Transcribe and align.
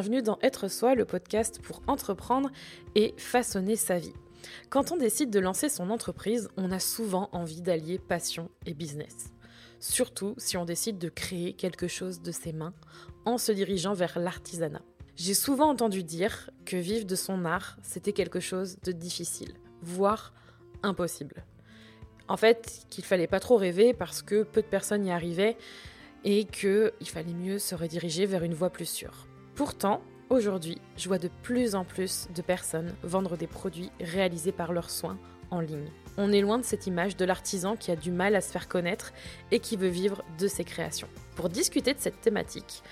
bienvenue 0.00 0.22
dans 0.22 0.38
Être 0.40 0.68
Soi, 0.68 0.94
le 0.94 1.04
podcast 1.04 1.60
pour 1.60 1.82
entreprendre 1.86 2.50
et 2.94 3.12
façonner 3.18 3.76
sa 3.76 3.98
vie. 3.98 4.14
Quand 4.70 4.92
on 4.92 4.96
décide 4.96 5.28
de 5.28 5.38
lancer 5.40 5.68
son 5.68 5.90
entreprise, 5.90 6.48
on 6.56 6.72
a 6.72 6.78
souvent 6.78 7.28
envie 7.32 7.60
d'allier 7.60 7.98
passion 7.98 8.48
et 8.64 8.72
business. 8.72 9.34
Surtout 9.78 10.32
si 10.38 10.56
on 10.56 10.64
décide 10.64 10.96
de 10.96 11.10
créer 11.10 11.52
quelque 11.52 11.86
chose 11.86 12.22
de 12.22 12.32
ses 12.32 12.54
mains 12.54 12.72
en 13.26 13.36
se 13.36 13.52
dirigeant 13.52 13.92
vers 13.92 14.18
l'artisanat. 14.18 14.80
J'ai 15.16 15.34
souvent 15.34 15.68
entendu 15.68 16.02
dire 16.02 16.48
que 16.64 16.78
vivre 16.78 17.04
de 17.04 17.14
son 17.14 17.44
art, 17.44 17.76
c'était 17.82 18.14
quelque 18.14 18.40
chose 18.40 18.78
de 18.82 18.92
difficile, 18.92 19.52
voire 19.82 20.32
impossible. 20.82 21.44
En 22.26 22.38
fait, 22.38 22.86
qu'il 22.88 23.04
fallait 23.04 23.26
pas 23.26 23.38
trop 23.38 23.58
rêver 23.58 23.92
parce 23.92 24.22
que 24.22 24.44
peu 24.44 24.62
de 24.62 24.66
personnes 24.66 25.04
y 25.04 25.12
arrivaient 25.12 25.58
et 26.24 26.46
qu'il 26.46 26.90
fallait 27.04 27.34
mieux 27.34 27.58
se 27.58 27.74
rediriger 27.74 28.24
vers 28.24 28.44
une 28.44 28.54
voie 28.54 28.70
plus 28.70 28.88
sûre. 28.88 29.26
Pourtant, 29.60 30.00
aujourd'hui, 30.30 30.80
je 30.96 31.06
vois 31.06 31.18
de 31.18 31.28
plus 31.42 31.74
en 31.74 31.84
plus 31.84 32.28
de 32.34 32.40
personnes 32.40 32.94
vendre 33.02 33.36
des 33.36 33.46
produits 33.46 33.90
réalisés 34.00 34.52
par 34.52 34.72
leurs 34.72 34.88
soins 34.88 35.18
en 35.50 35.60
ligne. 35.60 35.90
On 36.16 36.32
est 36.32 36.40
loin 36.40 36.56
de 36.56 36.64
cette 36.64 36.86
image 36.86 37.14
de 37.14 37.26
l'artisan 37.26 37.76
qui 37.76 37.90
a 37.90 37.96
du 37.96 38.10
mal 38.10 38.34
à 38.34 38.40
se 38.40 38.50
faire 38.50 38.68
connaître 38.68 39.12
et 39.50 39.58
qui 39.58 39.76
veut 39.76 39.88
vivre 39.88 40.24
de 40.38 40.48
ses 40.48 40.64
créations. 40.64 41.08
Pour 41.36 41.50
discuter 41.50 41.92
de 41.92 42.00
cette 42.00 42.22
thématique 42.22 42.82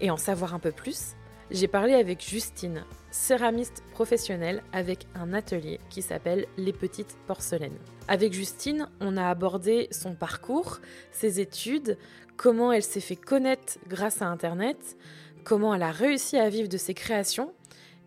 et 0.00 0.10
en 0.10 0.16
savoir 0.16 0.54
un 0.54 0.58
peu 0.58 0.72
plus, 0.72 1.14
j'ai 1.50 1.68
parlé 1.68 1.92
avec 1.92 2.26
Justine, 2.26 2.84
céramiste 3.10 3.82
professionnelle 3.92 4.62
avec 4.72 5.06
un 5.14 5.34
atelier 5.34 5.78
qui 5.90 6.00
s'appelle 6.00 6.46
Les 6.56 6.72
Petites 6.72 7.18
Porcelaines. 7.26 7.76
Avec 8.08 8.32
Justine, 8.32 8.88
on 9.00 9.18
a 9.18 9.28
abordé 9.28 9.88
son 9.90 10.14
parcours, 10.14 10.80
ses 11.12 11.40
études, 11.40 11.98
comment 12.38 12.72
elle 12.72 12.82
s'est 12.82 13.00
fait 13.00 13.14
connaître 13.14 13.78
grâce 13.88 14.22
à 14.22 14.26
Internet, 14.26 14.96
comment 15.44 15.74
elle 15.74 15.82
a 15.82 15.92
réussi 15.92 16.36
à 16.36 16.48
vivre 16.48 16.68
de 16.68 16.76
ses 16.76 16.94
créations 16.94 17.52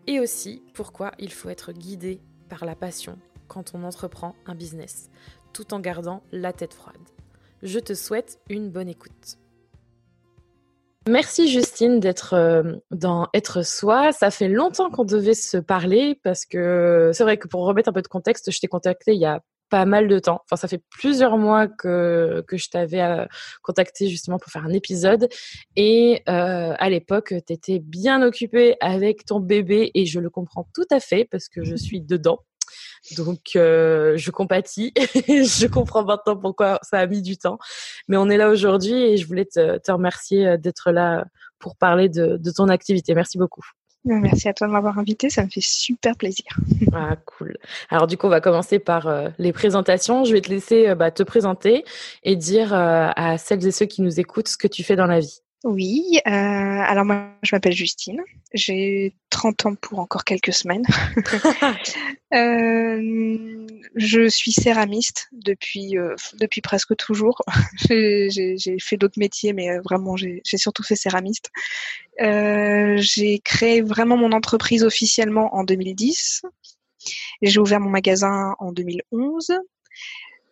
et 0.08 0.20
aussi 0.20 0.64
pourquoi 0.74 1.12
il 1.20 1.32
faut 1.32 1.50
être 1.50 1.72
guidé 1.72 2.20
par 2.50 2.66
la 2.66 2.76
passion 2.76 3.18
quand 3.48 3.74
on 3.74 3.84
entreprend 3.84 4.36
un 4.46 4.56
business, 4.56 5.10
tout 5.54 5.74
en 5.74 5.80
gardant 5.80 6.22
la 6.32 6.52
tête 6.52 6.74
froide. 6.74 6.98
Je 7.64 7.80
te 7.80 7.94
souhaite 7.94 8.40
une 8.50 8.70
bonne 8.70 8.90
écoute. 8.90 9.38
Merci 11.08 11.48
Justine 11.48 12.02
d'être 12.02 12.34
euh, 12.34 12.76
dans 12.92 13.30
Être 13.34 13.66
Soi. 13.66 14.12
Ça 14.12 14.30
fait 14.30 14.50
longtemps 14.50 14.90
qu'on 14.90 15.06
devait 15.06 15.34
se 15.34 15.58
parler 15.58 16.20
parce 16.24 16.46
que 16.46 17.12
c'est 17.14 17.24
vrai 17.24 17.38
que 17.38 17.48
pour 17.48 17.66
remettre 17.66 17.90
un 17.90 17.94
peu 17.94 18.02
de 18.02 18.08
contexte, 18.10 18.52
je 18.52 18.60
t'ai 18.60 18.68
contacté 18.68 19.14
il 19.14 19.22
y 19.22 19.26
a 19.26 19.42
pas 19.70 19.86
mal 19.86 20.08
de 20.08 20.20
temps. 20.20 20.42
Enfin, 20.46 20.56
ça 20.56 20.68
fait 20.68 20.82
plusieurs 20.90 21.38
mois 21.38 21.68
que, 21.68 22.44
que 22.48 22.58
je 22.58 22.70
t'avais 22.70 23.02
euh, 23.02 23.26
contacté 23.62 24.08
justement 24.08 24.40
pour 24.40 24.52
faire 24.52 24.66
un 24.66 24.74
épisode. 24.74 25.28
Et 25.76 26.24
euh, 26.30 26.74
à 26.78 26.90
l'époque, 26.90 27.34
tu 27.46 27.54
étais 27.54 27.80
bien 27.80 28.22
occupée 28.22 28.76
avec 28.80 29.26
ton 29.26 29.40
bébé 29.40 29.92
et 29.94 30.06
je 30.06 30.20
le 30.20 30.30
comprends 30.30 30.68
tout 30.74 30.88
à 30.92 31.00
fait 31.00 31.26
parce 31.26 31.50
que 31.50 31.64
je 31.64 31.76
suis 31.88 32.02
dedans. 32.02 32.40
Donc, 33.18 33.56
euh, 33.56 34.18
je 34.18 34.32
compatis. 34.32 34.94
je 34.98 35.68
comprends 35.68 36.04
maintenant 36.04 36.36
pourquoi 36.36 36.80
ça 36.82 37.00
a 37.00 37.08
mis 37.08 37.22
du 37.22 37.38
temps. 37.38 37.58
Mais 38.08 38.18
on 38.18 38.30
est 38.30 38.38
là 38.38 38.50
aujourd'hui 38.50 38.94
et 38.94 39.18
je 39.18 39.28
voulais 39.28 39.46
te, 39.46 39.78
te 39.78 39.92
remercier 39.92 40.58
d'être 40.58 40.92
là 40.92 41.26
pour 41.60 41.76
parler 41.76 42.10
de, 42.10 42.38
de 42.38 42.52
ton 42.52 42.70
activité. 42.70 43.16
Merci 43.16 43.38
beaucoup. 43.38 43.64
Merci 44.06 44.48
à 44.48 44.54
toi 44.54 44.68
de 44.68 44.72
m'avoir 44.72 44.98
invité, 45.00 45.30
ça 45.30 45.44
me 45.44 45.50
fait 45.50 45.64
super 45.64 46.16
plaisir. 46.16 46.46
Ah, 46.94 47.16
cool. 47.26 47.58
Alors, 47.90 48.08
du 48.08 48.18
coup, 48.18 48.28
on 48.28 48.30
va 48.30 48.42
commencer 48.42 48.80
par 48.80 49.08
euh, 49.08 49.30
les 49.38 49.52
présentations. 49.52 50.24
Je 50.24 50.34
vais 50.34 50.42
te 50.42 50.50
laisser 50.50 50.88
euh, 50.88 50.96
bah, 50.96 51.12
te 51.12 51.24
présenter 51.24 51.84
et 52.24 52.36
dire 52.36 52.74
euh, 52.74 53.10
à 53.16 53.38
celles 53.38 53.66
et 53.68 53.72
ceux 53.72 53.86
qui 53.86 54.02
nous 54.02 54.20
écoutent 54.20 54.48
ce 54.48 54.58
que 54.58 54.68
tu 54.68 54.84
fais 54.84 54.96
dans 54.96 55.08
la 55.08 55.20
vie. 55.20 55.42
Oui, 55.64 56.20
euh, 56.28 56.30
alors 56.30 57.04
moi 57.04 57.32
je 57.42 57.56
m'appelle 57.56 57.74
Justine, 57.74 58.22
j'ai 58.54 59.16
30 59.32 59.66
ans 59.66 59.76
pour 59.76 59.98
encore 59.98 60.24
quelques 60.24 60.54
semaines. 60.54 60.86
euh, 62.34 63.68
je 63.96 64.30
suis 64.30 64.52
céramiste 64.52 65.28
depuis, 65.32 65.98
euh, 65.98 66.16
depuis 66.40 66.62
presque 66.62 66.96
toujours. 66.96 67.42
j'ai 67.90 68.78
fait 68.80 68.98
d'autres 68.98 69.18
métiers, 69.20 69.54
mais 69.54 69.80
vraiment 69.80 70.16
j'ai 70.16 70.42
surtout 70.46 70.84
fait 70.84 70.96
céramiste. 70.96 71.50
Euh, 72.22 72.98
j'ai 73.00 73.40
créé 73.40 73.82
vraiment 73.82 74.18
mon 74.18 74.34
entreprise 74.34 74.84
officiellement 74.84 75.56
en 75.56 75.64
2010. 75.64 76.44
J'ai 77.42 77.60
ouvert 77.60 77.80
mon 77.80 77.90
magasin 77.90 78.56
en 78.60 78.72
2011. 78.72 79.54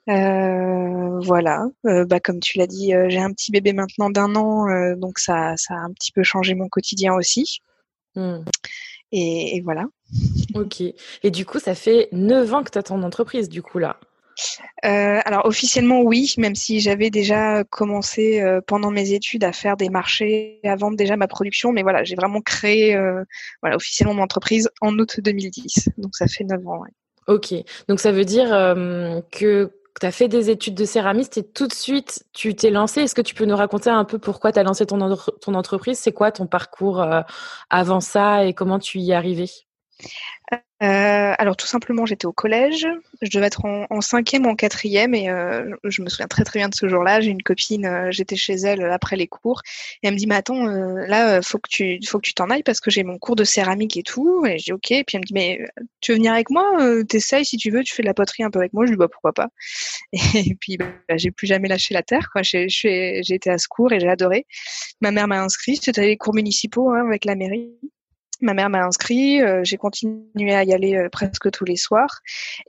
Euh, 0.07 1.19
voilà, 1.19 1.65
euh, 1.87 2.05
bah, 2.05 2.19
comme 2.19 2.39
tu 2.39 2.57
l'as 2.59 2.67
dit, 2.67 2.93
euh, 2.93 3.07
j'ai 3.09 3.19
un 3.19 3.31
petit 3.31 3.51
bébé 3.51 3.73
maintenant 3.73 4.09
d'un 4.09 4.35
an, 4.35 4.95
donc 4.95 5.19
ça, 5.19 5.53
ça 5.57 5.73
a 5.73 5.77
un 5.77 5.91
petit 5.91 6.11
peu 6.11 6.23
changé 6.23 6.53
mon 6.53 6.69
quotidien 6.69 7.13
aussi. 7.13 7.59
Mmh. 8.15 8.39
Et, 9.11 9.57
et, 9.57 9.61
voilà. 9.61 9.85
Ok. 10.53 10.81
Et 10.81 11.31
du 11.31 11.45
coup, 11.45 11.59
ça 11.59 11.75
fait 11.75 12.09
9 12.11 12.53
ans 12.53 12.63
que 12.63 12.71
tu 12.71 12.77
as 12.77 12.83
ton 12.83 13.01
entreprise, 13.03 13.49
du 13.49 13.61
coup, 13.61 13.79
là? 13.79 13.97
Alors 14.83 15.45
officiellement 15.45 16.01
oui, 16.01 16.33
même 16.37 16.55
si 16.55 16.81
j'avais 16.81 17.09
déjà 17.09 17.63
commencé 17.63 18.43
pendant 18.67 18.91
mes 18.91 19.13
études 19.13 19.45
à 19.45 19.53
faire 19.53 19.77
des 19.77 19.89
marchés, 19.89 20.59
à 20.65 20.75
vendre 20.75 20.97
déjà 20.97 21.15
ma 21.15 21.29
production, 21.29 21.71
mais 21.71 21.83
voilà, 21.83 22.03
j'ai 22.03 22.15
vraiment 22.15 22.41
créé 22.41 22.99
voilà 23.61 23.77
officiellement 23.77 24.13
mon 24.13 24.23
entreprise 24.23 24.69
en 24.81 24.99
août 24.99 25.21
2010, 25.21 25.87
donc 25.97 26.17
ça 26.17 26.27
fait 26.27 26.43
9 26.43 26.67
ans. 26.67 26.81
Ouais. 26.81 26.89
Ok, 27.27 27.53
donc 27.87 28.01
ça 28.01 28.11
veut 28.11 28.25
dire 28.25 28.49
que 29.31 29.71
tu 29.99 30.05
as 30.05 30.11
fait 30.11 30.27
des 30.27 30.49
études 30.49 30.75
de 30.75 30.85
céramiste 30.85 31.37
et 31.37 31.43
tout 31.43 31.67
de 31.67 31.73
suite 31.73 32.25
tu 32.33 32.55
t'es 32.55 32.69
lancé. 32.69 33.01
Est-ce 33.01 33.15
que 33.15 33.21
tu 33.21 33.35
peux 33.35 33.45
nous 33.45 33.55
raconter 33.55 33.89
un 33.89 34.05
peu 34.05 34.19
pourquoi 34.19 34.51
tu 34.51 34.59
as 34.59 34.63
lancé 34.63 34.85
ton, 34.85 35.15
ton 35.41 35.53
entreprise? 35.53 35.99
C'est 35.99 36.11
quoi 36.13 36.31
ton 36.31 36.47
parcours 36.47 37.01
euh, 37.01 37.21
avant 37.69 38.01
ça 38.01 38.45
et 38.45 38.53
comment 38.53 38.79
tu 38.79 38.99
y 38.99 39.11
es 39.11 39.13
arrivé 39.15 39.49
euh, 40.83 41.33
alors 41.37 41.55
tout 41.55 41.67
simplement, 41.67 42.05
j'étais 42.05 42.25
au 42.25 42.33
collège. 42.33 42.87
Je 43.21 43.29
devais 43.29 43.47
être 43.47 43.65
en, 43.65 44.01
cinquième 44.01 44.45
ou 44.45 44.49
en 44.49 44.55
quatrième 44.55 45.15
et 45.15 45.29
euh, 45.29 45.73
je 45.85 46.01
me 46.01 46.09
souviens 46.09 46.27
très 46.27 46.43
très 46.43 46.59
bien 46.59 46.69
de 46.69 46.75
ce 46.75 46.87
jour-là. 46.87 47.21
J'ai 47.21 47.31
une 47.31 47.41
copine, 47.43 47.85
euh, 47.85 48.11
j'étais 48.11 48.35
chez 48.35 48.53
elle 48.55 48.83
après 48.91 49.15
les 49.15 49.27
cours 49.27 49.61
et 50.03 50.07
elle 50.07 50.13
me 50.13 50.19
dit 50.19 50.27
"Mais 50.27 50.35
attends, 50.35 50.65
là 50.65 51.41
faut 51.41 51.59
que 51.59 51.69
tu 51.69 51.99
faut 52.05 52.19
que 52.19 52.27
tu 52.27 52.33
t'en 52.33 52.49
ailles 52.49 52.63
parce 52.63 52.81
que 52.81 52.91
j'ai 52.91 53.03
mon 53.03 53.17
cours 53.17 53.35
de 53.37 53.43
céramique 53.45 53.95
et 53.97 54.03
tout." 54.03 54.45
Et 54.45 54.59
je 54.59 54.65
dis 54.65 54.73
"OK." 54.73 54.87
Puis 54.89 55.05
elle 55.13 55.21
me 55.21 55.25
dit 55.25 55.33
"Mais 55.33 55.59
tu 56.01 56.11
veux 56.11 56.17
venir 56.17 56.33
avec 56.33 56.49
moi 56.49 56.63
T'essayes 57.07 57.45
si 57.45 57.57
tu 57.57 57.71
veux, 57.71 57.83
tu 57.83 57.95
fais 57.95 58.03
de 58.03 58.07
la 58.07 58.13
poterie 58.13 58.43
un 58.43 58.51
peu 58.51 58.59
avec 58.59 58.73
moi." 58.73 58.85
Je 58.85 58.91
dis 58.91 58.97
"Bah 58.97 59.07
pourquoi 59.09 59.33
pas." 59.33 59.47
Et 60.35 60.55
puis 60.59 60.77
bah, 60.77 60.87
j'ai 61.15 61.31
plus 61.31 61.47
jamais 61.47 61.67
lâché 61.69 61.93
la 61.93 62.03
terre. 62.03 62.29
Quoi. 62.31 62.41
J'ai, 62.43 62.67
j'ai 62.69 63.21
été 63.29 63.49
à 63.49 63.57
ce 63.57 63.67
cours 63.67 63.93
et 63.93 63.99
j'ai 63.99 64.09
adoré. 64.09 64.45
Ma 65.01 65.11
mère 65.11 65.27
m'a 65.27 65.41
inscrit. 65.41 65.77
C'était 65.77 66.05
les 66.05 66.17
cours 66.17 66.35
municipaux 66.35 66.91
hein, 66.91 67.05
avec 67.07 67.25
la 67.25 67.35
mairie. 67.35 67.71
Ma 68.41 68.53
mère 68.53 68.69
m'a 68.69 68.85
inscrit, 68.85 69.41
euh, 69.41 69.61
j'ai 69.63 69.77
continué 69.77 70.53
à 70.53 70.63
y 70.63 70.73
aller 70.73 70.95
euh, 70.95 71.09
presque 71.09 71.49
tous 71.51 71.65
les 71.65 71.77
soirs. 71.77 72.19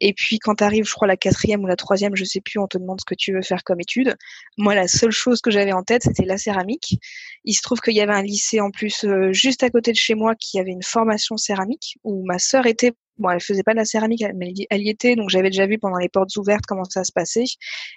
Et 0.00 0.12
puis 0.12 0.38
quand 0.38 0.62
arrive, 0.62 0.84
je 0.84 0.92
crois, 0.92 1.08
la 1.08 1.16
quatrième 1.16 1.62
ou 1.64 1.66
la 1.66 1.76
troisième, 1.76 2.14
je 2.14 2.24
sais 2.24 2.40
plus, 2.40 2.58
on 2.58 2.68
te 2.68 2.78
demande 2.78 3.00
ce 3.00 3.04
que 3.04 3.14
tu 3.14 3.32
veux 3.32 3.42
faire 3.42 3.64
comme 3.64 3.80
étude. 3.80 4.16
Moi, 4.56 4.74
la 4.74 4.86
seule 4.86 5.10
chose 5.10 5.40
que 5.40 5.50
j'avais 5.50 5.72
en 5.72 5.82
tête, 5.82 6.02
c'était 6.04 6.24
la 6.24 6.38
céramique. 6.38 6.98
Il 7.44 7.54
se 7.54 7.62
trouve 7.62 7.80
qu'il 7.80 7.94
y 7.94 8.00
avait 8.00 8.14
un 8.14 8.22
lycée 8.22 8.60
en 8.60 8.70
plus 8.70 9.04
euh, 9.04 9.32
juste 9.32 9.62
à 9.62 9.70
côté 9.70 9.92
de 9.92 9.96
chez 9.96 10.14
moi 10.14 10.34
qui 10.34 10.60
avait 10.60 10.70
une 10.70 10.82
formation 10.82 11.36
céramique 11.36 11.98
où 12.04 12.24
ma 12.24 12.38
sœur 12.38 12.66
était 12.66 12.92
Bon, 13.18 13.30
elle 13.30 13.40
faisait 13.40 13.62
pas 13.62 13.72
de 13.72 13.78
la 13.78 13.86
céramique, 13.86 14.22
mais 14.34 14.52
elle 14.68 14.82
y 14.82 14.90
était, 14.90 15.16
donc 15.16 15.30
j'avais 15.30 15.48
déjà 15.48 15.66
vu 15.66 15.78
pendant 15.78 15.96
les 15.96 16.10
portes 16.10 16.36
ouvertes 16.36 16.66
comment 16.68 16.84
ça 16.84 17.02
se 17.02 17.12
passait, 17.12 17.44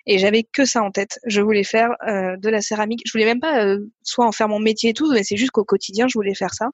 et 0.06 0.18
j'avais 0.18 0.44
que 0.44 0.64
ça 0.64 0.82
en 0.82 0.92
tête. 0.92 1.20
Je 1.26 1.42
voulais 1.42 1.66
faire 1.66 1.90
de 2.08 2.50
la 2.50 2.62
céramique. 2.62 3.02
Je 3.06 3.12
voulais 3.12 3.26
même 3.26 3.42
pas 3.42 3.76
soit 4.02 4.26
en 4.26 4.32
faire 4.32 4.48
mon 4.48 4.60
métier 4.60 4.92
et 4.92 4.94
tout, 4.94 5.12
mais 5.12 5.24
c'est 5.24 5.36
juste 5.36 5.52
qu'au 5.52 5.66
quotidien, 5.66 6.08
je 6.08 6.18
voulais 6.18 6.36
faire 6.36 6.54
ça. 6.54 6.70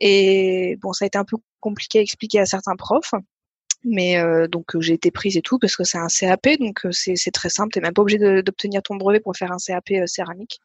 Et 0.00 0.76
bon, 0.80 0.92
ça 0.92 1.04
a 1.04 1.06
été 1.06 1.18
un 1.18 1.24
peu 1.24 1.36
compliqué 1.60 1.98
à 1.98 2.02
expliquer 2.02 2.40
à 2.40 2.46
certains 2.46 2.76
profs. 2.76 3.14
Mais 3.82 4.18
euh, 4.18 4.46
donc 4.46 4.78
j'ai 4.78 4.92
été 4.92 5.10
prise 5.10 5.38
et 5.38 5.42
tout 5.42 5.58
parce 5.58 5.74
que 5.74 5.84
c'est 5.84 5.96
un 5.96 6.08
CAP, 6.08 6.58
donc 6.58 6.84
euh, 6.84 6.90
c'est 6.92 7.30
très 7.30 7.48
simple. 7.48 7.72
T'es 7.72 7.80
même 7.80 7.94
pas 7.94 8.02
obligé 8.02 8.18
d'obtenir 8.42 8.82
ton 8.82 8.96
brevet 8.96 9.20
pour 9.20 9.34
faire 9.36 9.52
un 9.52 9.56
CAP 9.56 9.90
euh, 9.92 10.06
céramique. 10.06 10.60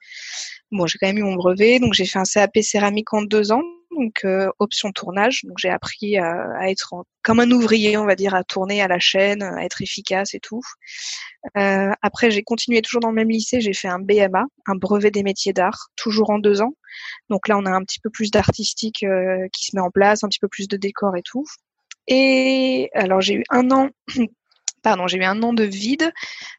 Bon, 0.71 0.85
j'ai 0.85 0.97
quand 0.97 1.07
même 1.07 1.19
eu 1.19 1.23
mon 1.23 1.35
brevet, 1.35 1.79
donc 1.79 1.93
j'ai 1.93 2.05
fait 2.05 2.19
un 2.19 2.25
CAP 2.25 2.57
céramique 2.61 3.13
en 3.13 3.21
deux 3.21 3.53
ans, 3.53 3.63
donc 3.95 4.25
euh, 4.25 4.49
option 4.59 4.91
tournage. 4.91 5.41
Donc 5.45 5.57
j'ai 5.57 5.69
appris 5.69 6.17
à, 6.17 6.69
être 6.69 6.93
comme 7.23 7.39
un 7.39 7.49
ouvrier, 7.51 7.97
on 7.97 8.05
va 8.05 8.15
dire, 8.15 8.35
à 8.35 8.43
tourner 8.43 8.81
à 8.81 8.87
la 8.87 8.99
chaîne, 8.99 9.41
à 9.41 9.63
être 9.63 9.81
efficace 9.81 10.33
et 10.33 10.39
tout. 10.39 10.61
Euh, 11.57 11.91
après, 12.01 12.31
j'ai 12.31 12.43
continué 12.43 12.81
toujours 12.81 13.01
dans 13.01 13.09
le 13.09 13.15
même 13.15 13.29
lycée. 13.29 13.61
J'ai 13.61 13.73
fait 13.73 13.87
un 13.87 13.99
BMA, 13.99 14.45
un 14.67 14.75
brevet 14.75 15.11
des 15.11 15.23
métiers 15.23 15.53
d'art, 15.53 15.89
toujours 15.95 16.29
en 16.29 16.39
deux 16.39 16.61
ans. 16.61 16.73
Donc 17.29 17.47
là, 17.47 17.57
on 17.57 17.65
a 17.65 17.71
un 17.71 17.83
petit 17.83 17.99
peu 17.99 18.09
plus 18.09 18.31
d'artistique 18.31 19.03
euh, 19.03 19.47
qui 19.51 19.65
se 19.65 19.75
met 19.75 19.81
en 19.81 19.91
place, 19.91 20.23
un 20.23 20.27
petit 20.27 20.39
peu 20.39 20.47
plus 20.47 20.67
de 20.67 20.77
décor 20.77 21.15
et 21.15 21.23
tout. 21.23 21.45
Et 22.07 22.89
alors 22.93 23.21
j'ai 23.21 23.35
eu 23.35 23.43
un 23.49 23.71
an, 23.71 23.89
pardon, 24.85 25.07
j'ai 25.07 25.17
eu 25.17 25.23
un 25.23 25.41
an 25.41 25.51
de 25.51 25.63
vide 25.63 26.13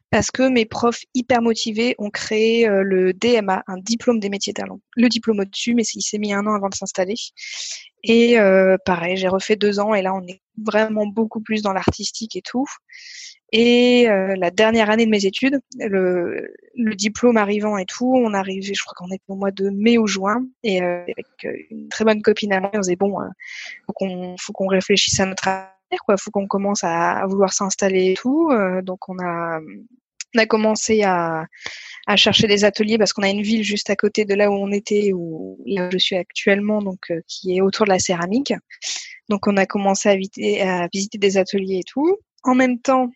parce 0.09 0.31
que 0.31 0.49
mes 0.49 0.65
profs 0.65 1.05
hyper 1.13 1.41
motivés 1.41 1.95
ont 1.97 2.09
créé 2.09 2.67
euh, 2.67 2.83
le 2.83 3.13
DMA, 3.13 3.63
un 3.67 3.77
diplôme 3.77 4.19
des 4.19 4.27
métiers 4.27 4.51
talents. 4.51 4.81
Le 4.97 5.07
diplôme 5.07 5.39
au-dessus, 5.39 5.73
mais 5.73 5.83
il 5.83 6.01
s'est 6.01 6.17
mis 6.17 6.33
un 6.33 6.45
an 6.45 6.53
avant 6.53 6.67
de 6.67 6.75
s'installer. 6.75 7.15
Et 8.03 8.37
euh, 8.37 8.75
pareil, 8.85 9.15
j'ai 9.15 9.29
refait 9.29 9.55
deux 9.55 9.79
ans 9.79 9.93
et 9.93 10.01
là 10.01 10.13
on 10.13 10.27
est 10.27 10.41
vraiment 10.61 11.07
beaucoup 11.07 11.39
plus 11.39 11.61
dans 11.61 11.71
l'artistique 11.71 12.35
et 12.35 12.41
tout. 12.41 12.65
Et 13.53 14.09
euh, 14.09 14.35
la 14.37 14.51
dernière 14.51 14.89
année 14.89 15.05
de 15.05 15.09
mes 15.09 15.25
études, 15.25 15.61
le, 15.79 16.51
diplôme 16.95 17.37
arrivant 17.37 17.77
et 17.77 17.85
tout, 17.85 18.13
on 18.13 18.33
arrivait, 18.33 18.73
je 18.73 18.83
crois 18.83 18.93
qu'on 18.97 19.13
était 19.13 19.23
au 19.29 19.35
mois 19.35 19.51
de 19.51 19.69
mai 19.69 19.97
ou 19.97 20.05
juin, 20.05 20.45
et 20.63 20.81
avec 20.81 21.47
une 21.71 21.87
très 21.87 22.03
bonne 22.03 22.21
copine 22.21 22.51
à 22.51 22.59
moi, 22.59 22.71
on 22.73 22.79
disait 22.79 22.97
bon, 22.97 23.21
euh, 23.21 23.25
faut 23.85 23.93
qu'on 23.93 24.35
faut 24.37 24.51
qu'on 24.51 24.67
réfléchisse 24.67 25.17
à 25.21 25.25
notre 25.25 25.47
faut 26.19 26.31
qu'on 26.31 26.47
commence 26.47 26.83
à, 26.83 27.25
vouloir 27.27 27.53
s'installer 27.53 28.11
et 28.11 28.13
tout. 28.15 28.49
Euh, 28.51 28.81
donc 28.81 29.09
on 29.09 29.17
a 29.19 29.59
commencé 30.47 31.03
à, 31.03 31.45
chercher 32.15 32.47
des 32.47 32.63
ateliers 32.63 32.97
parce 32.97 33.13
qu'on 33.13 33.23
a 33.23 33.29
une 33.29 33.41
ville 33.41 33.63
juste 33.63 33.89
à 33.89 33.95
côté 33.95 34.25
de 34.25 34.33
là 34.33 34.49
où 34.49 34.53
on 34.53 34.71
était, 34.71 35.11
où 35.13 35.57
où 35.65 35.91
je 35.91 35.97
suis 35.97 36.15
actuellement, 36.15 36.81
donc 36.81 37.11
qui 37.27 37.57
est 37.57 37.61
autour 37.61 37.85
de 37.85 37.91
la 37.91 37.99
céramique. 37.99 38.53
Donc 39.29 39.47
on 39.47 39.57
a 39.57 39.65
commencé 39.65 40.09
à, 40.09 40.83
à 40.83 40.87
visiter 40.93 41.17
des 41.17 41.37
ateliers 41.37 41.79
et 41.79 41.83
tout. 41.83 42.17
En 42.43 42.55
même 42.55 42.79
temps, 42.79 43.09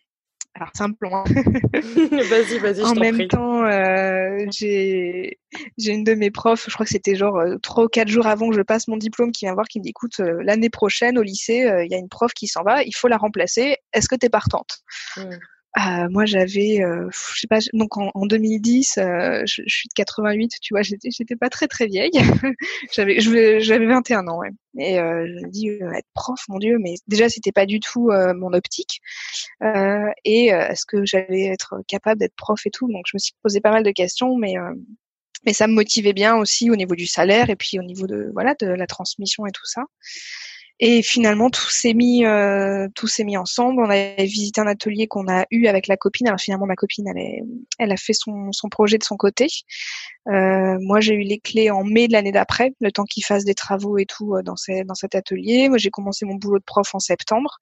alors 0.54 0.68
c'est 0.74 0.82
un 0.82 0.92
plan. 0.92 1.24
Vas-y, 1.24 2.58
vas-y. 2.58 2.82
En 2.82 2.94
même 2.94 3.26
temps, 3.28 3.64
euh, 3.64 4.44
j'ai 4.50 5.38
j'ai 5.78 5.92
une 5.92 6.04
de 6.04 6.14
mes 6.14 6.30
profs, 6.30 6.66
je 6.68 6.74
crois 6.74 6.84
que 6.84 6.92
c'était 6.92 7.14
genre 7.14 7.38
euh, 7.38 7.56
trois 7.62 7.84
ou 7.84 7.88
quatre 7.88 8.08
jours 8.08 8.26
avant 8.26 8.50
que 8.50 8.56
je 8.56 8.62
passe 8.62 8.86
mon 8.86 8.98
diplôme, 8.98 9.32
qui 9.32 9.46
vient 9.46 9.54
voir, 9.54 9.66
qui 9.66 9.78
me 9.78 9.84
dit 9.84 9.90
écoute, 9.90 10.20
euh, 10.20 10.42
l'année 10.42 10.70
prochaine 10.70 11.16
au 11.18 11.22
lycée, 11.22 11.64
euh, 11.64 11.84
il 11.84 11.90
y 11.90 11.94
a 11.94 11.98
une 11.98 12.08
prof 12.08 12.32
qui 12.34 12.48
s'en 12.48 12.62
va, 12.62 12.82
il 12.82 12.94
faut 12.94 13.08
la 13.08 13.16
remplacer. 13.16 13.76
Est-ce 13.94 14.08
que 14.08 14.14
t'es 14.14 14.28
partante? 14.28 14.80
Mmh. 15.16 15.22
Euh, 15.78 16.08
moi, 16.10 16.26
j'avais, 16.26 16.82
euh, 16.82 17.08
je 17.10 17.40
sais 17.40 17.46
pas, 17.46 17.60
donc 17.72 17.96
en, 17.96 18.10
en 18.14 18.26
2010, 18.26 18.98
euh, 18.98 19.42
je, 19.46 19.62
je, 19.66 19.74
suis 19.74 19.88
de 19.88 19.94
88, 19.94 20.58
tu 20.60 20.74
vois, 20.74 20.82
j'étais, 20.82 21.08
j'étais 21.10 21.36
pas 21.36 21.48
très 21.48 21.66
très 21.66 21.86
vieille. 21.86 22.10
j'avais, 22.92 23.20
j'avais 23.20 23.86
21 23.86 24.28
ans, 24.28 24.38
ouais. 24.38 24.50
Et 24.78 24.98
euh, 24.98 25.26
je 25.26 25.46
me 25.46 25.50
dis, 25.50 25.70
euh, 25.70 25.92
être 25.92 26.08
prof, 26.14 26.38
mon 26.48 26.58
Dieu, 26.58 26.78
mais 26.78 26.94
déjà, 27.08 27.30
c'était 27.30 27.52
pas 27.52 27.64
du 27.64 27.80
tout 27.80 28.10
euh, 28.10 28.34
mon 28.34 28.52
optique. 28.52 29.00
et 30.24 30.46
est-ce 30.48 30.84
que 30.84 31.06
j'allais 31.06 31.46
être 31.46 31.76
capable 31.88 32.20
d'être 32.20 32.36
prof 32.36 32.60
et 32.66 32.70
tout? 32.70 32.88
Donc, 32.92 33.04
je 33.06 33.16
me 33.16 33.18
suis 33.18 33.34
posé 33.42 33.60
pas 33.60 33.70
mal 33.70 33.82
de 33.82 33.90
questions, 33.90 34.36
mais 34.36 34.54
mais 35.44 35.52
ça 35.52 35.66
me 35.66 35.72
motivait 35.72 36.12
bien 36.12 36.36
aussi 36.36 36.70
au 36.70 36.76
niveau 36.76 36.94
du 36.94 37.06
salaire 37.06 37.50
et 37.50 37.56
puis 37.56 37.78
au 37.78 37.82
niveau 37.82 38.06
de 38.06 38.30
voilà 38.32 38.54
de 38.60 38.66
la 38.66 38.86
transmission 38.86 39.46
et 39.46 39.50
tout 39.50 39.66
ça. 39.66 39.82
Et 40.84 41.00
finalement, 41.00 41.48
tout 41.48 41.70
s'est 41.70 41.94
mis, 41.94 42.26
euh, 42.26 42.88
tout 42.96 43.06
s'est 43.06 43.22
mis 43.22 43.36
ensemble. 43.36 43.80
On 43.80 43.88
a 43.88 44.14
visité 44.24 44.60
un 44.60 44.66
atelier 44.66 45.06
qu'on 45.06 45.28
a 45.28 45.46
eu 45.52 45.68
avec 45.68 45.86
la 45.86 45.96
copine. 45.96 46.26
Alors 46.26 46.40
finalement, 46.40 46.66
ma 46.66 46.74
copine, 46.74 47.06
elle, 47.06 47.18
est, 47.18 47.44
elle 47.78 47.92
a 47.92 47.96
fait 47.96 48.14
son, 48.14 48.50
son 48.50 48.68
projet 48.68 48.98
de 48.98 49.04
son 49.04 49.16
côté. 49.16 49.46
Euh, 50.26 50.76
moi, 50.80 50.98
j'ai 50.98 51.14
eu 51.14 51.20
les 51.20 51.38
clés 51.38 51.70
en 51.70 51.84
mai 51.84 52.08
de 52.08 52.12
l'année 52.12 52.32
d'après, 52.32 52.74
le 52.80 52.90
temps 52.90 53.04
qu'il 53.04 53.24
fasse 53.24 53.44
des 53.44 53.54
travaux 53.54 53.96
et 53.96 54.06
tout 54.06 54.34
euh, 54.34 54.42
dans, 54.42 54.56
ces, 54.56 54.82
dans 54.82 54.96
cet 54.96 55.14
atelier. 55.14 55.68
Moi, 55.68 55.78
j'ai 55.78 55.90
commencé 55.90 56.26
mon 56.26 56.34
boulot 56.34 56.58
de 56.58 56.64
prof 56.64 56.92
en 56.96 56.98
septembre. 56.98 57.58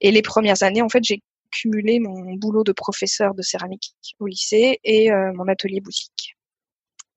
Et 0.00 0.10
les 0.10 0.22
premières 0.22 0.62
années, 0.62 0.80
en 0.80 0.88
fait, 0.88 1.04
j'ai 1.04 1.22
cumulé 1.50 2.00
mon 2.00 2.32
boulot 2.32 2.64
de 2.64 2.72
professeur 2.72 3.34
de 3.34 3.42
céramique 3.42 3.94
au 4.20 4.26
lycée 4.26 4.80
et 4.84 5.12
euh, 5.12 5.34
mon 5.34 5.48
atelier 5.48 5.82
boutique. 5.82 6.34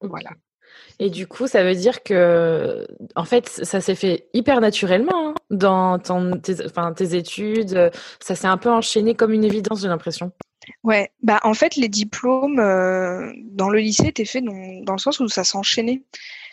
Voilà. 0.02 0.32
Et 1.00 1.10
du 1.10 1.28
coup, 1.28 1.48
ça 1.48 1.64
veut 1.64 1.76
dire 1.76 2.04
que, 2.04 2.88
en 3.16 3.26
fait, 3.26 3.48
ça 3.50 3.82
s'est 3.82 3.96
fait 3.96 4.28
hyper 4.34 4.62
naturellement 4.62 5.30
hein, 5.30 5.36
dans 5.52 6.00
tes, 6.94 7.16
études. 7.16 7.92
Ça 8.20 8.36
s'est 8.36 8.48
un 8.48 8.58
peu 8.58 8.70
enchaîné 8.70 9.14
comme 9.14 9.34
une 9.34 9.44
évidence, 9.44 9.82
j'ai 9.82 9.88
l'impression. 9.88 10.32
Ouais, 10.84 11.12
bah 11.24 11.40
en 11.44 11.54
fait, 11.54 11.76
les 11.76 11.88
diplômes 11.88 12.60
euh, 12.60 13.32
dans 13.52 13.70
le 13.70 13.80
lycée 13.80 14.08
étaient 14.08 14.26
faits 14.26 14.44
dans, 14.44 14.84
dans 14.84 14.94
le 14.94 15.00
sens 15.00 15.20
où 15.20 15.28
ça 15.30 15.44
s'enchaînait 15.44 16.02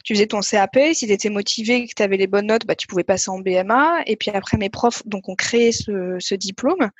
tu 0.04 0.14
faisais 0.14 0.26
ton 0.26 0.40
CAP, 0.40 0.78
si 0.92 1.06
tu 1.06 1.12
étais 1.12 1.30
motivé 1.30 1.86
que 1.86 1.94
tu 1.96 2.02
avais 2.02 2.18
les 2.18 2.26
bonnes 2.26 2.46
notes, 2.46 2.66
bah, 2.66 2.74
tu 2.74 2.86
pouvais 2.86 3.04
passer 3.04 3.30
en 3.30 3.38
BMA. 3.38 4.02
Et 4.06 4.16
puis 4.16 4.30
après, 4.30 4.58
mes 4.58 4.68
profs 4.68 5.02
donc 5.06 5.30
ont 5.30 5.34
créé 5.34 5.72
ce, 5.72 6.16
ce 6.20 6.34
diplôme. 6.34 6.90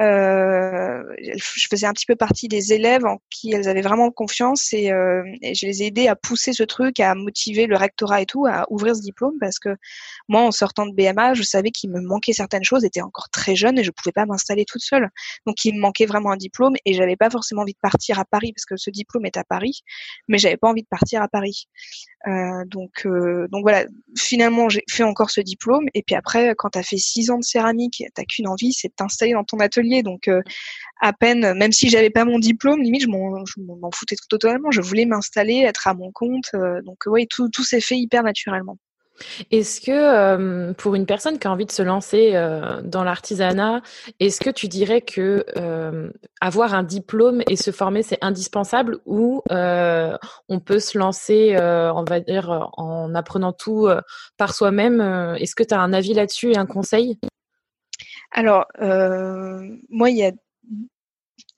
Euh, 0.00 1.02
je 1.22 1.66
faisais 1.70 1.86
un 1.86 1.92
petit 1.92 2.06
peu 2.06 2.16
partie 2.16 2.48
des 2.48 2.72
élèves 2.72 3.06
en 3.06 3.18
qui 3.30 3.52
elles 3.52 3.68
avaient 3.68 3.82
vraiment 3.82 4.10
confiance 4.10 4.72
et, 4.72 4.90
euh, 4.90 5.22
je 5.42 5.66
les 5.66 5.84
ai 5.84 5.86
aidés 5.86 6.08
à 6.08 6.16
pousser 6.16 6.52
ce 6.52 6.64
truc, 6.64 6.98
à 6.98 7.14
motiver 7.14 7.66
le 7.66 7.76
rectorat 7.76 8.22
et 8.22 8.26
tout, 8.26 8.46
à 8.46 8.66
ouvrir 8.70 8.96
ce 8.96 9.02
diplôme 9.02 9.38
parce 9.40 9.60
que 9.60 9.76
moi, 10.28 10.42
en 10.42 10.50
sortant 10.50 10.86
de 10.86 10.92
BMA, 10.92 11.34
je 11.34 11.44
savais 11.44 11.70
qu'il 11.70 11.90
me 11.90 12.00
manquait 12.00 12.32
certaines 12.32 12.64
choses, 12.64 12.82
j'étais 12.82 13.02
encore 13.02 13.28
très 13.30 13.54
jeune 13.54 13.78
et 13.78 13.84
je 13.84 13.92
pouvais 13.92 14.12
pas 14.12 14.26
m'installer 14.26 14.64
toute 14.64 14.82
seule. 14.82 15.10
Donc, 15.46 15.64
il 15.64 15.74
me 15.74 15.80
manquait 15.80 16.06
vraiment 16.06 16.32
un 16.32 16.36
diplôme 16.36 16.74
et 16.84 16.92
j'avais 16.94 17.16
pas 17.16 17.30
forcément 17.30 17.62
envie 17.62 17.74
de 17.74 17.78
partir 17.80 18.18
à 18.18 18.24
Paris 18.24 18.52
parce 18.52 18.64
que 18.64 18.76
ce 18.76 18.90
diplôme 18.90 19.26
est 19.26 19.36
à 19.36 19.44
Paris, 19.44 19.82
mais 20.26 20.38
j'avais 20.38 20.56
pas 20.56 20.68
envie 20.68 20.82
de 20.82 20.88
partir 20.88 21.22
à 21.22 21.28
Paris. 21.28 21.68
Euh, 22.26 22.47
donc, 22.66 23.06
euh, 23.06 23.48
donc 23.48 23.62
voilà, 23.62 23.84
finalement, 24.16 24.68
j'ai 24.68 24.82
fait 24.88 25.02
encore 25.02 25.30
ce 25.30 25.40
diplôme. 25.40 25.86
Et 25.94 26.02
puis 26.02 26.14
après, 26.14 26.54
quand 26.56 26.70
tu 26.70 26.82
fait 26.82 26.96
six 26.96 27.30
ans 27.30 27.38
de 27.38 27.44
céramique, 27.44 28.02
t'as 28.14 28.24
qu'une 28.24 28.48
envie, 28.48 28.72
c'est 28.72 28.88
de 28.88 28.94
t'installer 28.94 29.32
dans 29.32 29.44
ton 29.44 29.58
atelier. 29.58 30.02
Donc, 30.02 30.28
euh, 30.28 30.42
à 31.00 31.12
peine, 31.12 31.54
même 31.54 31.72
si 31.72 31.88
j'avais 31.88 32.10
pas 32.10 32.24
mon 32.24 32.38
diplôme, 32.38 32.82
limite, 32.82 33.02
je 33.02 33.08
m'en 33.08 33.90
foutais 33.92 34.16
totalement. 34.28 34.70
Je 34.70 34.80
voulais 34.80 35.06
m'installer, 35.06 35.58
être 35.66 35.86
à 35.86 35.94
mon 35.94 36.12
compte. 36.12 36.50
donc, 36.84 36.98
oui, 37.06 37.26
tout, 37.28 37.48
tout 37.48 37.64
s'est 37.64 37.80
fait 37.80 37.96
hyper 37.96 38.22
naturellement. 38.22 38.78
Est-ce 39.50 39.80
que 39.80 39.90
euh, 39.90 40.72
pour 40.74 40.94
une 40.94 41.06
personne 41.06 41.38
qui 41.38 41.46
a 41.46 41.52
envie 41.52 41.66
de 41.66 41.72
se 41.72 41.82
lancer 41.82 42.32
euh, 42.34 42.82
dans 42.82 43.04
l'artisanat, 43.04 43.82
est-ce 44.20 44.40
que 44.40 44.50
tu 44.50 44.68
dirais 44.68 45.00
que 45.00 45.44
euh, 45.56 46.10
avoir 46.40 46.74
un 46.74 46.82
diplôme 46.82 47.42
et 47.48 47.56
se 47.56 47.70
former 47.70 48.02
c'est 48.02 48.18
indispensable 48.20 48.98
ou 49.06 49.42
on 49.50 50.60
peut 50.60 50.80
se 50.80 50.98
lancer, 50.98 51.56
on 51.58 52.04
va 52.04 52.20
dire, 52.20 52.70
en 52.76 53.14
apprenant 53.14 53.52
tout 53.52 53.88
par 54.36 54.54
soi-même 54.54 55.00
Est-ce 55.38 55.54
que 55.54 55.62
tu 55.62 55.74
as 55.74 55.80
un 55.80 55.92
avis 55.92 56.14
là-dessus 56.14 56.52
et 56.52 56.56
un 56.56 56.66
conseil? 56.66 57.18
Alors, 58.30 58.66
moi, 59.88 60.08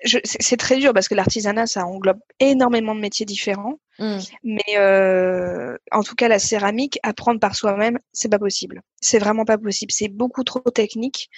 c'est 0.04 0.56
très 0.56 0.78
dur 0.78 0.92
parce 0.92 1.08
que 1.08 1.14
l'artisanat, 1.14 1.66
ça 1.66 1.84
englobe 1.86 2.20
énormément 2.38 2.94
de 2.94 3.00
métiers 3.00 3.26
différents. 3.26 3.78
Mmh. 4.00 4.18
Mais 4.44 4.78
euh, 4.78 5.76
en 5.92 6.02
tout 6.02 6.14
cas, 6.14 6.28
la 6.28 6.38
céramique, 6.38 6.98
apprendre 7.02 7.38
par 7.38 7.54
soi-même, 7.54 7.98
c'est 8.12 8.30
pas 8.30 8.38
possible. 8.38 8.80
C'est 9.02 9.18
vraiment 9.18 9.44
pas 9.44 9.58
possible. 9.58 9.92
C'est 9.92 10.08
beaucoup 10.08 10.42
trop 10.42 10.60
technique. 10.70 11.28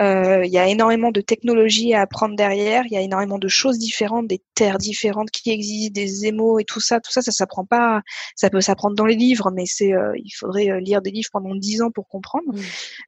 Euh, 0.00 0.44
il 0.44 0.50
y 0.50 0.58
a 0.58 0.66
énormément 0.66 1.12
de 1.12 1.20
technologies 1.20 1.94
à 1.94 2.00
apprendre 2.00 2.34
derrière. 2.34 2.84
Il 2.86 2.92
y 2.92 2.96
a 2.96 3.00
énormément 3.00 3.38
de 3.38 3.46
choses 3.46 3.78
différentes, 3.78 4.26
des 4.26 4.42
terres 4.54 4.78
différentes 4.78 5.30
qui 5.30 5.50
existent, 5.50 5.92
des 5.92 6.26
émaux 6.26 6.58
et 6.58 6.64
tout 6.64 6.80
ça. 6.80 6.98
Tout 6.98 7.12
ça, 7.12 7.22
ça 7.22 7.30
s'apprend 7.30 7.64
pas. 7.64 8.02
Ça 8.34 8.50
peut 8.50 8.60
s'apprendre 8.60 8.96
dans 8.96 9.06
les 9.06 9.16
livres, 9.16 9.52
mais 9.54 9.66
c'est 9.66 9.92
euh, 9.94 10.12
il 10.16 10.30
faudrait 10.30 10.80
lire 10.80 11.02
des 11.02 11.12
livres 11.12 11.30
pendant 11.32 11.54
dix 11.54 11.82
ans 11.82 11.92
pour 11.92 12.08
comprendre. 12.08 12.52
Mmh. 12.52 12.60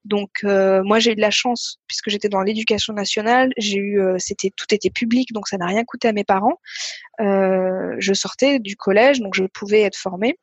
Donc 0.04 0.44
moi, 0.44 1.00
j'ai 1.00 1.12
eu 1.12 1.16
de 1.16 1.20
la 1.20 1.30
chance 1.30 1.80
puisque 1.88 2.10
j'étais 2.10 2.28
dans 2.28 2.42
l'éducation 2.42 2.92
nationale. 2.92 3.52
J'ai 3.56 3.78
eu, 3.78 4.00
c'était 4.18 4.52
tout 4.54 4.72
était 4.72 4.90
public, 4.90 5.32
donc 5.32 5.48
ça 5.48 5.56
n'a 5.56 5.66
rien 5.66 5.84
coûté 5.84 6.06
à 6.06 6.12
mes 6.12 6.24
parents. 6.24 6.60
je 7.18 8.12
sortais 8.14 8.60
du 8.60 8.76
collège 8.76 8.99
donc 9.20 9.34
je 9.34 9.44
pouvais 9.44 9.82
être 9.82 9.96
formée 9.96 10.36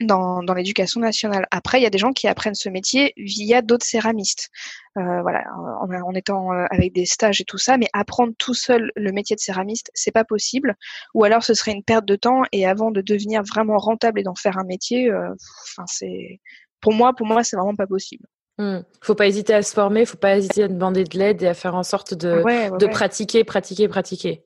dans, 0.00 0.42
dans 0.42 0.54
l'éducation 0.54 1.00
nationale. 1.00 1.46
Après, 1.50 1.78
il 1.78 1.82
y 1.82 1.86
a 1.86 1.90
des 1.90 1.98
gens 1.98 2.12
qui 2.12 2.26
apprennent 2.26 2.54
ce 2.54 2.68
métier 2.68 3.12
via 3.16 3.62
d'autres 3.62 3.86
céramistes. 3.86 4.50
Euh, 4.96 5.22
voilà, 5.22 5.44
en, 5.56 5.90
en, 5.90 6.14
étant 6.14 6.52
euh, 6.52 6.64
avec 6.70 6.92
des 6.92 7.06
stages 7.06 7.40
et 7.40 7.44
tout 7.44 7.58
ça, 7.58 7.78
mais 7.78 7.88
apprendre 7.92 8.32
tout 8.38 8.54
seul 8.54 8.90
le 8.96 9.12
métier 9.12 9.36
de 9.36 9.40
céramiste, 9.40 9.90
c'est 9.94 10.12
pas 10.12 10.24
possible. 10.24 10.76
Ou 11.14 11.24
alors, 11.24 11.42
ce 11.44 11.54
serait 11.54 11.72
une 11.72 11.84
perte 11.84 12.04
de 12.04 12.16
temps. 12.16 12.42
Et 12.52 12.66
avant 12.66 12.90
de 12.90 13.00
devenir 13.00 13.42
vraiment 13.42 13.78
rentable 13.78 14.20
et 14.20 14.22
d'en 14.22 14.34
faire 14.34 14.58
un 14.58 14.64
métier, 14.64 15.10
euh, 15.10 15.30
enfin, 15.76 15.84
c'est 15.86 16.40
pour 16.80 16.92
moi, 16.92 17.12
pour 17.14 17.26
moi, 17.26 17.44
c'est 17.44 17.56
vraiment 17.56 17.76
pas 17.76 17.86
possible. 17.86 18.26
Mmh. 18.58 18.80
Faut 19.00 19.16
pas 19.16 19.26
hésiter 19.26 19.54
à 19.54 19.62
se 19.62 19.74
former, 19.74 20.06
faut 20.06 20.16
pas 20.16 20.36
hésiter 20.36 20.64
à 20.64 20.68
demander 20.68 21.02
de 21.04 21.18
l'aide 21.18 21.42
et 21.42 21.48
à 21.48 21.54
faire 21.54 21.74
en 21.74 21.82
sorte 21.82 22.14
de, 22.14 22.40
ouais, 22.42 22.70
ouais, 22.70 22.78
de 22.78 22.86
ouais. 22.86 22.90
pratiquer, 22.90 23.42
pratiquer, 23.42 23.88
pratiquer. 23.88 24.44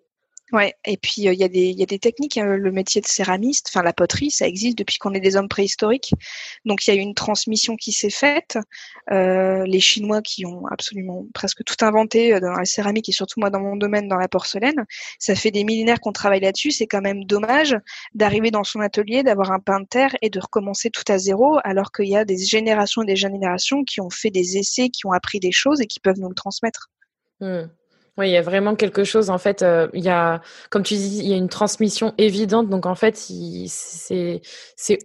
Ouais, 0.53 0.75
et 0.87 0.97
puis 0.97 1.15
il 1.19 1.29
euh, 1.29 1.35
y, 1.35 1.45
a 1.45 1.49
des, 1.49 1.73
y 1.73 1.83
a 1.83 1.87
des 1.87 1.99
techniques. 1.99 2.39
Hein, 2.39 2.57
le 2.57 2.73
métier 2.73 3.01
de 3.01 3.07
céramiste, 3.07 3.67
enfin 3.69 3.83
la 3.83 3.93
poterie, 3.93 4.31
ça 4.31 4.47
existe 4.47 4.79
depuis 4.79 4.97
qu'on 4.99 5.13
est 5.13 5.21
des 5.21 5.37
hommes 5.37 5.49
préhistoriques. 5.49 6.13
Donc 6.65 6.87
il 6.87 6.95
y 6.95 6.99
a 6.99 7.01
une 7.01 7.15
transmission 7.15 7.77
qui 7.77 7.93
s'est 7.93 8.11
faite. 8.11 8.59
Euh, 9.11 9.65
les 9.67 9.81
Chinois 9.81 10.23
qui 10.23 10.47
ont 10.47 10.67
absolument 10.69 11.27
presque 11.35 11.65
tout 11.65 11.85
inventé 11.85 12.33
euh, 12.33 12.41
dans 12.41 12.53
la 12.53 12.65
céramique 12.65 13.09
et 13.09 13.13
surtout 13.13 13.41
moi 13.41 13.51
dans 13.51 13.61
mon 13.61 13.77
domaine, 13.77 14.09
dans 14.09 14.17
la 14.17 14.29
porcelaine, 14.29 14.87
ça 15.19 15.35
fait 15.35 15.51
des 15.51 15.65
millénaires 15.65 16.01
qu'on 16.01 16.13
travaille 16.13 16.41
là-dessus. 16.41 16.71
C'est 16.71 16.87
quand 16.87 17.03
même 17.03 17.25
dommage 17.25 17.77
d'arriver 18.15 18.51
dans 18.51 18.65
son 18.65 18.81
atelier, 18.81 19.23
d'avoir 19.23 19.53
un 19.53 19.61
pain 19.61 19.81
de 19.81 19.87
terre 19.87 20.17
et 20.23 20.31
de 20.31 20.41
recommencer 20.41 20.89
tout 20.89 21.05
à 21.09 21.19
zéro, 21.19 21.59
alors 21.65 21.93
qu'il 21.93 22.09
y 22.09 22.17
a 22.17 22.25
des 22.25 22.39
générations 22.39 23.03
et 23.03 23.07
des 23.07 23.17
générations 23.17 23.85
qui 23.85 24.01
ont 24.01 24.11
fait 24.11 24.31
des 24.31 24.57
essais, 24.57 24.89
qui 24.89 25.07
ont 25.07 25.13
appris 25.13 25.41
des 25.41 25.53
choses 25.53 25.83
et 25.83 25.87
qui 25.87 26.01
peuvent 26.01 26.19
nous 26.19 26.29
le 26.29 26.35
transmettre. 26.35 26.89
Mmh. 27.41 27.67
Oui, 28.19 28.31
il 28.31 28.33
y 28.33 28.37
a 28.37 28.43
vraiment 28.43 28.75
quelque 28.75 29.05
chose. 29.05 29.31
En 29.31 29.39
fait, 29.39 29.63
euh, 29.63 29.87
il 29.95 30.03
y 30.03 30.09
a, 30.09 30.43
comme 30.71 30.83
tu 30.83 30.95
dis, 30.95 31.21
il 31.21 31.29
y 31.29 31.35
a 31.35 31.37
une 31.37 31.49
transmission 31.49 32.15
évidente. 32.19 32.69
Donc, 32.69 32.85
en 32.85 32.97
fait, 32.97 33.17
c'est 33.17 34.99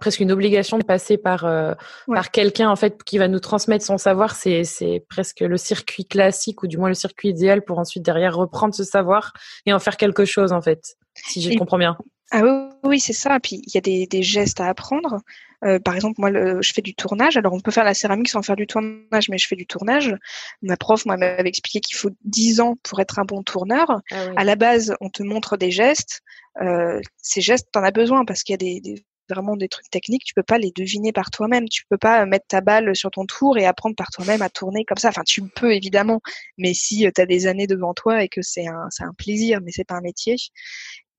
presque 0.00 0.18
une 0.18 0.32
obligation 0.32 0.76
de 0.76 0.84
passer 0.84 1.16
par 1.16 1.44
euh, 1.44 1.74
ouais. 2.08 2.16
par 2.16 2.32
quelqu'un 2.32 2.68
en 2.68 2.74
fait 2.74 3.04
qui 3.04 3.18
va 3.18 3.28
nous 3.28 3.38
transmettre 3.38 3.84
son 3.84 3.98
savoir. 3.98 4.34
C'est 4.34 4.64
c'est 4.64 5.04
presque 5.08 5.40
le 5.40 5.56
circuit 5.56 6.06
classique 6.06 6.64
ou 6.64 6.66
du 6.66 6.76
moins 6.76 6.88
le 6.88 6.94
circuit 6.94 7.28
idéal 7.28 7.62
pour 7.62 7.78
ensuite 7.78 8.02
derrière 8.04 8.36
reprendre 8.36 8.74
ce 8.74 8.82
savoir 8.82 9.32
et 9.64 9.72
en 9.72 9.78
faire 9.78 9.96
quelque 9.96 10.24
chose 10.24 10.52
en 10.52 10.60
fait. 10.60 10.96
Si 11.14 11.40
je 11.40 11.56
comprends 11.56 11.78
bien. 11.78 11.96
Ah 12.32 12.42
oui, 12.42 12.50
oui, 12.84 13.00
c'est 13.00 13.12
ça. 13.12 13.38
Puis 13.40 13.62
il 13.66 13.74
y 13.74 13.78
a 13.78 13.80
des, 13.80 14.06
des 14.06 14.22
gestes 14.22 14.60
à 14.60 14.68
apprendre. 14.68 15.20
Euh, 15.64 15.78
par 15.78 15.94
exemple, 15.94 16.20
moi, 16.20 16.30
je 16.60 16.72
fais 16.72 16.82
du 16.82 16.94
tournage. 16.94 17.36
Alors, 17.36 17.52
on 17.52 17.60
peut 17.60 17.70
faire 17.70 17.84
la 17.84 17.94
céramique 17.94 18.28
sans 18.28 18.42
faire 18.42 18.56
du 18.56 18.66
tournage, 18.66 19.28
mais 19.28 19.38
je 19.38 19.46
fais 19.48 19.56
du 19.56 19.66
tournage. 19.66 20.14
Ma 20.62 20.76
prof, 20.76 21.06
moi, 21.06 21.16
m'avait 21.16 21.48
expliqué 21.48 21.80
qu'il 21.80 21.96
faut 21.96 22.10
10 22.24 22.60
ans 22.60 22.76
pour 22.82 23.00
être 23.00 23.18
un 23.18 23.24
bon 23.24 23.42
tourneur. 23.42 24.00
Ah 24.10 24.26
à 24.36 24.44
la 24.44 24.56
base, 24.56 24.94
on 25.00 25.08
te 25.08 25.22
montre 25.22 25.56
des 25.56 25.70
gestes. 25.70 26.22
Euh, 26.60 27.00
ces 27.16 27.40
gestes, 27.40 27.68
tu 27.72 27.78
en 27.78 27.82
as 27.82 27.90
besoin 27.90 28.24
parce 28.24 28.42
qu'il 28.42 28.52
y 28.52 28.54
a 28.54 28.58
des, 28.58 28.80
des, 28.80 29.04
vraiment 29.28 29.56
des 29.56 29.68
trucs 29.68 29.90
techniques. 29.90 30.24
Tu 30.24 30.34
peux 30.34 30.42
pas 30.42 30.58
les 30.58 30.72
deviner 30.76 31.12
par 31.12 31.30
toi-même. 31.30 31.68
Tu 31.68 31.84
peux 31.88 31.98
pas 31.98 32.24
mettre 32.26 32.46
ta 32.48 32.60
balle 32.60 32.94
sur 32.94 33.10
ton 33.10 33.24
tour 33.24 33.58
et 33.58 33.66
apprendre 33.66 33.96
par 33.96 34.10
toi-même 34.10 34.42
à 34.42 34.50
tourner 34.50 34.84
comme 34.84 34.98
ça. 34.98 35.08
Enfin, 35.08 35.22
tu 35.24 35.42
peux 35.42 35.74
évidemment, 35.74 36.20
mais 36.58 36.74
si 36.74 37.06
euh, 37.06 37.10
tu 37.14 37.20
as 37.20 37.26
des 37.26 37.46
années 37.46 37.66
devant 37.66 37.94
toi 37.94 38.22
et 38.22 38.28
que 38.28 38.42
c'est 38.42 38.66
un, 38.66 38.88
un 39.00 39.12
plaisir, 39.14 39.60
mais 39.62 39.72
c'est 39.72 39.84
pas 39.84 39.96
un 39.96 40.02
métier. 40.02 40.36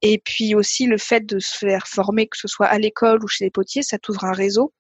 Et 0.01 0.19
puis 0.23 0.55
aussi 0.55 0.85
le 0.85 0.97
fait 0.97 1.25
de 1.25 1.39
se 1.39 1.57
faire 1.57 1.87
former, 1.87 2.27
que 2.27 2.37
ce 2.37 2.47
soit 2.47 2.67
à 2.67 2.77
l'école 2.77 3.23
ou 3.23 3.27
chez 3.27 3.45
les 3.45 3.51
potiers, 3.51 3.83
ça 3.83 3.97
t'ouvre 3.97 4.25
un 4.25 4.33
réseau. 4.33 4.73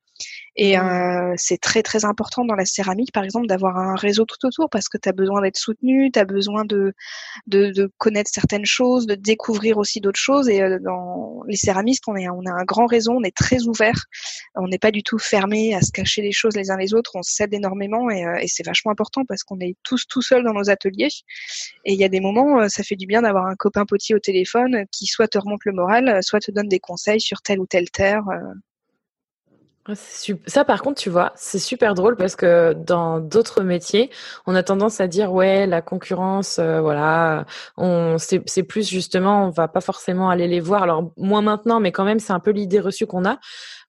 Et 0.57 0.77
euh, 0.79 1.33
c'est 1.37 1.59
très 1.59 1.83
très 1.83 2.03
important 2.03 2.43
dans 2.43 2.55
la 2.55 2.65
céramiste, 2.65 3.11
par 3.11 3.23
exemple, 3.23 3.45
d'avoir 3.45 3.77
un 3.77 3.95
réseau 3.95 4.25
tout 4.25 4.43
autour 4.43 4.69
parce 4.71 4.89
que 4.89 4.97
tu 4.97 5.07
as 5.07 5.11
besoin 5.11 5.41
d'être 5.41 5.57
soutenu, 5.57 6.11
tu 6.11 6.17
as 6.17 6.25
besoin 6.25 6.65
de, 6.65 6.93
de, 7.45 7.69
de, 7.69 7.91
connaître 7.99 8.31
certaines 8.33 8.65
choses, 8.65 9.05
de 9.05 9.13
découvrir 9.13 9.77
aussi 9.77 10.01
d'autres 10.01 10.19
choses. 10.19 10.49
Et 10.49 10.63
euh, 10.63 10.79
dans 10.79 11.43
les 11.47 11.55
céramistes, 11.55 12.05
on, 12.07 12.15
est, 12.15 12.27
on 12.27 12.43
a 12.47 12.51
un 12.51 12.63
grand 12.63 12.87
réseau, 12.87 13.13
on 13.13 13.23
est 13.23 13.35
très 13.35 13.67
ouvert, 13.67 14.05
on 14.55 14.67
n'est 14.67 14.79
pas 14.79 14.89
du 14.89 15.03
tout 15.03 15.19
fermé 15.19 15.75
à 15.75 15.81
se 15.81 15.91
cacher 15.91 16.23
les 16.23 16.31
choses 16.31 16.55
les 16.55 16.71
uns 16.71 16.77
les 16.77 16.95
autres, 16.95 17.11
on 17.13 17.21
s'aide 17.21 17.53
énormément 17.53 18.09
et, 18.09 18.25
euh, 18.25 18.37
et 18.41 18.47
c'est 18.47 18.65
vachement 18.65 18.91
important 18.91 19.25
parce 19.25 19.43
qu'on 19.43 19.59
est 19.59 19.75
tous 19.83 20.07
tout 20.07 20.23
seuls 20.23 20.43
dans 20.43 20.53
nos 20.53 20.71
ateliers. 20.71 21.09
Et 21.85 21.93
il 21.93 21.99
y 21.99 22.03
a 22.03 22.09
des 22.09 22.19
moments, 22.19 22.61
euh, 22.61 22.67
ça 22.67 22.81
fait 22.81 22.95
du 22.95 23.05
bien 23.05 23.21
d'avoir 23.21 23.45
un 23.45 23.55
copain 23.55 23.85
potier 23.85 24.15
au 24.15 24.19
téléphone 24.19 24.85
qui 24.91 25.05
soit 25.05 25.27
te 25.27 25.37
remonte 25.37 25.65
le 25.65 25.73
moral, 25.73 26.23
soit 26.23 26.39
te 26.39 26.49
donne 26.49 26.67
des 26.67 26.79
conseils 26.79 27.21
sur 27.21 27.43
telle 27.43 27.59
ou 27.59 27.67
telle 27.67 27.91
terre. 27.91 28.23
Ça, 29.95 30.65
par 30.65 30.81
contre, 30.81 31.01
tu 31.01 31.09
vois, 31.09 31.31
c'est 31.35 31.59
super 31.59 31.93
drôle 31.93 32.15
parce 32.17 32.35
que 32.35 32.73
dans 32.73 33.19
d'autres 33.19 33.63
métiers, 33.63 34.09
on 34.45 34.55
a 34.55 34.63
tendance 34.63 34.99
à 34.99 35.07
dire 35.07 35.31
ouais, 35.31 35.65
la 35.65 35.81
concurrence, 35.81 36.59
euh, 36.59 36.81
voilà, 36.81 37.45
on 37.77 38.17
c'est 38.17 38.63
plus 38.63 38.89
justement, 38.89 39.45
on 39.45 39.49
va 39.49 39.67
pas 39.67 39.81
forcément 39.81 40.29
aller 40.29 40.47
les 40.47 40.59
voir. 40.59 40.83
Alors 40.83 41.11
moins 41.15 41.41
maintenant, 41.41 41.79
mais 41.79 41.91
quand 41.91 42.03
même, 42.03 42.19
c'est 42.19 42.33
un 42.33 42.39
peu 42.39 42.51
l'idée 42.51 42.79
reçue 42.79 43.07
qu'on 43.07 43.25
a. 43.25 43.39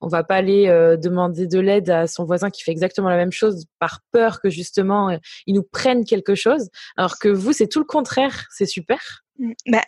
On 0.01 0.09
va 0.09 0.23
pas 0.23 0.37
aller 0.37 0.69
euh, 0.69 0.97
demander 0.97 1.47
de 1.47 1.59
l'aide 1.59 1.91
à 1.91 2.07
son 2.07 2.25
voisin 2.25 2.51
qui 2.51 2.63
fait 2.63 2.71
exactement 2.71 3.09
la 3.09 3.17
même 3.17 3.33
chose 3.33 3.67
par 3.81 4.01
peur 4.13 4.41
que 4.41 4.49
justement 4.49 5.11
euh, 5.11 5.17
ils 5.47 5.55
nous 5.55 5.65
prennent 5.65 6.05
quelque 6.05 6.35
chose. 6.35 6.71
Alors 6.97 7.19
que 7.19 7.29
vous, 7.29 7.53
c'est 7.53 7.67
tout 7.67 7.81
le 7.81 7.85
contraire. 7.85 8.47
C'est 8.51 8.67
super. 8.67 9.25
Mmh, 9.39 9.53
bah, 9.71 9.83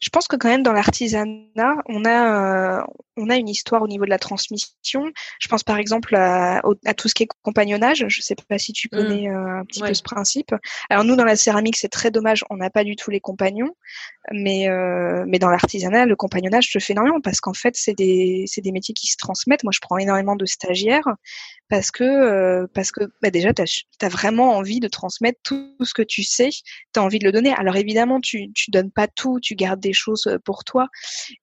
je 0.00 0.08
pense 0.10 0.28
que 0.28 0.36
quand 0.36 0.48
même 0.48 0.62
dans 0.62 0.72
l'artisanat, 0.72 1.76
on 1.88 2.04
a 2.04 2.80
euh, 2.80 2.84
on 3.16 3.30
a 3.30 3.36
une 3.36 3.48
histoire 3.48 3.82
au 3.82 3.88
niveau 3.88 4.04
de 4.04 4.10
la 4.10 4.18
transmission. 4.18 5.10
Je 5.40 5.48
pense 5.48 5.62
par 5.62 5.78
exemple 5.78 6.14
à, 6.16 6.62
tout 6.96 7.08
ce 7.08 7.14
qui 7.14 7.24
est 7.24 7.28
compagnonnage. 7.42 8.04
Je 8.08 8.22
sais 8.22 8.36
pas 8.48 8.58
si 8.58 8.72
tu 8.72 8.88
mmh. 8.92 8.96
connais 8.96 9.28
euh, 9.28 9.60
un 9.60 9.64
petit 9.64 9.80
peu 9.80 9.94
ce 9.94 10.02
principe. 10.02 10.54
Alors 10.90 11.04
nous 11.04 11.16
dans 11.16 11.24
la 11.24 11.36
céramiste, 11.36 11.80
c'est 11.80 11.88
très 11.88 12.10
dommage, 12.10 12.44
on 12.50 12.56
n'a 12.56 12.70
pas 12.70 12.84
du 12.84 12.96
tout 12.96 13.10
les 13.10 13.20
compagnons, 13.20 13.74
mais 14.32 14.68
euh, 14.68 15.24
mais 15.26 15.38
dans 15.38 15.48
l'artisanat, 15.48 16.06
le 16.06 16.16
compagnonnage 16.16 16.70
se 16.70 16.78
fait 16.78 16.92
énormément 16.92 17.20
parce 17.20 17.40
qu'en 17.40 17.54
fait 17.54 17.74
c'est 17.76 17.94
des 17.94 18.46
des 18.56 18.72
métiers 18.72 18.94
qui 18.94 19.06
se 19.06 19.16
transmettent. 19.16 19.64
Moi, 19.64 19.72
je 19.72 19.80
prends 19.80 19.98
énormément 19.98 20.36
de 20.36 20.46
stagiaires 20.46 21.08
parce 21.68 21.90
que 21.90 22.66
parce 22.74 22.92
que 22.92 23.04
bah, 23.22 23.30
déjà 23.30 23.52
tu 23.52 23.62
as, 23.62 24.08
vraiment 24.08 24.56
envie 24.56 24.80
de 24.80 24.88
transmettre 24.88 25.38
tout 25.42 25.74
ce 25.82 25.94
que 25.94 26.02
tu 26.02 26.22
sais, 26.22 26.50
tu 26.50 27.00
as 27.00 27.02
envie 27.02 27.18
de 27.18 27.24
le 27.24 27.32
donner. 27.32 27.52
Alors 27.54 27.76
évidemment, 27.76 28.20
tu 28.20 28.52
tu 28.54 28.70
donnes 28.70 28.90
pas 28.90 29.08
tout, 29.08 29.40
tu 29.40 29.54
gardes 29.54 29.80
des 29.80 29.92
choses 29.92 30.26
euh, 30.26 30.38
pour 30.44 30.64
toi. 30.64 30.88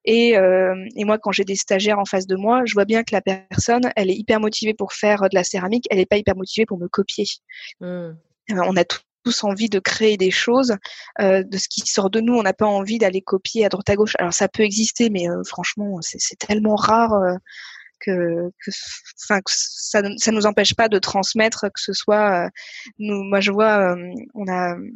Et, 0.05 0.37
euh, 0.37 0.75
et 0.95 1.05
moi, 1.05 1.17
quand 1.17 1.31
j'ai 1.31 1.43
des 1.43 1.55
stagiaires 1.63 1.99
en 1.99 2.05
face 2.05 2.27
de 2.27 2.35
moi, 2.35 2.61
je 2.65 2.73
vois 2.73 2.85
bien 2.85 3.03
que 3.03 3.13
la 3.13 3.21
personne, 3.21 3.91
elle 3.95 4.09
est 4.09 4.15
hyper 4.15 4.39
motivée 4.39 4.73
pour 4.73 4.93
faire 4.93 5.21
de 5.21 5.33
la 5.35 5.43
céramique, 5.43 5.85
elle 5.89 5.97
n'est 5.97 6.05
pas 6.05 6.17
hyper 6.17 6.35
motivée 6.35 6.65
pour 6.65 6.77
me 6.77 6.87
copier. 6.87 7.25
Mmh. 7.81 8.11
On 8.49 8.77
a 8.77 8.83
tous 9.23 9.43
envie 9.43 9.69
de 9.69 9.79
créer 9.79 10.17
des 10.17 10.31
choses, 10.31 10.75
euh, 11.21 11.43
de 11.43 11.57
ce 11.57 11.67
qui 11.69 11.81
sort 11.81 12.09
de 12.09 12.19
nous. 12.19 12.33
On 12.33 12.43
n'a 12.43 12.53
pas 12.53 12.65
envie 12.65 12.97
d'aller 12.97 13.21
copier 13.21 13.65
à 13.65 13.69
droite 13.69 13.89
à 13.89 13.95
gauche. 13.95 14.15
Alors 14.19 14.33
ça 14.33 14.49
peut 14.49 14.63
exister, 14.63 15.09
mais 15.09 15.25
franchement, 15.47 15.99
c'est 16.01 16.37
tellement 16.37 16.75
rare 16.75 17.37
que, 18.03 18.51
que, 18.63 18.71
ça 18.71 20.01
ne 20.01 20.31
nous 20.31 20.45
empêche 20.45 20.75
pas 20.75 20.89
de 20.89 20.99
transmettre, 20.99 21.61
que 21.67 21.79
ce 21.79 21.93
soit. 21.93 22.49
nous, 22.99 23.23
moi, 23.23 23.39
je 23.39 23.51
vois, 23.51 23.95
on 24.33 24.47
a 24.47 24.75
euh, 24.75 24.89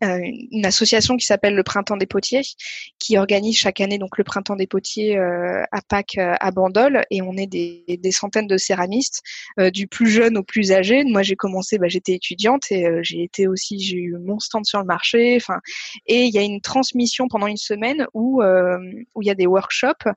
une 0.00 0.64
association 0.64 1.16
qui 1.16 1.26
s'appelle 1.26 1.54
le 1.54 1.62
Printemps 1.62 1.96
des 1.96 2.06
Potiers, 2.06 2.42
qui 2.98 3.18
organise 3.18 3.56
chaque 3.56 3.80
année 3.80 3.98
donc 3.98 4.16
le 4.18 4.24
Printemps 4.24 4.56
des 4.56 4.66
Potiers 4.66 5.18
euh, 5.18 5.62
à 5.70 5.82
Pâques 5.82 6.18
euh, 6.18 6.34
à 6.40 6.50
Bandol, 6.50 7.04
et 7.10 7.22
on 7.22 7.36
est 7.36 7.46
des, 7.46 7.84
des 7.88 8.12
centaines 8.12 8.46
de 8.46 8.56
céramistes, 8.56 9.22
du 9.72 9.86
plus 9.86 10.08
jeune 10.08 10.38
au 10.38 10.42
plus 10.42 10.72
âgé. 10.72 11.04
Moi, 11.04 11.22
j'ai 11.22 11.36
commencé, 11.36 11.78
bah, 11.78 11.88
j'étais 11.88 12.12
étudiante 12.12 12.70
et 12.70 12.86
j'ai 13.02 13.22
été 13.22 13.46
aussi, 13.46 13.78
j'ai 13.80 13.98
eu 13.98 14.16
mon 14.18 14.38
stand 14.38 14.64
sur 14.64 14.78
le 14.78 14.86
marché. 14.86 15.36
Enfin, 15.36 15.60
et 16.06 16.24
il 16.24 16.34
y 16.34 16.38
a 16.38 16.42
une 16.42 16.60
transmission 16.60 17.28
pendant 17.28 17.46
une 17.46 17.56
semaine 17.56 18.06
où 18.14 18.42
où 18.42 19.22
il 19.22 19.26
y 19.26 19.30
a 19.30 19.34
des 19.34 19.46
workshops 19.46 20.08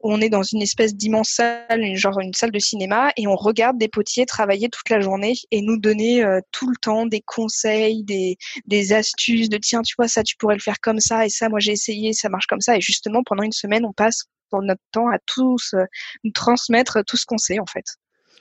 on 0.00 0.20
est 0.20 0.28
dans 0.28 0.42
une 0.42 0.62
espèce 0.62 0.94
d'immense 0.94 1.30
salle, 1.30 1.80
une, 1.80 1.96
genre 1.96 2.18
une 2.20 2.34
salle 2.34 2.50
de 2.50 2.58
cinéma, 2.58 3.10
et 3.16 3.26
on 3.26 3.36
regarde 3.36 3.78
des 3.78 3.88
potiers 3.88 4.26
travailler 4.26 4.68
toute 4.68 4.88
la 4.90 5.00
journée 5.00 5.34
et 5.50 5.60
nous 5.60 5.78
donner 5.78 6.24
euh, 6.24 6.40
tout 6.52 6.68
le 6.68 6.76
temps 6.80 7.06
des 7.06 7.22
conseils, 7.22 8.04
des, 8.04 8.92
astuces, 8.92 9.48
de 9.48 9.58
tiens, 9.58 9.82
tu 9.82 9.94
vois, 9.98 10.08
ça, 10.08 10.22
tu 10.22 10.36
pourrais 10.36 10.54
le 10.54 10.60
faire 10.60 10.80
comme 10.80 11.00
ça, 11.00 11.26
et 11.26 11.28
ça, 11.28 11.48
moi 11.48 11.60
j'ai 11.60 11.72
essayé, 11.72 12.12
ça 12.12 12.28
marche 12.28 12.46
comme 12.46 12.60
ça. 12.60 12.76
Et 12.76 12.80
justement, 12.80 13.22
pendant 13.24 13.42
une 13.42 13.52
semaine, 13.52 13.84
on 13.84 13.92
passe 13.92 14.24
notre 14.52 14.82
temps 14.92 15.08
à 15.10 15.18
tous 15.26 15.74
euh, 15.74 15.84
nous 16.24 16.32
transmettre 16.32 17.04
tout 17.06 17.16
ce 17.16 17.26
qu'on 17.26 17.38
sait, 17.38 17.58
en 17.58 17.66
fait. 17.66 17.84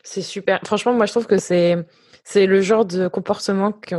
C'est 0.04 0.22
super. 0.22 0.60
Franchement, 0.64 0.94
moi, 0.94 1.06
je 1.06 1.12
trouve 1.12 1.28
que 1.28 1.38
c'est 1.38 1.76
c'est 2.24 2.46
le 2.46 2.62
genre 2.62 2.86
de 2.86 3.08
comportement 3.08 3.72
qu'il 3.72 3.98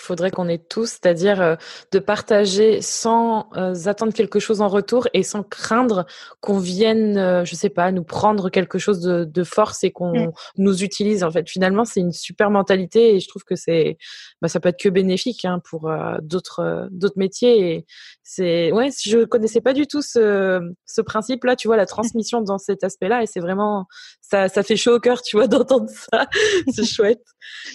faudrait 0.00 0.30
qu'on 0.30 0.48
ait 0.48 0.58
tous, 0.58 0.86
c'est-à-dire 0.90 1.40
euh, 1.40 1.56
de 1.92 1.98
partager 1.98 2.80
sans 2.80 3.48
euh, 3.56 3.74
attendre 3.86 4.12
quelque 4.12 4.40
chose 4.40 4.60
en 4.60 4.68
retour 4.68 5.08
et 5.14 5.22
sans 5.22 5.42
craindre 5.42 6.06
qu'on 6.40 6.58
vienne, 6.58 7.16
euh, 7.16 7.44
je 7.44 7.54
sais 7.54 7.68
pas, 7.68 7.92
nous 7.92 8.04
prendre 8.04 8.50
quelque 8.50 8.78
chose 8.78 9.00
de, 9.00 9.24
de 9.24 9.44
force 9.44 9.84
et 9.84 9.90
qu'on 9.90 10.26
mmh. 10.26 10.32
nous 10.58 10.82
utilise. 10.82 11.22
En 11.22 11.30
fait, 11.30 11.48
finalement, 11.48 11.84
c'est 11.84 12.00
une 12.00 12.12
super 12.12 12.50
mentalité 12.50 13.14
et 13.14 13.20
je 13.20 13.28
trouve 13.28 13.44
que 13.44 13.56
c'est, 13.56 13.98
bah, 14.42 14.48
ça 14.48 14.60
peut 14.60 14.68
être 14.68 14.80
que 14.80 14.88
bénéfique 14.88 15.44
hein, 15.44 15.60
pour 15.68 15.90
d'autres 16.22 16.88
d'autres 16.90 17.18
métiers. 17.18 17.70
Et 17.70 17.86
c'est, 18.22 18.72
ouais, 18.72 18.90
je 19.04 19.24
connaissais 19.24 19.60
pas 19.60 19.72
du 19.72 19.86
tout 19.86 20.02
ce, 20.02 20.60
ce 20.86 21.00
principe-là, 21.00 21.56
tu 21.56 21.68
vois, 21.68 21.76
la 21.76 21.86
transmission 21.86 22.40
dans 22.40 22.58
cet 22.58 22.84
aspect-là 22.84 23.22
et 23.22 23.26
c'est 23.26 23.40
vraiment, 23.40 23.86
ça, 24.20 24.48
ça 24.48 24.62
fait 24.62 24.76
chaud 24.76 24.96
au 24.96 25.00
cœur, 25.00 25.22
tu 25.22 25.36
vois, 25.36 25.46
d'entendre 25.48 25.88
ça. 25.88 26.26
c'est 26.72 26.84
chouette. 26.84 27.24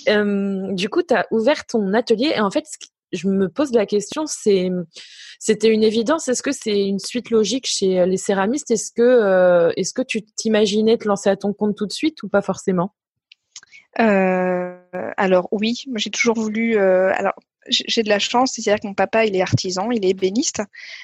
du 0.07 0.89
coup, 0.89 1.01
tu 1.03 1.13
as 1.13 1.25
ouvert 1.31 1.65
ton 1.65 1.93
atelier 1.93 2.08
et 2.11 2.39
en 2.39 2.51
fait, 2.51 2.65
je 3.11 3.27
me 3.27 3.49
pose 3.49 3.71
la 3.71 3.85
question, 3.85 4.25
c'est, 4.25 4.69
c'était 5.39 5.69
une 5.69 5.83
évidence. 5.83 6.27
Est-ce 6.27 6.43
que 6.43 6.51
c'est 6.51 6.85
une 6.85 6.99
suite 6.99 7.29
logique 7.29 7.65
chez 7.65 8.05
les 8.05 8.17
céramistes? 8.17 8.71
Est-ce 8.71 8.91
que, 8.91 9.01
euh, 9.01 9.71
est-ce 9.77 9.93
que 9.93 10.01
tu 10.01 10.23
t'imaginais 10.23 10.97
te 10.97 11.07
lancer 11.07 11.29
à 11.29 11.35
ton 11.35 11.53
compte 11.53 11.75
tout 11.75 11.87
de 11.87 11.91
suite 11.91 12.21
ou 12.23 12.29
pas 12.29 12.41
forcément? 12.41 12.93
Euh, 13.99 14.75
alors 15.17 15.47
oui, 15.51 15.83
j'ai 15.95 16.11
toujours 16.11 16.35
voulu. 16.35 16.77
Euh, 16.77 17.11
j'ai 17.69 18.03
de 18.03 18.09
la 18.09 18.19
chance, 18.19 18.53
c'est-à-dire 18.53 18.81
que 18.81 18.87
mon 18.87 18.93
papa, 18.93 19.25
il 19.25 19.35
est 19.35 19.41
artisan, 19.41 19.91
il 19.91 20.05
est 20.05 20.09
ébéniste. 20.09 20.61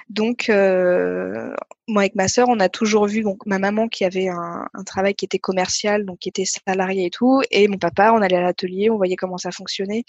Donc, 0.10 0.50
euh, 0.50 1.54
moi, 1.88 2.04
avec 2.04 2.16
ma 2.16 2.28
sœur, 2.28 2.48
on 2.50 2.60
a 2.60 2.70
toujours 2.70 3.06
vu 3.06 3.22
donc 3.22 3.46
ma 3.46 3.60
maman 3.60 3.88
qui 3.88 4.06
avait 4.06 4.28
un, 4.28 4.68
un, 4.74 4.84
travail 4.84 5.14
qui 5.14 5.26
était 5.26 5.40
commercial, 5.40 6.06
donc 6.06 6.20
qui 6.20 6.30
était 6.30 6.46
salarié 6.46 7.06
et 7.06 7.10
tout, 7.10 7.42
et 7.52 7.68
mon 7.68 7.78
papa, 7.78 8.12
on 8.14 8.22
allait 8.22 8.38
à 8.38 8.42
l'atelier, 8.42 8.90
on 8.90 8.98
voyait 8.98 9.16
comment 9.16 9.38
ça 9.38 9.52
fonctionnait. 9.52 10.04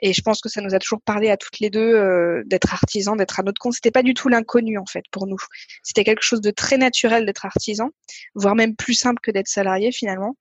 Et 0.00 0.12
je 0.12 0.20
pense 0.22 0.40
que 0.40 0.48
ça 0.48 0.60
nous 0.60 0.74
a 0.74 0.78
toujours 0.78 1.00
parlé 1.00 1.30
à 1.30 1.36
toutes 1.36 1.58
les 1.60 1.70
deux 1.70 1.94
euh, 1.94 2.42
d'être 2.46 2.72
artisan, 2.72 3.16
d'être 3.16 3.40
à 3.40 3.42
notre 3.42 3.58
compte. 3.58 3.74
C'était 3.74 3.90
pas 3.90 4.02
du 4.02 4.14
tout 4.14 4.28
l'inconnu 4.28 4.78
en 4.78 4.86
fait 4.86 5.04
pour 5.10 5.26
nous. 5.26 5.38
C'était 5.82 6.04
quelque 6.04 6.22
chose 6.22 6.40
de 6.40 6.50
très 6.50 6.76
naturel 6.76 7.24
d'être 7.26 7.46
artisan, 7.46 7.90
voire 8.34 8.54
même 8.54 8.76
plus 8.76 8.94
simple 8.94 9.20
que 9.22 9.30
d'être 9.30 9.48
salarié 9.48 9.92
finalement. 9.92 10.36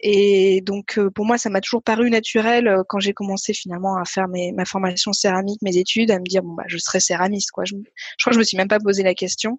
Et 0.00 0.60
donc, 0.60 0.98
euh, 0.98 1.10
pour 1.10 1.24
moi, 1.24 1.38
ça 1.38 1.48
m'a 1.48 1.60
toujours 1.60 1.82
paru 1.82 2.10
naturel 2.10 2.68
euh, 2.68 2.82
quand 2.88 2.98
j'ai 2.98 3.14
commencé 3.14 3.54
finalement 3.54 3.96
à 3.96 4.04
faire 4.04 4.28
mes, 4.28 4.52
ma 4.52 4.64
formation 4.64 5.12
céramique, 5.12 5.62
mes 5.62 5.78
études, 5.78 6.10
à 6.10 6.18
me 6.18 6.24
dire 6.24 6.42
bon 6.42 6.52
bah 6.52 6.64
je 6.66 6.76
serai 6.78 7.00
céramiste 7.00 7.50
quoi. 7.50 7.64
Je, 7.64 7.74
je 7.76 8.22
crois 8.22 8.30
que 8.30 8.34
je 8.34 8.38
me 8.38 8.44
suis 8.44 8.56
même 8.56 8.68
pas 8.68 8.80
posé 8.80 9.02
la 9.02 9.14
question. 9.14 9.58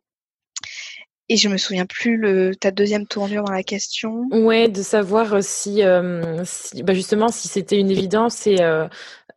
Et 1.30 1.36
je 1.36 1.50
me 1.50 1.58
souviens 1.58 1.86
plus 1.86 2.16
le 2.16 2.56
ta 2.56 2.72
deuxième 2.72 3.06
tournure 3.06 3.44
dans 3.44 3.52
la 3.52 3.64
question. 3.64 4.28
Ouais, 4.32 4.70
de 4.70 4.82
savoir 4.82 5.44
si, 5.44 5.84
euh, 5.84 6.42
si 6.46 6.84
bah 6.84 6.94
justement 6.94 7.28
si 7.28 7.50
c'était 7.50 7.78
une 7.78 7.92
évidence 7.92 8.48
et 8.48 8.62
euh, 8.62 8.88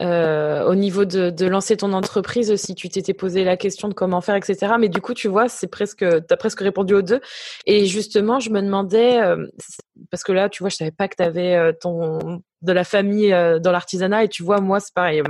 au 0.01 0.75
niveau 0.75 1.05
de, 1.05 1.31
de, 1.31 1.47
lancer 1.47 1.77
ton 1.77 1.93
entreprise, 1.93 2.55
si 2.57 2.75
tu 2.75 2.89
t'étais 2.89 3.15
posé 3.15 3.45
la 3.45 3.57
question 3.57 3.89
de 3.89 3.95
comment 3.95 4.21
faire, 4.21 4.35
etc. 4.35 4.75
Mais 4.79 4.89
du 4.89 5.01
coup, 5.01 5.15
tu 5.15 5.29
vois, 5.29 5.49
c'est 5.49 5.67
presque, 5.67 6.05
t'as 6.27 6.37
presque 6.37 6.61
répondu 6.61 6.95
aux 6.95 7.03
deux. 7.03 7.21
Et 7.67 7.87
justement, 7.87 8.41
je 8.41 8.51
me 8.51 8.63
demandais, 8.63 9.21
euh, 9.21 9.47
parce 10.11 10.23
que 10.23 10.33
là, 10.33 10.49
tu 10.49 10.63
vois, 10.63 10.71
je 10.71 10.77
savais 10.77 10.91
pas 10.91 11.09
que 11.09 11.17
tu 11.17 11.23
avais 11.23 11.55
euh, 11.55 11.73
ton 11.79 12.43
de 12.63 12.73
la 12.73 12.85
famille 12.85 13.31
dans 13.31 13.73
l'artisanat. 13.73 14.25
Et 14.25 14.29
tu 14.29 14.43
vois 14.43 14.61
moi 14.61 14.81
c'est 14.81 14.93
pareil. 14.93 15.23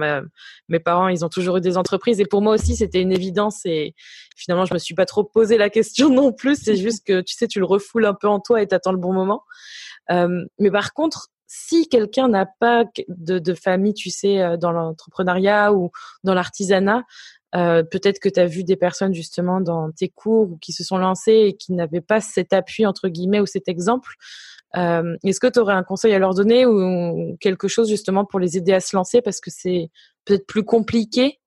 Mes 0.68 0.80
parents 0.80 1.06
ils 1.06 1.24
ont 1.24 1.28
toujours 1.28 1.58
eu 1.58 1.60
des 1.60 1.76
entreprises. 1.76 2.20
Et 2.20 2.26
pour 2.26 2.42
moi 2.42 2.54
aussi 2.54 2.74
c'était 2.74 3.00
une 3.00 3.12
évidence. 3.12 3.64
Et 3.66 3.94
finalement 4.36 4.64
je 4.64 4.74
me 4.74 4.78
suis 4.78 4.94
pas 4.94 5.06
trop 5.06 5.22
posé 5.22 5.56
la 5.56 5.70
question 5.70 6.10
non 6.10 6.32
plus. 6.32 6.56
C'est 6.60 6.76
juste 6.76 7.06
que 7.06 7.20
tu 7.20 7.34
sais 7.36 7.46
tu 7.46 7.60
le 7.60 7.66
refoules 7.66 8.06
un 8.06 8.14
peu 8.14 8.26
en 8.26 8.40
toi 8.40 8.60
et 8.60 8.66
t'attends 8.66 8.92
le 8.92 8.98
bon 8.98 9.12
moment. 9.12 9.44
Mais 10.08 10.70
par 10.72 10.92
contre 10.92 11.28
si 11.52 11.88
quelqu'un 11.88 12.28
n'a 12.28 12.46
pas 12.46 12.84
de, 13.08 13.54
famille, 13.54 13.92
tu 13.92 14.08
sais, 14.08 14.40
euh, 14.40 14.56
dans 14.56 14.70
l'entrepreneuriat 14.70 15.72
ou 15.72 15.90
dans 16.22 16.32
l'artisanat, 16.32 17.02
euh, 17.56 17.82
peut-être 17.82 18.20
que 18.20 18.28
tu 18.28 18.38
as 18.38 18.46
vu 18.46 18.62
des 18.62 18.76
personnes 18.76 19.12
justement 19.12 19.60
dans 19.60 19.90
tes 19.90 20.08
cours 20.08 20.52
ou 20.52 20.58
qui 20.58 20.72
se 20.72 20.84
sont 20.84 20.96
lancées 20.96 21.46
et 21.48 21.56
qui 21.56 21.72
n'avaient 21.72 22.00
pas 22.00 22.20
cet 22.20 22.52
appui, 22.52 22.86
entre 22.86 23.08
guillemets, 23.08 23.40
ou 23.40 23.46
cet 23.46 23.66
exemple. 23.66 24.12
Euh, 24.76 25.16
est-ce 25.24 25.40
que 25.40 25.48
tu 25.48 25.58
aurais 25.58 25.74
un 25.74 25.82
conseil 25.82 26.14
à 26.14 26.20
leur 26.20 26.34
donner 26.34 26.66
ou 26.66 27.36
quelque 27.40 27.66
chose 27.66 27.88
justement 27.88 28.24
pour 28.24 28.38
les 28.38 28.56
aider 28.56 28.72
à 28.72 28.78
se 28.78 28.94
lancer? 28.94 29.20
Parce 29.20 29.40
que 29.40 29.50
c'est 29.50 29.90
peut-être 30.24 30.46
plus 30.46 30.62
compliqué 30.62 31.39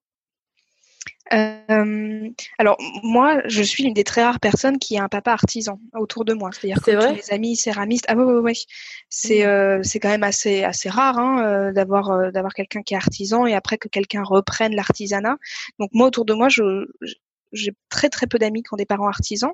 euh, 1.34 2.30
alors 2.58 2.78
moi, 3.04 3.42
je 3.46 3.64
suis 3.64 3.84
une 3.84 3.94
des 3.94 4.04
très 4.04 4.24
rares 4.24 4.40
personnes 4.40 4.78
qui 4.78 4.98
a 4.98 5.04
un 5.04 5.10
papa 5.10 5.32
artisan 5.32 5.80
autour 5.94 6.26
de 6.26 6.34
moi. 6.34 6.52
C'est-à-dire 6.52 6.82
que 6.82 6.92
tous 6.92 7.16
mes 7.16 7.34
amis 7.34 7.56
céramistes. 7.56 8.06
Ah 8.08 8.16
oui, 8.16 8.24
oui, 8.26 8.40
oui. 8.44 8.66
C'est 9.10 9.44
mmh. 9.46 9.50
euh, 9.50 9.80
c'est 9.84 10.00
quand 10.00 10.10
même 10.10 10.24
assez 10.24 10.64
assez 10.64 10.90
rare 10.90 11.18
hein, 11.20 11.46
euh, 11.46 11.72
d'avoir 11.72 12.12
euh, 12.12 12.32
d'avoir 12.32 12.54
quelqu'un 12.54 12.82
qui 12.82 12.94
est 12.94 12.98
artisan 12.98 13.46
et 13.46 13.54
après 13.54 13.78
que 13.78 13.88
quelqu'un 13.88 14.24
reprenne 14.24 14.76
l'artisanat. 14.76 15.38
Donc 15.80 15.90
moi 15.94 16.08
autour 16.08 16.26
de 16.26 16.34
moi, 16.34 16.50
je, 16.50 16.88
j'ai 17.54 17.72
très 17.90 18.10
très 18.10 18.28
peu 18.28 18.38
d'amis 18.38 18.64
qui 18.64 18.74
ont 18.74 18.78
des 18.78 18.86
parents 18.86 19.08
artisans. 19.08 19.52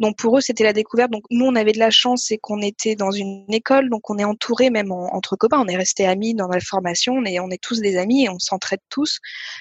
Donc 0.00 0.16
pour 0.16 0.36
eux, 0.36 0.40
c'était 0.40 0.64
la 0.64 0.72
découverte. 0.72 1.10
Donc 1.10 1.24
nous, 1.30 1.44
on 1.44 1.54
avait 1.54 1.72
de 1.72 1.78
la 1.78 1.90
chance, 1.90 2.24
c'est 2.28 2.38
qu'on 2.38 2.60
était 2.60 2.96
dans 2.96 3.10
une 3.10 3.44
école, 3.52 3.88
donc 3.90 4.10
on 4.10 4.18
est 4.18 4.24
entouré 4.24 4.70
même 4.70 4.90
entre 4.90 5.36
copains. 5.36 5.60
On 5.60 5.68
est 5.68 5.76
resté 5.76 6.06
amis 6.06 6.34
dans 6.34 6.48
la 6.48 6.60
formation, 6.60 7.14
on 7.14 7.24
est, 7.24 7.38
on 7.40 7.50
est 7.50 7.62
tous 7.62 7.80
des 7.80 7.96
amis 7.96 8.24
et 8.24 8.28
on 8.28 8.38
s'entraide 8.38 8.80
tous, 8.88 9.18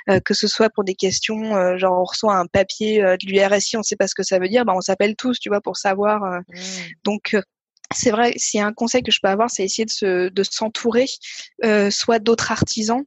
euh, 0.09 0.19
que 0.19 0.33
ce 0.33 0.47
soit 0.47 0.69
pour 0.69 0.83
des 0.83 0.95
questions, 0.95 1.55
euh, 1.55 1.77
genre 1.77 1.99
on 1.99 2.03
reçoit 2.03 2.35
un 2.35 2.45
papier 2.45 3.03
euh, 3.03 3.17
de 3.17 3.27
l'URSI, 3.27 3.77
on 3.77 3.83
sait 3.83 3.95
pas 3.95 4.07
ce 4.07 4.15
que 4.15 4.23
ça 4.23 4.39
veut 4.39 4.49
dire, 4.49 4.65
ben 4.65 4.73
on 4.75 4.81
s'appelle 4.81 5.15
tous, 5.15 5.39
tu 5.39 5.49
vois, 5.49 5.61
pour 5.61 5.77
savoir. 5.77 6.21
Mmh. 6.21 6.43
Donc 7.03 7.35
c'est 7.93 8.11
vrai, 8.11 8.33
s'il 8.37 8.59
y 8.59 8.63
a 8.63 8.67
un 8.67 8.73
conseil 8.73 9.03
que 9.03 9.11
je 9.11 9.19
peux 9.21 9.29
avoir, 9.29 9.49
c'est 9.49 9.63
essayer 9.63 9.85
de 9.85 9.91
se, 9.91 10.29
de 10.29 10.43
s'entourer, 10.43 11.07
soit 11.89 12.19
d'autres 12.19 12.51
artisans, 12.51 13.03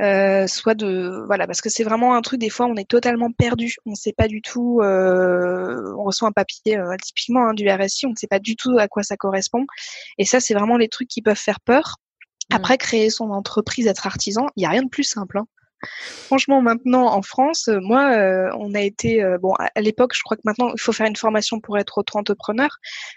euh, 0.00 0.48
soit 0.48 0.74
de 0.74 1.24
voilà 1.26 1.46
parce 1.46 1.60
que 1.60 1.68
c'est 1.68 1.84
vraiment 1.84 2.16
un 2.16 2.22
truc 2.22 2.40
des 2.40 2.50
fois 2.50 2.66
on 2.66 2.74
est 2.74 2.88
totalement 2.88 3.30
perdu 3.30 3.76
on 3.86 3.94
sait 3.94 4.12
pas 4.12 4.26
du 4.26 4.42
tout 4.42 4.80
euh, 4.82 5.94
on 5.96 6.02
reçoit 6.02 6.26
un 6.26 6.32
papier 6.32 6.76
euh, 6.76 6.96
typiquement 7.00 7.46
hein, 7.46 7.54
du 7.54 7.70
RSI 7.70 8.06
on 8.06 8.10
ne 8.10 8.16
sait 8.16 8.26
pas 8.26 8.40
du 8.40 8.56
tout 8.56 8.76
à 8.78 8.88
quoi 8.88 9.04
ça 9.04 9.16
correspond 9.16 9.64
et 10.18 10.24
ça 10.24 10.40
c'est 10.40 10.54
vraiment 10.54 10.76
les 10.76 10.88
trucs 10.88 11.06
qui 11.06 11.22
peuvent 11.22 11.36
faire 11.36 11.60
peur 11.60 11.98
mmh. 12.50 12.56
après 12.56 12.76
créer 12.76 13.08
son 13.08 13.30
entreprise 13.30 13.86
être 13.86 14.08
artisan 14.08 14.46
il 14.56 14.64
y 14.64 14.66
a 14.66 14.70
rien 14.70 14.82
de 14.82 14.88
plus 14.88 15.04
simple 15.04 15.38
hein. 15.38 15.46
Franchement, 16.26 16.62
maintenant 16.62 17.06
en 17.06 17.22
France, 17.22 17.68
euh, 17.68 17.78
moi, 17.80 18.12
euh, 18.12 18.50
on 18.58 18.74
a 18.74 18.80
été 18.80 19.22
euh, 19.22 19.38
bon 19.38 19.54
à, 19.54 19.80
l'époque. 19.80 20.14
Je 20.14 20.22
crois 20.22 20.36
que 20.36 20.42
maintenant 20.44 20.72
il 20.74 20.80
faut 20.80 20.92
faire 20.92 21.06
une 21.06 21.16
formation 21.16 21.60
pour 21.60 21.78
être 21.78 21.98
auto-entrepreneur, 21.98 22.70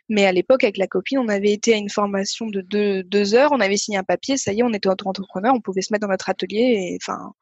mais 0.10 0.26
à 0.26 0.32
l'époque 0.32 0.64
avec 0.64 0.78
la 0.78 0.88
copine, 0.88 1.20
on 1.20 1.28
avait 1.28 1.52
été 1.52 1.74
à 1.74 1.78
une 1.78 1.90
formation 1.90 2.48
de 2.48 2.62
deux, 2.62 3.04
deux 3.04 3.36
heures. 3.36 3.52
On 3.52 3.60
avait 3.60 3.78
signé 3.78 3.98
un 3.98 4.04
papier, 4.04 4.38
ça 4.38 4.54
y 4.54 4.60
est, 4.60 4.64
on 4.64 4.74
était 4.74 4.90
auto-entrepreneur. 4.90 5.54
On 5.54 5.62
pouvait 5.62 5.82
se 5.82 5.94
mettre 5.94 6.06
dans 6.06 6.12
notre 6.12 6.30
atelier 6.30 6.92
et 6.92 6.98
enfin. 7.02 7.34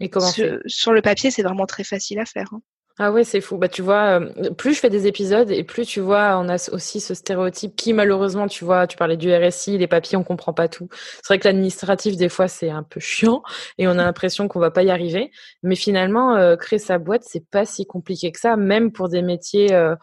Et 0.00 0.08
comment 0.08 0.26
sur, 0.26 0.58
sur, 0.66 0.92
le 0.92 1.02
papier, 1.02 1.30
c'est 1.30 1.42
vraiment 1.42 1.66
très 1.66 1.84
facile 1.84 2.18
à 2.18 2.24
faire. 2.24 2.48
Hein. 2.52 2.60
Ah 3.04 3.10
ouais, 3.10 3.24
c'est 3.24 3.40
fou. 3.40 3.56
Bah 3.58 3.66
tu 3.68 3.82
vois, 3.82 4.20
euh, 4.20 4.50
plus 4.52 4.74
je 4.74 4.78
fais 4.78 4.88
des 4.88 5.08
épisodes 5.08 5.50
et 5.50 5.64
plus 5.64 5.84
tu 5.86 5.98
vois, 5.98 6.38
on 6.38 6.48
a 6.48 6.54
aussi 6.72 7.00
ce 7.00 7.14
stéréotype 7.14 7.74
qui 7.74 7.92
malheureusement, 7.92 8.46
tu 8.46 8.64
vois, 8.64 8.86
tu 8.86 8.96
parlais 8.96 9.16
du 9.16 9.34
RSI, 9.34 9.76
les 9.76 9.88
papiers, 9.88 10.16
on 10.16 10.22
comprend 10.22 10.52
pas 10.52 10.68
tout. 10.68 10.88
C'est 11.16 11.26
vrai 11.26 11.40
que 11.40 11.48
l'administratif 11.48 12.16
des 12.16 12.28
fois 12.28 12.46
c'est 12.46 12.70
un 12.70 12.84
peu 12.84 13.00
chiant 13.00 13.42
et 13.76 13.88
on 13.88 13.92
a 13.92 14.04
l'impression 14.04 14.46
qu'on 14.46 14.60
va 14.60 14.70
pas 14.70 14.84
y 14.84 14.90
arriver. 14.90 15.32
Mais 15.64 15.74
finalement, 15.74 16.36
euh, 16.36 16.54
créer 16.54 16.78
sa 16.78 16.98
boîte 16.98 17.24
c'est 17.26 17.44
pas 17.50 17.64
si 17.64 17.86
compliqué 17.86 18.30
que 18.30 18.38
ça, 18.38 18.54
même 18.56 18.92
pour 18.92 19.08
des 19.08 19.22
métiers 19.22 19.72
euh, 19.72 19.96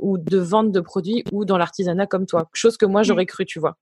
ou 0.00 0.18
de 0.18 0.38
vente 0.38 0.72
de 0.72 0.80
produits 0.80 1.22
ou 1.30 1.44
dans 1.44 1.58
l'artisanat 1.58 2.08
comme 2.08 2.26
toi. 2.26 2.48
Chose 2.54 2.76
que 2.76 2.86
moi 2.86 3.04
j'aurais 3.04 3.26
cru, 3.26 3.46
tu 3.46 3.60
vois. 3.60 3.76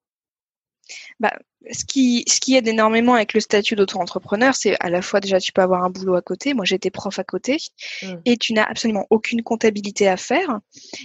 Bah, 1.19 1.33
ce 1.73 1.85
qui, 1.85 2.25
ce 2.27 2.41
qui 2.41 2.57
aide 2.57 2.69
énormément 2.69 3.15
avec 3.15 3.35
le 3.35 3.41
statut 3.41 3.77
d'auto-entrepreneur, 3.77 4.55
c'est 4.55 4.77
à 4.81 4.89
la 4.89 5.03
fois 5.03 5.21
déjà 5.21 5.39
tu 5.39 5.53
peux 5.53 5.61
avoir 5.61 5.85
un 5.85 5.91
boulot 5.91 6.15
à 6.15 6.23
côté. 6.23 6.55
Moi, 6.55 6.65
j'étais 6.65 6.91
prof 6.91 7.19
à 7.19 7.25
côté 7.25 7.59
mmh. 8.03 8.15
et 8.25 8.37
tu 8.37 8.53
n'as 8.55 8.65
absolument 8.65 9.07
aucune 9.11 9.43
comptabilité 9.43 10.09
à 10.09 10.17
faire. 10.17 10.61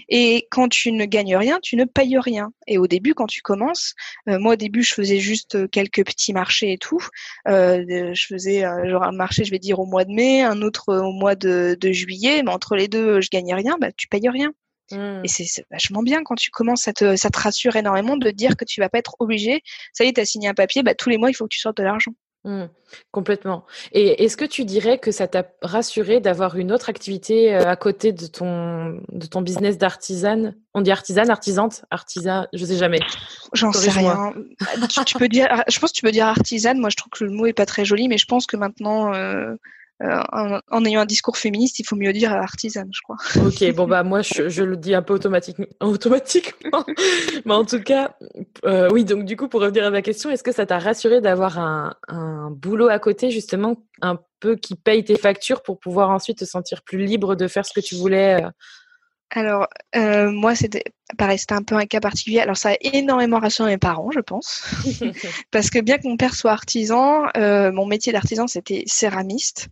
Et 0.08 0.48
quand 0.51 0.69
tu 0.69 0.91
ne 0.91 1.06
gagnes 1.06 1.36
rien, 1.36 1.60
tu 1.62 1.76
ne 1.76 1.84
payes 1.84 2.17
rien. 2.17 2.52
Et 2.67 2.78
au 2.78 2.88
début, 2.88 3.13
quand 3.13 3.28
tu 3.28 3.41
commences, 3.41 3.95
euh, 4.30 4.39
moi 4.39 4.54
au 4.54 4.56
début, 4.56 4.84
je 4.84 4.93
faisais 4.93 5.19
juste 5.19 5.69
quelques 5.71 6.06
petits 6.06 6.34
marchés 6.34 6.71
et 6.71 6.78
tout. 6.78 7.06
Euh, 7.48 8.13
je 8.13 8.26
faisais 8.28 8.63
euh, 8.63 8.89
genre 8.89 9.04
un 9.04 9.12
marché, 9.12 9.43
je 9.43 9.52
vais 9.52 9.60
dire 9.60 9.80
au 9.80 9.86
mois 9.86 10.06
de 10.06 10.12
mai, 10.12 10.41
un 10.41 10.62
autre 10.62 10.95
au 10.95 11.12
mois 11.12 11.36
de, 11.36 11.78
de 11.80 11.91
juillet, 11.91 12.43
mais 12.43 12.52
entre 12.52 12.76
les 12.76 12.88
deux, 12.88 13.19
je 13.19 13.30
gagnais 13.30 13.56
rien. 13.56 13.78
Bah, 13.80 13.91
tu 13.91 14.08
payes 14.08 14.30
rien. 14.30 14.54
Mmh. 14.91 15.21
Et 15.24 15.28
c'est 15.28 15.65
vachement 15.71 16.04
bien 16.04 16.24
quand 16.24 16.36
tu 16.36 16.52
commences, 16.52 16.84
ça 16.84 16.93
te, 16.93 17.15
ça 17.15 17.30
te 17.30 17.39
rassure 17.39 17.76
énormément 17.76 18.17
de 18.17 18.30
dire 18.30 18.56
que 18.56 18.65
tu 18.65 18.82
vas 18.82 18.89
pas 18.89 19.00
être 19.00 19.15
obligé. 19.19 19.63
Ça 19.93 20.04
y 20.04 20.10
est, 20.10 20.13
tu 20.13 20.21
as 20.21 20.26
signé 20.26 20.48
un 20.48 20.54
papier, 20.54 20.84
bah, 20.84 20.95
tous 20.95 21.10
les 21.10 21.17
mois, 21.17 21.30
il 21.30 21.34
faut 21.34 21.45
que 21.45 21.54
tu 21.54 21.60
sortes 21.60 21.78
de 21.78 21.84
l'argent. 21.84 22.12
Mmh. 22.45 22.65
complètement. 23.12 23.65
Et 23.91 24.24
est-ce 24.24 24.38
que 24.38 24.45
tu 24.45 24.65
dirais 24.65 25.00
que 25.00 25.10
ça 25.10 25.28
t'a 25.28 25.48
rassuré 25.63 26.19
d'avoir 26.19 26.58
une 26.58 26.71
autre 26.71 26.89
activité 26.89 27.56
euh, 27.56 27.67
à 27.67 27.76
côté 27.76 28.12
de 28.12 28.28
ton, 28.28 29.00
de 29.12 29.26
ton 29.26 29.41
business 29.41 29.80
d'artisane? 29.80 30.56
On 30.76 30.82
dit 30.82 30.91
artisane, 30.91 31.32
artisante, 31.32 31.86
artisan, 31.89 32.45
je 32.54 32.63
sais 32.63 32.78
jamais. 32.78 33.00
J'en 33.54 33.71
sais 33.71 33.89
rien. 33.89 34.36
Tu, 35.08 35.17
peux 35.17 35.28
dire, 35.28 35.48
je 35.67 35.80
pense 35.80 35.91
que 35.91 35.95
tu 35.95 36.04
peux 36.04 36.12
dire 36.12 36.28
artisane. 36.28 36.78
Moi, 36.78 36.91
je 36.91 36.98
trouve 36.98 37.10
que 37.10 37.24
le 37.24 37.32
mot 37.32 37.48
est 37.48 37.54
pas 37.54 37.65
très 37.65 37.84
joli, 37.84 38.08
mais 38.08 38.19
je 38.19 38.28
pense 38.28 38.45
que 38.45 38.58
maintenant, 38.58 39.12
euh, 39.15 39.56
euh, 40.03 40.60
en, 40.71 40.86
ayant 40.86 41.01
un 41.01 41.05
discours 41.05 41.38
féministe, 41.38 41.79
il 41.79 41.86
faut 41.86 41.95
mieux 41.95 42.12
dire 42.12 42.34
artisane, 42.34 42.89
je 42.91 42.99
crois. 43.01 43.15
Ok, 43.45 43.73
bon 43.73 43.88
bah 43.88 44.03
moi 44.03 44.21
je, 44.21 44.63
le 44.63 44.75
dis 44.75 44.93
un 44.93 45.01
peu 45.01 45.13
automatiquement, 45.13 45.65
automatiquement. 45.79 46.84
mais 47.45 47.53
en 47.53 47.63
tout 47.63 47.81
cas, 47.81 48.15
euh, 48.65 48.89
oui. 48.91 49.05
Donc 49.05 49.23
du 49.23 49.38
coup, 49.38 49.47
pour 49.47 49.62
revenir 49.62 49.86
à 49.86 49.91
ma 49.91 50.01
question, 50.01 50.29
est-ce 50.29 50.43
que 50.43 50.51
ça 50.51 50.65
t'a 50.65 50.79
rassuré 50.79 51.21
d'avoir 51.21 51.60
un, 51.60 51.95
un, 52.10 52.51
boulot 52.51 52.89
à 52.89 52.99
côté 52.99 53.31
justement 53.31 53.77
un 54.01 54.19
peu 54.41 54.55
qui 54.55 54.75
paye 54.75 55.03
tes 55.05 55.17
factures 55.17 55.63
pour 55.63 55.79
pouvoir 55.79 56.10
ensuite 56.10 56.39
te 56.39 56.45
sentir 56.45 56.81
plus 56.84 57.05
libre 57.05 57.36
de 57.36 57.47
faire 57.47 57.65
ce 57.65 57.73
que 57.73 57.81
tu 57.81 57.95
voulais 57.95 58.43
euh, 58.43 58.49
alors, 59.31 59.67
euh, 59.95 60.31
moi, 60.31 60.55
c'était 60.55 60.84
pareil, 61.18 61.38
c'était 61.38 61.54
un 61.54 61.63
peu 61.63 61.76
un 61.76 61.86
cas 61.86 62.00
particulier. 62.00 62.39
Alors, 62.39 62.58
ça 62.58 62.72
a 62.72 62.76
énormément 62.82 63.39
rassuré 63.39 63.72
mes 63.72 63.78
parents, 63.78 64.12
je 64.12 64.20
pense. 64.20 64.65
Parce 65.52 65.70
que 65.70 65.80
bien 65.80 65.98
que 65.98 66.08
mon 66.08 66.18
père 66.18 66.34
soit 66.34 66.52
artisan, 66.52 67.26
euh, 67.38 67.72
mon 67.72 67.86
métier 67.86 68.12
d'artisan, 68.12 68.48
c'était 68.48 68.84
céramiste. 68.88 69.68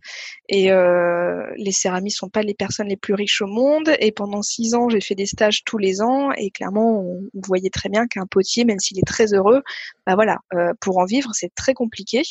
Et 0.48 0.70
euh, 0.70 1.46
les 1.56 1.72
céramistes 1.72 2.18
sont 2.18 2.28
pas 2.28 2.42
les 2.42 2.54
personnes 2.54 2.88
les 2.88 2.96
plus 2.96 3.14
riches 3.14 3.42
au 3.42 3.46
monde. 3.46 3.90
Et 3.98 4.12
pendant 4.12 4.42
six 4.42 4.74
ans, 4.74 4.88
j'ai 4.88 5.00
fait 5.00 5.14
des 5.14 5.26
stages 5.26 5.64
tous 5.64 5.78
les 5.78 6.02
ans. 6.02 6.30
Et 6.32 6.50
clairement, 6.50 7.00
on, 7.00 7.22
voyait 7.46 7.70
très 7.70 7.88
bien 7.88 8.06
qu'un 8.06 8.26
potier, 8.26 8.64
même 8.64 8.78
s'il 8.78 8.98
est 8.98 9.06
très 9.06 9.34
heureux, 9.34 9.62
bah 10.06 10.14
voilà, 10.14 10.38
euh, 10.54 10.72
pour 10.80 10.98
en 10.98 11.04
vivre, 11.04 11.30
c'est 11.32 11.54
très 11.54 11.74
compliqué. 11.74 12.22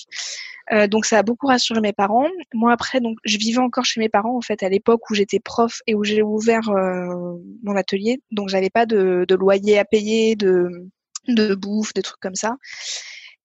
Euh, 0.71 0.87
donc 0.87 1.05
ça 1.05 1.19
a 1.19 1.23
beaucoup 1.23 1.47
rassuré 1.47 1.81
mes 1.81 1.93
parents. 1.93 2.27
Moi 2.53 2.71
après, 2.71 2.99
donc 3.01 3.17
je 3.25 3.37
vivais 3.37 3.59
encore 3.59 3.85
chez 3.85 3.99
mes 3.99 4.09
parents 4.09 4.37
en 4.37 4.41
fait 4.41 4.63
à 4.63 4.69
l'époque 4.69 5.09
où 5.09 5.13
j'étais 5.13 5.39
prof 5.39 5.81
et 5.87 5.93
où 5.93 6.03
j'ai 6.03 6.21
ouvert 6.21 6.71
mon 7.63 7.75
atelier. 7.75 8.21
Donc 8.31 8.49
j'avais 8.49 8.69
pas 8.69 8.85
de, 8.85 8.92
de, 8.93 9.35
loyer 9.35 9.79
à 9.79 9.85
payer, 9.85 10.35
de, 10.35 10.69
de 11.27 11.55
bouffe, 11.55 11.93
de 11.93 12.01
trucs 12.01 12.19
comme 12.19 12.35
ça. 12.35 12.55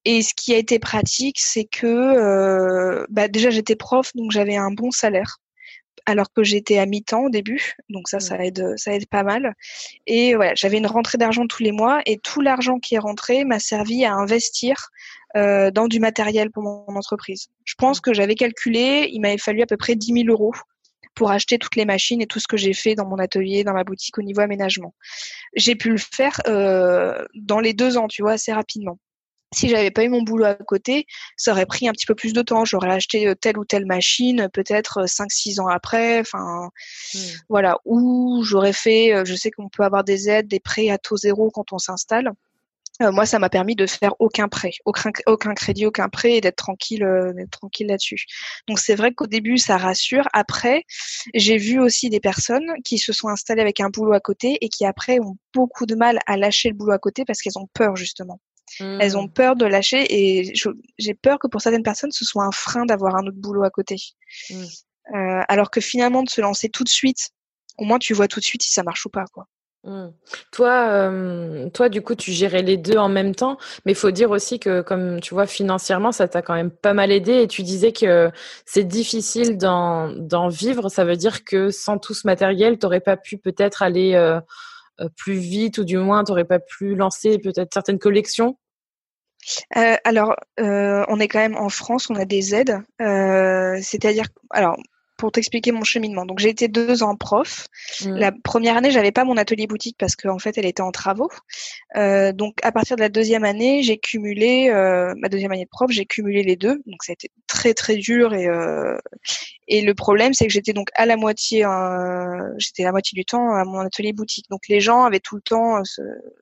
Et 0.05 0.23
ce 0.23 0.33
qui 0.35 0.55
a 0.55 0.59
été 0.59 0.79
pratique, 0.79 1.39
c'est 1.41 1.65
que 1.65 1.87
euh, 1.87 3.05
bah 3.11 3.29
déjà 3.29 3.51
j'étais 3.51 3.77
prof, 3.77 4.11
donc 4.15 4.31
j'avais 4.31 4.57
un 4.57 4.71
bon 4.71 4.91
salaire 4.91 5.39
alors 6.09 6.33
que 6.33 6.43
j'étais 6.43 6.79
à 6.79 6.87
mi-temps 6.87 7.25
au 7.25 7.29
début, 7.29 7.75
donc 7.91 8.09
ça, 8.09 8.19
ça 8.19 8.39
mmh. 8.39 8.41
aide, 8.41 8.75
ça 8.77 8.95
aide 8.95 9.07
pas 9.09 9.23
mal. 9.23 9.55
Et 10.07 10.35
voilà, 10.37 10.55
j'avais 10.55 10.79
une 10.79 10.87
rentrée 10.87 11.19
d'argent 11.19 11.47
tous 11.47 11.63
les 11.63 11.71
mois, 11.71 12.01
et 12.07 12.17
tout 12.17 12.41
l'argent 12.41 12.79
qui 12.79 12.95
est 12.95 12.99
rentré 12.99 13.45
m'a 13.45 13.59
servi 13.59 14.07
à 14.07 14.15
investir 14.15 14.89
euh, 15.37 15.71
dans 15.71 15.87
du 15.87 16.01
matériel 16.01 16.51
pour 16.51 16.63
mon 16.63 16.97
entreprise. 16.97 17.49
Je 17.67 17.75
pense 17.77 17.99
mmh. 17.99 18.01
que 18.01 18.15
j'avais 18.15 18.37
calculé, 18.37 19.11
il 19.13 19.21
m'avait 19.21 19.37
fallu 19.37 19.61
à 19.61 19.67
peu 19.67 19.77
près 19.77 19.97
10 19.97 20.25
000 20.25 20.29
euros 20.29 20.55
pour 21.19 21.33
acheter 21.33 21.59
toutes 21.59 21.75
les 21.75 21.85
machines 21.85 22.23
et 22.23 22.29
tout 22.29 22.39
ce 22.39 22.47
que 22.47 22.57
j'ai 22.57 22.73
fait 22.73 22.95
dans 22.95 23.05
mon 23.05 23.19
atelier, 23.19 23.65
dans 23.65 23.73
ma 23.73 23.83
boutique 23.83 24.17
au 24.19 24.23
niveau 24.23 24.41
aménagement. 24.41 24.95
J'ai 25.57 25.75
pu 25.75 25.91
le 25.91 25.99
faire 25.99 26.41
euh, 26.47 27.25
dans 27.35 27.59
les 27.59 27.73
deux 27.75 27.99
ans, 27.99 28.07
tu 28.07 28.23
vois, 28.23 28.33
assez 28.33 28.53
rapidement 28.53 28.99
si 29.55 29.71
j'avais 29.71 29.91
pas 29.91 30.05
eu 30.05 30.11
mon 30.11 30.21
boulot 30.21 30.45
à 30.45 30.55
côté, 30.57 31.07
ça 31.39 31.53
aurait 31.53 31.65
pris 31.65 31.89
un 31.89 31.93
petit 31.93 32.05
peu 32.05 32.15
plus 32.15 32.35
de 32.35 32.43
temps. 32.43 32.67
J'aurais 32.67 32.91
acheté 32.91 33.27
euh, 33.27 33.35
telle 33.35 33.57
ou 33.57 33.65
telle 33.65 33.87
machine, 33.87 34.51
peut-être 34.53 35.07
5-6 35.07 35.59
euh, 35.59 35.63
ans 35.63 35.69
après. 35.69 36.21
Enfin, 36.21 36.69
hmm. 37.15 37.19
voilà. 37.49 37.79
Ou 37.87 38.43
j'aurais 38.45 38.75
fait, 38.75 39.25
je 39.25 39.35
sais 39.35 39.51
qu'on 39.51 39.71
peut 39.71 39.85
avoir 39.85 40.05
des 40.05 40.29
aides, 40.29 40.49
des 40.49 40.61
prêts 40.61 40.91
à 40.91 40.99
taux 40.99 41.17
zéro 41.17 41.51
quand 41.51 41.73
on 41.73 41.79
s'installe. 41.79 42.31
Euh, 43.03 43.13
moi, 43.13 43.27
ça 43.27 43.39
m'a 43.39 43.49
permis 43.49 43.77
de 43.77 43.87
faire 43.87 44.15
aucun 44.19 44.49
prêt, 44.49 44.73
aucun, 44.85 45.11
aucun 45.27 45.55
crédit, 45.55 45.87
aucun 45.87 46.09
prêt 46.09 46.35
et 46.35 46.41
d'être 46.41 46.57
tranquille, 46.57 47.05
euh, 47.05 47.33
tranquille 47.51 47.87
là-dessus. 47.87 48.25
Donc 48.67 48.79
c'est 48.79 48.95
vrai 48.95 49.13
qu'au 49.13 49.27
début, 49.27 49.59
ça 49.59 49.77
rassure. 49.77 50.29
Après, 50.33 50.85
j'ai 51.35 51.59
vu 51.59 51.79
aussi 51.79 52.11
des 52.11 52.21
personnes 52.21 52.73
qui 52.85 52.99
se 52.99 53.13
sont 53.13 53.29
installées 53.29 53.63
avec 53.63 53.81
un 53.81 53.89
boulot 53.89 54.13
à 54.13 54.21
côté 54.21 54.59
et 54.61 54.69
qui 54.69 54.85
après 54.85 55.21
ont 55.21 55.37
beaucoup 55.55 55.87
de 55.87 55.95
mal 55.95 56.19
à 56.27 56.37
lâcher 56.37 56.71
le 56.71 56.75
boulot 56.75 56.93
à 56.93 56.99
côté 56.99 57.25
parce 57.25 57.41
qu'elles 57.41 57.59
ont 57.59 57.69
peur 57.73 57.97
justement. 57.97 58.41
Elles 58.81 59.17
ont 59.17 59.25
mmh. 59.25 59.33
peur 59.33 59.57
de 59.57 59.65
lâcher 59.65 60.05
et 60.11 60.53
j'ai 60.99 61.15
peur 61.15 61.39
que 61.39 61.47
pour 61.49 61.63
certaines 61.63 61.83
personnes, 61.83 62.13
ce 62.13 62.25
soit 62.25 62.45
un 62.45 62.53
frein 62.53 62.85
d'avoir 62.85 63.17
un 63.17 63.27
autre 63.27 63.39
boulot 63.39 63.65
à 63.65 63.71
côté. 63.71 63.97
Mmh. 64.51 64.65
Euh, 65.15 65.43
alors 65.49 65.71
que 65.71 65.81
finalement, 65.81 66.23
de 66.23 66.29
se 66.29 66.41
lancer 66.41 66.69
tout 66.69 66.85
de 66.85 66.89
suite, 66.89 67.31
au 67.79 67.85
moins 67.85 67.99
tu 67.99 68.13
vois 68.13 68.29
tout 68.29 68.41
de 68.41 68.45
suite 68.45 68.63
si 68.63 68.71
ça 68.71 68.83
marche 68.83 69.07
ou 69.07 69.09
pas, 69.09 69.25
quoi. 69.33 69.47
Mmh. 69.85 70.09
Toi, 70.51 71.11
toi, 71.73 71.89
du 71.89 72.03
coup, 72.03 72.15
tu 72.15 72.33
gérais 72.33 72.63
les 72.63 72.77
deux 72.77 72.99
en 72.99 73.09
même 73.09 73.35
temps, 73.35 73.57
mais 73.87 73.93
il 73.93 73.95
faut 73.95 74.11
dire 74.11 74.31
aussi 74.31 74.59
que, 74.59 74.83
comme 74.83 75.21
tu 75.21 75.35
vois, 75.35 75.47
financièrement, 75.47 76.13
ça 76.13 76.29
t'a 76.29 76.43
quand 76.43 76.55
même 76.55 76.71
pas 76.71 76.95
mal 76.95 77.13
aidé. 77.13 77.43
Et 77.43 77.49
tu 77.49 77.63
disais 77.63 77.93
que 77.93 78.31
c'est 78.67 78.85
difficile 78.85 79.57
d'en 79.57 80.49
vivre. 80.49 80.89
Ça 80.89 81.05
veut 81.05 81.17
dire 81.17 81.45
que 81.45 81.71
sans 81.71 81.99
tout 81.99 82.13
ce 82.13 82.27
matériel, 82.27 82.79
tu 82.79 82.87
n'aurais 82.87 83.01
pas 83.01 83.17
pu 83.17 83.39
peut-être 83.39 83.83
aller 83.83 84.39
plus 85.17 85.35
vite, 85.35 85.79
ou 85.79 85.85
du 85.85 85.97
moins, 85.97 86.25
tu 86.25 86.33
n'aurais 86.33 86.45
pas 86.45 86.59
pu 86.59 86.97
lancer 86.97 87.39
peut-être 87.39 87.73
certaines 87.73 88.01
collections? 88.01 88.59
Euh, 89.77 89.97
alors, 90.05 90.35
on 90.59 91.21
est 91.21 91.29
quand 91.29 91.39
même 91.39 91.57
en 91.57 91.69
France, 91.69 92.11
on 92.11 92.17
a 92.17 92.25
des 92.25 92.55
aides. 92.55 92.81
C'est-à-dire, 92.99 94.27
alors 94.51 94.77
pour 95.19 95.33
t'expliquer 95.33 95.73
mon 95.73 95.85
cheminement. 95.85 96.25
Donc 96.25 96.39
j'ai 96.39 96.49
été 96.49 96.69
deux 96.69 97.03
ans 97.03 97.17
prof. 97.17 97.67
Mmh. 98.05 98.15
La 98.15 98.33
première 98.33 98.77
année, 98.77 98.91
j'avais 98.91 99.13
pas 99.13 99.25
mon 99.25 99.37
atelier 99.37 99.67
boutique 99.67 99.97
parce 99.99 100.17
qu'en 100.17 100.39
fait, 100.39 100.57
elle 100.57 100.65
était 100.65 100.81
en 100.81 100.93
travaux. 100.93 101.29
Euh, 101.97 102.33
donc 102.33 102.59
à 102.63 102.73
partir 102.73 102.97
de 102.97 103.03
la 103.03 103.09
deuxième 103.11 103.45
année, 103.45 103.83
j'ai 103.83 103.99
cumulé 103.99 104.71
euh, 104.71 105.15
ma 105.19 105.29
deuxième 105.29 105.53
année 105.53 105.65
de 105.65 105.71
prof, 105.71 105.91
j'ai 105.91 106.07
cumulé 106.07 106.43
les 106.43 106.57
deux. 106.57 106.81
Donc 106.87 107.03
ça 107.03 107.13
a 107.13 107.15
été 107.15 107.31
très 107.47 107.75
très 107.75 107.97
dur 107.97 108.33
et 108.33 108.47
euh, 108.47 108.97
et 109.69 109.83
le 109.83 109.95
problème, 109.95 110.33
c'est 110.35 110.47
que 110.47 110.53
j'étais 110.53 110.73
donc 110.73 110.89
à 110.95 111.07
la 111.07 111.17
moitié, 111.17 111.67
j'étais 112.57 112.83
la 112.83 112.91
moitié 112.91 113.15
du 113.15 113.25
temps 113.25 113.55
à 113.55 113.65
mon 113.65 113.81
atelier 113.81 114.13
boutique. 114.13 114.47
Donc 114.51 114.63
les 114.69 114.81
gens 114.81 115.05
avaient 115.05 115.21
tout 115.21 115.37
le 115.37 115.43
temps, 115.43 115.83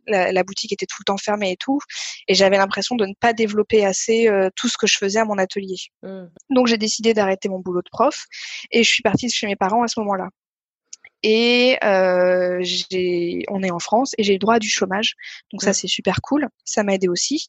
la, 0.06 0.32
la, 0.32 0.42
boutique 0.44 0.72
était 0.72 0.86
tout 0.86 0.98
le 1.00 1.04
temps 1.04 1.16
fermée 1.16 1.52
et 1.52 1.56
tout, 1.56 1.80
et 2.28 2.34
j'avais 2.34 2.56
l'impression 2.56 2.94
de 2.94 3.04
ne 3.04 3.14
pas 3.18 3.32
développer 3.32 3.84
assez 3.84 4.30
tout 4.54 4.68
ce 4.68 4.78
que 4.78 4.86
je 4.86 4.96
faisais 4.96 5.18
à 5.18 5.24
mon 5.24 5.38
atelier. 5.38 5.76
Mmh. 6.02 6.26
Donc 6.50 6.68
j'ai 6.68 6.78
décidé 6.78 7.14
d'arrêter 7.14 7.48
mon 7.48 7.58
boulot 7.58 7.82
de 7.82 7.90
prof 7.90 8.26
et 8.70 8.82
je 8.82 8.88
suis 8.88 9.02
partie 9.02 9.28
chez 9.28 9.46
mes 9.46 9.56
parents 9.56 9.82
à 9.82 9.88
ce 9.88 9.98
moment-là. 10.00 10.28
Et 11.22 11.76
euh, 11.82 12.62
on 13.48 13.62
est 13.62 13.70
en 13.70 13.78
France 13.78 14.12
et 14.18 14.22
j'ai 14.22 14.34
le 14.34 14.38
droit 14.38 14.54
à 14.54 14.58
du 14.58 14.68
chômage. 14.68 15.14
Donc 15.52 15.62
ça, 15.62 15.72
c'est 15.72 15.88
super 15.88 16.20
cool. 16.22 16.48
Ça 16.64 16.84
m'a 16.84 16.94
aidé 16.94 17.08
aussi. 17.08 17.48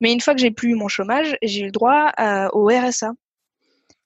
Mais 0.00 0.12
une 0.12 0.20
fois 0.20 0.34
que 0.34 0.40
j'ai 0.40 0.50
plus 0.50 0.70
eu 0.70 0.74
mon 0.74 0.88
chômage, 0.88 1.36
j'ai 1.42 1.60
eu 1.60 1.66
le 1.66 1.70
droit 1.70 2.12
au 2.52 2.68
RSA. 2.68 3.10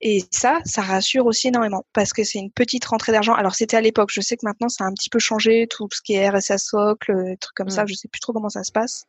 Et 0.04 0.24
ça, 0.32 0.58
ça 0.64 0.82
rassure 0.82 1.26
aussi 1.26 1.46
énormément 1.46 1.86
parce 1.92 2.12
que 2.12 2.24
c'est 2.24 2.40
une 2.40 2.50
petite 2.50 2.84
rentrée 2.84 3.12
d'argent. 3.12 3.34
Alors 3.34 3.54
c'était 3.54 3.76
à 3.76 3.80
l'époque, 3.80 4.10
je 4.12 4.20
sais 4.20 4.36
que 4.36 4.44
maintenant 4.44 4.68
ça 4.68 4.82
a 4.82 4.88
un 4.88 4.92
petit 4.94 5.08
peu 5.08 5.20
changé, 5.20 5.68
tout 5.70 5.88
ce 5.92 6.02
qui 6.02 6.14
est 6.14 6.28
RSA 6.28 6.58
socle, 6.58 7.14
des 7.24 7.36
trucs 7.36 7.54
comme 7.54 7.70
ça, 7.70 7.86
je 7.86 7.94
sais 7.94 8.08
plus 8.08 8.18
trop 8.18 8.32
comment 8.32 8.48
ça 8.48 8.64
se 8.64 8.72
passe. 8.72 9.04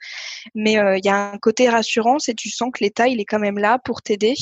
Mais 0.54 0.78
euh, 0.78 0.96
il 1.00 1.04
y 1.04 1.10
a 1.10 1.32
un 1.32 1.38
côté 1.40 1.68
rassurant, 1.68 2.18
et 2.28 2.36
tu 2.36 2.52
sens 2.52 2.70
que 2.72 2.84
l'État 2.84 3.08
il 3.08 3.20
est 3.20 3.26
quand 3.26 3.40
même 3.40 3.58
là 3.58 3.80
pour 3.80 4.04
t'aider. 4.04 4.36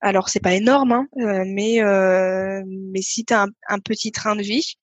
Alors 0.00 0.28
c'est 0.28 0.40
pas 0.40 0.54
énorme, 0.54 0.90
hein, 0.90 1.06
euh, 1.18 1.44
mais 1.46 1.80
euh, 1.84 2.64
mais 2.66 3.00
si 3.00 3.24
tu 3.24 3.32
as 3.32 3.46
un, 3.68 3.78
petit 3.78 4.10
train 4.10 4.34
de 4.34 4.42
vie, 4.42 4.74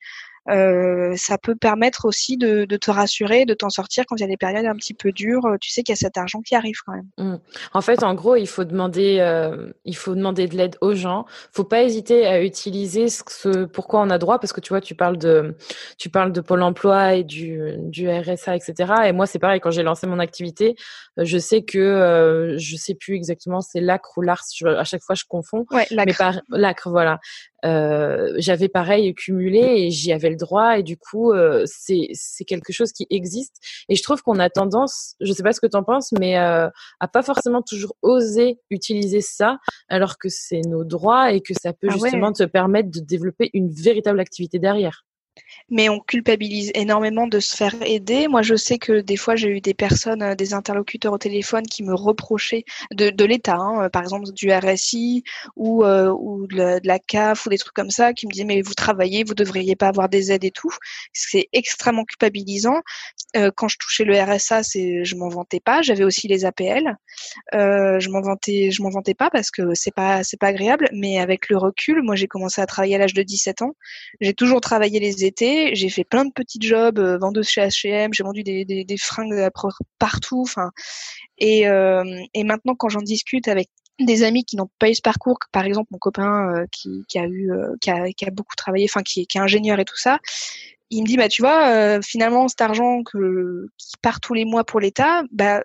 euh, 0.49 1.13
ça 1.17 1.37
peut 1.37 1.55
permettre 1.55 2.05
aussi 2.05 2.37
de, 2.37 2.65
te 2.65 2.91
rassurer, 2.91 3.45
de 3.45 3.53
t'en 3.53 3.69
sortir 3.69 4.05
quand 4.07 4.15
il 4.15 4.21
y 4.21 4.23
a 4.23 4.27
des 4.27 4.37
périodes 4.37 4.65
un 4.65 4.75
petit 4.75 4.93
peu 4.93 5.11
dures. 5.11 5.45
Euh, 5.45 5.57
tu 5.59 5.69
sais 5.69 5.83
qu'il 5.83 5.93
y 5.93 5.97
a 5.97 5.97
cet 5.97 6.17
argent 6.17 6.41
qui 6.41 6.55
arrive 6.55 6.77
quand 6.85 6.93
même. 6.93 7.07
Mmh. 7.17 7.39
En 7.73 7.81
fait, 7.81 8.03
en 8.03 8.13
gros, 8.13 8.35
il 8.35 8.47
faut 8.47 8.63
demander, 8.63 9.17
euh, 9.19 9.71
il 9.85 9.95
faut 9.95 10.15
demander 10.15 10.47
de 10.47 10.55
l'aide 10.55 10.77
aux 10.81 10.93
gens. 10.93 11.25
Faut 11.51 11.63
pas 11.63 11.83
hésiter 11.83 12.25
à 12.25 12.41
utiliser 12.41 13.09
ce, 13.09 13.65
pourquoi 13.65 14.01
on 14.01 14.09
a 14.09 14.17
droit, 14.17 14.39
parce 14.39 14.53
que 14.53 14.61
tu 14.61 14.69
vois, 14.69 14.81
tu 14.81 14.95
parles 14.95 15.17
de, 15.17 15.55
tu 15.97 16.09
parles 16.09 16.31
de 16.31 16.41
Pôle 16.41 16.63
Emploi 16.63 17.15
et 17.15 17.23
du, 17.23 17.59
du 17.77 18.09
RSA, 18.09 18.55
etc. 18.55 18.93
Et 19.05 19.11
moi, 19.11 19.25
c'est 19.25 19.39
pareil. 19.39 19.59
Quand 19.59 19.71
j'ai 19.71 19.83
lancé 19.83 20.07
mon 20.07 20.19
activité, 20.19 20.75
je 21.17 21.37
sais 21.37 21.63
que 21.63 22.55
je 22.57 22.75
sais 22.75 22.95
plus 22.95 23.15
exactement, 23.15 23.61
c'est 23.61 23.81
l'ACRE 23.81 24.17
ou 24.17 24.21
l'ARS. 24.21 24.45
À 24.65 24.83
chaque 24.83 25.01
fois, 25.01 25.15
je 25.15 25.25
confonds. 25.27 25.65
Ouais, 25.71 25.87
l'ACRE. 25.91 26.41
Mais 26.49 26.57
l'ACRE, 26.57 26.89
voilà. 26.89 27.19
Euh, 27.65 28.33
j'avais 28.37 28.69
pareil 28.69 29.13
cumulé 29.13 29.59
et 29.59 29.91
j'y 29.91 30.13
avais 30.13 30.29
le 30.29 30.37
droit 30.37 30.79
et 30.79 30.83
du 30.83 30.97
coup 30.97 31.33
euh, 31.33 31.63
c'est 31.65 32.07
c'est 32.13 32.45
quelque 32.45 32.71
chose 32.71 32.93
qui 32.93 33.05
existe. 33.09 33.55
Et 33.89 33.95
je 33.95 34.03
trouve 34.03 34.21
qu'on 34.21 34.39
a 34.39 34.49
tendance 34.49 35.15
je 35.19 35.33
sais 35.33 35.43
pas 35.43 35.51
ce 35.51 35.59
que 35.59 35.67
tu 35.67 35.75
en 35.75 35.83
penses 35.83 36.13
mais 36.17 36.37
euh, 36.37 36.69
à 36.99 37.07
pas 37.07 37.21
forcément 37.21 37.61
toujours 37.61 37.95
oser 38.01 38.59
utiliser 38.69 39.21
ça 39.21 39.57
alors 39.89 40.17
que 40.17 40.29
c'est 40.29 40.61
nos 40.61 40.83
droits 40.83 41.33
et 41.33 41.41
que 41.41 41.53
ça 41.53 41.73
peut 41.73 41.87
ah 41.89 41.93
justement 41.93 42.31
te 42.31 42.43
permettre 42.43 42.89
de 42.91 42.99
développer 42.99 43.49
une 43.53 43.69
véritable 43.69 44.19
activité 44.19 44.59
derrière 44.59 45.05
mais 45.69 45.89
on 45.89 45.99
culpabilise 45.99 46.71
énormément 46.73 47.27
de 47.27 47.39
se 47.39 47.55
faire 47.55 47.75
aider. 47.81 48.27
Moi, 48.27 48.41
je 48.41 48.55
sais 48.55 48.77
que 48.77 49.01
des 49.01 49.17
fois, 49.17 49.35
j'ai 49.35 49.49
eu 49.49 49.61
des 49.61 49.73
personnes, 49.73 50.21
euh, 50.21 50.35
des 50.35 50.53
interlocuteurs 50.53 51.13
au 51.13 51.17
téléphone 51.17 51.63
qui 51.63 51.83
me 51.83 51.93
reprochaient 51.93 52.63
de, 52.91 53.25
l'État, 53.25 53.55
hein, 53.55 53.83
euh, 53.83 53.89
par 53.89 54.01
exemple 54.01 54.31
du 54.31 54.51
RSI 54.51 55.23
ou, 55.55 55.83
euh, 55.83 56.09
ou 56.09 56.47
de 56.47 56.79
la, 56.83 56.99
CAF 56.99 57.45
ou 57.45 57.49
des 57.49 57.57
trucs 57.57 57.73
comme 57.73 57.91
ça, 57.91 58.13
qui 58.13 58.27
me 58.27 58.31
disaient 58.31 58.45
mais 58.45 58.61
vous 58.61 58.73
travaillez, 58.73 59.23
vous 59.23 59.35
devriez 59.35 59.75
pas 59.75 59.87
avoir 59.87 60.09
des 60.09 60.31
aides 60.31 60.43
et 60.43 60.51
tout. 60.51 60.71
C'est 61.13 61.47
extrêmement 61.53 62.05
culpabilisant. 62.05 62.81
quand 63.55 63.67
je 63.67 63.77
touchais 63.77 64.03
le 64.05 64.19
RSA, 64.19 64.63
c'est 64.63 65.03
je 65.05 65.15
m'en 65.15 65.29
vantais 65.29 65.59
pas. 65.59 65.81
J'avais 65.81 66.03
aussi 66.03 66.27
les 66.27 66.45
APL. 66.45 66.97
je 67.53 68.09
m'en 68.09 68.21
vantais, 68.21 68.69
m'en 68.79 68.89
vantais 68.89 69.13
pas 69.13 69.29
parce 69.29 69.51
que 69.51 69.73
c'est 69.73 69.93
pas 69.93 70.23
pas 70.39 70.47
agréable. 70.47 70.89
Mais 70.93 71.19
avec 71.19 71.49
le 71.49 71.57
recul, 71.57 72.01
moi, 72.01 72.15
j'ai 72.15 72.27
commencé 72.27 72.61
à 72.61 72.65
travailler 72.65 72.95
à 72.95 72.97
l'âge 72.99 73.13
de 73.13 73.23
17 73.23 73.61
ans. 73.61 73.75
J'ai 74.21 74.33
toujours 74.33 74.61
travaillé 74.61 74.99
les 74.99 75.25
j'ai 75.73 75.89
fait 75.89 76.03
plein 76.03 76.25
de 76.25 76.31
petits 76.31 76.59
jobs, 76.61 76.99
euh, 76.99 77.19
chez 77.43 77.61
H&M, 77.61 78.13
j'ai 78.13 78.23
vendu 78.23 78.43
des, 78.43 78.65
des, 78.65 78.83
des 78.83 78.97
fringues 78.97 79.49
partout. 79.99 80.41
Enfin, 80.41 80.71
et, 81.37 81.67
euh, 81.67 82.03
et 82.33 82.43
maintenant 82.43 82.75
quand 82.75 82.89
j'en 82.89 83.01
discute 83.01 83.47
avec 83.47 83.69
des 83.99 84.23
amis 84.23 84.45
qui 84.45 84.55
n'ont 84.55 84.69
pas 84.79 84.89
eu 84.89 84.95
ce 84.95 85.01
parcours, 85.01 85.37
par 85.51 85.65
exemple 85.65 85.89
mon 85.91 85.97
copain 85.97 86.53
euh, 86.55 86.65
qui, 86.71 87.03
qui, 87.07 87.19
a 87.19 87.27
eu, 87.27 87.51
qui 87.81 87.89
a, 87.91 88.11
qui, 88.13 88.25
a, 88.25 88.31
beaucoup 88.31 88.55
travaillé, 88.55 88.85
enfin 88.89 89.03
qui, 89.03 89.21
est 89.21 89.39
ingénieur 89.39 89.79
et 89.79 89.85
tout 89.85 89.97
ça, 89.97 90.19
il 90.89 91.03
me 91.03 91.07
dit 91.07 91.17
bah 91.17 91.27
tu 91.27 91.41
vois 91.41 92.01
finalement 92.01 92.47
cet 92.47 92.61
argent 92.61 93.03
qui 93.03 93.17
part 94.01 94.19
tous 94.21 94.33
les 94.33 94.45
mois 94.45 94.63
pour 94.63 94.79
l'État, 94.79 95.23
bah 95.31 95.61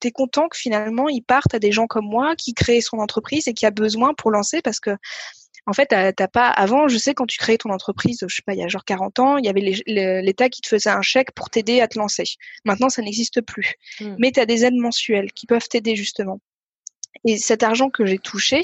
t'es 0.00 0.10
content 0.10 0.48
que 0.48 0.56
finalement 0.56 1.08
il 1.08 1.22
parte 1.22 1.54
à 1.54 1.58
des 1.58 1.72
gens 1.72 1.86
comme 1.86 2.06
moi 2.06 2.36
qui 2.36 2.54
créent 2.54 2.80
son 2.80 2.98
entreprise 2.98 3.48
et 3.48 3.54
qui 3.54 3.66
a 3.66 3.70
besoin 3.70 4.14
pour 4.14 4.30
lancer 4.30 4.60
parce 4.62 4.80
que 4.80 4.90
en 5.68 5.74
fait, 5.74 5.88
t'as 5.88 6.28
pas. 6.28 6.48
Avant, 6.48 6.88
je 6.88 6.96
sais 6.96 7.12
quand 7.12 7.26
tu 7.26 7.36
créais 7.36 7.58
ton 7.58 7.68
entreprise, 7.68 8.24
je 8.26 8.34
sais 8.34 8.42
pas, 8.44 8.54
il 8.54 8.58
y 8.58 8.62
a 8.62 8.68
genre 8.68 8.86
40 8.86 9.18
ans, 9.18 9.36
il 9.36 9.44
y 9.44 9.50
avait 9.50 9.60
l'État 10.22 10.48
qui 10.48 10.62
te 10.62 10.68
faisait 10.68 10.88
un 10.88 11.02
chèque 11.02 11.32
pour 11.32 11.50
t'aider 11.50 11.82
à 11.82 11.88
te 11.88 11.98
lancer. 11.98 12.24
Maintenant, 12.64 12.88
ça 12.88 13.02
n'existe 13.02 13.42
plus. 13.42 13.74
Hmm. 14.00 14.16
Mais 14.18 14.32
tu 14.32 14.40
as 14.40 14.46
des 14.46 14.64
aides 14.64 14.76
mensuelles 14.76 15.30
qui 15.32 15.46
peuvent 15.46 15.68
t'aider 15.68 15.94
justement. 15.94 16.40
Et 17.26 17.36
cet 17.36 17.62
argent 17.62 17.90
que 17.90 18.06
j'ai 18.06 18.18
touché, 18.18 18.62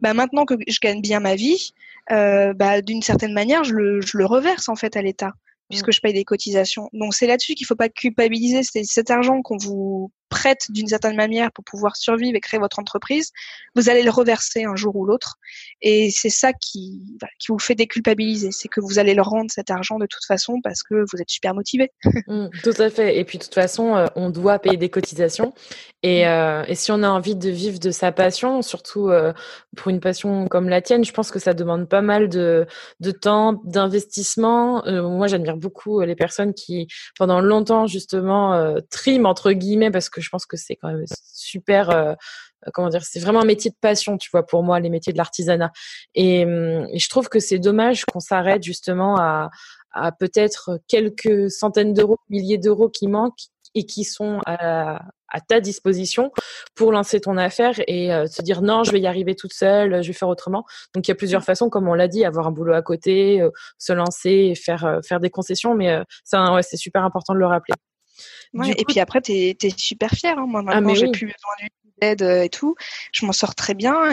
bah 0.00 0.12
maintenant 0.12 0.44
que 0.44 0.54
je 0.68 0.78
gagne 0.82 1.00
bien 1.00 1.18
ma 1.18 1.34
vie, 1.34 1.72
euh, 2.12 2.52
bah 2.52 2.82
d'une 2.82 3.00
certaine 3.00 3.32
manière, 3.32 3.64
je 3.64 3.72
le, 3.72 4.00
je 4.02 4.18
le 4.18 4.26
reverse 4.26 4.68
en 4.68 4.76
fait 4.76 4.98
à 4.98 5.02
l'État 5.02 5.32
puisque 5.70 5.88
hmm. 5.88 5.92
je 5.92 6.00
paye 6.02 6.12
des 6.12 6.24
cotisations. 6.24 6.90
Donc 6.92 7.14
c'est 7.14 7.26
là-dessus 7.26 7.54
qu'il 7.54 7.66
faut 7.66 7.74
pas 7.74 7.88
culpabiliser. 7.88 8.60
C'est 8.64 8.84
cet 8.84 9.10
argent 9.10 9.40
qu'on 9.40 9.56
vous 9.56 10.12
prête 10.34 10.66
d'une 10.70 10.88
certaine 10.88 11.14
manière 11.14 11.52
pour 11.52 11.64
pouvoir 11.64 11.96
survivre 11.96 12.36
et 12.36 12.40
créer 12.40 12.58
votre 12.58 12.80
entreprise, 12.80 13.30
vous 13.76 13.88
allez 13.88 14.02
le 14.02 14.10
reverser 14.10 14.64
un 14.64 14.74
jour 14.74 14.96
ou 14.96 15.06
l'autre. 15.06 15.36
Et 15.80 16.10
c'est 16.10 16.30
ça 16.30 16.52
qui, 16.52 17.00
qui 17.38 17.52
vous 17.52 17.58
fait 17.60 17.76
déculpabiliser. 17.76 18.50
C'est 18.50 18.68
que 18.68 18.80
vous 18.80 18.98
allez 18.98 19.14
le 19.14 19.22
rendre 19.22 19.50
cet 19.50 19.70
argent 19.70 19.98
de 19.98 20.06
toute 20.06 20.24
façon 20.26 20.60
parce 20.62 20.82
que 20.82 21.04
vous 21.12 21.20
êtes 21.20 21.30
super 21.30 21.54
motivé. 21.54 21.90
Mmh, 22.26 22.48
tout 22.62 22.72
à 22.78 22.88
fait. 22.88 23.18
Et 23.18 23.24
puis, 23.24 23.36
de 23.36 23.44
toute 23.44 23.54
façon, 23.54 23.96
euh, 23.96 24.06
on 24.16 24.30
doit 24.30 24.58
payer 24.58 24.78
des 24.78 24.88
cotisations. 24.88 25.52
Et, 26.02 26.24
mmh. 26.24 26.28
euh, 26.28 26.64
et, 26.68 26.74
si 26.74 26.90
on 26.90 27.02
a 27.02 27.08
envie 27.08 27.34
de 27.34 27.50
vivre 27.50 27.78
de 27.78 27.90
sa 27.90 28.12
passion, 28.12 28.62
surtout 28.62 29.10
euh, 29.10 29.34
pour 29.76 29.90
une 29.90 30.00
passion 30.00 30.48
comme 30.48 30.70
la 30.70 30.80
tienne, 30.80 31.04
je 31.04 31.12
pense 31.12 31.30
que 31.30 31.38
ça 31.38 31.52
demande 31.52 31.86
pas 31.86 32.00
mal 32.00 32.30
de, 32.30 32.66
de 33.00 33.10
temps, 33.10 33.60
d'investissement. 33.64 34.84
moi, 34.86 35.26
j'admire 35.26 35.58
beaucoup 35.58 36.00
les 36.00 36.16
personnes 36.16 36.54
qui, 36.54 36.88
pendant 37.18 37.40
longtemps, 37.40 37.86
justement, 37.86 38.74
triment, 38.90 39.28
entre 39.28 39.52
guillemets, 39.52 39.90
parce 39.90 40.08
que 40.08 40.22
je 40.24 40.30
pense 40.30 40.46
que 40.46 40.56
c'est 40.56 40.76
quand 40.76 40.88
même 40.88 41.04
super. 41.32 41.90
Euh, 41.90 42.14
comment 42.72 42.88
dire 42.88 43.04
C'est 43.04 43.20
vraiment 43.20 43.42
un 43.42 43.46
métier 43.46 43.70
de 43.70 43.76
passion, 43.80 44.16
tu 44.18 44.30
vois, 44.32 44.46
pour 44.46 44.62
moi, 44.62 44.80
les 44.80 44.90
métiers 44.90 45.12
de 45.12 45.18
l'artisanat. 45.18 45.70
Et, 46.14 46.44
hum, 46.44 46.88
je 46.94 47.08
trouve 47.08 47.28
que 47.28 47.38
c'est 47.38 47.58
dommage 47.58 48.04
qu'on 48.04 48.20
s'arrête 48.20 48.62
justement 48.62 49.16
à, 49.18 49.50
peut-être 50.18 50.80
quelques 50.88 51.50
centaines 51.50 51.94
d'euros, 51.94 52.18
milliers 52.28 52.58
d'euros 52.58 52.88
qui 52.88 53.06
manquent 53.06 53.46
et 53.76 53.86
qui 53.86 54.02
sont 54.02 54.40
à, 54.44 55.00
ta 55.48 55.60
disposition 55.60 56.30
pour 56.76 56.92
lancer 56.92 57.20
ton 57.20 57.36
affaire 57.36 57.80
et 57.88 58.12
euh, 58.12 58.26
se 58.26 58.40
dire 58.42 58.62
non, 58.62 58.84
je 58.84 58.92
vais 58.92 59.00
y 59.00 59.06
arriver 59.06 59.34
toute 59.34 59.52
seule, 59.52 60.00
je 60.02 60.08
vais 60.08 60.12
faire 60.12 60.28
autrement. 60.28 60.64
Donc 60.94 61.06
il 61.06 61.10
y 61.10 61.12
a 61.12 61.16
plusieurs 61.16 61.42
façons, 61.42 61.68
comme 61.70 61.88
on 61.88 61.94
l'a 61.94 62.08
dit, 62.08 62.24
avoir 62.24 62.46
un 62.46 62.52
boulot 62.52 62.74
à 62.74 62.82
côté, 62.82 63.40
euh, 63.40 63.50
se 63.78 63.92
lancer 63.92 64.30
et 64.30 64.54
faire 64.54 65.00
faire 65.04 65.20
des 65.20 65.30
concessions, 65.30 65.74
mais 65.74 66.00
c'est 66.24 66.76
super 66.76 67.04
important 67.04 67.34
de 67.34 67.38
le 67.40 67.46
rappeler. 67.46 67.74
Et 68.54 68.84
puis 68.86 69.00
après, 69.00 69.20
tu 69.20 69.32
es, 69.32 69.56
super 69.76 70.10
fière. 70.10 70.38
Hein. 70.38 70.46
Moi, 70.46 70.60
ah, 70.66 70.80
maintenant, 70.80 70.94
j'ai 70.94 71.10
plus 71.10 71.26
besoin 71.26 71.68
d'aide 72.00 72.22
et 72.22 72.48
tout. 72.48 72.74
Je 73.12 73.26
m'en 73.26 73.32
sors 73.32 73.54
très 73.54 73.74
bien. 73.74 74.10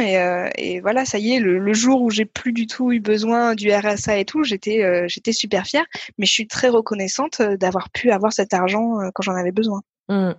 Et, 0.57 0.79
voilà, 0.81 1.05
ça 1.05 1.17
y 1.17 1.33
est, 1.35 1.39
le, 1.39 1.73
jour 1.73 2.01
où 2.01 2.09
j'ai 2.09 2.25
plus 2.25 2.53
du 2.53 2.67
tout 2.67 2.91
eu 2.91 2.99
besoin 2.99 3.55
du 3.55 3.71
RSA 3.71 4.17
et 4.17 4.25
tout, 4.25 4.43
j'étais 4.43 5.07
j'étais 5.07 5.33
super 5.33 5.65
fière. 5.65 5.85
Mais 6.17 6.25
je 6.25 6.31
suis 6.31 6.47
très 6.47 6.69
reconnaissante 6.69 7.41
d'avoir 7.41 7.89
pu 7.89 8.11
avoir 8.11 8.33
cet 8.33 8.53
argent 8.53 8.97
quand 9.13 9.23
j'en 9.23 9.35
avais 9.35 9.51
besoin. 9.51 9.81
Mmh. 10.09 10.31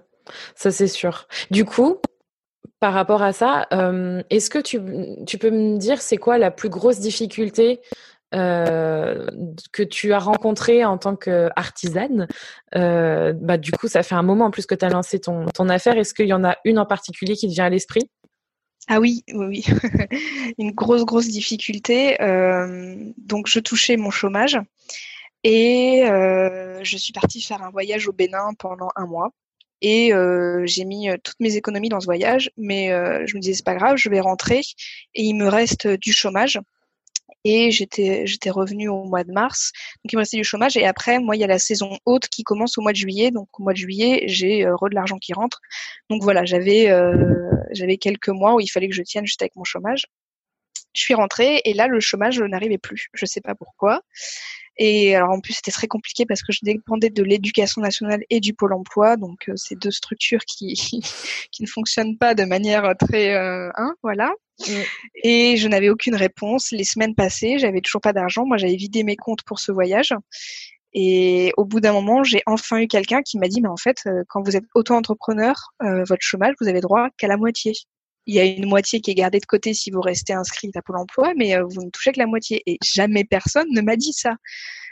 Ça, 0.55 0.70
c'est 0.70 0.88
sûr. 0.88 1.27
Du 1.51 1.64
coup, 1.64 1.96
par 2.81 2.92
rapport 2.94 3.22
à 3.22 3.33
ça, 3.33 3.68
est-ce 4.31 4.51
que 4.51 4.59
tu, 4.59 4.81
tu, 5.27 5.38
peux 5.38 5.51
me 5.51 5.79
dire 5.79 6.03
c'est 6.03 6.16
quoi 6.16 6.38
la 6.38 6.51
plus 6.51 6.68
grosse 6.68 6.98
difficulté 6.98 7.81
euh, 8.35 9.27
que 9.73 9.83
tu 9.83 10.12
as 10.12 10.18
rencontrée 10.18 10.85
en 10.85 10.97
tant 10.97 11.16
qu'artisane 11.16 12.29
euh, 12.75 13.33
bah, 13.35 13.59
Du 13.59 13.73
coup, 13.73 13.88
ça 13.88 14.03
fait 14.03 14.14
un 14.14 14.23
moment 14.23 14.47
en 14.47 14.51
plus 14.51 14.66
que 14.66 14.75
tu 14.75 14.85
as 14.85 14.88
lancé 14.88 15.21
ton, 15.21 15.47
ton 15.47 15.68
affaire. 15.68 15.99
Est-ce 15.99 16.14
qu'il 16.14 16.29
y 16.29 16.33
en 16.33 16.45
a 16.45 16.57
une 16.64 16.79
en 16.79 16.87
particulier 16.87 17.35
qui 17.35 17.49
te 17.49 17.53
vient 17.53 17.66
à 17.66 17.71
l'esprit? 17.71 18.09
Ah 18.88 19.01
oui, 19.01 19.23
oui, 19.33 19.64
une 20.59 20.73
grosse, 20.73 21.05
grosse 21.05 21.29
difficulté. 21.29 22.21
Euh, 22.21 22.97
donc, 23.18 23.47
je 23.47 23.61
touchais 23.61 23.97
mon 23.97 24.11
chômage 24.11 24.59
et 25.45 26.05
euh, 26.05 26.83
je 26.83 26.97
suis 26.97 27.12
partie 27.12 27.42
faire 27.42 27.62
un 27.62 27.71
voyage 27.71 28.09
au 28.09 28.12
Bénin 28.12 28.55
pendant 28.59 28.88
un 28.97 29.07
mois. 29.07 29.31
Et 29.85 30.12
j'ai 30.64 30.85
mis 30.85 31.09
toutes 31.25 31.40
mes 31.40 31.57
économies 31.57 31.88
dans 31.88 31.99
ce 31.99 32.07
voyage, 32.07 32.53
mais 32.57 32.90
je 33.27 33.35
me 33.35 33.40
disais 33.40 33.55
c'est 33.55 33.64
pas 33.64 33.75
grave, 33.75 33.97
je 33.97 34.09
vais 34.09 34.21
rentrer 34.21 34.61
et 35.16 35.23
il 35.25 35.35
me 35.35 35.49
reste 35.49 35.88
du 35.88 36.12
chômage. 36.12 36.61
Et 37.44 37.70
j'étais 37.70 38.26
j'étais 38.26 38.50
revenue 38.50 38.88
au 38.88 39.05
mois 39.05 39.24
de 39.24 39.33
mars, 39.33 39.72
donc 40.05 40.12
il 40.12 40.16
me 40.16 40.20
restait 40.20 40.37
du 40.37 40.44
chômage. 40.44 40.76
Et 40.76 40.87
après, 40.87 41.18
moi, 41.18 41.37
il 41.37 41.40
y 41.40 41.44
a 41.44 41.48
la 41.48 41.59
saison 41.59 41.98
haute 42.07 42.28
qui 42.28 42.44
commence 42.44 42.78
au 42.78 42.83
mois 42.83 42.92
de 42.92 42.96
juillet, 42.96 43.31
donc 43.31 43.48
au 43.59 43.62
mois 43.64 43.72
de 43.72 43.78
juillet, 43.78 44.24
j'ai 44.26 44.66
re 44.66 44.88
de 44.88 44.94
l'argent 44.94 45.18
qui 45.18 45.33
rentre. 45.33 45.61
Donc 46.11 46.22
voilà, 46.22 46.44
j'avais 46.44 46.88
j'avais 47.72 47.96
quelques 47.96 48.28
mois 48.28 48.55
où 48.55 48.61
il 48.61 48.68
fallait 48.68 48.88
que 48.88 48.94
je 48.94 49.02
tienne 49.02 49.26
juste 49.26 49.42
avec 49.42 49.57
mon 49.57 49.64
chômage. 49.64 50.07
Je 50.92 51.00
suis 51.00 51.14
rentrée 51.14 51.61
et 51.64 51.74
là, 51.74 51.87
le 51.87 52.00
chômage 52.00 52.40
n'arrivait 52.40 52.78
plus. 52.78 53.09
Je 53.14 53.26
sais 53.26 53.40
pas 53.40 53.55
pourquoi. 53.55 54.02
Et 54.78 55.14
alors 55.14 55.31
en 55.31 55.40
plus 55.40 55.52
c'était 55.52 55.70
très 55.70 55.87
compliqué 55.87 56.24
parce 56.24 56.42
que 56.42 56.50
je 56.52 56.61
dépendais 56.62 57.11
de 57.11 57.22
l'éducation 57.22 57.83
nationale 57.83 58.22
et 58.31 58.40
du 58.40 58.55
pôle 58.55 58.72
emploi, 58.72 59.18
donc 59.18 59.48
euh, 59.50 59.52
ces 59.55 59.76
deux 59.76 59.90
structures 59.90 60.44
qui 60.46 60.72
qui 61.52 61.62
ne 61.62 61.68
fonctionnent 61.68 62.16
pas 62.16 62.35
de 62.35 62.44
manière 62.44 62.94
très 62.98 63.35
euh, 63.35 63.68
hein, 63.76 63.94
voilà. 64.02 64.33
Mm. 64.61 64.72
Et 65.24 65.57
je 65.59 65.68
n'avais 65.68 65.90
aucune 65.90 66.14
réponse. 66.14 66.70
Les 66.72 66.85
semaines 66.85 67.14
passées, 67.14 67.59
j'avais 67.59 67.83
toujours 67.83 68.00
pas 68.00 68.14
d'argent. 68.14 68.46
Moi 68.46 68.57
j'avais 68.57 68.76
vidé 68.76 69.05
mes 69.05 69.16
comptes 69.16 69.42
pour 69.42 69.61
ce 69.61 69.72
voyage. 69.72 70.14
Et 70.94 71.52
au 71.57 71.64
bout 71.64 71.81
d'un 71.81 71.92
moment, 71.92 72.22
j'ai 72.22 72.42
enfin 72.46 72.78
eu 72.78 72.87
quelqu'un 72.87 73.22
qui 73.22 73.38
m'a 73.38 73.48
dit, 73.48 73.62
mais 73.62 73.68
en 73.68 73.76
fait, 73.76 74.02
euh, 74.07 74.24
quand 74.28 74.42
vous 74.42 74.57
êtes 74.57 74.64
auto-entrepreneur, 74.74 75.55
euh, 75.83 76.05
votre 76.05 76.20
chômage, 76.22 76.55
vous 76.61 76.68
avez 76.68 76.81
droit 76.81 77.09
qu'à 77.16 77.28
la 77.28 77.38
moitié. 77.38 77.72
Il 78.26 78.35
y 78.35 78.40
a 78.40 78.44
une 78.44 78.68
moitié 78.68 79.00
qui 79.00 79.11
est 79.11 79.14
gardée 79.14 79.40
de 79.40 79.46
côté 79.46 79.74
si 79.74 79.90
vous 79.90 80.00
restez 80.00 80.32
inscrit 80.32 80.70
à 80.74 80.82
Pôle 80.82 80.96
emploi, 80.96 81.32
mais 81.37 81.56
euh, 81.56 81.64
vous 81.64 81.82
ne 81.82 81.90
touchez 81.90 82.12
que 82.12 82.18
la 82.18 82.26
moitié. 82.26 82.62
Et 82.66 82.78
jamais 82.85 83.24
personne 83.24 83.66
ne 83.70 83.80
m'a 83.80 83.96
dit 83.96 84.12
ça. 84.12 84.37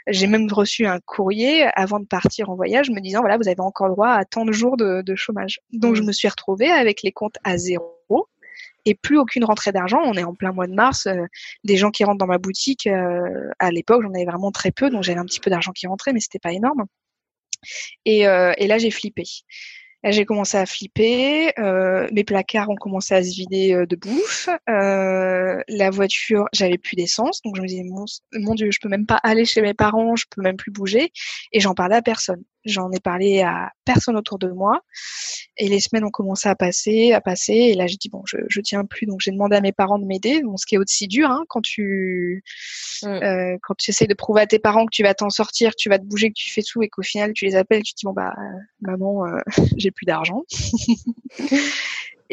J'ai 0.07 0.27
même 0.27 0.51
reçu 0.51 0.85
un 0.85 0.99
courrier 0.99 1.67
avant 1.75 1.99
de 1.99 2.05
partir 2.05 2.49
en 2.49 2.55
voyage 2.55 2.89
me 2.89 2.99
disant, 2.99 3.21
voilà, 3.21 3.37
vous 3.37 3.47
avez 3.47 3.61
encore 3.61 3.89
droit 3.89 4.09
à 4.09 4.25
tant 4.25 4.45
de 4.45 4.51
jours 4.51 4.75
de, 4.75 5.15
chômage. 5.15 5.59
Donc, 5.71 5.95
je 5.95 6.01
mmh. 6.01 6.07
me 6.07 6.11
suis 6.11 6.27
retrouvée 6.27 6.69
avec 6.69 7.03
les 7.03 7.11
comptes 7.11 7.37
à 7.43 7.57
zéro 7.57 7.95
et 8.85 8.95
plus 8.95 9.19
aucune 9.19 9.43
rentrée 9.45 9.71
d'argent. 9.71 10.01
On 10.03 10.15
est 10.15 10.23
en 10.23 10.33
plein 10.33 10.51
mois 10.51 10.65
de 10.65 10.73
mars. 10.73 11.05
Euh, 11.05 11.25
des 11.63 11.77
gens 11.77 11.91
qui 11.91 12.03
rentrent 12.03 12.17
dans 12.17 12.25
ma 12.25 12.39
boutique, 12.39 12.87
euh, 12.87 13.49
à 13.59 13.71
l'époque, 13.71 14.01
j'en 14.01 14.13
avais 14.13 14.25
vraiment 14.25 14.51
très 14.51 14.71
peu, 14.71 14.89
donc 14.89 15.03
j'avais 15.03 15.19
un 15.19 15.25
petit 15.25 15.39
peu 15.39 15.51
d'argent 15.51 15.71
qui 15.71 15.85
rentrait, 15.85 16.13
mais 16.13 16.19
c'était 16.19 16.39
pas 16.39 16.51
énorme. 16.51 16.85
Et, 18.05 18.21
et 18.21 18.67
là, 18.67 18.79
j'ai 18.79 18.89
flippé 18.89 19.23
j'ai 20.03 20.25
commencé 20.25 20.57
à 20.57 20.65
flipper. 20.65 21.53
Euh, 21.59 22.07
mes 22.11 22.23
placards 22.23 22.69
ont 22.69 22.75
commencé 22.75 23.13
à 23.13 23.23
se 23.23 23.29
vider 23.29 23.73
euh, 23.73 23.85
de 23.85 23.95
bouffe. 23.95 24.49
Euh, 24.69 25.61
la 25.67 25.89
voiture, 25.91 26.45
j'avais 26.53 26.77
plus 26.77 26.95
d'essence, 26.95 27.41
donc 27.43 27.55
je 27.55 27.61
me 27.61 27.67
disais 27.67 27.83
mon, 27.83 28.05
mon 28.33 28.55
Dieu, 28.55 28.69
je 28.71 28.79
peux 28.81 28.89
même 28.89 29.05
pas 29.05 29.19
aller 29.23 29.45
chez 29.45 29.61
mes 29.61 29.73
parents, 29.73 30.15
je 30.15 30.25
peux 30.29 30.41
même 30.41 30.57
plus 30.57 30.71
bouger. 30.71 31.11
Et 31.51 31.59
j'en 31.59 31.75
parlais 31.75 31.95
à 31.95 32.01
personne. 32.01 32.43
J'en 32.63 32.91
ai 32.91 32.99
parlé 32.99 33.41
à 33.41 33.71
personne 33.85 34.15
autour 34.15 34.37
de 34.37 34.47
moi. 34.47 34.81
Et 35.57 35.67
les 35.67 35.79
semaines 35.79 36.03
ont 36.03 36.11
commencé 36.11 36.47
à 36.47 36.55
passer, 36.55 37.11
à 37.11 37.19
passer. 37.19 37.53
Et 37.53 37.73
là, 37.73 37.87
j'ai 37.87 37.97
dit 37.97 38.09
bon, 38.09 38.21
je, 38.25 38.37
je 38.47 38.61
tiens 38.61 38.85
plus. 38.85 39.07
Donc 39.07 39.19
j'ai 39.19 39.31
demandé 39.31 39.55
à 39.55 39.61
mes 39.61 39.71
parents 39.71 39.97
de 39.97 40.05
m'aider. 40.05 40.41
Bon, 40.43 40.57
ce 40.57 40.65
qui 40.67 40.75
est 40.75 40.77
aussi 40.77 41.07
dur 41.07 41.29
hein, 41.31 41.43
quand 41.49 41.61
tu 41.61 42.43
mm. 43.01 43.07
euh, 43.07 43.57
quand 43.63 43.73
tu 43.77 43.89
essaies 43.89 44.05
de 44.05 44.13
prouver 44.13 44.41
à 44.41 44.47
tes 44.47 44.59
parents 44.59 44.85
que 44.85 44.91
tu 44.91 45.01
vas 45.01 45.15
t'en 45.15 45.29
sortir, 45.29 45.71
que 45.71 45.77
tu 45.77 45.89
vas 45.89 45.97
te 45.97 46.05
bouger, 46.05 46.29
que 46.29 46.35
tu 46.35 46.51
fais 46.51 46.61
tout, 46.61 46.83
et 46.83 46.89
qu'au 46.89 47.01
final 47.01 47.33
tu 47.33 47.45
les 47.45 47.55
appelles, 47.55 47.81
tu 47.81 47.93
te 47.93 47.99
dis 47.99 48.05
bon 48.05 48.13
bah 48.13 48.35
maman, 48.81 49.25
euh, 49.25 49.39
j'ai 49.91 49.93
plus 49.93 50.05
d'argent. 50.05 50.43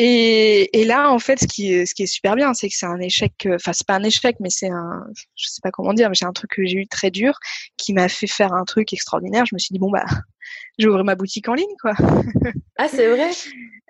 Et, 0.01 0.81
et, 0.81 0.85
là, 0.85 1.11
en 1.11 1.19
fait, 1.19 1.41
ce 1.41 1.47
qui 1.49 1.73
est, 1.73 1.85
ce 1.85 1.93
qui 1.93 2.05
est 2.05 2.07
super 2.07 2.37
bien, 2.37 2.55
c'est 2.55 2.69
que 2.69 2.75
c'est 2.77 2.87
un 2.87 3.01
échec, 3.01 3.33
euh, 3.47 3.57
enfin, 3.57 3.73
c'est 3.73 3.85
pas 3.85 3.97
un 3.97 4.05
échec, 4.05 4.37
mais 4.39 4.49
c'est 4.49 4.69
un, 4.69 5.05
je 5.35 5.49
sais 5.49 5.61
pas 5.61 5.73
comment 5.73 5.93
dire, 5.93 6.09
mais 6.09 6.15
c'est 6.15 6.25
un 6.25 6.33
truc 6.33 6.53
que 6.53 6.65
j'ai 6.65 6.77
eu 6.77 6.87
très 6.87 7.11
dur, 7.11 7.37
qui 7.77 7.93
m'a 7.93 8.09
fait 8.09 8.29
faire 8.29 8.53
un 8.53 8.65
truc 8.65 8.93
extraordinaire. 8.93 9.45
Je 9.45 9.57
me 9.57 9.59
suis 9.59 9.73
dit, 9.73 9.81
bon, 9.81 9.91
bah, 9.91 10.05
j'ai 10.79 10.87
ouvert 10.87 11.03
ma 11.03 11.17
boutique 11.17 11.49
en 11.49 11.55
ligne, 11.55 11.67
quoi. 11.83 11.95
Ah, 12.77 12.87
c'est 12.87 13.09
vrai? 13.09 13.31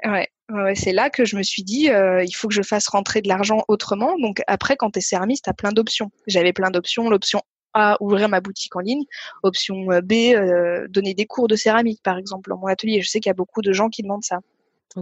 ouais. 0.06 0.28
Ouais, 0.50 0.74
c'est 0.74 0.92
là 0.92 1.10
que 1.10 1.26
je 1.26 1.36
me 1.36 1.42
suis 1.42 1.62
dit, 1.62 1.90
euh, 1.90 2.24
il 2.24 2.32
faut 2.32 2.48
que 2.48 2.54
je 2.54 2.62
fasse 2.62 2.88
rentrer 2.88 3.20
de 3.20 3.28
l'argent 3.28 3.62
autrement. 3.68 4.18
Donc 4.18 4.40
après, 4.46 4.76
quand 4.76 4.92
tu 4.92 5.00
es 5.00 5.02
céramiste, 5.02 5.44
tu 5.44 5.50
as 5.50 5.52
plein 5.52 5.72
d'options. 5.72 6.10
J'avais 6.26 6.54
plein 6.54 6.70
d'options. 6.70 7.10
L'option 7.10 7.42
A, 7.74 7.96
ouvrir 8.00 8.28
ma 8.28 8.40
boutique 8.40 8.74
en 8.76 8.80
ligne. 8.80 9.04
Option 9.42 9.86
B, 10.02 10.12
euh, 10.34 10.86
donner 10.88 11.14
des 11.14 11.26
cours 11.26 11.48
de 11.48 11.56
céramique, 11.56 12.02
par 12.02 12.18
exemple, 12.18 12.50
dans 12.50 12.58
mon 12.58 12.66
atelier. 12.66 13.00
Je 13.00 13.08
sais 13.08 13.20
qu'il 13.20 13.30
y 13.30 13.30
a 13.30 13.34
beaucoup 13.34 13.62
de 13.62 13.72
gens 13.72 13.88
qui 13.88 14.02
demandent 14.02 14.24
ça. 14.24 14.40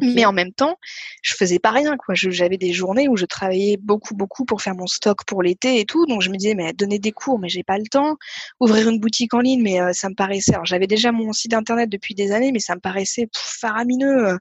Mais 0.00 0.24
en 0.24 0.32
même 0.32 0.52
temps, 0.52 0.78
je 1.22 1.34
faisais 1.34 1.58
pas 1.58 1.70
rien. 1.70 1.96
quoi. 1.96 2.14
J'avais 2.14 2.56
des 2.56 2.72
journées 2.72 3.08
où 3.08 3.16
je 3.16 3.24
travaillais 3.24 3.76
beaucoup, 3.76 4.14
beaucoup 4.14 4.44
pour 4.44 4.62
faire 4.62 4.74
mon 4.74 4.86
stock 4.86 5.24
pour 5.24 5.42
l'été 5.42 5.80
et 5.80 5.84
tout. 5.84 6.06
Donc 6.06 6.22
je 6.22 6.30
me 6.30 6.36
disais, 6.36 6.54
mais 6.54 6.72
donner 6.72 6.98
des 6.98 7.12
cours, 7.12 7.38
mais 7.38 7.48
j'ai 7.48 7.62
pas 7.62 7.78
le 7.78 7.86
temps. 7.86 8.16
Ouvrir 8.60 8.88
une 8.88 9.00
boutique 9.00 9.34
en 9.34 9.40
ligne, 9.40 9.62
mais 9.62 9.80
euh, 9.80 9.92
ça 9.92 10.08
me 10.08 10.14
paraissait. 10.14 10.54
Alors 10.54 10.66
j'avais 10.66 10.86
déjà 10.86 11.12
mon 11.12 11.32
site 11.32 11.54
internet 11.54 11.88
depuis 11.88 12.14
des 12.14 12.32
années, 12.32 12.52
mais 12.52 12.58
ça 12.58 12.74
me 12.74 12.80
paraissait 12.80 13.28
faramineux 13.34 14.28
euh, 14.28 14.38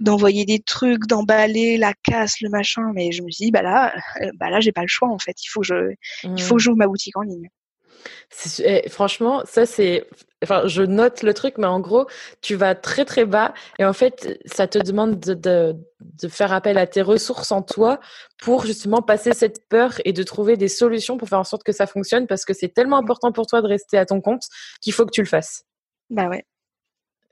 d'envoyer 0.00 0.44
des 0.44 0.60
trucs, 0.60 1.06
d'emballer 1.06 1.78
la 1.78 1.94
casse, 1.94 2.40
le 2.40 2.48
machin. 2.48 2.92
Mais 2.94 3.12
je 3.12 3.22
me 3.22 3.30
suis 3.30 3.46
dit, 3.46 3.50
bah 3.50 3.62
là, 3.62 3.94
euh, 4.22 4.30
bah 4.34 4.50
là, 4.50 4.60
j'ai 4.60 4.72
pas 4.72 4.82
le 4.82 4.88
choix 4.88 5.08
en 5.08 5.18
fait. 5.18 5.42
Il 5.44 5.48
faut 5.48 5.60
que 5.60 5.66
je, 5.66 5.94
il 6.24 6.42
faut 6.42 6.56
que 6.56 6.60
mmh. 6.60 6.62
j'ouvre 6.62 6.76
ma 6.76 6.86
boutique 6.86 7.16
en 7.16 7.22
ligne. 7.22 7.48
Eh, 8.60 8.88
franchement, 8.88 9.42
ça 9.44 9.66
c'est. 9.66 10.06
Enfin, 10.42 10.66
je 10.66 10.82
note 10.82 11.22
le 11.22 11.34
truc, 11.34 11.58
mais 11.58 11.66
en 11.66 11.80
gros, 11.80 12.06
tu 12.42 12.54
vas 12.54 12.76
très 12.76 13.04
très 13.04 13.24
bas 13.24 13.54
et 13.78 13.84
en 13.84 13.92
fait, 13.92 14.38
ça 14.46 14.68
te 14.68 14.78
demande 14.78 15.18
de, 15.18 15.74
faire 16.28 16.52
appel 16.52 16.78
à 16.78 16.86
tes 16.86 17.02
ressources 17.02 17.50
en 17.50 17.62
toi 17.62 17.98
pour 18.40 18.64
justement 18.64 19.02
passer 19.02 19.32
cette 19.32 19.68
peur 19.68 19.94
et 20.04 20.12
de 20.12 20.22
trouver 20.22 20.56
des 20.56 20.68
solutions 20.68 21.16
pour 21.18 21.28
faire 21.28 21.40
en 21.40 21.44
sorte 21.44 21.64
que 21.64 21.72
ça 21.72 21.88
fonctionne 21.88 22.28
parce 22.28 22.44
que 22.44 22.54
c'est 22.54 22.68
tellement 22.68 22.98
important 22.98 23.32
pour 23.32 23.46
toi 23.46 23.62
de 23.62 23.66
rester 23.66 23.98
à 23.98 24.06
ton 24.06 24.20
compte 24.20 24.44
qu'il 24.80 24.92
faut 24.92 25.04
que 25.06 25.10
tu 25.10 25.22
le 25.22 25.26
fasses. 25.26 25.64
Bah 26.08 26.28
ouais. 26.28 26.44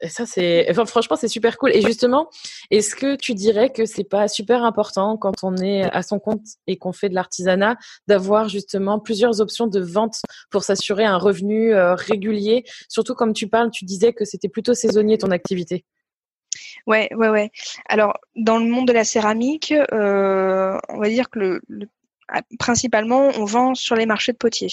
Et 0.00 0.08
ça, 0.08 0.26
c'est, 0.26 0.66
enfin, 0.70 0.84
franchement, 0.84 1.16
c'est 1.16 1.28
super 1.28 1.56
cool. 1.56 1.70
Et 1.74 1.80
justement, 1.80 2.28
est-ce 2.70 2.94
que 2.94 3.16
tu 3.16 3.34
dirais 3.34 3.70
que 3.70 3.86
c'est 3.86 4.04
pas 4.04 4.28
super 4.28 4.62
important 4.62 5.16
quand 5.16 5.42
on 5.42 5.56
est 5.56 5.84
à 5.84 6.02
son 6.02 6.18
compte 6.18 6.44
et 6.66 6.76
qu'on 6.76 6.92
fait 6.92 7.08
de 7.08 7.14
l'artisanat 7.14 7.76
d'avoir 8.06 8.48
justement 8.48 8.98
plusieurs 8.98 9.40
options 9.40 9.66
de 9.66 9.80
vente 9.80 10.20
pour 10.50 10.64
s'assurer 10.64 11.04
un 11.04 11.16
revenu 11.16 11.72
euh, 11.72 11.94
régulier? 11.94 12.64
Surtout 12.88 13.14
comme 13.14 13.32
tu 13.32 13.48
parles, 13.48 13.70
tu 13.70 13.84
disais 13.84 14.12
que 14.12 14.24
c'était 14.24 14.48
plutôt 14.48 14.74
saisonnier 14.74 15.16
ton 15.16 15.30
activité. 15.30 15.84
Ouais, 16.86 17.08
ouais, 17.14 17.28
ouais. 17.28 17.50
Alors, 17.88 18.14
dans 18.36 18.58
le 18.58 18.66
monde 18.66 18.86
de 18.86 18.92
la 18.92 19.04
céramique, 19.04 19.72
euh, 19.92 20.78
on 20.88 21.00
va 21.00 21.08
dire 21.08 21.30
que 21.30 21.60
le, 21.66 21.88
principalement, 22.58 23.30
on 23.36 23.44
vend 23.44 23.74
sur 23.74 23.96
les 23.96 24.06
marchés 24.06 24.32
de 24.32 24.38
potiers. 24.38 24.72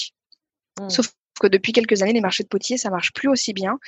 Mmh. 0.79 0.89
Sauf 0.89 1.13
que 1.39 1.47
depuis 1.47 1.71
quelques 1.71 2.01
années, 2.01 2.13
les 2.13 2.21
marchés 2.21 2.43
de 2.43 2.47
potiers, 2.47 2.77
ça 2.77 2.89
marche 2.89 3.13
plus 3.13 3.29
aussi 3.29 3.53
bien. 3.53 3.79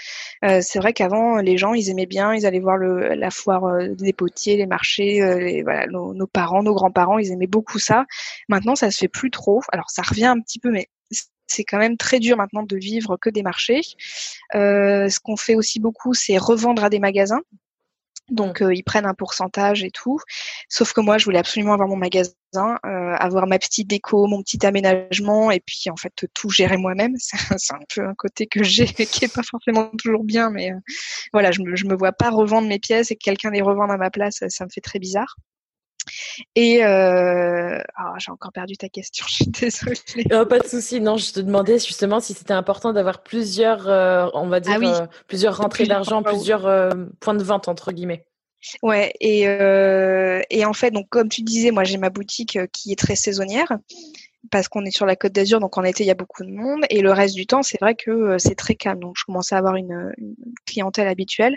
Euh, 0.43 0.59
c'est 0.61 0.79
vrai 0.79 0.93
qu'avant, 0.93 1.37
les 1.37 1.57
gens, 1.57 1.73
ils 1.73 1.89
aimaient 1.89 2.05
bien, 2.05 2.33
ils 2.33 2.45
allaient 2.45 2.59
voir 2.59 2.77
le, 2.77 3.15
la 3.15 3.31
foire 3.31 3.65
euh, 3.65 3.89
des 3.89 4.13
potiers, 4.13 4.57
les 4.57 4.65
marchés, 4.65 5.21
euh, 5.21 5.61
voilà, 5.63 5.87
nos, 5.87 6.13
nos, 6.13 6.27
parents, 6.27 6.63
nos 6.63 6.73
grands-parents, 6.73 7.17
ils 7.19 7.31
aimaient 7.31 7.47
beaucoup 7.47 7.79
ça. 7.79 8.05
Maintenant, 8.49 8.75
ça 8.75 8.91
se 8.91 8.97
fait 8.97 9.07
plus 9.07 9.31
trop. 9.31 9.61
Alors, 9.71 9.89
ça 9.89 10.01
revient 10.01 10.25
un 10.25 10.39
petit 10.39 10.59
peu, 10.59 10.71
mais 10.71 10.87
c'est 11.47 11.63
quand 11.63 11.77
même 11.77 11.97
très 11.97 12.19
dur 12.19 12.37
maintenant 12.37 12.63
de 12.63 12.75
vivre 12.77 13.17
que 13.17 13.29
des 13.29 13.43
marchés. 13.43 13.81
Euh, 14.55 15.09
ce 15.09 15.19
qu'on 15.19 15.37
fait 15.37 15.55
aussi 15.55 15.79
beaucoup, 15.79 16.13
c'est 16.13 16.37
revendre 16.37 16.83
à 16.83 16.89
des 16.89 16.99
magasins. 16.99 17.41
Donc 18.29 18.61
euh, 18.61 18.73
ils 18.73 18.83
prennent 18.83 19.05
un 19.05 19.13
pourcentage 19.13 19.83
et 19.83 19.91
tout. 19.91 20.19
Sauf 20.69 20.93
que 20.93 21.01
moi, 21.01 21.17
je 21.17 21.25
voulais 21.25 21.39
absolument 21.39 21.73
avoir 21.73 21.87
mon 21.87 21.95
magasin, 21.95 22.33
euh, 22.55 23.13
avoir 23.15 23.47
ma 23.47 23.59
petite 23.59 23.87
déco, 23.87 24.27
mon 24.27 24.41
petit 24.41 24.65
aménagement, 24.65 25.51
et 25.51 25.59
puis 25.59 25.89
en 25.91 25.95
fait 25.95 26.13
tout 26.33 26.49
gérer 26.49 26.77
moi-même. 26.77 27.15
C'est 27.57 27.73
un 27.73 27.79
peu 27.93 28.07
un 28.07 28.15
côté 28.15 28.47
que 28.47 28.63
j'ai 28.63 28.85
qui 28.87 29.25
est 29.25 29.33
pas 29.33 29.43
forcément 29.43 29.89
toujours 29.97 30.23
bien, 30.23 30.49
mais 30.49 30.71
euh, 30.71 30.79
voilà, 31.33 31.51
je 31.51 31.61
me, 31.61 31.75
je 31.75 31.85
me 31.85 31.95
vois 31.95 32.13
pas 32.13 32.29
revendre 32.29 32.67
mes 32.67 32.79
pièces 32.79 33.11
et 33.11 33.15
que 33.15 33.23
quelqu'un 33.23 33.51
les 33.51 33.61
revende 33.61 33.91
à 33.91 33.97
ma 33.97 34.09
place, 34.09 34.43
ça 34.49 34.65
me 34.65 34.69
fait 34.69 34.81
très 34.81 34.99
bizarre. 34.99 35.35
Et 36.55 36.83
euh... 36.83 37.79
oh, 37.99 38.13
j'ai 38.17 38.31
encore 38.31 38.51
perdu 38.51 38.77
ta 38.77 38.89
question, 38.89 39.25
je 39.29 39.35
suis 39.35 39.47
désolée. 39.47 40.25
Oh, 40.31 40.45
pas 40.45 40.59
de 40.59 40.67
souci. 40.67 41.01
Non, 41.01 41.17
je 41.17 41.31
te 41.31 41.39
demandais 41.39 41.79
justement 41.79 42.19
si 42.19 42.33
c'était 42.33 42.53
important 42.53 42.93
d'avoir 42.93 43.23
plusieurs, 43.23 43.87
euh, 43.87 44.27
on 44.33 44.47
va 44.47 44.59
dire, 44.59 44.79
ah 44.83 45.07
plusieurs 45.27 45.57
rentrées 45.57 45.85
d'argent, 45.85 46.23
plusieurs 46.23 46.93
points 47.19 47.35
de 47.35 47.43
vente 47.43 47.67
entre 47.67 47.91
guillemets. 47.91 48.25
Ouais, 48.81 49.13
et, 49.19 49.47
euh, 49.47 50.41
et 50.49 50.65
en 50.65 50.73
fait, 50.73 50.91
donc 50.91 51.07
comme 51.09 51.29
tu 51.29 51.41
disais, 51.41 51.71
moi 51.71 51.83
j'ai 51.83 51.97
ma 51.97 52.09
boutique 52.09 52.57
qui 52.71 52.91
est 52.91 52.99
très 52.99 53.15
saisonnière 53.15 53.77
parce 54.51 54.67
qu'on 54.67 54.85
est 54.85 54.91
sur 54.91 55.05
la 55.05 55.15
Côte 55.15 55.31
d'Azur, 55.33 55.59
donc 55.59 55.77
en 55.77 55.83
été 55.83 56.03
il 56.03 56.07
y 56.07 56.11
a 56.11 56.15
beaucoup 56.15 56.43
de 56.43 56.51
monde, 56.51 56.85
et 56.89 57.01
le 57.01 57.11
reste 57.11 57.35
du 57.35 57.47
temps 57.47 57.63
c'est 57.63 57.79
vrai 57.79 57.95
que 57.95 58.37
c'est 58.37 58.55
très 58.55 58.75
calme, 58.75 58.99
donc 58.99 59.15
je 59.17 59.23
commençais 59.25 59.55
à 59.55 59.59
avoir 59.59 59.75
une, 59.75 60.13
clientèle 60.65 61.07
habituelle. 61.07 61.55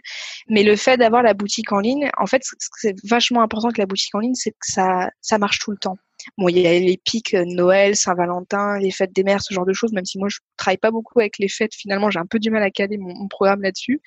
Mais 0.48 0.62
le 0.62 0.77
fait 0.77 0.96
d'avoir 0.96 1.22
la 1.22 1.35
boutique 1.35 1.72
en 1.72 1.81
ligne, 1.81 2.11
en 2.18 2.27
fait, 2.27 2.42
c'est 2.77 2.94
vachement 3.05 3.42
important 3.42 3.70
que 3.70 3.81
la 3.81 3.87
boutique 3.87 4.14
en 4.14 4.20
ligne, 4.20 4.35
c'est 4.35 4.51
que 4.53 4.57
ça 4.62 5.11
ça 5.20 5.38
marche 5.38 5.59
tout 5.59 5.70
le 5.70 5.79
temps. 5.79 5.96
Bon, 6.37 6.48
il 6.48 6.59
y 6.59 6.66
a 6.66 6.79
les 6.79 6.96
pics 6.96 7.35
Noël, 7.35 7.96
Saint-Valentin, 7.96 8.79
les 8.79 8.90
fêtes 8.90 9.14
des 9.14 9.22
mères, 9.22 9.40
ce 9.40 9.55
genre 9.55 9.66
de 9.66 9.72
choses, 9.72 9.92
même 9.92 10.05
si 10.05 10.18
moi 10.18 10.29
je 10.29 10.38
travaille 10.57 10.79
pas 10.79 10.90
beaucoup 10.90 11.20
avec 11.20 11.38
les 11.38 11.48
fêtes, 11.48 11.74
finalement 11.74 12.11
j'ai 12.11 12.18
un 12.18 12.27
peu 12.27 12.38
du 12.38 12.51
mal 12.51 12.62
à 12.62 12.70
caler 12.70 12.98
mon, 12.98 13.14
mon 13.14 13.29
programme 13.29 13.62
là-dessus. 13.62 14.01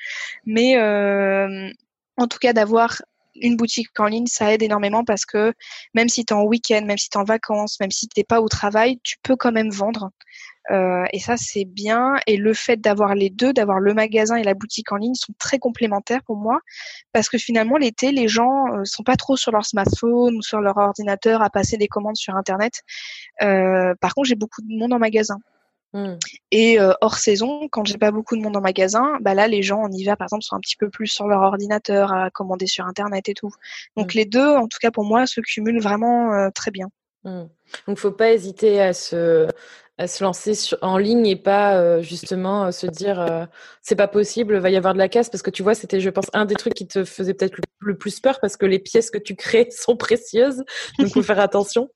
Mais 0.45 0.77
euh, 0.77 1.69
en 2.17 2.27
tout 2.27 2.39
cas 2.39 2.53
d'avoir 2.53 3.01
une 3.35 3.55
boutique 3.57 3.99
en 3.99 4.05
ligne, 4.05 4.27
ça 4.27 4.53
aide 4.53 4.63
énormément 4.63 5.03
parce 5.03 5.25
que 5.25 5.53
même 5.93 6.09
si 6.09 6.25
tu 6.25 6.33
en 6.33 6.43
week-end, 6.43 6.83
même 6.85 6.97
si 6.97 7.09
tu 7.09 7.17
en 7.17 7.23
vacances, 7.23 7.79
même 7.79 7.91
si 7.91 8.07
tu 8.07 8.19
n'es 8.19 8.23
pas 8.23 8.41
au 8.41 8.49
travail, 8.49 8.99
tu 9.03 9.17
peux 9.23 9.35
quand 9.35 9.51
même 9.51 9.69
vendre. 9.69 10.11
Euh, 10.69 11.05
et 11.11 11.19
ça, 11.19 11.37
c'est 11.37 11.65
bien. 11.65 12.15
Et 12.27 12.37
le 12.37 12.53
fait 12.53 12.77
d'avoir 12.77 13.15
les 13.15 13.29
deux, 13.29 13.51
d'avoir 13.53 13.79
le 13.79 13.93
magasin 13.93 14.35
et 14.35 14.43
la 14.43 14.53
boutique 14.53 14.91
en 14.91 14.97
ligne, 14.97 15.15
sont 15.15 15.33
très 15.39 15.59
complémentaires 15.59 16.23
pour 16.23 16.37
moi 16.37 16.59
parce 17.13 17.29
que 17.29 17.37
finalement, 17.37 17.77
l'été, 17.77 18.11
les 18.11 18.27
gens 18.27 18.67
euh, 18.73 18.85
sont 18.85 19.03
pas 19.03 19.15
trop 19.15 19.35
sur 19.35 19.51
leur 19.51 19.65
smartphone 19.65 20.35
ou 20.35 20.41
sur 20.41 20.61
leur 20.61 20.77
ordinateur 20.77 21.41
à 21.41 21.49
passer 21.49 21.77
des 21.77 21.87
commandes 21.87 22.15
sur 22.15 22.35
Internet. 22.35 22.81
Euh, 23.41 23.93
par 23.99 24.13
contre, 24.13 24.27
j'ai 24.27 24.35
beaucoup 24.35 24.61
de 24.61 24.77
monde 24.77 24.93
en 24.93 24.99
magasin. 24.99 25.39
Mmh. 25.93 26.13
Et 26.51 26.79
euh, 26.79 26.93
hors 27.01 27.17
saison, 27.17 27.67
quand 27.69 27.85
j'ai 27.85 27.97
pas 27.97 28.11
beaucoup 28.11 28.37
de 28.37 28.41
monde 28.41 28.55
en 28.55 28.61
magasin, 28.61 29.17
bah 29.21 29.33
là 29.33 29.47
les 29.47 29.61
gens 29.61 29.81
en 29.81 29.91
hiver 29.91 30.15
par 30.15 30.25
exemple 30.25 30.43
sont 30.43 30.55
un 30.55 30.59
petit 30.59 30.77
peu 30.77 30.89
plus 30.89 31.07
sur 31.07 31.27
leur 31.27 31.41
ordinateur 31.41 32.13
à 32.13 32.29
commander 32.29 32.67
sur 32.67 32.85
internet 32.85 33.27
et 33.27 33.33
tout. 33.33 33.51
Donc 33.97 34.13
mmh. 34.13 34.17
les 34.17 34.25
deux, 34.25 34.47
en 34.47 34.67
tout 34.67 34.77
cas 34.81 34.91
pour 34.91 35.03
moi, 35.03 35.25
se 35.27 35.41
cumulent 35.41 35.81
vraiment 35.81 36.33
euh, 36.33 36.49
très 36.49 36.71
bien. 36.71 36.87
Mmh. 37.23 37.43
Donc 37.87 37.97
faut 37.97 38.11
pas 38.11 38.31
hésiter 38.31 38.81
à 38.81 38.93
se 38.93 39.47
à 39.97 40.07
se 40.07 40.23
lancer 40.23 40.55
sur, 40.55 40.79
en 40.81 40.97
ligne 40.97 41.27
et 41.27 41.35
pas 41.35 41.75
euh, 41.75 42.01
justement 42.01 42.71
se 42.71 42.87
dire 42.87 43.47
c'est 43.81 43.97
pas 43.97 44.07
possible, 44.07 44.57
va 44.57 44.69
y 44.69 44.77
avoir 44.77 44.93
de 44.93 44.97
la 44.97 45.09
casse 45.09 45.29
parce 45.29 45.43
que 45.43 45.51
tu 45.51 45.61
vois 45.61 45.75
c'était 45.75 45.99
je 45.99 46.09
pense 46.09 46.27
un 46.33 46.45
des 46.45 46.55
trucs 46.55 46.73
qui 46.73 46.87
te 46.87 47.03
faisait 47.03 47.33
peut-être 47.33 47.57
le, 47.57 47.63
le, 47.79 47.97
plus 47.97 48.19
peur 48.19 48.39
parce 48.39 48.57
que 48.57 48.65
les 48.65 48.79
pièces 48.79 49.11
que 49.11 49.19
tu 49.19 49.35
crées 49.35 49.69
sont 49.69 49.97
précieuses 49.97 50.63
donc 50.97 51.09
faut 51.09 51.21
faire 51.21 51.39
attention. 51.39 51.89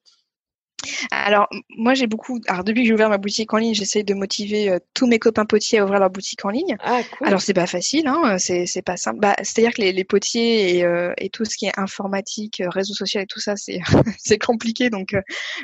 Alors, 1.12 1.48
moi, 1.70 1.94
j'ai 1.94 2.08
beaucoup. 2.08 2.40
Alors, 2.48 2.64
depuis 2.64 2.82
que 2.82 2.88
j'ai 2.88 2.94
ouvert 2.94 3.10
ma 3.10 3.18
boutique 3.18 3.54
en 3.54 3.58
ligne, 3.58 3.74
j'essaye 3.74 4.04
de 4.04 4.14
motiver 4.14 4.70
euh, 4.70 4.80
tous 4.94 5.08
mes 5.08 5.20
copains 5.20 5.46
potiers 5.46 5.80
à 5.80 5.86
ouvrir 5.86 6.00
leur 6.00 6.10
boutique 6.10 6.46
en 6.46 6.50
ligne. 6.50 6.76
Ah, 6.82 7.02
cool. 7.18 7.28
Alors, 7.28 7.42
c'est 7.42 7.54
pas 7.54 7.68
facile, 7.68 8.08
hein, 8.08 8.38
c'est, 8.38 8.66
c'est 8.66 8.82
pas 8.82 8.98
simple. 8.98 9.20
Bah, 9.20 9.36
c'est-à-dire 9.38 9.74
que 9.74 9.82
les, 9.82 9.92
les 9.92 10.04
potiers 10.04 10.78
et, 10.78 10.84
euh, 10.84 11.14
et, 11.18 11.30
tout 11.30 11.46
ce 11.46 11.58
qui 11.58 11.66
est 11.66 11.78
informatique, 11.78 12.62
euh, 12.62 12.70
réseau 12.70 12.94
social 12.94 13.24
et 13.24 13.28
tout 13.28 13.40
ça, 13.40 13.56
c'est, 13.56 13.80
c'est 14.20 14.38
compliqué. 14.38 14.90
Donc, 14.90 15.16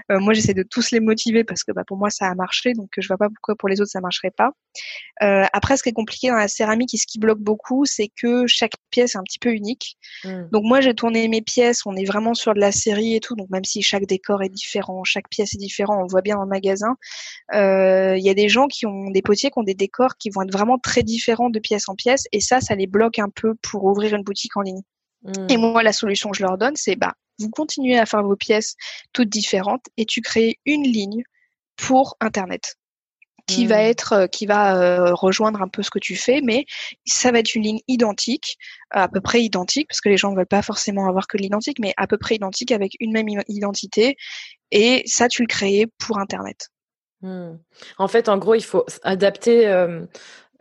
moi, 0.09 0.33
j'essaie 0.33 0.53
de 0.53 0.63
tous 0.63 0.91
les 0.91 0.99
motiver 0.99 1.43
parce 1.43 1.63
que 1.63 1.71
bah, 1.71 1.83
pour 1.85 1.97
moi, 1.97 2.09
ça 2.09 2.27
a 2.27 2.35
marché. 2.35 2.73
Donc, 2.73 2.89
je 2.97 3.07
vois 3.07 3.17
pas 3.17 3.29
pourquoi 3.29 3.55
pour 3.55 3.69
les 3.69 3.81
autres, 3.81 3.91
ça 3.91 4.01
marcherait 4.01 4.31
pas. 4.31 4.51
après, 5.19 5.77
ce 5.77 5.83
qui 5.83 5.89
est 5.89 5.93
compliqué 5.93 6.29
dans 6.29 6.35
la 6.35 6.47
céramique 6.47 6.93
et 6.93 6.97
ce 6.97 7.05
qui 7.07 7.19
bloque 7.19 7.39
beaucoup, 7.39 7.85
c'est 7.85 8.09
que 8.21 8.47
chaque 8.47 8.73
pièce 8.89 9.15
est 9.15 9.17
un 9.17 9.23
petit 9.23 9.39
peu 9.39 9.53
unique. 9.53 9.97
Mmh. 10.23 10.49
Donc, 10.51 10.63
moi, 10.63 10.81
j'ai 10.81 10.93
tourné 10.93 11.27
mes 11.27 11.41
pièces. 11.41 11.85
On 11.85 11.95
est 11.95 12.05
vraiment 12.05 12.33
sur 12.33 12.53
de 12.53 12.59
la 12.59 12.71
série 12.71 13.15
et 13.15 13.19
tout. 13.19 13.35
Donc, 13.35 13.49
même 13.49 13.63
si 13.63 13.81
chaque 13.81 14.05
décor 14.05 14.43
est 14.43 14.49
différent, 14.49 15.03
chaque 15.11 15.29
pièce 15.29 15.53
est 15.53 15.57
différente, 15.57 15.99
on 16.01 16.07
voit 16.07 16.21
bien 16.21 16.35
dans 16.35 16.43
le 16.43 16.49
magasin. 16.49 16.95
Euh, 17.53 18.15
il 18.17 18.23
y 18.23 18.29
a 18.29 18.33
des 18.33 18.49
gens 18.49 18.67
qui 18.67 18.85
ont 18.85 19.09
des 19.11 19.21
potiers 19.21 19.49
qui 19.49 19.59
ont 19.59 19.63
des 19.63 19.73
décors 19.73 20.17
qui 20.17 20.29
vont 20.29 20.41
être 20.41 20.51
vraiment 20.51 20.77
très 20.77 21.03
différents 21.03 21.49
de 21.49 21.59
pièce 21.59 21.89
en 21.89 21.95
pièce, 21.95 22.25
et 22.31 22.39
ça, 22.39 22.61
ça 22.61 22.75
les 22.75 22.87
bloque 22.87 23.19
un 23.19 23.29
peu 23.29 23.55
pour 23.61 23.83
ouvrir 23.85 24.15
une 24.15 24.23
boutique 24.23 24.55
en 24.57 24.61
ligne. 24.61 24.81
Et 25.49 25.57
mmh. 25.57 25.61
moi, 25.61 25.83
la 25.83 25.93
solution 25.93 26.31
que 26.31 26.37
je 26.37 26.43
leur 26.43 26.57
donne, 26.57 26.75
c'est 26.75 26.95
bah, 26.95 27.13
vous 27.39 27.49
continuez 27.49 27.97
à 27.97 28.05
faire 28.05 28.23
vos 28.23 28.35
pièces 28.35 28.75
toutes 29.13 29.29
différentes 29.29 29.85
et 29.97 30.05
tu 30.05 30.21
crées 30.21 30.59
une 30.65 30.83
ligne 30.83 31.23
pour 31.75 32.15
Internet 32.19 32.77
qui 33.51 33.67
va 33.67 33.77
mmh. 33.77 33.85
être 33.85 34.13
euh, 34.13 34.27
qui 34.27 34.45
va 34.45 34.75
euh, 34.75 35.13
rejoindre 35.13 35.61
un 35.61 35.67
peu 35.67 35.83
ce 35.83 35.89
que 35.89 35.99
tu 35.99 36.15
fais 36.15 36.41
mais 36.41 36.65
ça 37.05 37.31
va 37.31 37.39
être 37.39 37.55
une 37.55 37.63
ligne 37.63 37.79
identique 37.87 38.57
à 38.89 39.07
peu 39.07 39.21
près 39.21 39.41
identique 39.41 39.87
parce 39.87 40.01
que 40.01 40.09
les 40.09 40.17
gens 40.17 40.31
ne 40.31 40.35
veulent 40.35 40.45
pas 40.45 40.61
forcément 40.61 41.07
avoir 41.07 41.27
que 41.27 41.37
l'identique 41.37 41.79
mais 41.79 41.93
à 41.97 42.07
peu 42.07 42.17
près 42.17 42.35
identique 42.35 42.71
avec 42.71 42.93
une 42.99 43.11
même 43.11 43.27
identité 43.47 44.15
et 44.71 45.03
ça 45.05 45.27
tu 45.27 45.41
le 45.41 45.47
crées 45.47 45.87
pour 45.97 46.19
internet 46.19 46.69
mmh. 47.21 47.51
en 47.97 48.07
fait 48.07 48.29
en 48.29 48.37
gros 48.37 48.55
il 48.55 48.63
faut 48.63 48.85
adapter 49.03 49.67
euh, 49.67 50.05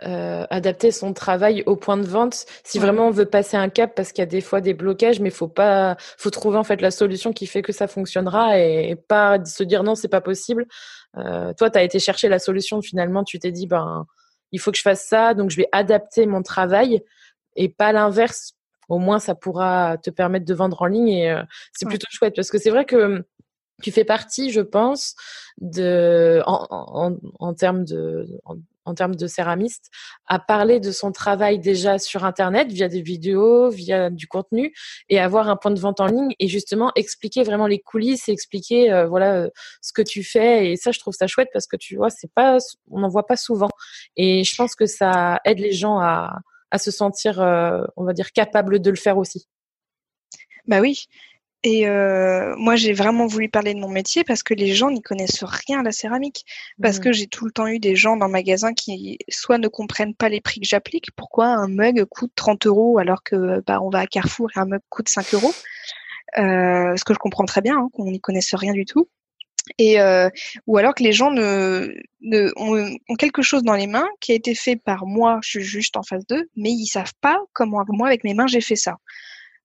adapter 0.03 0.91
son 0.93 1.13
travail 1.13 1.63
au 1.67 1.77
point 1.77 1.97
de 1.97 2.07
vente 2.07 2.47
si 2.65 2.79
vraiment 2.79 3.09
on 3.09 3.11
veut 3.11 3.27
passer 3.27 3.57
un 3.57 3.69
cap 3.69 3.95
parce 3.95 4.13
qu'il 4.13 4.23
y 4.23 4.27
a 4.27 4.27
des 4.27 4.41
fois 4.41 4.61
des 4.61 4.73
blocages 4.73 5.21
mais 5.21 5.31
faut 5.31 5.49
pas 5.49 5.97
faut 6.17 6.31
trouver 6.31 6.57
en 6.57 6.65
fait 6.65 6.81
la 6.81 6.91
solution 6.91 7.33
qui 7.33 7.47
fait 7.47 7.61
que 7.61 7.73
ça 7.73 7.87
fonctionnera 7.87 8.59
et, 8.59 8.97
pas 8.97 9.45
se 9.45 9.63
dire 9.63 9.83
non 9.83 9.95
c'est 9.95 10.09
pas 10.09 10.23
possible 10.23 10.67
euh, 11.17 11.53
toi, 11.55 11.71
tu 11.71 11.79
as 11.79 11.83
été 11.83 11.99
chercher 11.99 12.29
la 12.29 12.39
solution. 12.39 12.83
Finalement, 12.83 13.25
tu 13.25 13.39
t'es 13.39 13.53
dit, 13.53 13.67
ben, 13.67 14.07
il 14.53 14.61
faut 14.61 14.71
que 14.71 14.79
je 14.79 14.83
fasse 14.83 15.07
ça, 15.07 15.35
donc 15.35 15.51
je 15.51 15.57
vais 15.57 15.69
adapter 15.73 16.27
mon 16.27 16.43
travail 16.43 17.03
et 17.57 17.69
pas 17.69 17.93
l'inverse. 17.93 18.55
Au 18.89 18.99
moins, 18.99 19.21
ça 19.21 19.35
pourra 19.35 19.99
te 19.99 20.11
permettre 20.11 20.47
de 20.47 20.55
vendre 20.55 20.83
en 20.83 20.87
ligne 20.87 21.09
et 21.09 21.31
euh, 21.31 21.43
c'est 21.73 21.87
plutôt 21.87 22.09
chouette 22.11 22.35
parce 22.35 22.51
que 22.51 22.59
c'est 22.59 22.71
vrai 22.71 22.85
que 22.85 23.25
tu 23.83 23.93
fais 23.93 24.05
partie, 24.05 24.51
je 24.51 24.61
pense, 24.61 25.15
de, 25.61 26.43
en, 26.45 26.67
en, 26.71 27.17
en 27.39 27.55
termes 27.55 27.85
de, 27.85 28.27
en 28.85 28.95
termes 28.95 29.15
de 29.15 29.27
céramiste, 29.27 29.91
à 30.27 30.39
parler 30.39 30.81
de 30.81 30.91
son 30.93 31.13
travail 31.13 31.59
déjà 31.59 31.99
sur 31.99 32.25
Internet, 32.25 32.73
via 32.73 32.89
des 32.89 33.03
vidéos, 33.03 33.71
via 33.71 34.11
du 34.11 34.27
contenu, 34.27 34.73
et 35.09 35.19
avoir 35.19 35.49
un 35.49 35.57
point 35.57 35.71
de 35.71 35.81
vente 35.81 36.01
en 36.01 36.07
ligne 36.07 36.35
et 36.39 36.49
justement 36.49 36.93
expliquer 36.97 37.43
vraiment 37.43 37.67
les 37.67 37.81
coulisses 37.81 38.29
et 38.29 38.33
expliquer 38.33 38.93
euh, 38.93 39.07
voilà 39.07 39.35
euh, 39.35 39.51
ce 39.81 39.93
que 39.93 40.03
tu 40.03 40.25
fais. 40.25 40.71
Et 40.71 40.77
ça, 40.77 40.93
je 40.93 40.99
trouve 40.99 41.15
ça 41.15 41.27
chouette 41.27 41.49
parce 41.53 41.67
que 41.67 41.77
tu 41.77 41.97
vois, 41.97 42.11
c'est 42.11 42.33
pas, 42.33 42.59
on 42.91 43.01
n'en 43.01 43.09
voit 43.09 43.27
pas 43.27 43.37
souvent. 43.37 43.71
Et 44.17 44.45
je 44.45 44.57
pense 44.57 44.75
que 44.75 44.87
ça 44.87 45.41
aide 45.45 45.59
les 45.59 45.73
gens 45.73 45.99
à, 46.01 46.41
se 46.79 46.91
sentir, 46.91 47.41
euh, 47.41 47.83
on 47.97 48.05
va 48.05 48.13
dire, 48.13 48.33
capables 48.33 48.81
de 48.81 48.91
le 48.91 48.97
faire 48.97 49.19
aussi. 49.19 49.49
Bah 50.67 50.81
oui, 50.81 51.07
et 51.63 51.87
euh, 51.87 52.55
moi, 52.57 52.77
j'ai 52.77 52.95
vraiment 52.95 53.27
voulu 53.27 53.51
parler 53.51 53.75
de 53.75 53.81
mon 53.81 53.89
métier 53.89 54.25
parce 54.25 54.43
que 54.43 54.55
les 54.55 54.75
gens 54.75 54.91
n'y 54.91 55.03
connaissent 55.03 55.45
rien 55.45 55.81
à 55.81 55.83
la 55.83 55.93
céramike. 55.93 56.47
Parce 56.81 56.99
mmh. 56.99 57.01
que 57.03 57.13
j'ai 57.13 57.27
tout 57.27 57.45
le 57.45 57.51
temps 57.51 57.67
eu 57.67 57.79
des 57.79 57.97
gens 57.97 58.17
dans 58.17 58.27
le 58.27 58.33
magasin 58.33 58.73
qui 58.73 59.19
soit 59.29 59.59
ne 59.59 59.69
comprennent 59.69 60.15
pas 60.15 60.31
les 60.31 60.41
prix 60.41 60.61
que 60.61 60.67
j'applique. 60.67 61.11
Pourquoi 61.17 61.47
un 61.49 61.69
mug 61.69 62.05
coûte 62.07 62.33
30 62.35 62.67
euros 62.67 62.99
alors 62.99 63.23
que 63.23 63.63
bah, 63.67 63.81
on 63.83 63.91
va 63.91 64.01
à 64.01 64.07
Carrefour 64.07 64.49
et 64.57 64.59
un 64.59 64.65
mug 64.65 64.81
coûte 64.89 65.11
5 65.11 65.35
euros? 65.35 65.53
Euh, 66.39 66.97
Ce 66.97 67.05
que 67.05 67.13
je 67.13 67.19
comprends 67.19 67.45
très 67.45 67.61
bien, 67.61 67.77
hein, 67.77 67.89
qu'on 67.93 68.11
n'y 68.11 68.21
connaisse 68.21 68.55
rien 68.55 68.73
du 68.73 68.87
tout. 68.87 69.09
Et 69.77 70.01
euh, 70.01 70.31
ou 70.67 70.79
alors 70.79 70.95
que 70.95 71.03
les 71.03 71.13
gens 71.13 71.31
ne, 71.31 71.95
ne 72.23 72.51
ont, 72.57 72.97
ont, 73.09 73.15
quelque 73.15 73.43
chose 73.43 73.63
dans 73.63 73.75
les 73.75 73.87
mains 73.87 74.09
qui 74.21 74.33
a 74.33 74.35
été 74.35 74.55
fait 74.55 74.77
par 74.77 75.07
moi, 75.07 75.39
je 75.43 75.51
suis 75.51 75.63
juste 75.63 75.99
en 75.99 76.03
face 76.03 76.27
d'eux, 76.27 76.49
mais 76.57 76.71
ils 76.71 76.87
savent 76.87 77.13
pas 77.21 77.39
comment 77.53 77.85
moi 77.89 78.07
avec 78.07 78.25
mes 78.25 78.33
mains 78.33 78.47
j'ai 78.47 78.63
fait 78.63 78.77
ça. 78.77 78.97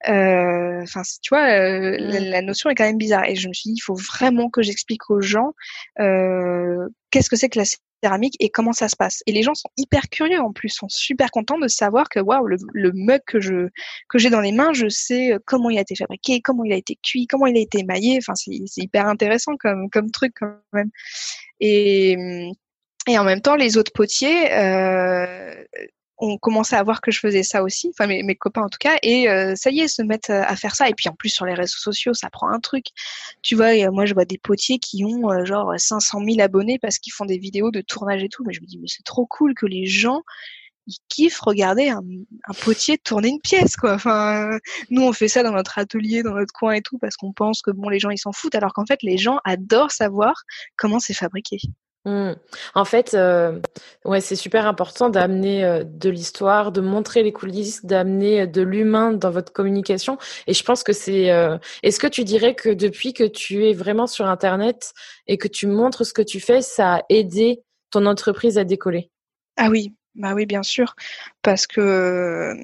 Euh, 0.07 0.81
enfin, 0.83 1.01
tu 1.21 1.29
vois, 1.29 1.49
euh, 1.49 1.97
mmh. 1.97 2.29
la, 2.29 2.41
notion 2.41 2.69
est 2.69 2.75
quand 2.75 2.85
même 2.85 2.97
bizarre. 2.97 3.25
Et 3.25 3.35
je 3.35 3.47
me 3.47 3.53
suis 3.53 3.71
dit, 3.71 3.77
il 3.77 3.81
faut 3.81 3.95
vraiment 3.95 4.49
que 4.49 4.61
j'explique 4.61 5.09
aux 5.09 5.21
gens 5.21 5.53
euh, 5.99 6.87
qu'est-ce 7.11 7.29
que 7.29 7.35
c'est 7.35 7.49
que 7.49 7.59
la 7.59 7.65
céramique 8.03 8.35
et 8.39 8.49
comment 8.49 8.73
ça 8.73 8.87
se 8.87 8.95
passe. 8.95 9.23
Et 9.25 9.31
les 9.31 9.41
gens 9.41 9.55
sont 9.55 9.69
hyper 9.77 10.09
curieux 10.09 10.39
en 10.39 10.51
plus, 10.51 10.69
sont 10.69 10.89
super 10.89 11.31
contents 11.31 11.57
de 11.57 11.67
savoir 11.67 12.09
que 12.09 12.19
waouh, 12.19 12.45
le, 12.45 12.57
le 12.73 12.91
mug 12.93 13.21
que 13.25 13.39
je 13.39 13.69
que 14.09 14.19
j'ai 14.19 14.29
dans 14.29 14.41
les 14.41 14.51
mains, 14.51 14.73
je 14.73 14.89
sais 14.89 15.37
comment 15.45 15.69
il 15.69 15.77
a 15.77 15.81
été 15.81 15.95
fabriqué, 15.95 16.41
comment 16.41 16.63
il 16.63 16.73
a 16.73 16.77
été 16.77 16.97
cuit, 17.03 17.25
comment 17.27 17.47
il 17.47 17.57
a 17.57 17.61
été 17.61 17.79
émaillé. 17.79 18.19
Enfin, 18.19 18.35
c'est 18.35 18.51
hyper 18.77 19.07
intéressant 19.07 19.55
comme 19.57 19.89
comme 19.89 20.11
truc 20.11 20.33
quand 20.39 20.53
même. 20.73 20.89
Et 21.59 22.51
et 23.07 23.19
en 23.19 23.23
même 23.23 23.41
temps, 23.41 23.55
les 23.55 23.77
autres 23.77 23.91
potiers, 23.93 24.51
euh, 24.51 25.53
on 26.17 26.37
commençait 26.37 26.75
à 26.75 26.83
voir 26.83 27.01
que 27.01 27.11
je 27.11 27.19
faisais 27.19 27.43
ça 27.43 27.63
aussi, 27.63 27.89
enfin 27.89 28.07
mes, 28.07 28.23
mes 28.23 28.35
copains 28.35 28.63
en 28.63 28.69
tout 28.69 28.77
cas, 28.79 28.97
et 29.03 29.29
euh, 29.29 29.53
ça 29.55 29.69
y 29.69 29.81
est, 29.81 29.87
se 29.87 30.01
mettre 30.01 30.31
à 30.31 30.55
faire 30.55 30.75
ça. 30.75 30.89
Et 30.89 30.93
puis 30.93 31.09
en 31.09 31.13
plus 31.13 31.29
sur 31.29 31.45
les 31.45 31.53
réseaux 31.53 31.77
sociaux, 31.77 32.13
ça 32.13 32.29
prend 32.29 32.49
un 32.49 32.59
truc. 32.59 32.87
Tu 33.41 33.55
vois, 33.55 33.73
moi 33.91 34.05
je 34.05 34.13
vois 34.13 34.25
des 34.25 34.37
potiers 34.37 34.79
qui 34.79 35.03
ont 35.03 35.31
euh, 35.31 35.45
genre 35.45 35.73
500 35.77 36.19
000 36.25 36.39
abonnés 36.41 36.79
parce 36.79 36.99
qu'ils 36.99 37.13
font 37.13 37.25
des 37.25 37.37
vidéos 37.37 37.71
de 37.71 37.81
tournage 37.81 38.23
et 38.23 38.29
tout. 38.29 38.43
Mais 38.45 38.53
je 38.53 38.61
me 38.61 38.65
dis, 38.65 38.77
mais 38.79 38.87
c'est 38.87 39.03
trop 39.03 39.25
cool 39.25 39.53
que 39.55 39.65
les 39.65 39.85
gens 39.85 40.21
ils 40.87 40.97
kiffent 41.09 41.39
regarder 41.39 41.89
un, 41.89 42.01
un, 42.47 42.53
potier 42.53 42.97
tourner 42.99 43.29
une 43.29 43.41
pièce 43.41 43.75
quoi. 43.75 43.93
Enfin, 43.93 44.59
nous 44.89 45.01
on 45.01 45.13
fait 45.13 45.27
ça 45.27 45.43
dans 45.43 45.51
notre 45.51 45.79
atelier, 45.79 46.23
dans 46.23 46.35
notre 46.35 46.53
coin 46.53 46.73
et 46.73 46.81
tout 46.81 46.97
parce 46.99 47.15
qu'on 47.17 47.33
pense 47.33 47.61
que 47.61 47.71
bon 47.71 47.89
les 47.89 47.99
gens 47.99 48.11
ils 48.11 48.19
s'en 48.19 48.31
foutent, 48.31 48.55
alors 48.55 48.73
qu'en 48.73 48.85
fait 48.85 49.01
les 49.03 49.17
gens 49.17 49.39
adorent 49.45 49.91
savoir 49.91 50.43
comment 50.77 50.99
c'est 50.99 51.13
fabriqué. 51.13 51.57
Mmh. 52.05 52.33
En 52.75 52.85
fait, 52.85 53.15
euh, 53.15 53.59
Ouais, 54.05 54.21
c'est 54.21 54.35
super 54.35 54.67
important 54.67 55.09
d'amener 55.09 55.81
de 55.83 56.09
l'histoire, 56.09 56.71
de 56.71 56.79
montrer 56.79 57.23
les 57.23 57.33
coulisses, 57.33 57.83
d'amener 57.83 58.45
de 58.45 58.61
l'humain 58.61 59.13
dans 59.13 59.31
votre 59.31 59.51
communication. 59.51 60.19
Et 60.45 60.53
je 60.53 60.63
pense 60.63 60.83
que 60.83 60.93
c'est. 60.93 61.31
Est-ce 61.81 61.99
que 61.99 62.05
tu 62.07 62.23
dirais 62.23 62.53
que 62.53 62.69
depuis 62.69 63.13
que 63.13 63.23
tu 63.23 63.67
es 63.67 63.73
vraiment 63.73 64.05
sur 64.05 64.27
Internet 64.27 64.93
et 65.25 65.37
que 65.39 65.47
tu 65.47 65.65
montres 65.65 66.05
ce 66.05 66.13
que 66.13 66.21
tu 66.21 66.39
fais, 66.39 66.61
ça 66.61 66.97
a 66.97 67.01
aidé 67.09 67.63
ton 67.89 68.05
entreprise 68.05 68.59
à 68.59 68.63
décoller? 68.63 69.09
Ah 69.57 69.69
oui, 69.71 69.95
bah 70.15 70.33
oui, 70.33 70.45
bien 70.45 70.63
sûr, 70.63 70.95
parce 71.41 71.67
que 71.67 72.55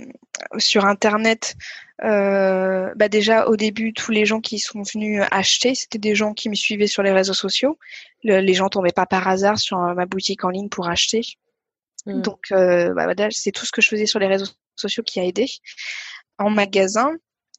sur 0.57 0.85
Internet, 0.85 1.55
bah 1.99 3.09
déjà 3.09 3.47
au 3.47 3.55
début, 3.57 3.93
tous 3.93 4.11
les 4.11 4.25
gens 4.25 4.39
qui 4.39 4.59
sont 4.59 4.83
venus 4.83 5.21
acheter, 5.31 5.75
c'était 5.75 5.99
des 5.99 6.15
gens 6.15 6.33
qui 6.33 6.49
me 6.49 6.55
suivaient 6.55 6.87
sur 6.87 7.03
les 7.03 7.11
réseaux 7.11 7.33
sociaux. 7.33 7.77
les 8.23 8.53
gens 8.53 8.69
tombaient 8.69 8.91
pas 8.91 9.05
par 9.05 9.27
hasard 9.27 9.59
sur 9.59 9.77
ma 9.77 10.05
boutique 10.05 10.43
en 10.45 10.49
ligne 10.49 10.69
pour 10.69 10.87
acheter. 10.87 11.21
Mmh. 12.05 12.21
Donc, 12.21 12.47
bah, 12.51 13.07
c'est 13.31 13.51
tout 13.51 13.65
ce 13.65 13.71
que 13.71 13.81
je 13.81 13.89
faisais 13.89 14.05
sur 14.05 14.19
les 14.19 14.27
réseaux 14.27 14.47
sociaux 14.75 15.03
qui 15.03 15.19
a 15.19 15.25
aidé. 15.25 15.47
En 16.39 16.49
magasin, 16.49 17.11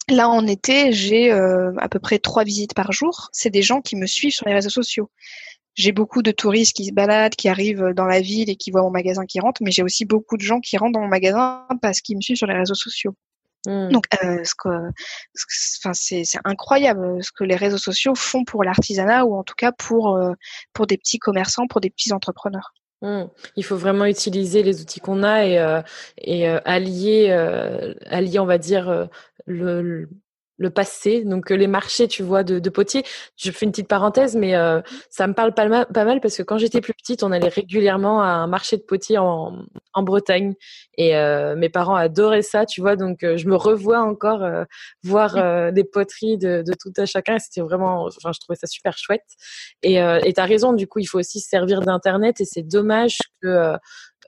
là 0.09 0.29
en 0.29 0.47
été, 0.47 0.93
j'ai 0.93 1.31
à 1.31 1.89
peu 1.91 1.99
près 1.99 2.19
trois 2.19 2.45
visites 2.45 2.75
par 2.75 2.93
jour. 2.93 3.29
C'est 3.33 3.51
des 3.51 3.63
gens 3.63 3.83
qui 3.83 3.97
me 3.97 4.07
suivent 4.07 4.33
sur 4.33 4.47
les 4.47 4.55
réseaux 4.55 4.71
sociaux 4.71 5.11
j'ai 5.75 5.93
beaucoup 5.93 6.23
de 6.23 6.31
touristes 6.31 6.77
qui 6.77 6.87
se 6.87 6.93
baladent, 6.93 7.35
qui 7.35 7.49
arrivent 7.49 7.93
dans 7.95 8.07
la 8.07 8.21
ville 8.21 8.51
et 8.51 8.57
qui 8.57 8.71
voient 8.71 8.83
mon 8.83 8.91
magasin 8.91 9.25
qui 9.25 9.41
rentre, 9.41 9.63
mais 9.63 9.71
j'ai 9.71 9.83
aussi 9.83 10.05
beaucoup 10.05 10.37
de 10.37 10.43
gens 10.43 10.61
qui 10.61 10.77
rentrent 10.77 10.93
dans 10.93 11.01
mon 11.01 11.09
magasin 11.09 11.67
parce 11.81 12.01
qu'ils 12.01 12.17
me 12.17 12.21
suivent 12.21 12.37
sur 12.37 12.47
les 12.47 12.55
réseaux 12.55 12.75
sociaux. 12.75 13.15
Mmh. 13.67 13.91
Donc, 13.91 14.07
euh, 14.25 14.43
ce 14.45 14.55
que, 14.57 14.69
enfin, 14.69 15.93
c'est, 15.95 16.25
incroyable 16.45 17.23
ce 17.23 17.31
que 17.31 17.45
les 17.45 17.57
réseaux 17.57 17.79
sociaux 17.79 18.15
font 18.15 18.45
pour 18.45 18.65
l'artisanat 18.65 19.25
ou 19.25 19.37
en 19.37 19.45
tout 19.45 19.55
cas 19.57 19.73
pour 19.73 20.17
euh, 20.17 20.33
pour 20.73 20.87
des 20.87 20.99
petits 20.99 21.19
commerçants, 21.19 21.67
pour 21.69 21.81
des 21.81 21.91
petits 21.91 22.13
entrepreneurs. 22.13 22.73
Mmh. 23.03 23.25
Il 23.57 23.65
faut 23.65 23.77
vraiment 23.77 24.05
utiliser 24.05 24.63
les 24.63 24.81
outils 24.81 25.01
qu'on 25.01 25.23
a 25.23 25.45
et, 25.45 25.59
euh, 25.59 25.83
et 26.19 26.49
allier, 26.49 27.31
allier, 28.07 28.39
on 28.39 28.47
va 28.47 28.59
dire, 28.59 29.09
le, 29.47 30.09
le 30.63 30.71
passé, 30.71 31.25
donc 31.25 31.51
les 31.51 31.67
marchés, 31.67 32.09
tu 32.09 32.23
vois, 32.23 32.43
de, 32.43 32.71
potiers. 32.71 33.05
Je 33.37 33.51
fais 33.51 33.67
une 33.67 33.73
petite 33.73 33.89
parenthèse, 33.89 34.37
mais 34.37 34.55
ça 35.11 35.27
me 35.27 35.35
parle 35.35 35.53
pas 35.53 35.67
mal, 35.67 35.87
pas 35.93 36.05
mal 36.05 36.21
parce 36.21 36.37
que 36.37 36.43
quand 36.43 36.59
j'étais 36.59 36.81
plus 36.81 36.95
petite, 36.95 37.23
on 37.23 37.33
allait 37.33 37.49
régulièrement 37.49 38.23
à 38.23 38.27
un 38.27 38.47
marché 38.47 38.77
de 38.77 38.83
potiers 38.83 39.19
en, 39.19 39.53
Bretagne 39.97 40.55
et 40.97 41.13
mes 41.57 41.69
parents 41.69 41.97
adoraient 41.97 42.43
ça, 42.43 42.65
tu 42.65 42.81
vois. 42.81 42.97
Donc 42.97 43.19
je 43.21 43.47
me 43.47 43.57
revois 43.57 44.01
encore 44.01 44.47
voir 45.03 45.73
des 45.73 45.85
poteries 45.85 46.39
de, 46.39 46.65
tout 46.81 46.93
à 46.97 47.05
chacun. 47.05 47.39
C'était 47.39 47.61
vraiment, 47.61 48.07
enfin, 48.07 48.33
je 48.33 48.41
trouvais 48.41 48.57
ça 48.57 48.67
super 48.67 48.97
chouette. 48.97 49.27
Et 49.83 50.01
tu 50.35 50.41
raison, 50.41 50.73
du 50.73 50.87
coup, 50.87 51.01
il 51.01 51.07
faut 51.07 51.19
aussi 51.19 51.41
se 51.41 51.49
servir 51.49 51.81
d'internet 51.81 52.41
et 52.41 52.45
c'est 52.45 52.63
dommage 52.63 53.19
que 53.43 53.77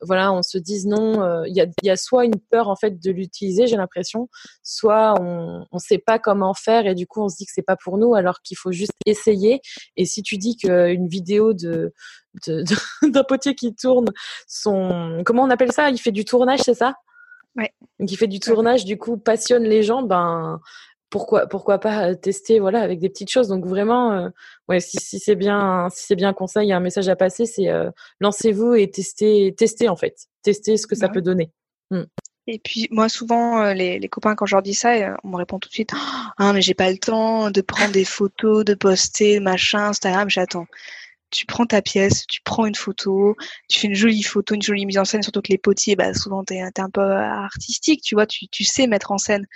voilà, 0.03 0.33
on 0.33 0.43
se 0.43 0.59
dise 0.59 0.87
non. 0.87 1.23
Euh, 1.23 1.43
il 1.47 1.55
y, 1.83 1.91
a, 1.91 1.97
soit 1.97 2.25
une 2.25 2.39
peur 2.51 2.69
en 2.69 2.77
fait 2.77 3.03
de 3.03 3.11
l'utiliser, 3.11 3.67
j'ai 3.67 3.77
l'impression, 3.77 4.29
soit 4.63 5.15
on 5.21 5.67
ne 5.73 5.79
sait 5.79 5.99
pas 5.99 6.19
comment 6.19 6.55
faire 6.55 6.87
et 6.87 6.95
du 6.95 7.07
coup 7.07 7.23
on 7.23 7.29
se 7.29 7.37
dit 7.37 7.47
que 7.47 7.53
c'est 7.55 7.63
pas 7.63 7.77
pour 7.77 7.99
nous, 7.99 8.15
alors 8.15 8.41
qu'il 8.43 8.57
faut 8.57 8.73
juste 8.73 8.93
essayer. 9.07 9.61
Et 9.97 10.05
si 10.05 10.23
tu 10.23 10.37
dis 10.37 10.57
qu'une 10.57 11.09
vidéo 11.09 11.55
de 11.55 11.93
d'un 13.03 13.25
potier 13.25 13.55
qui 13.55 13.75
tourne 13.75 14.09
son 14.49 15.23
comment 15.25 15.45
on 15.45 15.51
appelle 15.51 15.73
ça? 15.73 15.91
Il 15.91 15.99
fait 15.99 16.13
du 16.13 16.25
tournage, 16.25 16.61
c'est 16.65 16.75
ça? 16.75 16.95
Ouais. 17.57 17.73
Qui 18.07 18.17
fait 18.17 18.27
du 18.27 18.41
tournage, 18.41 18.85
du 18.85 18.99
coup 18.99 19.17
passionne 19.17 19.63
les 19.63 19.85
gens, 19.85 20.03
ben 20.03 20.61
pourquoi 21.15 21.47
pourquoi 21.47 21.79
pas 21.79 22.09
euh, 22.11 22.15
tester 22.17 22.59
voilà 22.59 22.81
avec 22.81 22.99
des 22.99 23.09
petites 23.09 23.31
choses. 23.31 23.47
Donc 23.47 23.65
vraiment 23.67 24.11
euh, 24.11 24.29
ouais 24.69 24.81
si, 24.81 24.97
si 24.99 25.21
c'est 25.21 25.37
bien 25.37 25.89
si 25.95 26.07
c'est 26.07 26.17
bien 26.17 26.31
un 26.31 26.33
conseil 26.33 26.73
un 26.73 26.81
message 26.81 27.09
à 27.09 27.15
passer 27.15 27.47
c'est 27.47 27.69
euh, 27.69 27.89
lancez-vous 28.19 28.75
et 28.75 28.91
testez 28.91 29.55
testez 29.57 29.89
en 29.89 29.95
fait. 29.95 30.27
Testez 30.43 30.77
ce 30.77 30.89
que 30.89 30.97
ça 30.97 31.07
bah 31.07 31.13
peut 31.15 31.23
donner. 31.23 31.53
Mmh. 31.93 32.03
Et 32.49 32.59
puis 32.59 32.89
moi 32.91 33.09
souvent 33.09 33.73
les, 33.73 34.01
les, 34.01 34.09
copains 34.09 34.35
quand 34.35 34.47
je 34.47 34.57
leur 34.57 34.63
dis 34.63 34.75
ça, 34.75 35.17
on 35.23 35.29
me 35.29 35.37
répond 35.37 35.61
tout 35.61 35.69
de 35.69 35.75
suite 35.75 35.93
ah 36.37 36.53
mais 36.53 36.63
j'ai 36.63 36.75
pas 36.75 36.91
le 36.91 36.99
temps 36.99 37.53
de 37.53 37.61
prendre 37.61 37.93
des 37.93 38.05
photos, 38.05 38.65
de 38.65 38.75
poster 38.75 39.39
machin 39.39 39.91
Instagram, 39.91 40.29
j'attends 40.29 40.67
tu 41.35 41.47
prends 41.47 41.67
ta 41.67 41.83
pièce, 41.83 42.27
tu 42.29 42.41
prends 42.43 42.65
une 42.65 42.75
photo, 42.75 43.37
tu 43.69 43.81
fais 43.81 43.89
une 43.89 43.95
jolie 43.95 44.23
photo, 44.23 44.55
une 44.55 44.63
jolie 44.63 44.87
mise 44.87 44.99
en 44.99 45.05
scène, 45.05 45.23
surtout 45.23 45.43
que 45.43 45.51
les 45.51 45.59
potiers, 45.59 45.97
bah, 45.97 46.15
souvent, 46.15 46.45
tu 46.45 46.55
es, 46.55 46.63
un 46.63 46.91
peu 46.91 47.03
artistique, 47.03 48.03
tu 48.03 48.15
vois, 48.15 48.27
tu, 48.27 48.47
tu, 48.49 48.65
sais 48.65 48.87
mettre 48.87 49.11
en 49.13 49.19
scène. 49.19 49.47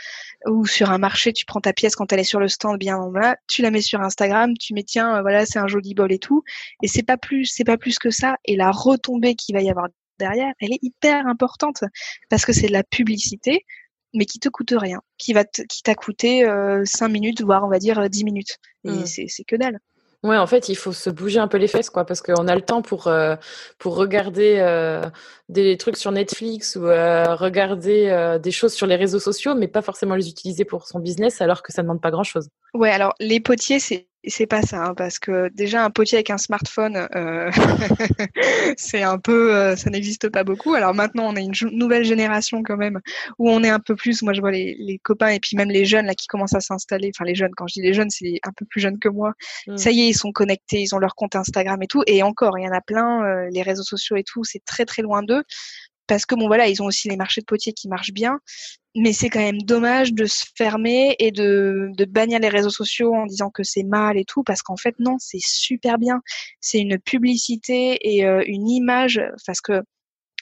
Ou 0.47 0.67
sur 0.67 0.91
un 0.91 0.99
marché, 0.99 1.33
tu 1.33 1.45
prends 1.47 1.61
ta 1.61 1.73
pièce 1.73 1.95
quand 1.95 2.13
elle 2.13 2.21
est 2.21 2.25
sur 2.25 2.41
le 2.41 2.49
stand, 2.49 2.79
bien 2.79 2.99
tu 3.47 3.63
la 3.63 3.71
mets 3.71 3.81
sur 3.81 4.01
Instagram, 4.01 4.55
tu 4.59 4.75
mets, 4.75 4.83
tiens, 4.83 5.23
voilà, 5.23 5.47
c'est 5.47 5.59
un 5.59 5.69
joli 5.69 5.95
bol 5.95 6.13
et 6.13 6.19
tout. 6.19 6.43
Et 6.83 6.89
c'est 6.89 7.03
pas 7.03 7.17
plus, 7.17 7.47
c'est 7.47 7.65
pas 7.65 7.79
plus 7.79 7.99
que 7.99 8.11
ça. 8.11 8.37
Et 8.45 8.57
la 8.57 8.71
retombée 8.71 9.35
qu'il 9.35 9.55
va 9.55 9.63
y 9.63 9.71
avoir 9.71 9.87
derrière, 10.19 10.53
elle 10.61 10.73
est 10.73 10.83
hyper 10.83 11.27
importante 11.27 11.85
parce 12.29 12.45
que 12.45 12.53
c'est 12.53 12.67
de 12.67 12.73
la 12.73 12.83
publicité 12.83 13.65
mais 14.15 14.25
qui 14.25 14.39
te 14.39 14.49
coûte 14.49 14.73
rien, 14.75 15.03
qui 15.19 15.35
va 15.35 15.45
qui 15.45 15.83
t'a 15.83 15.95
coûté 15.95 16.43
euh, 16.47 16.83
5 16.87 17.09
minutes, 17.09 17.43
voire 17.43 17.63
on 17.65 17.69
va 17.69 17.79
dire 17.79 18.09
10 18.09 18.25
minutes. 18.25 18.57
Et 18.85 18.91
mmh. 18.91 19.07
c'est 19.07 19.45
que 19.47 19.55
dalle. 19.55 19.79
Ouais, 20.25 20.37
en 20.37 20.49
fait, 20.49 20.69
il 20.69 20.75
faut 20.75 20.93
se 20.93 21.11
bouger 21.11 21.39
un 21.39 21.47
peu 21.47 21.59
les 21.59 21.69
fesses, 21.69 21.91
quoi, 21.91 22.05
parce 22.05 22.21
qu'on 22.23 22.49
a 22.49 22.55
le 22.57 22.61
temps 22.61 22.83
pour 22.83 23.07
euh, 23.07 23.37
regarder 23.85 24.57
euh, 24.59 25.03
des 25.49 25.77
trucs 25.77 25.97
sur 25.97 26.11
Netflix 26.11 26.75
ou 26.75 26.87
euh, 26.87 27.37
regarder 27.37 28.39
des 28.43 28.51
choses 28.51 28.73
sur 28.73 28.89
les 28.89 28.97
réseaux 28.97 29.21
sociaux, 29.21 29.55
mais 29.55 29.69
pas 29.69 29.83
forcément 29.83 30.17
les 30.17 30.29
utiliser 30.29 30.65
pour 30.65 30.89
son 30.89 30.99
business, 30.99 31.41
alors 31.41 31.63
que 31.63 31.73
ça 31.73 31.83
ne 31.83 31.87
demande 31.87 32.01
pas 32.01 32.11
grand-chose. 32.11 32.49
Ouais, 32.75 32.91
alors 32.91 33.15
les 33.21 33.39
potiers, 33.39 33.79
c'est 33.79 34.09
c'est 34.27 34.47
pas 34.47 34.63
ça, 34.63 34.85
hein, 34.85 34.95
parce 34.97 35.19
que 35.19 35.49
déjà 35.51 35.85
un 35.85 35.91
potier 35.91 36.17
avec 36.17 36.31
un 36.31 36.39
smartphone, 36.39 37.09
euh, 37.15 37.51
c'est 38.77 39.03
un 39.03 39.19
peu, 39.19 39.55
euh, 39.55 39.77
ça 39.77 39.91
n'existe 39.91 40.29
pas 40.29 40.45
beaucoup. 40.45 40.75
Alors 40.75 40.95
maintenant, 40.95 41.27
on 41.29 41.37
a 41.37 41.41
une 41.41 41.53
nouvelle 41.73 42.05
génération 42.05 42.63
quand 42.63 42.77
même 42.77 43.01
où 43.39 43.49
on 43.49 43.63
est 43.63 43.71
un 43.71 43.79
peu 43.79 43.95
plus. 43.95 44.23
Moi, 44.23 44.33
je 44.33 44.41
vois 44.41 44.51
les, 44.51 44.77
les 44.79 44.99
copains 44.99 45.29
et 45.29 45.41
puis 45.41 45.57
même 45.57 45.71
les 45.71 45.85
jeunes 45.85 46.07
là 46.07 46.15
qui 46.15 46.27
commencent 46.27 46.55
à 46.55 46.61
s'installer. 46.61 47.11
Enfin, 47.15 47.25
les 47.25 47.35
jeunes, 47.35 47.53
quand 47.57 47.69
je 47.69 47.75
dis 47.75 47.83
les 47.83 47.95
jeunes, 47.95 48.11
c'est 48.11 48.41
un 48.43 48.53
peu 48.57 48.65
plus 48.65 48.81
jeunes 48.81 48.99
que 48.99 49.09
moi. 49.09 49.35
Mmh. 49.67 49.77
Ça 49.77 49.91
y 49.91 50.01
est, 50.01 50.09
ils 50.09 50.15
sont 50.15 50.33
connectés, 50.33 50.81
ils 50.83 50.95
ont 50.95 50.99
leur 50.99 51.15
compte 51.15 51.37
Instagram 51.37 51.81
et 51.83 51.87
tout. 51.87 52.03
Et 52.07 52.23
encore, 52.23 52.59
il 52.59 52.65
y 52.65 52.69
en 52.69 52.73
a 52.73 52.81
plein, 52.81 53.25
euh, 53.25 53.49
les 53.51 53.63
réseaux 53.63 53.85
sociaux 53.85 54.17
et 54.17 54.25
tout, 54.25 54.43
c'est 54.45 54.65
très 54.65 54.85
très 54.85 55.03
loin 55.03 55.23
d'eux 55.23 55.45
parce 56.09 56.27
que 56.27 56.35
bon 56.35 56.49
voilà, 56.49 56.67
ils 56.69 56.83
ont 56.83 56.87
aussi 56.87 57.09
les 57.09 57.17
marchés 57.17 57.41
de 57.41 57.47
potiers 57.47 57.73
qui 57.73 57.89
marchent 57.89 58.13
bien, 58.13 58.41
mais 58.97 59.13
c'est 59.13 59.29
quand 59.29 59.41
même 59.41 59.63
dommage 59.63 60.13
de 60.13 60.25
se 60.25 60.45
fermer 60.57 61.15
et 61.19 61.31
de, 61.31 61.91
de 61.97 62.05
bannir 62.05 62.41
les 62.41 62.49
réseaux 62.49 62.71
sociaux 62.71 63.15
en 63.15 63.27
disant 63.27 63.51
que 63.51 63.63
c'est 63.63 63.85
mal 63.85 64.19
et 64.19 64.25
tout, 64.25 64.43
parce 64.43 64.63
qu'en 64.63 64.77
fait 64.77 64.95
non, 64.99 65.17
c'est 65.21 65.41
super 65.41 65.99
bien. 65.99 66.21
C'est 66.61 66.81
une 66.81 66.99
publicité 66.99 67.99
et 68.03 68.27
euh, 68.27 68.43
une 68.47 68.69
image, 68.69 69.21
parce 69.47 69.61
que 69.61 69.83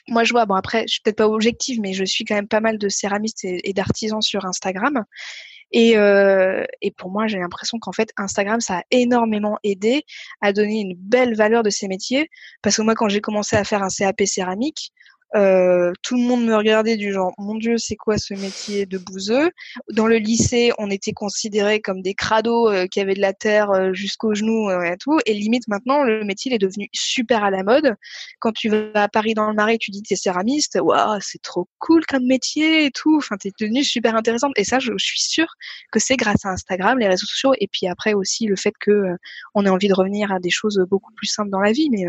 moi 0.07 0.23
je 0.23 0.31
vois, 0.31 0.45
bon 0.45 0.55
après, 0.55 0.83
je 0.87 0.93
suis 0.93 1.01
peut-être 1.03 1.17
pas 1.17 1.27
objective, 1.27 1.79
mais 1.81 1.93
je 1.93 2.05
suis 2.05 2.25
quand 2.25 2.35
même 2.35 2.47
pas 2.47 2.61
mal 2.61 2.77
de 2.77 2.89
céramistes 2.89 3.43
et, 3.43 3.73
d'artisans 3.73 4.21
sur 4.21 4.45
Instagram. 4.45 5.03
Et, 5.71 5.97
euh, 5.97 6.63
et 6.81 6.91
pour 6.91 7.11
moi, 7.11 7.27
j'ai 7.27 7.39
l'impression 7.39 7.77
qu'en 7.77 7.91
fait, 7.91 8.09
Instagram, 8.15 8.61
ça 8.61 8.77
a 8.77 8.83
énormément 8.89 9.57
aidé 9.63 10.03
à 10.39 10.53
donner 10.53 10.79
une 10.79 10.95
belle 10.95 11.35
valeur 11.35 11.61
de 11.61 11.69
ces 11.69 11.89
métiers. 11.89 12.29
Parce 12.61 12.77
que 12.77 12.81
moi, 12.83 12.95
quand 12.95 13.09
j'ai 13.09 13.19
commencé 13.19 13.57
à 13.57 13.65
faire 13.65 13.83
un 13.83 13.89
CAP 13.89 14.21
céramique, 14.25 14.93
euh, 15.35 15.91
tout 16.03 16.15
le 16.15 16.21
monde 16.21 16.45
me 16.45 16.55
regardait 16.55 16.95
du 16.95 17.11
genre 17.11 17.33
mon 17.37 17.55
dieu 17.55 17.77
c'est 17.77 17.97
quoi 17.97 18.17
ce 18.17 18.33
métier 18.33 18.85
de 18.85 18.97
bouseux? 18.97 19.51
Dans 19.91 20.07
le 20.07 20.17
lycée 20.17 20.71
on 20.77 20.89
était 20.89 21.11
considérés 21.11 21.81
comme 21.81 22.01
des 22.01 22.13
crados 22.13 22.69
euh, 22.69 22.87
qui 22.87 23.01
avaient 23.01 23.13
de 23.13 23.21
la 23.21 23.33
terre 23.33 23.71
euh, 23.71 23.93
jusqu'aux 23.93 24.33
genoux 24.33 24.69
et 24.69 24.95
tout. 24.97 25.19
Et 25.25 25.33
limite 25.33 25.67
maintenant 25.67 26.03
le 26.03 26.23
métier 26.23 26.53
est 26.53 26.59
devenu 26.59 26.87
super 26.93 27.43
à 27.43 27.51
la 27.51 27.63
mode. 27.63 27.95
Quand 28.39 28.53
tu 28.53 28.69
vas 28.69 28.89
à 28.93 29.09
Paris 29.09 29.33
dans 29.33 29.49
le 29.49 29.53
Marais 29.53 29.77
tu 29.77 29.91
dis 29.91 30.01
t'es 30.01 30.15
céramiste? 30.15 30.79
Waouh 30.81 31.19
c'est 31.21 31.41
trop 31.41 31.67
cool 31.79 32.05
comme 32.05 32.25
métier 32.25 32.85
et 32.85 32.91
tout. 32.91 33.17
Enfin 33.17 33.35
t'es 33.37 33.51
devenue 33.59 33.83
super 33.83 34.15
intéressante. 34.15 34.53
Et 34.55 34.63
ça 34.63 34.79
je, 34.79 34.93
suis 34.97 35.21
sûre 35.21 35.55
que 35.91 35.99
c'est 35.99 36.15
grâce 36.15 36.45
à 36.45 36.49
Instagram 36.49 36.99
les 36.99 37.07
réseaux 37.07 37.27
sociaux 37.27 37.53
et 37.59 37.67
puis 37.67 37.87
après 37.87 38.13
aussi 38.13 38.45
le 38.45 38.55
fait 38.55 38.73
que 38.79 39.03
on 39.55 39.65
ait 39.65 39.69
envie 39.69 39.89
de 39.89 39.93
revenir 39.93 40.31
à 40.31 40.39
des 40.39 40.49
choses 40.49 40.81
beaucoup 40.89 41.13
plus 41.13 41.27
simples 41.27 41.49
dans 41.49 41.61
la 41.61 41.73
vie. 41.73 41.89
Mais 41.89 42.05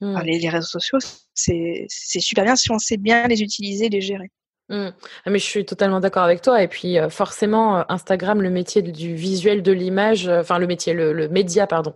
mmh. 0.00 0.20
les, 0.22 0.38
les 0.38 0.48
réseaux 0.48 0.66
sociaux 0.66 0.98
c'est 1.36 1.86
super 2.20 2.44
bien 2.44 2.56
si 2.56 2.70
on 2.72 2.78
sait 2.78 2.96
bien 2.96 3.26
les 3.28 3.42
utiliser, 3.42 3.88
les 3.88 4.00
gérer. 4.00 4.30
Mmh. 4.68 4.88
Ah, 5.24 5.30
mais 5.30 5.38
je 5.38 5.44
suis 5.44 5.64
totalement 5.64 6.00
d'accord 6.00 6.24
avec 6.24 6.42
toi. 6.42 6.62
Et 6.62 6.68
puis 6.68 6.98
euh, 6.98 7.08
forcément, 7.08 7.78
euh, 7.78 7.82
Instagram, 7.88 8.42
le 8.42 8.50
métier 8.50 8.82
du 8.82 9.14
visuel 9.14 9.62
de 9.62 9.70
l'image, 9.70 10.26
euh, 10.26 10.40
enfin 10.40 10.58
le 10.58 10.66
métier, 10.66 10.92
le, 10.92 11.28
média, 11.28 11.66
pardon, 11.68 11.94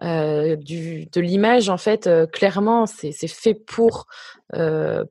du, 0.00 1.06
de 1.06 1.20
l'image, 1.20 1.68
en 1.68 1.76
fait, 1.76 2.08
clairement, 2.32 2.86
c'est 2.86 3.12
fait 3.26 3.54
pour 3.54 4.06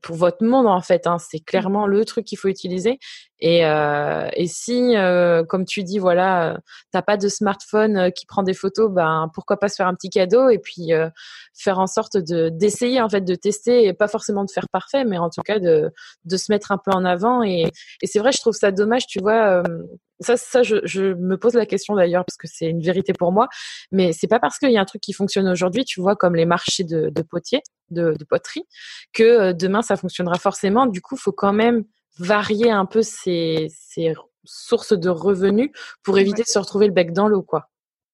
pour 0.02 0.16
votre 0.16 0.42
monde, 0.44 0.66
en 0.66 0.80
fait. 0.80 1.06
Hein. 1.06 1.18
C'est 1.18 1.40
clairement 1.40 1.86
le 1.86 2.04
truc 2.04 2.24
qu'il 2.24 2.38
faut 2.38 2.48
utiliser. 2.48 2.98
Et, 3.40 3.64
euh, 3.64 4.28
et 4.34 4.46
si, 4.46 4.96
euh, 4.96 5.44
comme 5.44 5.64
tu 5.64 5.84
dis, 5.84 5.98
voilà, 5.98 6.52
euh, 6.54 6.56
t'as 6.92 7.02
pas 7.02 7.16
de 7.16 7.28
smartphone 7.28 7.96
euh, 7.96 8.10
qui 8.10 8.26
prend 8.26 8.42
des 8.42 8.54
photos, 8.54 8.90
ben 8.90 9.30
pourquoi 9.32 9.58
pas 9.58 9.68
se 9.68 9.76
faire 9.76 9.86
un 9.86 9.94
petit 9.94 10.10
cadeau 10.10 10.48
et 10.48 10.58
puis 10.58 10.90
faire 11.54 11.78
en 11.78 11.86
sorte 11.86 12.16
de 12.16 12.48
d'essayer 12.48 13.00
en 13.00 13.08
fait 13.08 13.20
de 13.20 13.34
tester 13.34 13.86
et 13.86 13.92
pas 13.92 14.08
forcément 14.08 14.44
de 14.44 14.50
faire 14.50 14.68
parfait, 14.72 15.04
mais 15.04 15.18
en 15.18 15.30
tout 15.30 15.42
cas 15.42 15.58
de 15.58 15.90
de 16.24 16.36
se 16.36 16.50
mettre 16.50 16.72
un 16.72 16.78
peu 16.78 16.90
en 16.92 17.04
avant. 17.04 17.42
Et, 17.42 17.70
et 18.02 18.06
c'est 18.06 18.18
vrai, 18.18 18.32
je 18.32 18.40
trouve 18.40 18.54
ça 18.54 18.70
dommage, 18.72 19.06
tu 19.06 19.20
vois. 19.20 19.62
ça, 20.20 20.36
ça, 20.36 20.62
je, 20.62 20.76
je 20.84 21.14
me 21.14 21.36
pose 21.36 21.54
la 21.54 21.66
question 21.66 21.94
d'ailleurs 21.94 22.24
parce 22.24 22.36
que 22.36 22.48
c'est 22.48 22.66
une 22.66 22.82
vérité 22.82 23.12
pour 23.12 23.32
moi. 23.32 23.48
Mais 23.92 24.12
c'est 24.12 24.26
pas 24.28 24.40
parce 24.40 24.58
qu'il 24.58 24.72
y 24.72 24.78
a 24.78 24.80
un 24.80 24.84
truc 24.84 25.00
qui 25.00 25.12
fonctionne 25.12 25.48
aujourd'hui, 25.48 25.84
tu 25.84 26.00
vois, 26.00 26.16
comme 26.16 26.34
les 26.34 26.46
marchés 26.46 26.84
de, 26.84 27.10
de 27.10 27.22
potiers, 27.22 27.62
de, 27.90 28.14
de 28.18 28.24
poterie, 28.24 28.64
que 29.12 29.52
demain 29.52 29.82
ça 29.82 29.96
fonctionnera 29.96 30.38
forcément. 30.38 30.86
Du 30.86 31.00
coup, 31.00 31.16
faut 31.16 31.32
quand 31.32 31.52
même 31.52 31.84
varier 32.18 32.70
un 32.70 32.86
peu 32.86 33.02
ses, 33.02 33.68
sources 34.44 34.94
de 34.94 35.10
revenus 35.10 35.70
pour 36.02 36.18
éviter 36.18 36.42
de 36.42 36.48
se 36.48 36.58
retrouver 36.58 36.86
le 36.86 36.92
bec 36.92 37.12
dans 37.12 37.28
l'eau, 37.28 37.42
quoi. 37.42 37.68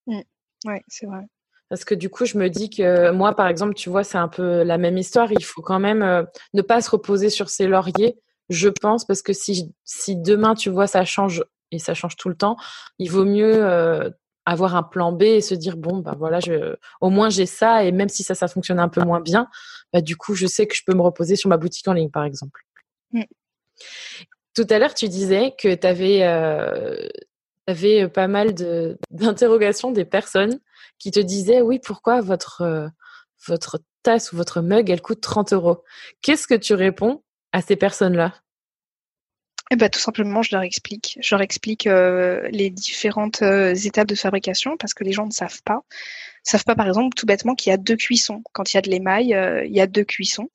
Mmh. 0.07 0.21
Oui, 0.67 0.77
c'est 0.89 1.07
vrai. 1.07 1.23
Parce 1.69 1.85
que 1.85 1.95
du 1.95 2.11
coup, 2.11 2.25
je 2.25 2.39
me 2.39 2.49
dis 2.49 2.71
que 2.71 3.11
moi, 3.11 3.35
par 3.35 3.49
exemple, 3.49 3.75
tu 3.75 3.89
vois, 3.89 4.05
c'est 4.05 4.19
un 4.19 4.29
peu 4.29 4.63
la 4.63 4.79
même 4.79 4.99
histoire. 4.99 5.33
Il 5.33 5.45
faut 5.45 5.63
quand 5.63 5.79
même 5.79 6.03
euh, 6.03 6.25
ne 6.53 6.63
pas 6.63 6.81
se 6.81 6.91
reposer 6.91 7.31
sur 7.31 7.49
ses 7.51 7.67
lauriers, 7.67 8.19
je 8.49 8.69
pense, 8.69 9.05
parce 9.05 9.23
que 9.23 9.33
si, 9.33 9.75
si 9.85 10.17
demain, 10.17 10.55
tu 10.55 10.71
vois, 10.71 10.87
ça 10.87 11.05
change 11.05 11.45
et 11.71 11.79
ça 11.79 11.95
change 11.95 12.17
tout 12.17 12.29
le 12.29 12.37
temps, 12.37 12.57
il 12.99 13.11
vaut 13.11 13.25
mieux 13.25 13.65
euh, 13.65 14.11
avoir 14.47 14.77
un 14.77 14.83
plan 14.83 15.13
B 15.13 15.23
et 15.23 15.41
se 15.41 15.55
dire 15.55 15.77
bon, 15.77 15.99
bah 15.99 16.15
voilà, 16.17 16.41
je, 16.41 16.77
au 17.01 17.11
moins 17.11 17.31
j'ai 17.31 17.47
ça 17.47 17.85
et 17.85 17.93
même 17.93 18.09
si 18.09 18.23
ça, 18.23 18.35
ça 18.35 18.47
fonctionne 18.49 18.79
un 18.79 18.89
peu 18.89 19.03
moins 19.03 19.21
bien, 19.21 19.49
bah 19.93 20.01
du 20.01 20.17
coup, 20.17 20.35
je 20.35 20.47
sais 20.47 20.67
que 20.67 20.77
je 20.77 20.83
peux 20.87 20.95
me 20.95 21.03
reposer 21.03 21.37
sur 21.37 21.49
ma 21.49 21.57
boutique 21.57 21.89
en 21.89 21.95
ligne, 21.95 22.11
par 22.11 22.25
exemple. 22.25 22.61
Tout 24.55 24.67
à 24.71 24.79
l'heure, 24.79 24.95
tu 24.95 25.09
disais 25.09 25.55
que 25.59 25.75
tu 25.75 25.87
avais, 25.87 26.23
euh, 26.23 27.09
avais, 27.67 28.09
pas 28.09 28.29
mal 28.29 28.55
d'interrogations 29.11 29.91
des 29.91 30.05
personnes 30.05 30.61
qui 30.99 31.11
te 31.11 31.21
disaient 31.21 31.61
oui, 31.61 31.81
pourquoi 31.81 32.21
votre, 32.21 32.63
euh, 32.63 32.89
votre 33.47 33.81
tasse 34.03 34.33
ou 34.33 34.37
votre 34.37 34.61
mug, 34.61 34.91
elle 34.91 35.03
coûte 35.03 35.21
30 35.21 35.53
euros? 35.53 35.83
Qu'est-ce 36.23 36.47
que 36.47 36.55
tu 36.55 36.75
réponds 36.75 37.23
à 37.53 37.63
ces 37.63 37.77
personnes-là? 37.77 38.44
Eh 39.71 39.77
ben, 39.77 39.89
tout 39.89 39.99
simplement, 39.99 40.43
je 40.43 40.55
leur 40.55 40.63
explique. 40.63 41.19
Je 41.23 41.35
leur 41.35 41.43
explique 41.43 41.87
euh, 41.87 42.47
les 42.51 42.71
différentes 42.71 43.43
euh, 43.43 43.75
étapes 43.75 44.09
de 44.09 44.15
fabrication 44.15 44.77
parce 44.77 44.93
que 44.93 45.05
les 45.05 45.13
gens 45.13 45.27
ne 45.27 45.33
savent 45.33 45.63
pas. 45.65 45.81
savent 46.43 46.65
pas, 46.65 46.75
par 46.75 46.87
exemple, 46.87 47.15
tout 47.17 47.25
bêtement, 47.25 47.55
qu'il 47.55 47.71
y 47.71 47.73
a 47.73 47.79
deux 47.79 47.97
cuissons. 47.97 48.43
Quand 48.53 48.73
il 48.73 48.77
y 48.77 48.79
a 48.79 48.83
de 48.83 48.91
l'émail, 48.91 49.35
euh, 49.35 49.65
il 49.65 49.73
y 49.75 49.81
a 49.81 49.87
deux 49.87 50.05
cuissons. 50.05 50.51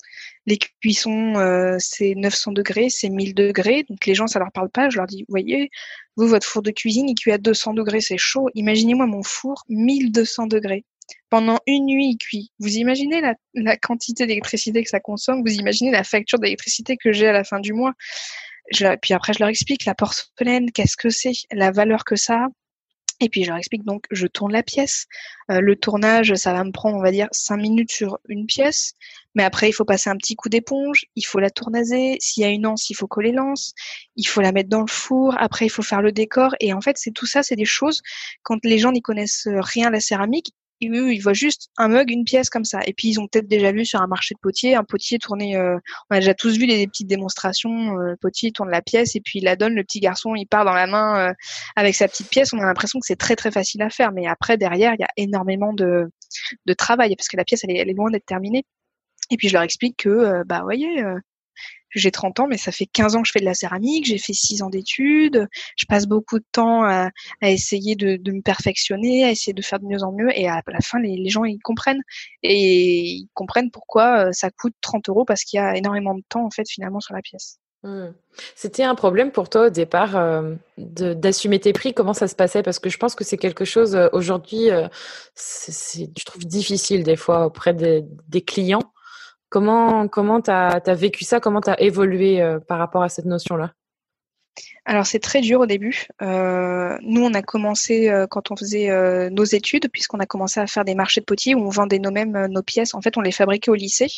Les 0.46 0.58
cuissons, 0.58 1.34
c'est 1.80 2.16
900 2.16 2.54
degrés, 2.54 2.90
c'est 2.90 3.10
1000 3.10 3.36
degrés. 3.36 3.86
Donc 3.90 4.06
les 4.06 4.16
gens, 4.16 4.28
ça 4.28 4.40
leur 4.40 4.52
parle 4.52 4.70
pas. 4.70 4.90
Je 4.90 4.98
leur 4.98 5.06
dis, 5.06 5.26
voyez, 5.28 5.70
vous, 6.16 6.28
votre 6.28 6.48
four 6.48 6.62
de 6.62 6.72
cuisine, 6.72 7.08
il 7.08 7.16
cuit 7.16 7.32
à 7.32 7.38
200 7.38 7.74
degrés, 7.74 8.02
c'est 8.02 8.18
chaud. 8.18 8.50
Imaginez-moi 8.56 9.06
mon 9.06 9.22
four, 9.22 9.64
1200 9.70 10.48
degrés. 10.48 10.86
Pendant 11.30 11.60
une 11.68 11.86
nuit, 11.86 12.12
il 12.12 12.18
cuit. 12.18 12.52
Vous 12.60 12.78
imaginez 12.78 13.22
la, 13.22 13.36
la 13.54 13.78
quantité 13.78 14.26
d'électricité 14.26 14.84
que 14.84 14.90
ça 14.90 15.00
consomme? 15.00 15.44
Vous 15.46 15.54
imaginez 15.54 15.92
la 15.92 16.04
facture 16.04 16.40
d'électricité 16.40 16.98
que 16.98 17.12
j'ai 17.12 17.28
à 17.28 17.34
la 17.34 17.44
fin 17.44 17.60
du 17.60 17.74
mois? 17.74 17.94
Je, 18.72 18.96
puis 18.98 19.14
après, 19.14 19.34
je 19.34 19.40
leur 19.40 19.50
explique 19.50 19.86
la 19.86 19.96
porcelaine, 19.96 20.72
qu'est-ce 20.72 20.98
que 20.98 21.10
c'est, 21.10 21.34
la 21.52 21.72
valeur 21.72 22.04
que 22.04 22.16
ça 22.16 22.46
a. 22.46 22.48
Et 23.22 23.28
puis 23.28 23.44
je 23.44 23.50
leur 23.50 23.58
explique 23.58 23.84
donc, 23.84 24.06
je 24.12 24.28
tourne 24.28 24.54
la 24.54 24.64
pièce. 24.64 25.06
Euh, 25.52 25.60
le 25.60 25.76
tournage, 25.76 26.34
ça 26.36 26.54
va 26.54 26.64
me 26.64 26.72
prendre, 26.72 26.96
on 26.96 27.02
va 27.02 27.12
dire, 27.12 27.28
cinq 27.32 27.58
minutes 27.58 27.92
sur 27.92 28.18
une 28.30 28.46
pièce. 28.46 28.94
Mais 29.36 29.44
après, 29.44 29.70
il 29.70 29.74
faut 29.74 29.86
passer 29.86 30.10
un 30.10 30.16
petit 30.16 30.36
coup 30.36 30.48
d'éponge, 30.50 31.06
il 31.16 31.24
faut 31.24 31.40
la 31.40 31.50
tournaser. 31.50 32.18
S'il 32.22 32.44
y 32.44 32.46
a 32.46 32.50
une 32.50 32.66
anse, 32.66 32.90
il 32.90 32.96
faut 32.96 33.08
coller 33.08 33.32
l'anse. 33.32 33.74
Il 34.16 34.26
faut 34.26 34.42
la 34.42 34.52
mettre 34.52 34.70
dans 34.70 34.82
le 34.82 34.88
four. 34.88 35.36
Après, 35.38 35.66
il 35.66 35.70
faut 35.70 35.82
faire 35.82 36.02
le 36.02 36.12
décor. 36.14 36.56
Et 36.62 36.72
en 36.72 36.82
fait, 36.82 36.98
c'est 36.98 37.12
tout 37.12 37.26
ça, 37.26 37.44
c'est 37.44 37.56
des 37.58 37.66
choses, 37.66 38.02
quand 38.44 38.58
les 38.64 38.78
gens 38.78 38.92
n'y 38.92 39.02
connaissent 39.02 39.48
rien 39.48 39.88
à 39.88 39.92
la 39.92 40.00
céramique, 40.00 40.54
ils 40.82 41.20
voient 41.20 41.34
juste 41.34 41.70
un 41.78 41.90
mug, 41.90 42.10
une 42.10 42.24
pièce 42.24 42.50
comme 42.50 42.66
ça. 42.66 42.80
Et 42.86 42.94
puis, 42.94 43.10
ils 43.10 43.20
ont 43.20 43.28
peut-être 43.28 43.48
déjà 43.48 43.72
vu 43.72 43.86
sur 43.86 44.02
un 44.02 44.08
marché 44.08 44.34
de 44.36 44.40
potier, 44.40 44.76
un 44.76 44.84
potier 44.84 45.20
tourné. 45.20 45.56
Euh, 45.56 45.78
on 46.10 46.16
a 46.16 46.20
déjà 46.20 46.34
tous 46.34 46.58
vu 46.58 46.66
les, 46.66 46.88
petites 46.88 47.08
démonstrations. 47.08 47.98
Euh, 47.98 48.12
le 48.12 48.18
potier 48.18 48.52
tourne 48.52 48.70
la 48.70 48.82
pièce 48.82 49.16
et 49.16 49.22
puis 49.22 49.40
il 49.40 49.46
la 49.46 49.56
donne. 49.56 49.76
Le 49.76 49.84
petit 49.84 50.00
garçon, 50.00 50.36
il 50.36 50.46
part 50.46 50.66
dans 50.66 50.74
la 50.74 50.88
main 50.88 51.30
euh, 51.30 51.34
avec 51.76 51.96
sa 51.96 52.08
petite 52.08 52.30
pièce. 52.30 52.54
On 52.54 52.60
a 52.60 52.66
l'impression 52.66 53.00
que 53.00 53.06
c'est 53.06 53.18
très 53.18 53.36
très 53.36 53.52
facile 53.52 53.82
à 53.82 53.90
faire. 53.90 54.12
Mais 54.12 54.28
après, 54.28 54.58
derrière, 54.58 54.94
il 54.98 55.02
y 55.02 55.06
a 55.06 55.10
énormément 55.18 55.74
de, 55.74 56.10
de 56.66 56.74
travail 56.74 57.16
parce 57.16 57.28
que 57.28 57.38
la 57.38 57.44
pièce, 57.44 57.64
elle 57.64 57.76
est, 57.76 57.94
loin 57.94 58.10
d'être 58.10 58.26
terminée. 58.26 58.64
Et 59.32 59.38
puis, 59.38 59.50
je 59.50 59.54
leur 59.54 59.64
explique 59.64 59.98
que, 59.98 60.44
bah, 60.46 60.62
voyez, 60.64 61.04
j'ai 61.96 62.12
30 62.12 62.40
ans, 62.42 62.48
mais 62.48 62.58
ça 62.58 62.72
fait 62.72 62.86
15 62.86 63.16
ans 63.16 63.22
que 63.22 63.28
je 63.28 63.32
fais 63.32 63.40
de 63.40 63.46
la 63.46 63.54
céramique, 63.54 64.06
j'ai 64.06 64.18
fait 64.18 64.34
6 64.34 64.62
ans 64.62 64.70
d'études, 64.70 65.48
je 65.76 65.86
passe 65.88 66.08
beaucoup 66.08 66.40
de 66.40 66.46
temps 66.52 66.84
à, 66.84 67.10
essayer 67.42 67.96
de, 67.96 68.32
me 68.32 68.42
perfectionner, 68.42 69.24
à 69.24 69.32
essayer 69.32 69.54
de 69.54 69.62
faire 69.62 69.80
de 69.80 69.86
mieux 69.86 70.04
en 70.04 70.12
mieux, 70.12 70.30
et 70.38 70.48
à 70.48 70.62
la 70.68 70.80
fin, 70.82 71.00
les, 71.00 71.30
gens, 71.30 71.46
ils 71.46 71.60
comprennent. 71.60 72.02
Et 72.44 73.02
ils 73.02 73.30
comprennent 73.34 73.72
pourquoi 73.72 74.28
euh, 74.28 74.32
ça 74.32 74.50
coûte 74.50 74.74
30 74.82 75.10
euros, 75.10 75.26
parce 75.26 75.44
qu'il 75.44 75.58
y 75.58 75.62
a 75.62 75.76
énormément 75.76 76.16
de 76.16 76.24
temps, 76.30 76.46
en 76.46 76.52
fait, 76.52 76.70
finalement, 76.70 77.00
sur 77.00 77.14
la 77.14 77.22
pièce. 77.22 77.60
Mmh. 77.84 78.08
C'était 78.56 78.84
un 78.84 78.94
problème 78.94 79.32
pour 79.32 79.50
toi 79.50 79.68
au 79.68 79.70
départ 79.70 80.18
euh, 80.18 80.56
d'assumer 80.78 81.60
tes 81.60 81.72
prix? 81.72 81.94
Comment 81.94 82.14
ça 82.14 82.28
se 82.28 82.36
passait? 82.36 82.62
Parce 82.62 82.78
que 82.78 82.90
je 82.90 82.98
pense 82.98 83.16
que 83.16 83.24
c'est 83.24 83.38
quelque 83.38 83.64
chose 83.64 83.96
euh, 83.96 84.10
aujourd'hui, 84.12 84.70
je 85.38 86.26
trouve 86.26 86.46
difficile 86.46 87.04
des 87.04 87.16
fois 87.16 87.46
auprès 87.46 87.74
des 87.74 88.42
clients 88.42 88.92
Comment 89.50 90.08
comment 90.08 90.42
t'as 90.42 90.80
as 90.86 90.94
vécu 90.94 91.24
ça? 91.24 91.40
Comment 91.40 91.62
t'as 91.62 91.76
évolué 91.80 92.42
euh, 92.42 92.60
par 92.60 92.78
rapport 92.78 93.02
à 93.02 93.10
cette 93.10 93.26
notion-là? 93.26 93.74
Alors 94.86 95.06
c'est 95.06 95.20
très 95.20 95.42
dur 95.42 95.62
au 95.62 95.66
début. 95.66 96.08
Euh, 96.22 96.98
nous, 97.02 97.24
on 97.24 97.34
a 97.34 97.42
commencé 97.42 98.10
euh, 98.10 98.28
quand 98.28 98.52
on 98.52 98.56
faisait 98.56 98.90
nos 99.30 99.44
études, 99.44 99.90
puisqu'on 99.92 100.20
a 100.20 100.26
commencé 100.26 100.60
à 100.60 100.68
faire 100.68 100.86
des 100.86 100.96
marchés 100.96 101.22
de 101.22 101.26
potiers 101.26 101.56
où 101.56 101.60
on 101.60 101.70
vendait 101.70 102.00
nous-mêmes 102.00 102.48
nos 102.48 102.64
pièces. 102.64 102.94
En 102.94 103.02
fait, 103.02 103.18
on 103.18 103.22
les 103.22 103.32
fabriquait 103.32 103.72
au 103.72 103.76
lycée. 103.76 104.10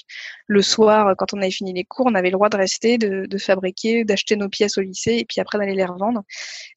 Le 0.47 0.61
soir, 0.61 1.15
quand 1.17 1.33
on 1.33 1.37
avait 1.37 1.51
fini 1.51 1.73
les 1.73 1.83
cours, 1.83 2.07
on 2.07 2.15
avait 2.15 2.29
le 2.29 2.33
droit 2.33 2.49
de 2.49 2.57
rester, 2.57 2.97
de, 2.97 3.25
de 3.25 3.37
fabriquer, 3.37 4.03
d'acheter 4.03 4.35
nos 4.35 4.49
pièces 4.49 4.77
au 4.77 4.81
lycée 4.81 5.17
et 5.17 5.25
puis 5.25 5.41
après 5.41 5.57
d'aller 5.57 5.75
les 5.75 5.85
revendre. 5.85 6.23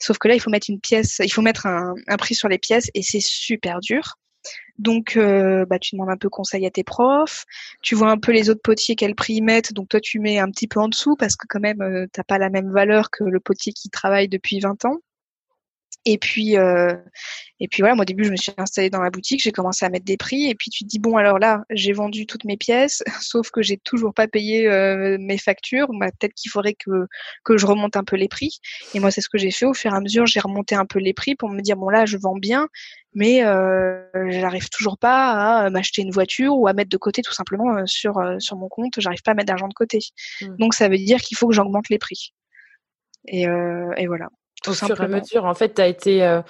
Sauf 0.00 0.18
que 0.18 0.28
là, 0.28 0.34
il 0.34 0.40
faut 0.40 0.50
mettre 0.50 0.70
une 0.70 0.80
pièce, 0.80 1.20
il 1.22 1.32
faut 1.32 1.42
mettre 1.42 1.66
un, 1.66 1.94
un 2.08 2.16
prix 2.16 2.34
sur 2.34 2.48
les 2.48 2.58
pièces 2.58 2.90
et 2.94 3.02
c'est 3.02 3.22
super 3.22 3.80
dur. 3.80 4.16
Donc, 4.78 5.16
euh, 5.16 5.64
bah, 5.66 5.78
tu 5.78 5.94
demandes 5.94 6.10
un 6.10 6.16
peu 6.16 6.28
conseil 6.28 6.66
à 6.66 6.70
tes 6.70 6.84
profs. 6.84 7.44
Tu 7.82 7.94
vois 7.94 8.10
un 8.10 8.18
peu 8.18 8.32
les 8.32 8.50
autres 8.50 8.62
potiers 8.62 8.96
quel 8.96 9.14
prix 9.14 9.34
ils 9.34 9.42
mettent. 9.42 9.72
Donc, 9.72 9.88
toi, 9.88 10.00
tu 10.00 10.18
mets 10.20 10.38
un 10.38 10.50
petit 10.50 10.68
peu 10.68 10.80
en 10.80 10.88
dessous 10.88 11.16
parce 11.16 11.36
que 11.36 11.46
quand 11.48 11.60
même, 11.60 11.80
euh, 11.82 12.06
t'as 12.12 12.24
pas 12.24 12.38
la 12.38 12.50
même 12.50 12.70
valeur 12.70 13.10
que 13.10 13.24
le 13.24 13.40
potier 13.40 13.72
qui 13.72 13.90
travaille 13.90 14.28
depuis 14.28 14.60
20 14.60 14.84
ans. 14.84 14.98
Et 16.06 16.18
puis, 16.18 16.58
euh, 16.58 16.94
et 17.60 17.68
puis 17.68 17.80
voilà, 17.80 17.94
moi 17.94 18.02
au 18.02 18.04
début, 18.04 18.24
je 18.24 18.30
me 18.30 18.36
suis 18.36 18.52
installée 18.58 18.90
dans 18.90 19.00
la 19.00 19.10
boutique, 19.10 19.40
j'ai 19.42 19.52
commencé 19.52 19.86
à 19.86 19.88
mettre 19.88 20.04
des 20.04 20.18
prix, 20.18 20.50
et 20.50 20.54
puis 20.54 20.70
tu 20.70 20.84
te 20.84 20.88
dis 20.88 20.98
bon 20.98 21.16
alors 21.16 21.38
là, 21.38 21.62
j'ai 21.70 21.92
vendu 21.92 22.26
toutes 22.26 22.44
mes 22.44 22.58
pièces, 22.58 23.02
sauf 23.22 23.50
que 23.50 23.62
j'ai 23.62 23.78
toujours 23.78 24.12
pas 24.12 24.28
payé 24.28 24.68
euh, 24.68 25.16
mes 25.18 25.38
factures. 25.38 25.88
Bah, 25.98 26.10
peut-être 26.10 26.34
qu'il 26.34 26.50
faudrait 26.50 26.74
que 26.74 27.06
que 27.44 27.56
je 27.56 27.66
remonte 27.66 27.96
un 27.96 28.04
peu 28.04 28.16
les 28.16 28.28
prix. 28.28 28.58
Et 28.94 29.00
moi, 29.00 29.10
c'est 29.10 29.22
ce 29.22 29.28
que 29.30 29.38
j'ai 29.38 29.50
fait 29.50 29.66
au 29.66 29.74
fur 29.74 29.92
et 29.92 29.96
à 29.96 30.00
mesure. 30.00 30.26
J'ai 30.26 30.40
remonté 30.40 30.74
un 30.74 30.86
peu 30.86 30.98
les 30.98 31.14
prix 31.14 31.34
pour 31.36 31.48
me 31.48 31.60
dire 31.62 31.76
bon 31.76 31.88
là, 31.88 32.04
je 32.04 32.18
vends 32.18 32.36
bien, 32.36 32.68
mais 33.14 33.44
euh, 33.44 34.02
j'arrive 34.30 34.68
toujours 34.68 34.98
pas 34.98 35.62
à 35.64 35.70
m'acheter 35.70 36.02
une 36.02 36.10
voiture 36.10 36.58
ou 36.58 36.66
à 36.68 36.74
mettre 36.74 36.90
de 36.90 36.96
côté 36.98 37.22
tout 37.22 37.32
simplement 37.32 37.76
euh, 37.76 37.86
sur 37.86 38.18
euh, 38.18 38.38
sur 38.40 38.56
mon 38.56 38.68
compte. 38.68 38.94
J'arrive 38.98 39.22
pas 39.22 39.30
à 39.30 39.34
mettre 39.34 39.46
d'argent 39.46 39.68
de 39.68 39.74
côté. 39.74 40.00
Mmh. 40.42 40.56
Donc 40.58 40.74
ça 40.74 40.88
veut 40.88 40.98
dire 40.98 41.20
qu'il 41.20 41.36
faut 41.36 41.48
que 41.48 41.54
j'augmente 41.54 41.88
les 41.88 41.98
prix. 41.98 42.34
Et, 43.26 43.44
et 43.44 44.06
voilà 44.06 44.28
au 44.66 44.72
fur 44.72 45.00
et 45.00 45.04
à 45.04 45.08
mesure, 45.08 45.44
en 45.44 45.54
fait, 45.54 45.74
tu 45.74 45.82
as 45.82 45.86
été, 45.86 46.24
euh, 46.24 46.42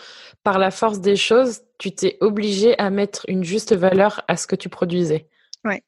par 0.42 0.58
la 0.58 0.70
force 0.70 1.00
des 1.00 1.16
choses, 1.16 1.60
tu 1.78 1.94
t'es 1.94 2.16
obligé 2.20 2.78
à 2.78 2.90
mettre 2.90 3.24
une 3.28 3.44
juste 3.44 3.74
valeur 3.74 4.22
à 4.28 4.36
ce 4.36 4.46
que 4.46 4.56
tu 4.56 4.68
produisais. 4.68 5.28
Ouais. 5.64 5.82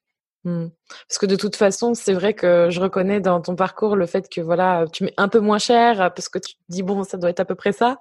Mmh. 0.45 0.69
Parce 1.09 1.19
que 1.19 1.27
de 1.27 1.37
toute 1.37 1.57
façon, 1.57 1.95
c'est 1.95 2.13
vrai 2.13 2.35
que 2.35 2.69
je 2.71 2.81
reconnais 2.81 3.21
dans 3.21 3.41
ton 3.41 3.57
parcours 3.57 3.97
le 3.97 4.07
fait 4.07 4.29
que 4.29 4.41
voilà, 4.41 4.85
tu 4.93 5.05
mets 5.05 5.15
un 5.17 5.29
peu 5.29 5.41
moins 5.41 5.59
cher 5.59 6.13
parce 6.15 6.29
que 6.29 6.39
tu 6.39 6.55
te 6.55 6.61
dis 6.69 6.83
bon, 6.83 7.03
ça 7.03 7.17
doit 7.17 7.31
être 7.31 7.41
à 7.41 7.45
peu 7.45 7.57
près 7.57 7.73
ça. 7.73 7.97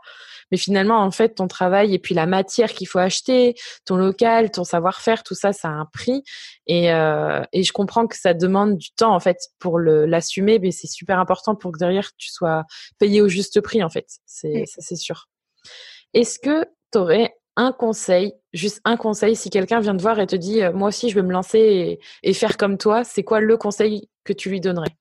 Mais 0.51 0.57
finalement, 0.57 0.99
en 0.99 1.11
fait, 1.11 1.35
ton 1.35 1.47
travail 1.47 1.93
et 1.93 1.99
puis 1.99 2.15
la 2.15 2.25
matière 2.25 2.71
qu'il 2.71 2.87
faut 2.87 2.99
acheter, 2.99 3.55
ton 3.85 3.95
local, 3.95 4.51
ton 4.51 4.63
savoir-faire, 4.63 5.23
tout 5.23 5.35
ça, 5.35 5.53
ça 5.53 5.69
a 5.69 5.71
un 5.71 5.85
prix. 5.85 6.23
Et, 6.67 6.91
euh, 6.91 7.41
et 7.53 7.63
je 7.63 7.73
comprends 7.73 8.07
que 8.07 8.17
ça 8.17 8.33
demande 8.33 8.77
du 8.77 8.91
temps 8.91 9.15
en 9.15 9.19
fait 9.19 9.37
pour 9.59 9.79
l'assumer, 9.79 10.59
mais 10.59 10.71
c'est 10.71 10.87
super 10.87 11.19
important 11.19 11.55
pour 11.55 11.71
que 11.71 11.79
derrière 11.79 12.11
tu 12.17 12.29
sois 12.31 12.63
payé 12.99 13.21
au 13.21 13.27
juste 13.27 13.61
prix 13.61 13.83
en 13.83 13.89
fait. 13.89 14.07
C'est 14.25 14.65
ça, 14.65 14.81
c'est 14.81 14.95
sûr. 14.95 15.27
Est-ce 16.13 16.39
que 16.39 16.65
tu 16.91 16.97
aurais 16.97 17.35
un 17.57 17.71
conseil, 17.71 18.33
juste 18.53 18.81
un 18.85 18.97
conseil, 18.97 19.35
si 19.35 19.49
quelqu'un 19.49 19.79
vient 19.79 19.95
te 19.95 20.01
voir 20.01 20.19
et 20.19 20.27
te 20.27 20.35
dit, 20.35 20.61
euh, 20.61 20.73
moi 20.73 20.89
aussi, 20.89 21.09
je 21.09 21.15
veux 21.15 21.21
me 21.21 21.31
lancer 21.31 21.99
et, 22.23 22.33
faire 22.33 22.57
comme 22.57 22.77
toi, 22.77 23.03
c'est 23.03 23.23
quoi 23.23 23.39
le 23.39 23.57
conseil 23.57 24.09
que 24.23 24.33
tu 24.33 24.49
lui 24.49 24.59
donnerais? 24.59 24.95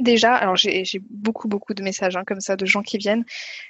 Déjà, 0.00 0.34
alors 0.34 0.56
j'ai 0.56 0.84
beaucoup 1.10 1.48
beaucoup 1.48 1.74
de 1.74 1.82
messages 1.82 2.16
hein, 2.16 2.24
comme 2.26 2.40
ça 2.40 2.56
de 2.56 2.66
gens 2.66 2.82
qui 2.82 2.98
viennent. 2.98 3.24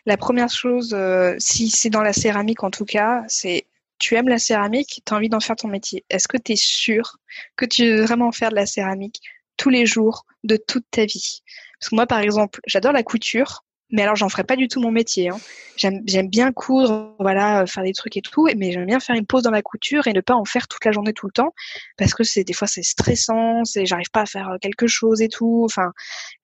La 0.06 0.16
première 0.16 0.48
chose, 0.48 0.94
euh, 0.94 1.34
si 1.38 1.70
c'est 1.70 1.90
dans 1.90 2.02
la 2.02 2.12
céramique 2.12 2.62
en 2.64 2.70
tout 2.70 2.84
cas, 2.84 3.24
c'est 3.28 3.66
tu 3.98 4.14
aimes 4.14 4.28
la 4.28 4.38
céramique, 4.38 5.02
tu 5.06 5.14
as 5.14 5.16
envie 5.16 5.28
d'en 5.28 5.40
faire 5.40 5.56
ton 5.56 5.68
métier. 5.68 6.04
Est-ce 6.10 6.28
que 6.28 6.36
tu 6.36 6.52
es 6.52 6.56
sûr 6.56 7.16
que 7.56 7.64
tu 7.64 7.84
veux 7.84 8.02
vraiment 8.02 8.32
faire 8.32 8.50
de 8.50 8.56
la 8.56 8.66
céramique 8.66 9.20
tous 9.56 9.70
les 9.70 9.86
jours 9.86 10.26
de 10.44 10.56
toute 10.56 10.84
ta 10.90 11.04
vie? 11.06 11.42
Parce 11.80 11.90
que 11.90 11.94
moi, 11.94 12.06
par 12.06 12.20
exemple, 12.20 12.60
j'adore 12.66 12.92
la 12.92 13.02
couture, 13.02 13.64
mais 13.90 14.02
alors 14.02 14.16
j'en 14.16 14.28
ferai 14.28 14.44
pas 14.44 14.56
du 14.56 14.68
tout 14.68 14.80
mon 14.80 14.90
métier. 14.90 15.28
Hein. 15.28 15.38
J'aime 15.76 16.28
bien 16.28 16.52
coudre, 16.52 17.14
voilà, 17.20 17.66
faire 17.66 17.84
des 17.84 17.92
trucs 17.92 18.16
et 18.16 18.22
tout, 18.22 18.48
mais 18.56 18.72
j'aime 18.72 18.86
bien 18.86 19.00
faire 19.00 19.16
une 19.16 19.26
pause 19.26 19.42
dans 19.42 19.50
la 19.50 19.62
couture 19.62 20.06
et 20.06 20.12
ne 20.12 20.20
pas 20.20 20.34
en 20.34 20.44
faire 20.44 20.68
toute 20.68 20.84
la 20.84 20.92
journée 20.92 21.12
tout 21.12 21.26
le 21.26 21.32
temps, 21.32 21.52
parce 21.96 22.14
que 22.14 22.24
c'est 22.24 22.44
des 22.44 22.52
fois 22.52 22.66
c'est 22.66 22.82
stressant, 22.82 23.64
c'est 23.64 23.86
j'arrive 23.86 24.10
pas 24.10 24.22
à 24.22 24.26
faire 24.26 24.56
quelque 24.60 24.86
chose 24.86 25.20
et 25.22 25.28
tout. 25.28 25.62
Enfin, 25.64 25.92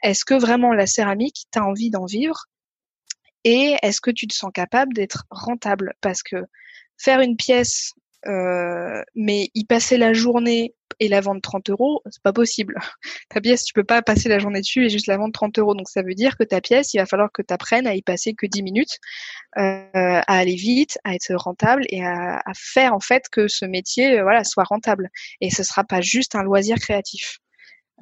est-ce 0.03 0.25
que 0.25 0.35
vraiment 0.35 0.73
la 0.73 0.87
céramique, 0.87 1.47
t'as 1.51 1.63
envie 1.63 1.91
d'en 1.91 2.05
vivre? 2.05 2.47
Et 3.45 3.77
est-ce 3.83 4.01
que 4.01 4.11
tu 4.11 4.27
te 4.27 4.35
sens 4.35 4.51
capable 4.55 4.95
d'être 4.95 5.25
rentable? 5.31 5.95
Parce 6.01 6.23
que 6.23 6.37
faire 6.97 7.21
une 7.21 7.37
pièce, 7.37 7.93
euh, 8.27 9.03
mais 9.15 9.51
y 9.55 9.65
passer 9.65 9.97
la 9.97 10.13
journée 10.13 10.75
et 11.03 11.09
la 11.09 11.21
vendre 11.21 11.41
30 11.41 11.69
euros, 11.71 12.01
c'est 12.09 12.23
pas 12.23 12.33
possible. 12.33 12.77
Ta 13.29 13.41
pièce, 13.41 13.65
tu 13.65 13.73
peux 13.73 13.83
pas 13.83 14.03
passer 14.03 14.29
la 14.29 14.39
journée 14.39 14.61
dessus 14.61 14.87
et 14.87 14.89
juste 14.89 15.09
la 15.09 15.17
vendre 15.17 15.33
30 15.33 15.59
euros. 15.59 15.75
Donc 15.75 15.89
ça 15.89 16.03
veut 16.03 16.15
dire 16.15 16.37
que 16.39 16.45
ta 16.45 16.61
pièce, 16.61 16.95
il 16.95 16.99
va 16.99 17.07
falloir 17.07 17.31
que 17.33 17.43
tu 17.43 17.53
apprennes 17.53 17.89
à 17.89 17.97
y 17.97 18.03
passer 18.03 18.35
que 18.35 18.47
10 18.47 18.63
minutes, 18.63 18.99
euh, 19.59 19.83
à 19.93 20.23
aller 20.39 20.55
vite, 20.55 20.99
à 21.03 21.15
être 21.15 21.35
rentable 21.35 21.85
et 21.89 22.05
à, 22.05 22.41
faire 22.55 22.95
en 22.95 23.01
fait 23.01 23.29
que 23.31 23.49
ce 23.49 23.65
métier, 23.65 24.21
euh, 24.21 24.23
voilà, 24.23 24.45
soit 24.45 24.65
rentable. 24.65 25.11
Et 25.41 25.51
ce 25.51 25.65
sera 25.65 25.83
pas 25.83 26.01
juste 26.01 26.37
un 26.37 26.45
loisir 26.45 26.79
créatif. 26.79 27.39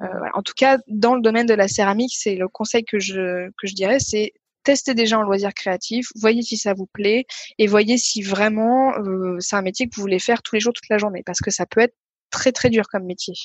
Euh, 0.01 0.07
En 0.35 0.43
tout 0.43 0.53
cas, 0.55 0.77
dans 0.87 1.15
le 1.15 1.21
domaine 1.21 1.47
de 1.47 1.53
la 1.55 1.67
céramique, 1.67 2.13
c'est 2.15 2.35
le 2.35 2.47
conseil 2.47 2.83
que 2.85 2.99
je 2.99 3.49
que 3.57 3.67
je 3.67 3.73
dirais, 3.73 3.99
c'est 3.99 4.33
testez 4.63 4.93
déjà 4.93 5.17
un 5.17 5.23
loisir 5.23 5.53
créatif, 5.53 6.07
voyez 6.15 6.41
si 6.41 6.57
ça 6.57 6.73
vous 6.73 6.87
plaît 6.87 7.25
et 7.57 7.67
voyez 7.67 7.97
si 7.97 8.21
vraiment 8.21 8.93
euh, 8.97 9.37
c'est 9.39 9.55
un 9.55 9.61
métier 9.61 9.87
que 9.87 9.95
vous 9.95 10.01
voulez 10.01 10.19
faire 10.19 10.41
tous 10.41 10.55
les 10.55 10.61
jours, 10.61 10.73
toute 10.73 10.89
la 10.89 10.97
journée, 10.97 11.23
parce 11.25 11.39
que 11.39 11.51
ça 11.51 11.65
peut 11.65 11.81
être 11.81 11.95
très 12.31 12.51
très 12.51 12.69
dur 12.69 12.85
comme 12.89 13.05
métier. 13.05 13.35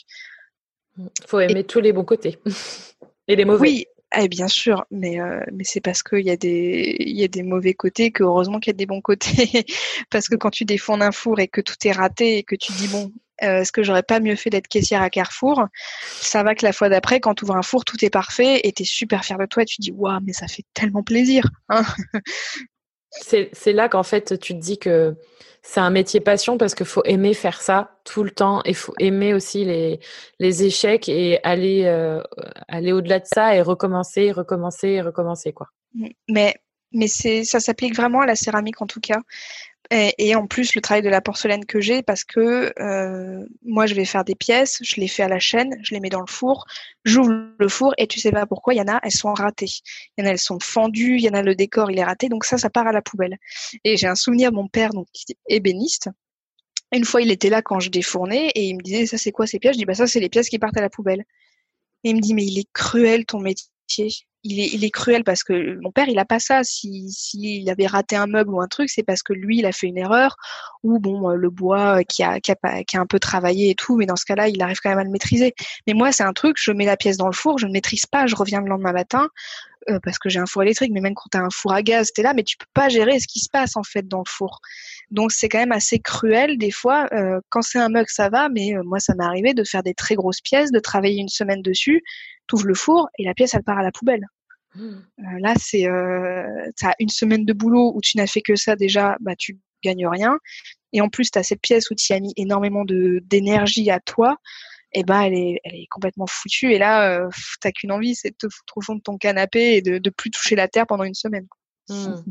Il 0.99 1.27
faut 1.27 1.41
aimer 1.41 1.65
tous 1.65 1.81
les 1.81 1.93
bons 1.93 2.05
côtés 2.05 2.39
et 3.29 3.37
les 3.37 3.45
mauvais. 3.45 3.61
Oui, 3.61 3.87
eh 4.17 4.29
bien 4.29 4.49
sûr, 4.49 4.85
mais 4.91 5.21
euh, 5.21 5.41
mais 5.53 5.65
c'est 5.65 5.81
parce 5.81 6.03
qu'il 6.03 6.25
y 6.25 6.31
a 6.31 6.37
des 6.37 6.97
il 7.01 7.19
y 7.19 7.25
a 7.25 7.29
des 7.29 7.43
mauvais 7.43 7.75
côtés 7.75 8.11
que 8.11 8.23
heureusement 8.23 8.61
qu'il 8.61 8.71
y 8.71 8.77
a 8.77 8.79
des 8.79 8.87
bons 8.87 9.01
côtés 9.03 9.67
parce 10.11 10.29
que 10.29 10.37
quand 10.37 10.51
tu 10.51 10.65
défondes 10.65 11.03
un 11.03 11.13
four 11.13 11.41
et 11.41 11.49
que 11.49 11.61
tout 11.61 11.75
est 11.85 11.93
raté 11.93 12.39
et 12.39 12.43
que 12.43 12.57
tu 12.57 12.73
dis 12.73 12.89
bon 12.89 13.13
euh, 13.43 13.61
est-ce 13.61 13.73
que 13.73 13.83
j'aurais 13.83 14.03
pas 14.03 14.21
mieux 14.21 14.37
fait 14.37 14.49
d'être 14.49 14.69
caissière 14.69 15.03
à 15.03 15.11
Carrefour? 15.11 15.67
Ça 16.03 16.43
va 16.43 16.55
que 16.55 16.65
la 16.65 16.73
fois 16.73 16.89
d'après, 16.89 17.21
quand 17.21 17.35
tu 17.35 17.45
ouvres 17.45 17.57
un 17.57 17.63
four, 17.63 17.85
tout 17.85 18.03
est 18.03 18.11
parfait 18.11 18.61
et 18.65 18.73
tu 18.73 18.83
es 18.83 18.87
super 18.87 19.25
fier 19.25 19.37
de 19.37 19.45
toi 19.45 19.63
et 19.63 19.67
tu 19.67 19.81
dis 19.81 19.93
waouh, 19.93 20.21
mais 20.25 20.33
ça 20.33 20.49
fait 20.49 20.65
tellement 20.73 21.03
plaisir. 21.03 21.45
Hein 21.69 21.85
c'est 23.21 23.73
là 23.73 23.89
qu'en 23.89 24.03
fait 24.03 24.39
tu 24.41 24.55
te 24.55 24.61
dis 24.61 24.79
que 24.79 25.17
c'est 25.63 25.81
un 25.81 25.91
métier 25.91 26.21
passion 26.21 26.59
parce 26.59 26.77
qu'il 26.77 26.87
faut 26.87 27.03
aimer 27.05 27.35
faire 27.35 27.61
ça 27.61 27.99
tout 28.05 28.23
le 28.23 28.31
temps 28.31 28.63
et 28.65 28.73
faut 28.73 28.95
aimer 29.01 29.35
aussi 29.35 29.65
les, 29.65 29.99
les 30.39 30.63
échecs 30.63 31.09
et 31.09 31.41
aller, 31.43 31.83
euh, 31.87 32.23
aller 32.69 32.93
au-delà 32.93 33.19
de 33.19 33.27
ça 33.27 33.57
et 33.57 33.63
recommencer, 33.63 34.31
recommencer 34.31 35.01
recommencer. 35.01 35.53
Quoi. 35.53 35.67
Mais, 36.29 36.55
mais 36.93 37.09
ça 37.09 37.59
s'applique 37.59 37.97
vraiment 37.97 38.21
à 38.21 38.27
la 38.27 38.37
céramique 38.37 38.81
en 38.81 38.87
tout 38.87 39.01
cas. 39.01 39.19
Et, 39.91 40.35
en 40.35 40.47
plus, 40.47 40.75
le 40.75 40.81
travail 40.81 41.03
de 41.03 41.09
la 41.09 41.21
porcelaine 41.21 41.65
que 41.65 41.81
j'ai, 41.81 42.03
parce 42.03 42.25
que 42.25 42.73
euh, 42.81 43.47
moi, 43.65 43.87
je 43.87 43.95
vais 43.95 44.05
faire 44.05 44.25
des 44.25 44.35
pièces, 44.35 44.79
je 44.83 45.01
les 45.01 45.09
fais 45.09 45.23
à 45.23 45.29
la 45.29 45.39
chaîne, 45.39 45.79
je 45.83 45.95
les 45.95 46.01
mets 46.01 46.09
dans 46.09 46.21
le 46.21 46.31
four, 46.31 46.67
j'ouvre 47.05 47.31
le 47.59 47.69
four 47.69 47.95
et 47.99 48.07
tu 48.07 48.19
sais 48.19 48.33
pas 48.33 48.47
pourquoi, 48.47 48.75
il 48.75 48.79
y 48.79 48.81
en 48.81 48.89
a, 48.89 48.99
elles 49.03 49.13
sont 49.13 49.33
ratées. 49.33 49.71
Il 50.17 50.23
y 50.23 50.25
en 50.25 50.29
a, 50.29 50.33
elles 50.33 50.39
sont 50.39 50.59
fendues, 50.61 51.17
il 51.19 51.23
y 51.23 51.29
en 51.29 51.35
a, 51.35 51.43
le 51.43 51.55
décor, 51.55 51.91
il 51.91 51.99
est 51.99 52.05
raté, 52.05 52.29
donc 52.29 52.45
ça, 52.45 52.59
ça 52.59 52.71
part 52.71 52.87
à 52.87 52.93
la 52.93 53.03
poubelle. 53.03 53.39
Et 53.85 53.97
j'ai 53.97 54.09
un 54.09 54.17
souvenir, 54.17 54.53
mon 54.53 54.67
père, 54.67 54.91
donc, 54.91 55.07
qui 55.13 55.33
est 55.33 55.57
ébéniste, 55.57 56.09
une 56.93 57.05
fois, 57.05 57.21
il 57.23 57.31
était 57.31 57.51
là 57.51 57.63
quand 57.63 57.81
je 57.81 57.91
défournais 57.91 58.49
et 58.55 58.69
il 58.69 58.77
me 58.77 58.83
disait, 58.83 59.07
ça, 59.07 59.19
c'est 59.19 59.33
quoi 59.33 59.47
ces 59.47 59.59
pièces? 59.59 59.75
Je 59.75 59.79
dis, 59.79 59.85
bah, 59.85 59.95
ça, 59.95 60.07
c'est 60.07 60.21
les 60.21 60.29
pièces 60.29 60.49
qui 60.49 60.59
partent 60.59 60.77
à 60.77 60.81
la 60.81 60.91
poubelle. 60.91 61.25
Et 62.05 62.11
il 62.11 62.17
me 62.17 62.21
dit, 62.21 62.35
mais 62.35 62.45
il 62.45 62.59
est 62.59 62.69
cruel 62.73 63.27
ton 63.27 63.41
métier 63.41 63.69
il 64.47 64.85
est, 64.85 64.91
cruel 64.91 65.25
parce 65.25 65.43
que 65.43 65.79
mon 65.81 65.91
père, 65.91 66.09
il 66.09 66.19
a 66.19 66.25
pas 66.25 66.39
ça. 66.39 66.63
Si 66.65 67.11
s'il 67.11 67.69
avait 67.69 67.87
raté 67.87 68.17
un 68.17 68.27
meuble 68.27 68.51
ou 68.51 68.61
un 68.61 68.69
truc, 68.69 68.89
c'est 68.89 69.03
parce 69.03 69.23
que 69.23 69.33
lui, 69.33 69.59
il 69.59 69.67
a 69.67 69.73
fait 69.73 69.87
une 69.87 69.99
erreur 69.99 70.37
ou 70.83 70.99
bon, 70.99 71.31
euh, 71.31 71.35
le 71.35 71.51
bois 71.51 72.05
qui 72.05 72.23
a, 72.23 72.41
qui 72.41 72.53
a, 72.53 72.85
qui 72.85 72.97
a 72.97 73.01
un 73.01 73.07
peu 73.07 73.19
travaillé 73.19 73.71
et 73.71 73.75
tout. 73.75 73.97
Mais 73.97 74.07
dans 74.07 74.17
ce 74.17 74.25
cas-là, 74.25 74.49
il 74.49 74.63
arrive 74.63 74.79
quand 74.83 74.91
même 74.91 74.99
à 74.99 75.05
le 75.05 75.11
maîtriser. 75.11 75.55
Mais 75.87 75.95
moi, 75.95 76.13
c'est 76.13 76.23
un 76.23 76.33
truc, 76.33 76.57
je 76.59 76.71
mets 76.71 76.85
la 76.85 76.97
pièce 76.97 77.17
dans 77.17 77.27
le 77.27 77.33
four, 77.33 77.59
je 77.59 77.67
ne 77.67 77.73
maîtrise 77.73 78.07
pas. 78.07 78.27
Je 78.27 78.37
reviens 78.37 78.61
le 78.61 78.69
lendemain 78.69 78.93
matin 78.93 79.29
euh, 79.91 79.99
parce 80.03 80.19
que 80.19 80.29
j'ai 80.29 80.39
un 80.39 80.47
four 80.47 80.63
électrique. 80.63 80.93
Mais 80.93 81.01
même 81.01 81.15
quand 81.15 81.29
tu 81.31 81.39
as 81.39 81.43
un 81.43 81.51
four 81.51 81.73
à 81.73 81.83
gaz, 81.83 82.13
tu 82.15 82.21
es 82.21 82.25
là, 82.25 82.33
mais 82.35 82.45
tu 82.45 82.57
peux 82.57 82.67
pas 82.75 82.89
gérer 82.89 83.19
ce 83.21 83.27
qui 83.27 83.41
se 83.41 83.49
passe 83.49 83.77
en 83.77 83.83
fait 83.83 84.07
dans 84.07 84.23
le 84.25 84.31
four. 84.31 84.61
Donc 85.11 85.33
c'est 85.33 85.49
quand 85.49 85.59
même 85.59 85.73
assez 85.73 85.99
cruel 85.99 86.59
des 86.59 86.71
fois. 86.71 87.09
Euh, 87.13 87.41
quand 87.51 87.63
c'est 87.63 87.79
un 87.79 87.89
mug, 87.89 88.07
ça 88.09 88.29
va, 88.29 88.49
mais 88.49 88.75
moi, 88.85 89.01
ça 89.01 89.15
m'est 89.15 89.25
arrivé 89.25 89.55
de 89.55 89.65
faire 89.65 89.83
des 89.83 89.95
très 89.95 90.15
grosses 90.15 90.41
pièces, 90.41 90.73
de 90.73 90.81
travailler 90.81 91.21
une 91.21 91.29
semaine 91.29 91.63
dessus. 91.63 92.03
T'ouvres 92.47 92.67
le 92.67 92.75
four 92.75 93.09
et 93.19 93.25
la 93.25 93.35
pièce, 93.35 93.55
elle 93.55 93.65
part 93.65 93.79
à 93.79 93.83
la 93.83 93.93
poubelle. 93.93 94.27
Euh, 94.79 95.39
là, 95.41 95.55
c'est 95.59 95.87
euh, 95.87 96.71
as 96.83 96.95
une 96.99 97.09
semaine 97.09 97.45
de 97.45 97.53
boulot 97.53 97.93
où 97.95 98.01
tu 98.01 98.17
n'as 98.17 98.27
fait 98.27 98.43
que 98.43 98.57
ça 98.57 98.77
déjà, 98.77 99.17
bah 99.21 99.35
tu 99.37 99.59
gagnes 99.83 100.07
rien. 100.07 100.39
Et 100.93 101.01
en 101.01 101.09
plus, 101.09 101.31
tu 101.31 101.39
cette 101.43 101.61
pièce 101.61 101.91
où 101.91 101.95
tu 101.95 102.13
as 102.13 102.21
mis 102.21 102.33
énormément 102.37 102.85
d'énergie 102.87 103.91
à 103.91 104.01
toi. 104.01 104.37
Et 104.93 105.03
ben 105.03 105.23
elle 105.23 105.35
est, 105.35 105.61
elle 105.65 105.75
est 105.75 105.87
complètement 105.91 106.27
foutue. 106.27 106.73
Et 106.73 106.79
là, 106.79 107.11
euh, 107.11 107.29
t'as 107.61 107.73
qu'une 107.73 107.93
envie, 107.93 108.15
c'est 108.15 108.31
de 108.31 108.37
te 108.37 108.49
foutre 108.49 108.79
au 108.79 108.81
fond 108.81 108.95
de 108.95 109.03
ton 109.03 109.19
canapé 109.19 109.77
et 109.77 109.83
de, 109.83 109.99
de 109.99 110.11
plus 110.11 110.31
toucher 110.31 110.57
la 110.57 110.69
terre 110.69 110.87
pendant 110.87 111.05
une 111.05 111.15
semaine. 111.15 111.47
Mmh. 111.89 112.23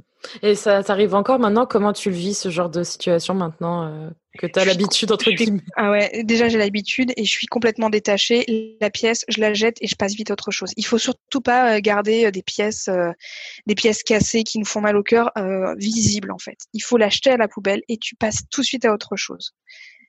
Et 0.42 0.56
ça 0.56 0.84
t'arrive 0.84 1.14
encore 1.14 1.40
maintenant? 1.40 1.66
Comment 1.66 1.94
tu 1.94 2.10
le 2.10 2.16
vis, 2.16 2.34
ce 2.38 2.50
genre 2.50 2.70
de 2.70 2.84
situation 2.84 3.34
maintenant 3.34 3.88
euh, 3.88 4.10
que 4.40 4.48
tu 4.48 4.60
as 4.60 4.66
l'habitude, 4.66 5.12
entre 5.12 5.32
guillemets? 5.32 5.62
Ah 5.76 5.92
ouais, 5.92 6.24
déjà 6.24 6.50
j'ai 6.50 6.58
l'habitude 6.58 7.14
et 7.16 7.26
je 7.26 7.30
suis 7.30 7.48
complètement 7.48 7.90
détachée. 7.90 8.78
La 8.82 8.90
pièce, 8.90 9.24
je 9.30 9.40
la 9.40 9.54
jette 9.54 9.78
et 9.82 9.88
je 9.88 9.96
passe 9.96 10.16
vite 10.16 10.32
à 10.32 10.34
autre 10.34 10.52
chose. 10.52 10.72
Il 10.78 10.86
faut 10.86 10.98
surtout 10.98 11.42
pas 11.42 11.76
euh, 11.76 11.80
garder 11.80 12.26
euh, 12.26 12.32
des 12.32 12.44
pièces, 12.44 12.90
des 13.68 13.76
pièces 13.76 14.04
cassées 14.04 14.44
qui 14.44 14.60
nous 14.60 14.66
font 14.66 14.82
mal 14.82 14.98
au 14.98 15.04
cœur 15.04 15.32
visibles 15.78 16.32
en 16.32 16.40
fait. 16.40 16.58
Il 16.74 16.82
faut 16.82 16.98
l'acheter 16.98 17.30
à 17.30 17.38
la 17.38 17.48
poubelle 17.48 17.82
et 17.88 17.98
tu 17.98 18.16
passes 18.16 18.44
tout 18.50 18.62
de 18.62 18.66
suite 18.66 18.86
à 18.86 18.94
autre 18.94 19.16
chose. 19.16 19.54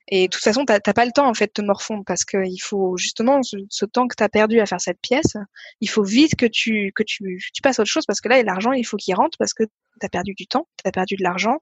Et 0.09 0.27
de 0.27 0.31
toute 0.31 0.43
façon, 0.43 0.63
t'as 0.65 0.79
pas 0.79 1.05
le 1.05 1.11
temps 1.11 1.27
en 1.27 1.33
fait 1.33 1.47
de 1.47 1.51
te 1.51 1.61
morfondre 1.61 2.03
parce 2.05 2.23
qu'il 2.23 2.61
faut 2.61 2.95
justement 2.97 3.41
ce, 3.43 3.85
temps 3.85 4.07
que 4.07 4.15
tu 4.15 4.23
as 4.23 4.29
perdu 4.29 4.59
à 4.59 4.65
faire 4.65 4.79
cette 4.79 5.01
pièce, 5.01 5.35
il 5.81 5.89
faut 5.89 6.03
vite 6.03 6.35
que 6.35 6.45
tu 6.45 6.91
que 6.95 7.03
tu, 7.03 7.41
tu 7.53 7.61
passes 7.61 7.79
à 7.79 7.81
autre 7.81 7.91
chose 7.91 8.05
parce 8.05 8.21
que 8.21 8.29
là, 8.29 8.41
l'argent, 8.43 8.71
il 8.71 8.85
faut 8.85 8.97
qu'il 8.97 9.15
rentre 9.15 9.37
parce 9.37 9.53
que 9.53 9.63
tu 9.63 10.05
as 10.05 10.09
perdu 10.09 10.33
du 10.33 10.47
temps, 10.47 10.67
tu 10.81 10.87
as 10.87 10.91
perdu 10.91 11.15
de 11.17 11.23
l'argent. 11.23 11.57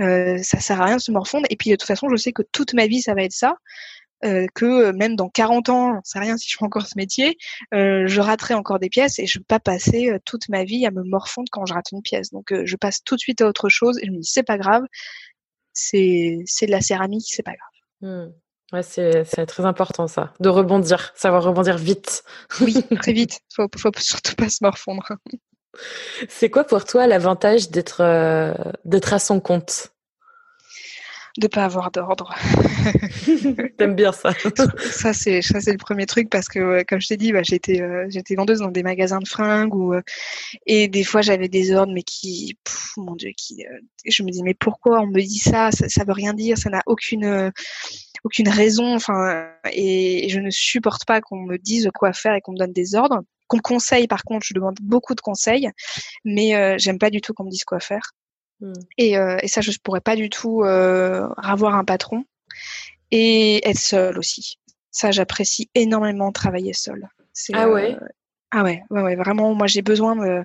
Euh, 0.00 0.38
ça 0.42 0.60
sert 0.60 0.80
à 0.80 0.86
rien 0.86 0.96
de 0.96 1.02
se 1.02 1.12
morfondre. 1.12 1.46
Et 1.50 1.56
puis 1.56 1.70
de 1.70 1.76
toute 1.76 1.86
façon, 1.86 2.08
je 2.08 2.16
sais 2.16 2.32
que 2.32 2.42
toute 2.52 2.74
ma 2.74 2.86
vie, 2.86 3.02
ça 3.02 3.14
va 3.14 3.22
être 3.22 3.32
ça. 3.32 3.56
Euh, 4.24 4.46
que 4.54 4.90
même 4.92 5.16
dans 5.16 5.28
40 5.28 5.68
ans, 5.68 6.00
c'est 6.02 6.18
rien 6.18 6.38
si 6.38 6.48
je 6.48 6.56
fais 6.56 6.64
encore 6.64 6.86
ce 6.86 6.96
métier, 6.96 7.36
euh, 7.74 8.06
je 8.06 8.20
raterai 8.20 8.54
encore 8.54 8.78
des 8.78 8.88
pièces 8.88 9.18
et 9.18 9.26
je 9.26 9.38
ne 9.38 9.42
peux 9.42 9.46
pas 9.48 9.60
passer 9.60 10.08
euh, 10.10 10.18
toute 10.24 10.48
ma 10.48 10.64
vie 10.64 10.86
à 10.86 10.90
me 10.90 11.02
morfondre 11.02 11.48
quand 11.52 11.66
je 11.66 11.74
rate 11.74 11.92
une 11.92 12.00
pièce. 12.00 12.30
Donc 12.30 12.50
euh, 12.50 12.62
je 12.64 12.76
passe 12.76 13.02
tout 13.04 13.16
de 13.16 13.20
suite 13.20 13.42
à 13.42 13.46
autre 13.48 13.68
chose 13.68 13.98
et 14.00 14.06
je 14.06 14.10
me 14.12 14.20
dis 14.20 14.30
c'est 14.30 14.42
pas 14.42 14.56
grave, 14.56 14.84
c'est 15.74 16.38
de 16.62 16.70
la 16.70 16.80
céramique, 16.80 17.26
c'est 17.28 17.42
pas 17.42 17.52
grave. 17.52 17.73
Mmh. 18.04 18.26
Ouais, 18.72 18.82
c'est 18.82 19.46
très 19.46 19.64
important 19.64 20.08
ça, 20.08 20.32
de 20.40 20.48
rebondir, 20.48 21.12
savoir 21.14 21.42
rebondir 21.44 21.78
vite. 21.78 22.22
Oui, 22.60 22.74
très 23.00 23.12
vite. 23.14 23.40
Faut, 23.54 23.66
faut 23.78 23.90
surtout 23.98 24.34
pas 24.34 24.48
se 24.50 24.62
morfondre. 24.62 25.06
C'est 26.28 26.50
quoi 26.50 26.64
pour 26.64 26.84
toi 26.84 27.06
l'avantage 27.06 27.70
d'être 27.70 28.00
euh, 28.02 28.54
d'être 28.84 29.12
à 29.12 29.18
son 29.18 29.40
compte? 29.40 29.93
De 31.36 31.48
pas 31.48 31.64
avoir 31.64 31.90
d'ordre. 31.90 32.32
T'aimes 33.76 33.96
bien 33.96 34.12
ça 34.12 34.32
Ça 34.92 35.12
c'est 35.12 35.42
ça 35.42 35.60
c'est 35.60 35.72
le 35.72 35.78
premier 35.78 36.06
truc 36.06 36.30
parce 36.30 36.48
que 36.48 36.84
comme 36.84 37.00
je 37.00 37.08
t'ai 37.08 37.16
dit, 37.16 37.32
bah, 37.32 37.42
j'étais 37.42 37.80
euh, 37.80 38.06
j'étais 38.08 38.36
vendeuse 38.36 38.60
dans 38.60 38.70
des 38.70 38.84
magasins 38.84 39.18
de 39.18 39.26
fringues 39.26 39.74
ou 39.74 39.94
euh, 39.94 40.02
et 40.66 40.86
des 40.86 41.02
fois 41.02 41.22
j'avais 41.22 41.48
des 41.48 41.72
ordres 41.72 41.92
mais 41.92 42.02
qui 42.02 42.56
mon 42.96 43.16
dieu 43.16 43.30
qui 43.36 43.64
euh, 43.66 43.80
je 44.06 44.22
me 44.22 44.30
dis 44.30 44.42
mais 44.44 44.54
pourquoi 44.54 45.00
on 45.00 45.08
me 45.08 45.20
dit 45.20 45.38
ça? 45.38 45.72
Ça, 45.72 45.88
ça 45.88 46.04
veut 46.04 46.12
rien 46.12 46.34
dire, 46.34 46.56
ça 46.56 46.70
n'a 46.70 46.82
aucune 46.86 47.52
aucune 48.22 48.48
raison 48.48 48.94
enfin 48.94 49.48
et, 49.72 50.28
je 50.28 50.38
ne 50.38 50.50
supporte 50.50 51.04
pas 51.04 51.20
qu'on 51.20 51.42
me 51.42 51.58
dise 51.58 51.90
quoi 51.94 52.12
faire 52.12 52.34
et 52.34 52.40
qu'on 52.40 52.52
me 52.52 52.58
donne 52.58 52.72
des 52.72 52.94
ordres. 52.94 53.22
Qu'on 53.48 53.56
me 53.56 53.62
conseille 53.62 54.06
par 54.06 54.22
contre, 54.22 54.46
je 54.46 54.54
demande 54.54 54.76
beaucoup 54.80 55.16
de 55.16 55.20
conseils 55.20 55.68
mais 56.24 56.78
j'aime 56.78 56.98
pas 56.98 57.10
du 57.10 57.20
tout 57.20 57.34
qu'on 57.34 57.44
me 57.44 57.50
dise 57.50 57.64
quoi 57.64 57.80
faire. 57.80 58.12
Mm. 58.64 58.72
Et, 58.98 59.18
euh, 59.18 59.36
et, 59.42 59.48
ça, 59.48 59.60
je 59.60 59.70
ne 59.70 59.76
pourrais 59.82 60.00
pas 60.00 60.16
du 60.16 60.30
tout 60.30 60.62
euh, 60.62 61.28
avoir 61.36 61.74
un 61.74 61.84
patron 61.84 62.24
et 63.10 63.66
être 63.68 63.78
seule 63.78 64.18
aussi. 64.18 64.58
Ça, 64.90 65.10
j'apprécie 65.10 65.70
énormément 65.74 66.32
travailler 66.32 66.72
seule. 66.72 67.08
Ah 67.52 67.68
ouais? 67.68 67.94
Euh, 67.94 68.06
ah 68.52 68.62
ouais, 68.62 68.82
ouais, 68.90 69.02
ouais, 69.02 69.16
vraiment. 69.16 69.54
Moi, 69.54 69.66
j'ai 69.66 69.82
besoin 69.82 70.16
de. 70.16 70.44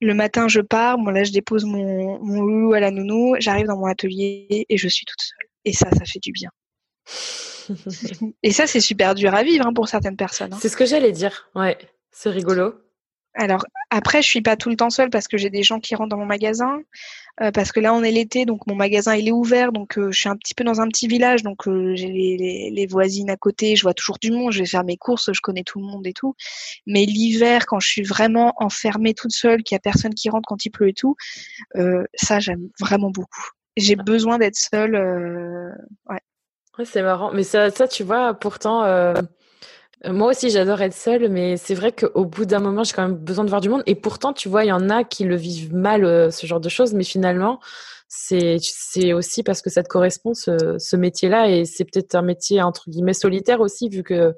Le 0.00 0.14
matin, 0.14 0.48
je 0.48 0.60
pars. 0.60 0.98
Moi, 0.98 1.12
là, 1.12 1.24
je 1.24 1.32
dépose 1.32 1.64
mon, 1.64 2.18
mon 2.24 2.42
loulou 2.42 2.72
à 2.72 2.80
la 2.80 2.90
nounou. 2.90 3.36
J'arrive 3.38 3.66
dans 3.66 3.76
mon 3.76 3.86
atelier 3.86 4.66
et 4.68 4.76
je 4.76 4.88
suis 4.88 5.04
toute 5.04 5.20
seule. 5.20 5.48
Et 5.64 5.72
ça, 5.72 5.90
ça 5.90 6.04
fait 6.04 6.18
du 6.20 6.32
bien. 6.32 6.50
et 8.42 8.52
ça, 8.52 8.66
c'est 8.66 8.80
super 8.80 9.14
dur 9.14 9.34
à 9.34 9.44
vivre 9.44 9.66
hein, 9.66 9.72
pour 9.72 9.88
certaines 9.88 10.16
personnes. 10.16 10.54
Hein. 10.54 10.58
C'est 10.60 10.68
ce 10.68 10.76
que 10.76 10.86
j'allais 10.86 11.12
dire. 11.12 11.50
Ouais, 11.54 11.78
c'est 12.10 12.30
rigolo. 12.30 12.74
Alors 13.34 13.64
après, 13.90 14.22
je 14.22 14.28
suis 14.28 14.42
pas 14.42 14.56
tout 14.56 14.68
le 14.68 14.76
temps 14.76 14.90
seule 14.90 15.10
parce 15.10 15.28
que 15.28 15.38
j'ai 15.38 15.50
des 15.50 15.62
gens 15.62 15.80
qui 15.80 15.94
rentrent 15.94 16.10
dans 16.10 16.18
mon 16.18 16.26
magasin. 16.26 16.82
Euh, 17.40 17.50
parce 17.50 17.72
que 17.72 17.80
là, 17.80 17.94
on 17.94 18.02
est 18.02 18.10
l'été, 18.10 18.44
donc 18.44 18.66
mon 18.66 18.74
magasin 18.74 19.16
il 19.16 19.26
est 19.26 19.32
ouvert, 19.32 19.72
donc 19.72 19.96
euh, 19.96 20.10
je 20.10 20.20
suis 20.20 20.28
un 20.28 20.36
petit 20.36 20.54
peu 20.54 20.64
dans 20.64 20.82
un 20.82 20.88
petit 20.88 21.08
village, 21.08 21.42
donc 21.42 21.66
euh, 21.66 21.94
j'ai 21.96 22.08
les, 22.08 22.70
les, 22.70 22.86
voisines 22.86 23.30
à 23.30 23.38
côté, 23.38 23.74
je 23.74 23.82
vois 23.82 23.94
toujours 23.94 24.18
du 24.20 24.30
monde, 24.30 24.52
je 24.52 24.58
vais 24.58 24.66
faire 24.66 24.84
mes 24.84 24.98
courses, 24.98 25.32
je 25.32 25.40
connais 25.40 25.62
tout 25.64 25.80
le 25.80 25.86
monde 25.86 26.06
et 26.06 26.12
tout. 26.12 26.34
Mais 26.86 27.06
l'hiver, 27.06 27.64
quand 27.66 27.80
je 27.80 27.88
suis 27.88 28.02
vraiment 28.02 28.52
enfermée 28.58 29.14
toute 29.14 29.32
seule, 29.32 29.62
qu'il 29.62 29.74
y 29.74 29.76
a 29.76 29.80
personne 29.80 30.12
qui 30.12 30.28
rentre 30.28 30.46
quand 30.46 30.66
il 30.66 30.70
pleut 30.70 30.88
et 30.88 30.92
tout, 30.92 31.16
ça 32.14 32.38
j'aime 32.38 32.68
vraiment 32.78 33.10
beaucoup. 33.10 33.48
J'ai 33.78 33.96
besoin 33.96 34.36
d'être 34.36 34.56
seule. 34.56 34.94
ouais. 36.10 36.20
ouais 36.78 36.84
c'est 36.84 37.02
marrant, 37.02 37.32
mais 37.32 37.44
ça, 37.44 37.70
ça, 37.70 37.88
tu 37.88 38.02
vois, 38.02 38.34
pourtant 38.34 38.84
euh, 38.84 39.14
moi 40.10 40.30
aussi, 40.30 40.50
j'adore 40.50 40.80
être 40.82 40.94
seule, 40.94 41.28
mais 41.28 41.56
c'est 41.56 41.74
vrai 41.74 41.92
qu'au 41.92 42.24
bout 42.24 42.44
d'un 42.44 42.58
moment, 42.58 42.82
j'ai 42.82 42.92
quand 42.92 43.06
même 43.06 43.16
besoin 43.16 43.44
de 43.44 43.50
voir 43.50 43.60
du 43.60 43.68
monde. 43.68 43.82
Et 43.86 43.94
pourtant, 43.94 44.32
tu 44.32 44.48
vois, 44.48 44.64
il 44.64 44.68
y 44.68 44.72
en 44.72 44.90
a 44.90 45.04
qui 45.04 45.24
le 45.24 45.36
vivent 45.36 45.74
mal, 45.74 46.04
euh, 46.04 46.30
ce 46.30 46.46
genre 46.46 46.60
de 46.60 46.68
choses, 46.68 46.92
mais 46.94 47.04
finalement, 47.04 47.60
c'est 48.08 48.58
aussi 49.14 49.42
parce 49.42 49.62
que 49.62 49.70
ça 49.70 49.82
te 49.82 49.88
correspond, 49.88 50.34
ce, 50.34 50.96
métier-là. 50.96 51.48
Et 51.50 51.64
c'est 51.64 51.84
peut-être 51.84 52.14
un 52.14 52.22
métier, 52.22 52.60
entre 52.62 52.90
guillemets, 52.90 53.14
solitaire 53.14 53.60
aussi, 53.60 53.88
vu 53.88 54.02
que, 54.02 54.34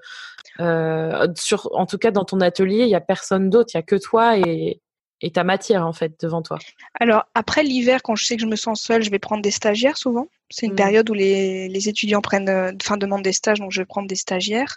euh, 0.60 1.26
en 1.72 1.86
tout 1.86 1.98
cas, 1.98 2.10
dans 2.10 2.24
ton 2.24 2.40
atelier, 2.40 2.82
il 2.84 2.88
n'y 2.88 2.94
a 2.94 3.00
personne 3.00 3.50
d'autre, 3.50 3.70
il 3.74 3.78
n'y 3.78 3.80
a 3.80 3.82
que 3.82 3.96
toi 3.96 4.38
et, 4.38 4.80
et 5.24 5.30
ta 5.30 5.42
matière, 5.42 5.86
en 5.86 5.94
fait, 5.94 6.20
devant 6.20 6.42
toi. 6.42 6.58
Alors, 7.00 7.24
après 7.34 7.62
l'hiver, 7.62 8.02
quand 8.02 8.14
je 8.14 8.26
sais 8.26 8.36
que 8.36 8.42
je 8.42 8.46
me 8.46 8.56
sens 8.56 8.82
seule, 8.82 9.02
je 9.02 9.10
vais 9.10 9.18
prendre 9.18 9.40
des 9.40 9.50
stagiaires 9.50 9.96
souvent. 9.96 10.28
C'est 10.50 10.66
une 10.66 10.72
mmh. 10.72 10.76
période 10.76 11.08
où 11.08 11.14
les, 11.14 11.66
les, 11.68 11.88
étudiants 11.88 12.20
prennent, 12.20 12.50
euh, 12.50 12.72
enfin, 12.82 12.98
demandent 12.98 13.22
des 13.22 13.32
stages, 13.32 13.58
donc 13.58 13.72
je 13.72 13.80
vais 13.80 13.86
prendre 13.86 14.06
des 14.06 14.16
stagiaires. 14.16 14.76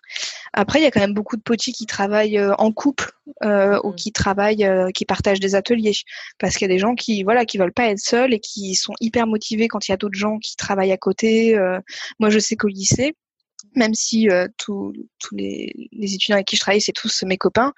Après, 0.53 0.79
il 0.79 0.83
y 0.83 0.85
a 0.85 0.91
quand 0.91 1.01
même 1.01 1.13
beaucoup 1.13 1.35
de 1.35 1.41
petits 1.41 1.73
qui 1.73 1.85
travaillent 1.85 2.37
euh, 2.37 2.55
en 2.59 2.71
couple 2.71 3.11
euh, 3.43 3.77
ou 3.83 3.91
mmh. 3.91 3.95
qui 3.95 4.11
travaillent, 4.13 4.63
euh, 4.63 4.89
qui 4.91 5.03
partagent 5.03 5.41
des 5.41 5.53
ateliers, 5.55 5.97
parce 6.39 6.55
qu'il 6.55 6.65
y 6.65 6.71
a 6.71 6.73
des 6.73 6.79
gens 6.79 6.95
qui, 6.95 7.23
voilà, 7.23 7.45
qui 7.45 7.57
veulent 7.57 7.73
pas 7.73 7.89
être 7.89 7.99
seuls 7.99 8.33
et 8.33 8.39
qui 8.39 8.75
sont 8.75 8.93
hyper 9.01 9.27
motivés 9.27 9.67
quand 9.67 9.85
il 9.85 9.91
y 9.91 9.93
a 9.93 9.97
d'autres 9.97 10.17
gens 10.17 10.39
qui 10.39 10.55
travaillent 10.55 10.93
à 10.93 10.97
côté. 10.97 11.59
moi, 12.19 12.29
je 12.29 12.39
sais 12.39 12.55
qu'au 12.55 12.69
lycée, 12.69 13.15
même 13.75 13.93
si 13.93 14.27
tous 14.57 14.93
les, 15.31 15.73
les, 15.91 16.13
étudiants 16.13 16.35
avec 16.35 16.47
qui 16.47 16.55
je 16.55 16.61
travaille, 16.61 16.81
c'est 16.81 16.91
tous 16.91 17.23
mes 17.25 17.37
copains, 17.37 17.73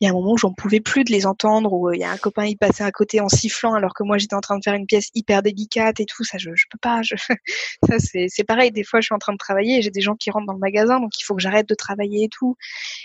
il 0.00 0.04
y 0.04 0.08
a 0.08 0.10
un 0.10 0.14
moment 0.14 0.32
où 0.32 0.38
j'en 0.38 0.52
pouvais 0.52 0.80
plus 0.80 1.04
de 1.04 1.12
les 1.12 1.24
entendre, 1.24 1.72
où 1.72 1.88
euh, 1.88 1.94
il 1.94 2.00
y 2.00 2.04
a 2.04 2.10
un 2.10 2.16
copain 2.16 2.44
il 2.46 2.56
passait 2.56 2.82
à 2.82 2.90
côté 2.90 3.20
en 3.20 3.28
sifflant 3.28 3.74
alors 3.74 3.94
que 3.94 4.02
moi 4.02 4.18
j'étais 4.18 4.34
en 4.34 4.40
train 4.40 4.58
de 4.58 4.62
faire 4.64 4.74
une 4.74 4.86
pièce 4.86 5.10
hyper 5.14 5.42
délicate 5.42 6.00
et 6.00 6.06
tout. 6.06 6.24
Ça, 6.24 6.36
je, 6.36 6.50
je 6.54 6.64
peux 6.70 6.78
pas. 6.80 7.02
Je... 7.02 7.14
ça, 7.88 7.98
c'est, 7.98 8.44
pareil. 8.44 8.72
Des 8.72 8.82
fois, 8.82 9.00
je 9.00 9.06
suis 9.06 9.14
en 9.14 9.18
train 9.18 9.32
de 9.32 9.38
travailler 9.38 9.78
et 9.78 9.82
j'ai 9.82 9.90
des 9.90 10.00
gens 10.00 10.16
qui 10.16 10.30
rentrent 10.30 10.46
dans 10.46 10.52
le 10.52 10.58
magasin, 10.58 10.98
donc 11.00 11.18
il 11.18 11.22
faut 11.22 11.34
que 11.34 11.42
j'arrête 11.42 11.68
de 11.68 11.74
travailler 11.74 12.24
et 12.24 12.28
tout. 12.28 12.56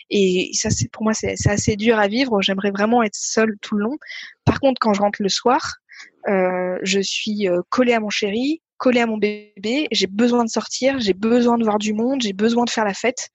Et 0.10 0.50
ça, 0.54 0.70
c'est 0.70 0.90
pour 0.92 1.04
moi, 1.04 1.14
c'est, 1.14 1.36
c'est 1.36 1.52
assez 1.52 1.76
dur 1.76 2.00
à 2.00 2.08
vivre. 2.08 2.42
J'aimerais 2.42 2.72
vraiment 2.72 3.04
être 3.04 3.16
seule 3.16 3.58
tout 3.62 3.76
le 3.76 3.84
long. 3.84 3.98
Par 4.46 4.60
contre, 4.60 4.80
quand 4.80 4.94
je 4.94 5.02
rentre 5.02 5.22
le 5.22 5.30
soir, 5.30 5.76
euh, 6.28 6.78
je 6.82 7.00
suis 7.00 7.48
euh, 7.48 7.62
collée 7.70 7.94
à 7.94 8.00
mon 8.00 8.10
chéri, 8.10 8.62
collée 8.80 9.02
à 9.02 9.06
mon 9.06 9.18
bébé. 9.18 9.88
J'ai 9.92 10.08
besoin 10.08 10.44
de 10.44 10.50
sortir, 10.50 11.00
j'ai 11.00 11.14
besoin 11.14 11.60
de 11.60 11.64
voir 11.64 11.78
du 11.78 11.94
monde, 11.94 12.22
j'ai 12.22 12.34
besoin 12.34 12.66
de 12.66 12.70
faire 12.72 12.86
la 12.86 12.96
fête. 12.96 13.30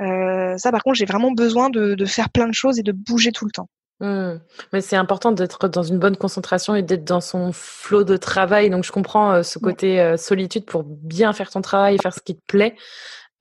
Euh, 0.00 0.56
ça, 0.56 0.70
par 0.70 0.82
contre, 0.82 0.96
j'ai 0.96 1.04
vraiment 1.04 1.32
besoin 1.32 1.68
de, 1.68 1.94
de, 1.94 2.04
faire 2.06 2.30
plein 2.30 2.48
de 2.48 2.54
choses 2.54 2.78
et 2.78 2.82
de 2.82 2.92
bouger 2.92 3.32
tout 3.32 3.44
le 3.44 3.50
temps. 3.50 3.68
Mmh. 4.00 4.38
Mais 4.72 4.82
c'est 4.82 4.96
important 4.96 5.32
d'être 5.32 5.68
dans 5.68 5.82
une 5.82 5.98
bonne 5.98 6.16
concentration 6.16 6.74
et 6.74 6.82
d'être 6.82 7.04
dans 7.04 7.22
son 7.22 7.52
flot 7.52 8.04
de 8.04 8.16
travail. 8.16 8.68
Donc, 8.68 8.84
je 8.84 8.92
comprends 8.92 9.32
euh, 9.32 9.42
ce 9.42 9.58
côté 9.58 10.00
euh, 10.00 10.16
solitude 10.16 10.66
pour 10.66 10.84
bien 10.84 11.32
faire 11.32 11.50
ton 11.50 11.62
travail 11.62 11.94
et 11.94 11.98
faire 11.98 12.14
ce 12.14 12.20
qui 12.20 12.36
te 12.36 12.44
plaît. 12.46 12.76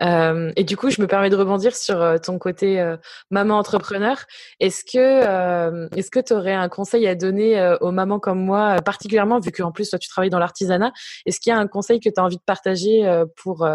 Euh, 0.04 0.52
et 0.56 0.64
du 0.64 0.76
coup, 0.76 0.90
je 0.90 1.02
me 1.02 1.08
permets 1.08 1.30
de 1.30 1.36
rebondir 1.36 1.76
sur 1.76 2.02
euh, 2.02 2.18
ton 2.18 2.38
côté 2.38 2.80
euh, 2.80 2.98
maman 3.32 3.58
entrepreneur. 3.58 4.26
Est-ce 4.60 4.84
que 4.84 5.96
est-ce 5.98 6.12
que 6.12 6.20
tu 6.20 6.34
aurais 6.34 6.54
un 6.54 6.70
conseil 6.70 7.08
à 7.08 7.16
donner 7.16 7.76
aux 7.82 7.92
mamans 7.92 8.20
comme 8.20 8.44
moi, 8.44 8.82
particulièrement 8.82 9.40
vu 9.40 9.52
qu'en 9.52 9.72
plus 9.72 9.90
toi 9.90 10.00
tu 10.00 10.10
travailles 10.10 10.30
dans 10.30 10.40
l'artisanat 10.40 10.92
Est-ce 11.26 11.40
qu'il 11.40 11.52
y 11.52 11.54
a 11.54 11.60
un 11.60 11.68
conseil 11.68 12.00
que 12.00 12.10
tu 12.10 12.20
as 12.20 12.24
envie 12.24 12.38
de 12.38 12.44
partager 12.46 13.24
pour 13.38 13.68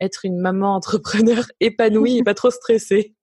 être 0.00 0.24
une 0.24 0.38
maman 0.38 0.74
entrepreneur 0.74 1.44
épanouie 1.60 2.18
et 2.18 2.22
pas 2.22 2.34
trop 2.34 2.50
stressée? 2.50 3.14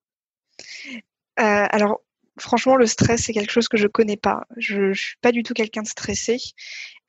Alors 1.37 2.01
franchement, 2.39 2.75
le 2.75 2.85
stress, 2.85 3.23
c'est 3.25 3.33
quelque 3.33 3.51
chose 3.51 3.67
que 3.67 3.77
je 3.77 3.87
connais 3.87 4.17
pas. 4.17 4.43
Je, 4.57 4.93
je 4.93 5.01
suis 5.01 5.17
pas 5.21 5.31
du 5.31 5.43
tout 5.43 5.53
quelqu'un 5.53 5.81
de 5.81 5.87
stressé. 5.87 6.37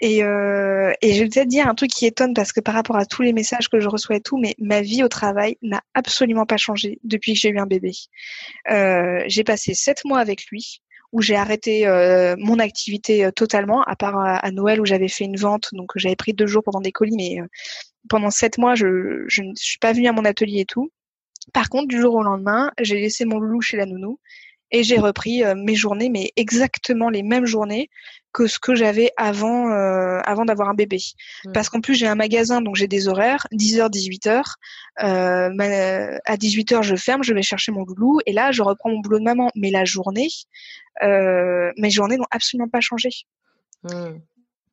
Et, 0.04 0.22
euh, 0.22 0.92
et 1.00 1.14
je 1.14 1.22
vais 1.22 1.30
peut-être 1.30 1.48
dire 1.48 1.66
un 1.66 1.74
truc 1.74 1.90
qui 1.90 2.04
étonne 2.04 2.34
parce 2.34 2.52
que 2.52 2.60
par 2.60 2.74
rapport 2.74 2.96
à 2.96 3.06
tous 3.06 3.22
les 3.22 3.32
messages 3.32 3.70
que 3.70 3.80
je 3.80 3.88
reçois 3.88 4.16
et 4.16 4.20
tout, 4.20 4.36
mais 4.36 4.54
ma 4.58 4.82
vie 4.82 5.02
au 5.02 5.08
travail 5.08 5.56
n'a 5.62 5.80
absolument 5.94 6.44
pas 6.44 6.58
changé 6.58 6.98
depuis 7.04 7.32
que 7.32 7.40
j'ai 7.40 7.48
eu 7.48 7.58
un 7.58 7.64
bébé. 7.64 7.92
Euh, 8.70 9.24
j'ai 9.28 9.44
passé 9.44 9.72
sept 9.72 10.04
mois 10.04 10.18
avec 10.18 10.44
lui 10.50 10.82
où 11.12 11.22
j'ai 11.22 11.36
arrêté 11.36 11.86
euh, 11.86 12.34
mon 12.38 12.58
activité 12.58 13.30
totalement, 13.34 13.82
à 13.84 13.96
part 13.96 14.18
à, 14.18 14.50
Noël 14.50 14.78
où 14.78 14.84
j'avais 14.84 15.08
fait 15.08 15.24
une 15.24 15.38
vente, 15.38 15.70
donc 15.72 15.92
j'avais 15.96 16.16
pris 16.16 16.34
deux 16.34 16.46
jours 16.46 16.64
pendant 16.64 16.82
des 16.82 16.92
colis, 16.92 17.16
mais 17.16 17.38
pendant 18.10 18.30
sept 18.30 18.58
mois, 18.58 18.74
je, 18.74 19.24
je 19.26 19.42
ne 19.42 19.54
suis 19.54 19.78
pas 19.78 19.94
venue 19.94 20.08
à 20.08 20.12
mon 20.12 20.26
atelier 20.26 20.60
et 20.60 20.66
tout. 20.66 20.92
Par 21.54 21.70
contre, 21.70 21.88
du 21.88 21.98
jour 21.98 22.14
au 22.14 22.22
lendemain, 22.22 22.72
j'ai 22.78 23.00
laissé 23.00 23.24
mon 23.24 23.38
loulou 23.38 23.62
chez 23.62 23.78
la 23.78 23.86
nounou 23.86 24.18
et 24.74 24.82
j'ai 24.82 24.98
repris 24.98 25.44
euh, 25.44 25.54
mes 25.54 25.76
journées, 25.76 26.10
mais 26.10 26.32
exactement 26.34 27.08
les 27.08 27.22
mêmes 27.22 27.46
journées 27.46 27.88
que 28.32 28.48
ce 28.48 28.58
que 28.58 28.74
j'avais 28.74 29.12
avant 29.16 29.70
euh, 29.70 30.18
avant 30.24 30.44
d'avoir 30.44 30.68
un 30.68 30.74
bébé. 30.74 30.98
Mmh. 31.44 31.52
Parce 31.52 31.68
qu'en 31.68 31.80
plus 31.80 31.94
j'ai 31.94 32.08
un 32.08 32.16
magasin, 32.16 32.60
donc 32.60 32.74
j'ai 32.74 32.88
des 32.88 33.06
horaires, 33.06 33.46
10h, 33.52 33.88
18h. 33.88 34.42
Euh, 35.04 36.18
à 36.24 36.36
18h 36.36 36.82
je 36.82 36.96
ferme, 36.96 37.22
je 37.22 37.32
vais 37.32 37.42
chercher 37.42 37.70
mon 37.70 37.84
loulou 37.84 38.18
et 38.26 38.32
là 38.32 38.50
je 38.50 38.62
reprends 38.62 38.90
mon 38.90 38.98
boulot 38.98 39.20
de 39.20 39.24
maman. 39.24 39.48
Mais 39.54 39.70
la 39.70 39.84
journée, 39.84 40.28
euh, 41.04 41.70
mes 41.78 41.90
journées 41.90 42.16
n'ont 42.16 42.26
absolument 42.32 42.68
pas 42.68 42.80
changé. 42.80 43.10
Mmh. 43.84 44.18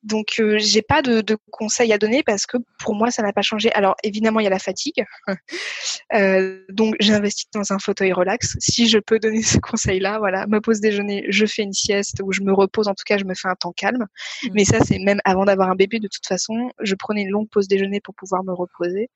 Donc 0.03 0.35
euh, 0.39 0.57
j'ai 0.57 0.81
pas 0.81 1.01
de, 1.01 1.21
de, 1.21 1.37
conseils 1.51 1.93
à 1.93 1.97
donner 1.97 2.23
parce 2.23 2.45
que 2.45 2.57
pour 2.79 2.95
moi 2.95 3.11
ça 3.11 3.21
n'a 3.21 3.33
pas 3.33 3.41
changé. 3.41 3.71
Alors 3.73 3.95
évidemment 4.03 4.39
il 4.39 4.43
y 4.43 4.47
a 4.47 4.51
la 4.51 4.59
fatigue, 4.59 5.05
euh, 6.13 6.63
donc 6.69 6.95
j'ai 6.99 7.13
investi 7.13 7.45
dans 7.53 7.71
un 7.71 7.79
fauteuil 7.79 8.11
relax. 8.11 8.57
Si 8.59 8.87
je 8.89 8.97
peux 8.97 9.19
donner 9.19 9.41
ce 9.43 9.59
conseil-là, 9.59 10.17
voilà, 10.17 10.47
ma 10.47 10.59
pause 10.59 10.81
déjeuner, 10.81 11.25
je 11.29 11.45
fais 11.45 11.63
une 11.63 11.73
sieste 11.73 12.21
ou 12.23 12.31
je 12.31 12.41
me 12.41 12.53
repose. 12.53 12.87
En 12.87 12.95
tout 12.95 13.03
cas 13.05 13.17
je 13.17 13.25
me 13.25 13.35
fais 13.35 13.47
un 13.47 13.55
temps 13.55 13.73
calme. 13.73 14.07
Mmh. 14.43 14.47
Mais 14.53 14.65
ça 14.65 14.79
c'est 14.79 14.99
même 14.99 15.19
avant 15.23 15.45
d'avoir 15.45 15.69
un 15.69 15.75
bébé 15.75 15.99
de 15.99 16.07
toute 16.07 16.25
façon, 16.25 16.71
je 16.81 16.95
prenais 16.95 17.21
une 17.21 17.29
longue 17.29 17.49
pause 17.49 17.67
déjeuner 17.67 18.01
pour 18.01 18.15
pouvoir 18.15 18.43
me 18.43 18.53
reposer. 18.53 19.09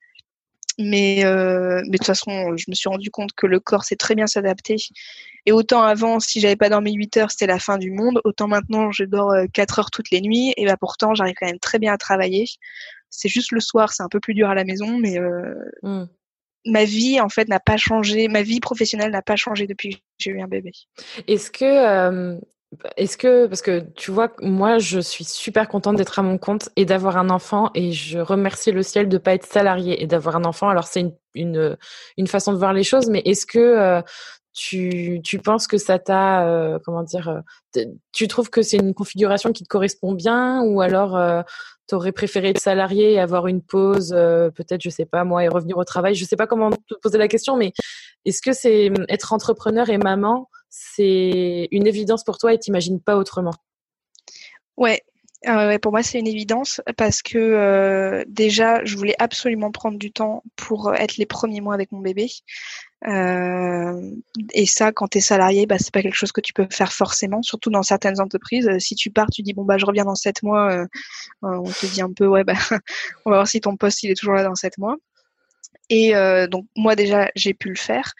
Mais, 0.78 1.24
euh, 1.24 1.80
mais 1.84 1.92
de 1.92 1.96
toute 1.96 2.06
façon, 2.06 2.56
je 2.56 2.66
me 2.68 2.74
suis 2.74 2.88
rendu 2.88 3.10
compte 3.10 3.32
que 3.32 3.46
le 3.46 3.60
corps 3.60 3.84
sait 3.84 3.96
très 3.96 4.14
bien 4.14 4.26
s'adapter. 4.26 4.76
Et 5.46 5.52
autant 5.52 5.82
avant, 5.82 6.20
si 6.20 6.40
j'avais 6.40 6.56
pas 6.56 6.68
dormi 6.68 6.92
8 6.92 7.16
heures, 7.16 7.30
c'était 7.30 7.46
la 7.46 7.58
fin 7.58 7.78
du 7.78 7.90
monde. 7.90 8.20
Autant 8.24 8.46
maintenant, 8.46 8.90
je 8.90 9.04
dors 9.04 9.32
4 9.52 9.78
euh, 9.78 9.80
heures 9.80 9.90
toutes 9.90 10.10
les 10.10 10.20
nuits. 10.20 10.52
Et 10.56 10.66
bah 10.66 10.76
pourtant, 10.76 11.14
j'arrive 11.14 11.34
quand 11.38 11.46
même 11.46 11.58
très 11.58 11.78
bien 11.78 11.94
à 11.94 11.98
travailler. 11.98 12.46
C'est 13.08 13.28
juste 13.28 13.52
le 13.52 13.60
soir, 13.60 13.92
c'est 13.92 14.02
un 14.02 14.08
peu 14.08 14.20
plus 14.20 14.34
dur 14.34 14.50
à 14.50 14.54
la 14.54 14.64
maison, 14.64 14.98
mais 14.98 15.18
euh, 15.18 15.54
mmh. 15.82 16.04
ma 16.66 16.84
vie 16.84 17.20
en 17.20 17.28
fait 17.28 17.48
n'a 17.48 17.60
pas 17.60 17.78
changé. 17.78 18.28
Ma 18.28 18.42
vie 18.42 18.60
professionnelle 18.60 19.12
n'a 19.12 19.22
pas 19.22 19.36
changé 19.36 19.66
depuis 19.66 19.96
que 19.96 20.02
j'ai 20.18 20.30
eu 20.32 20.40
un 20.42 20.48
bébé. 20.48 20.72
Est-ce 21.26 21.50
que 21.50 21.64
euh, 21.64 22.38
est-ce 22.96 23.16
que, 23.16 23.46
parce 23.46 23.62
que 23.62 23.80
tu 23.94 24.10
vois, 24.10 24.32
moi, 24.42 24.78
je 24.78 24.98
suis 24.98 25.24
super 25.24 25.68
contente 25.68 25.96
d'être 25.96 26.18
à 26.18 26.22
mon 26.22 26.36
compte 26.36 26.68
et 26.76 26.84
d'avoir 26.84 27.16
un 27.16 27.30
enfant 27.30 27.70
et 27.74 27.92
je 27.92 28.18
remercie 28.18 28.72
le 28.72 28.82
ciel 28.82 29.08
de 29.08 29.16
ne 29.16 29.18
pas 29.18 29.34
être 29.34 29.46
salarié 29.46 30.02
et 30.02 30.06
d'avoir 30.06 30.36
un 30.36 30.44
enfant. 30.44 30.68
Alors, 30.68 30.86
c'est 30.86 31.00
une, 31.00 31.14
une, 31.34 31.76
une, 32.16 32.26
façon 32.26 32.52
de 32.52 32.58
voir 32.58 32.72
les 32.72 32.82
choses, 32.82 33.08
mais 33.08 33.22
est-ce 33.24 33.46
que 33.46 33.58
euh, 33.58 34.02
tu, 34.52 35.20
tu 35.22 35.38
penses 35.38 35.68
que 35.68 35.78
ça 35.78 35.98
t'a, 35.98 36.46
euh, 36.48 36.78
comment 36.84 37.04
dire, 37.04 37.42
euh, 37.76 37.84
tu 38.12 38.26
trouves 38.26 38.50
que 38.50 38.62
c'est 38.62 38.78
une 38.78 38.94
configuration 38.94 39.52
qui 39.52 39.62
te 39.62 39.68
correspond 39.68 40.12
bien 40.12 40.62
ou 40.62 40.80
alors 40.80 41.44
aurais 41.92 42.12
préféré 42.12 42.48
être 42.48 42.60
salarié 42.60 43.12
et 43.12 43.20
avoir 43.20 43.46
une 43.46 43.62
pause, 43.62 44.10
peut-être, 44.10 44.82
je 44.82 44.90
sais 44.90 45.06
pas, 45.06 45.22
moi, 45.22 45.44
et 45.44 45.48
revenir 45.48 45.78
au 45.78 45.84
travail? 45.84 46.16
Je 46.16 46.24
sais 46.24 46.36
pas 46.36 46.48
comment 46.48 46.70
te 46.70 46.94
poser 47.00 47.16
la 47.16 47.28
question, 47.28 47.56
mais 47.56 47.72
est-ce 48.24 48.42
que 48.42 48.52
c'est 48.52 48.90
être 49.08 49.32
entrepreneur 49.32 49.88
et 49.88 49.98
maman 49.98 50.48
c'est 50.68 51.68
une 51.70 51.86
évidence 51.86 52.24
pour 52.24 52.38
toi 52.38 52.52
et 52.52 52.58
t'imagines 52.58 53.00
pas 53.00 53.16
autrement 53.16 53.54
Ouais, 54.76 55.02
euh, 55.48 55.78
pour 55.78 55.92
moi, 55.92 56.02
c'est 56.02 56.18
une 56.18 56.26
évidence 56.26 56.80
parce 56.96 57.22
que 57.22 57.38
euh, 57.38 58.24
déjà, 58.26 58.84
je 58.84 58.96
voulais 58.96 59.14
absolument 59.18 59.70
prendre 59.70 59.98
du 59.98 60.10
temps 60.10 60.42
pour 60.56 60.94
être 60.94 61.18
les 61.18 61.26
premiers 61.26 61.60
mois 61.60 61.74
avec 61.74 61.92
mon 61.92 62.00
bébé. 62.00 62.28
Euh, 63.06 64.10
et 64.52 64.66
ça, 64.66 64.92
quand 64.92 65.08
tu 65.08 65.18
es 65.18 65.20
salarié, 65.20 65.66
bah, 65.66 65.76
c'est 65.78 65.92
pas 65.92 66.02
quelque 66.02 66.16
chose 66.16 66.32
que 66.32 66.40
tu 66.40 66.52
peux 66.52 66.66
faire 66.70 66.92
forcément, 66.92 67.42
surtout 67.42 67.70
dans 67.70 67.82
certaines 67.82 68.20
entreprises. 68.20 68.68
Si 68.78 68.94
tu 68.96 69.10
pars, 69.10 69.28
tu 69.30 69.42
dis 69.42 69.52
bon 69.52 69.64
bah 69.64 69.78
je 69.78 69.86
reviens 69.86 70.04
dans 70.04 70.14
sept 70.14 70.42
mois, 70.42 70.86
on 71.42 71.62
te 71.64 71.86
dit 71.86 72.02
un 72.02 72.12
peu 72.12 72.26
ouais 72.26 72.42
bah 72.42 72.54
on 73.26 73.30
va 73.30 73.36
voir 73.38 73.48
si 73.48 73.60
ton 73.60 73.76
poste 73.76 74.02
il 74.02 74.10
est 74.10 74.14
toujours 74.14 74.34
là 74.34 74.42
dans 74.42 74.54
sept 74.54 74.78
mois. 74.78 74.96
Et 75.90 76.12
donc 76.50 76.66
moi 76.76 76.96
déjà 76.96 77.30
j'ai 77.36 77.54
pu 77.54 77.68
le 77.68 77.76
faire. 77.76 78.14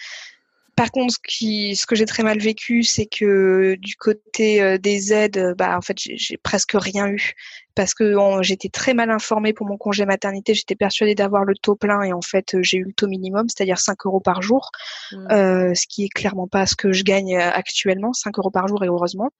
Par 0.76 0.90
contre, 0.90 1.14
ce, 1.14 1.18
qui, 1.26 1.74
ce 1.74 1.86
que 1.86 1.96
j'ai 1.96 2.04
très 2.04 2.22
mal 2.22 2.38
vécu, 2.38 2.82
c'est 2.82 3.06
que 3.06 3.76
du 3.80 3.96
côté 3.96 4.62
euh, 4.62 4.76
des 4.76 5.12
aides, 5.12 5.54
bah 5.56 5.76
en 5.76 5.80
fait, 5.80 5.96
j'ai 5.98 6.36
presque 6.36 6.74
rien 6.74 7.08
eu 7.08 7.32
parce 7.74 7.94
que 7.94 8.14
j'étais 8.42 8.68
très 8.68 8.94
mal 8.94 9.10
informée 9.10 9.52
pour 9.52 9.66
mon 9.66 9.76
congé 9.76 10.06
maternité. 10.06 10.54
J'étais 10.54 10.74
persuadée 10.74 11.14
d'avoir 11.14 11.44
le 11.44 11.54
taux 11.54 11.76
plein 11.76 12.02
et 12.02 12.12
en 12.12 12.22
fait, 12.22 12.56
j'ai 12.62 12.78
eu 12.78 12.84
le 12.84 12.92
taux 12.92 13.06
minimum, 13.06 13.48
c'est-à-dire 13.48 13.78
5 13.78 14.06
euros 14.06 14.20
par 14.20 14.42
jour, 14.42 14.70
mmh. 15.12 15.32
euh, 15.32 15.74
ce 15.74 15.86
qui 15.86 16.04
est 16.04 16.08
clairement 16.08 16.48
pas 16.48 16.66
ce 16.66 16.74
que 16.74 16.92
je 16.92 17.04
gagne 17.04 17.36
euh, 17.36 17.50
actuellement, 17.50 18.12
5 18.12 18.38
euros 18.38 18.50
par 18.50 18.68
jour 18.68 18.82
et 18.84 18.88
heureusement. 18.88 19.30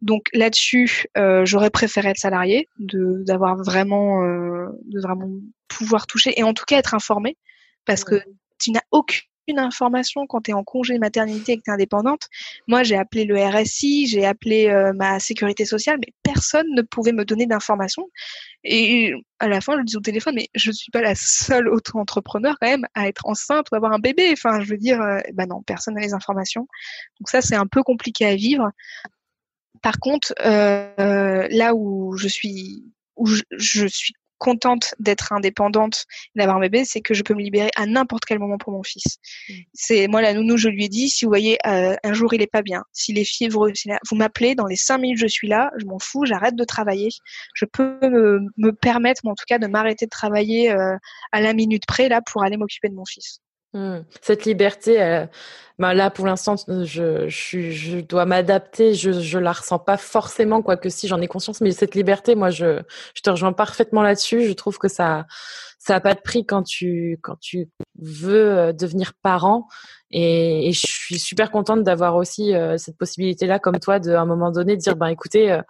Donc 0.00 0.28
là-dessus, 0.32 1.06
euh, 1.16 1.44
j'aurais 1.44 1.70
préféré 1.70 2.10
être 2.10 2.18
salariée, 2.18 2.68
de 2.78 3.22
d'avoir 3.24 3.56
vraiment, 3.56 4.22
euh, 4.22 4.68
de 4.84 5.00
vraiment 5.00 5.30
pouvoir 5.68 6.06
toucher 6.06 6.38
et 6.38 6.44
en 6.44 6.54
tout 6.54 6.64
cas 6.66 6.78
être 6.78 6.94
informée, 6.94 7.36
parce 7.84 8.04
que 8.04 8.22
tu 8.58 8.70
n'as 8.72 8.82
aucune 8.90 9.22
information 9.56 10.26
quand 10.26 10.42
tu 10.42 10.50
es 10.50 10.54
en 10.54 10.64
congé 10.64 10.98
maternité 10.98 11.52
et 11.52 11.56
que 11.58 11.62
tu 11.62 11.70
es 11.70 11.72
indépendante. 11.72 12.28
Moi, 12.66 12.82
j'ai 12.82 12.96
appelé 12.96 13.24
le 13.24 13.38
RSI, 13.38 14.08
j'ai 14.08 14.26
appelé 14.26 14.68
euh, 14.68 14.92
ma 14.94 15.20
sécurité 15.20 15.64
sociale, 15.64 15.98
mais 16.00 16.12
personne 16.22 16.66
ne 16.74 16.82
pouvait 16.82 17.12
me 17.12 17.24
donner 17.24 17.46
d'informations. 17.46 18.08
Et 18.64 19.14
à 19.38 19.48
la 19.48 19.60
fin, 19.60 19.78
je 19.78 19.84
dis 19.84 19.96
au 19.96 20.00
téléphone, 20.00 20.34
mais 20.34 20.48
je 20.54 20.70
ne 20.70 20.74
suis 20.74 20.90
pas 20.90 21.02
la 21.02 21.14
seule 21.14 21.68
auto-entrepreneur 21.68 22.56
quand 22.60 22.68
même 22.68 22.86
à 22.94 23.06
être 23.08 23.26
enceinte 23.26 23.68
ou 23.70 23.76
avoir 23.76 23.92
un 23.92 24.00
bébé. 24.00 24.30
Enfin, 24.32 24.60
je 24.60 24.68
veux 24.68 24.76
dire, 24.76 24.98
bah 25.34 25.46
non, 25.46 25.62
personne 25.62 25.94
n'a 25.94 26.00
les 26.00 26.14
informations. 26.14 26.66
Donc 27.20 27.28
ça, 27.28 27.40
c'est 27.40 27.54
un 27.54 27.66
peu 27.66 27.82
compliqué 27.82 28.26
à 28.26 28.34
vivre. 28.34 28.70
Par 29.82 29.98
contre, 30.00 30.34
euh, 30.44 31.46
là 31.50 31.74
où 31.74 32.16
je 32.16 32.28
suis 32.28 32.84
où 33.16 33.26
je 33.26 33.86
suis 33.86 34.14
contente 34.38 34.94
d'être 34.98 35.32
indépendante, 35.32 36.06
d'avoir 36.34 36.56
un 36.56 36.60
bébé, 36.60 36.84
c'est 36.84 37.00
que 37.00 37.14
je 37.14 37.22
peux 37.22 37.34
me 37.34 37.42
libérer 37.42 37.70
à 37.76 37.86
n'importe 37.86 38.24
quel 38.24 38.38
moment 38.38 38.58
pour 38.58 38.72
mon 38.72 38.82
fils. 38.82 39.18
Mm. 39.48 39.52
C'est 39.74 40.08
moi 40.08 40.22
la 40.22 40.34
nounou, 40.34 40.56
je 40.56 40.68
lui 40.68 40.84
ai 40.84 40.88
dit 40.88 41.08
si 41.10 41.24
vous 41.24 41.30
voyez 41.30 41.58
euh, 41.66 41.94
un 42.02 42.12
jour 42.12 42.32
il 42.34 42.42
est 42.42 42.46
pas 42.46 42.62
bien, 42.62 42.84
s'il 42.92 43.18
est 43.18 43.24
fiévreux, 43.24 43.72
vous 44.10 44.16
m'appelez 44.16 44.54
dans 44.54 44.66
les 44.66 44.76
cinq 44.76 44.98
minutes 44.98 45.18
je 45.18 45.26
suis 45.26 45.48
là, 45.48 45.70
je 45.78 45.84
m'en 45.86 45.98
fous, 45.98 46.24
j'arrête 46.24 46.56
de 46.56 46.64
travailler, 46.64 47.08
je 47.54 47.64
peux 47.64 47.98
me, 48.02 48.70
permettre, 48.72 49.26
en 49.26 49.34
tout 49.34 49.44
cas, 49.46 49.58
de 49.58 49.66
m'arrêter 49.66 50.06
de 50.06 50.10
travailler 50.10 50.70
euh, 50.70 50.96
à 51.32 51.40
la 51.40 51.52
minute 51.52 51.84
près 51.86 52.08
là 52.08 52.20
pour 52.22 52.42
aller 52.42 52.56
m'occuper 52.56 52.88
de 52.88 52.94
mon 52.94 53.04
fils. 53.04 53.40
Mmh. 53.74 53.98
Cette 54.22 54.46
liberté, 54.46 55.02
euh, 55.02 55.26
ben 55.78 55.92
là 55.92 56.10
pour 56.10 56.26
l'instant, 56.26 56.56
je, 56.68 57.28
je, 57.28 57.70
je 57.70 57.98
dois 58.00 58.24
m'adapter. 58.24 58.94
Je, 58.94 59.12
je 59.12 59.38
la 59.38 59.52
ressens 59.52 59.78
pas 59.78 59.98
forcément, 59.98 60.62
quoique 60.62 60.88
si 60.88 61.06
j'en 61.06 61.20
ai 61.20 61.28
conscience. 61.28 61.60
Mais 61.60 61.72
cette 61.72 61.94
liberté, 61.94 62.34
moi, 62.34 62.50
je, 62.50 62.80
je 63.14 63.22
te 63.22 63.30
rejoins 63.30 63.52
parfaitement 63.52 64.02
là-dessus. 64.02 64.44
Je 64.44 64.52
trouve 64.54 64.78
que 64.78 64.88
ça, 64.88 65.26
ça 65.78 65.96
a 65.96 66.00
pas 66.00 66.14
de 66.14 66.20
prix 66.20 66.46
quand 66.46 66.62
tu, 66.62 67.18
quand 67.22 67.36
tu 67.40 67.68
veux 68.00 68.58
euh, 68.58 68.72
devenir 68.72 69.12
parent. 69.22 69.68
Et, 70.10 70.68
et 70.68 70.72
je 70.72 70.86
suis 70.86 71.18
super 71.18 71.50
contente 71.50 71.82
d'avoir 71.82 72.16
aussi 72.16 72.54
euh, 72.54 72.78
cette 72.78 72.96
possibilité-là, 72.96 73.58
comme 73.58 73.78
toi, 73.78 73.98
de 73.98 74.12
un 74.12 74.24
moment 74.24 74.50
donné 74.50 74.76
dire, 74.76 74.96
ben 74.96 75.08
écoutez, 75.08 75.60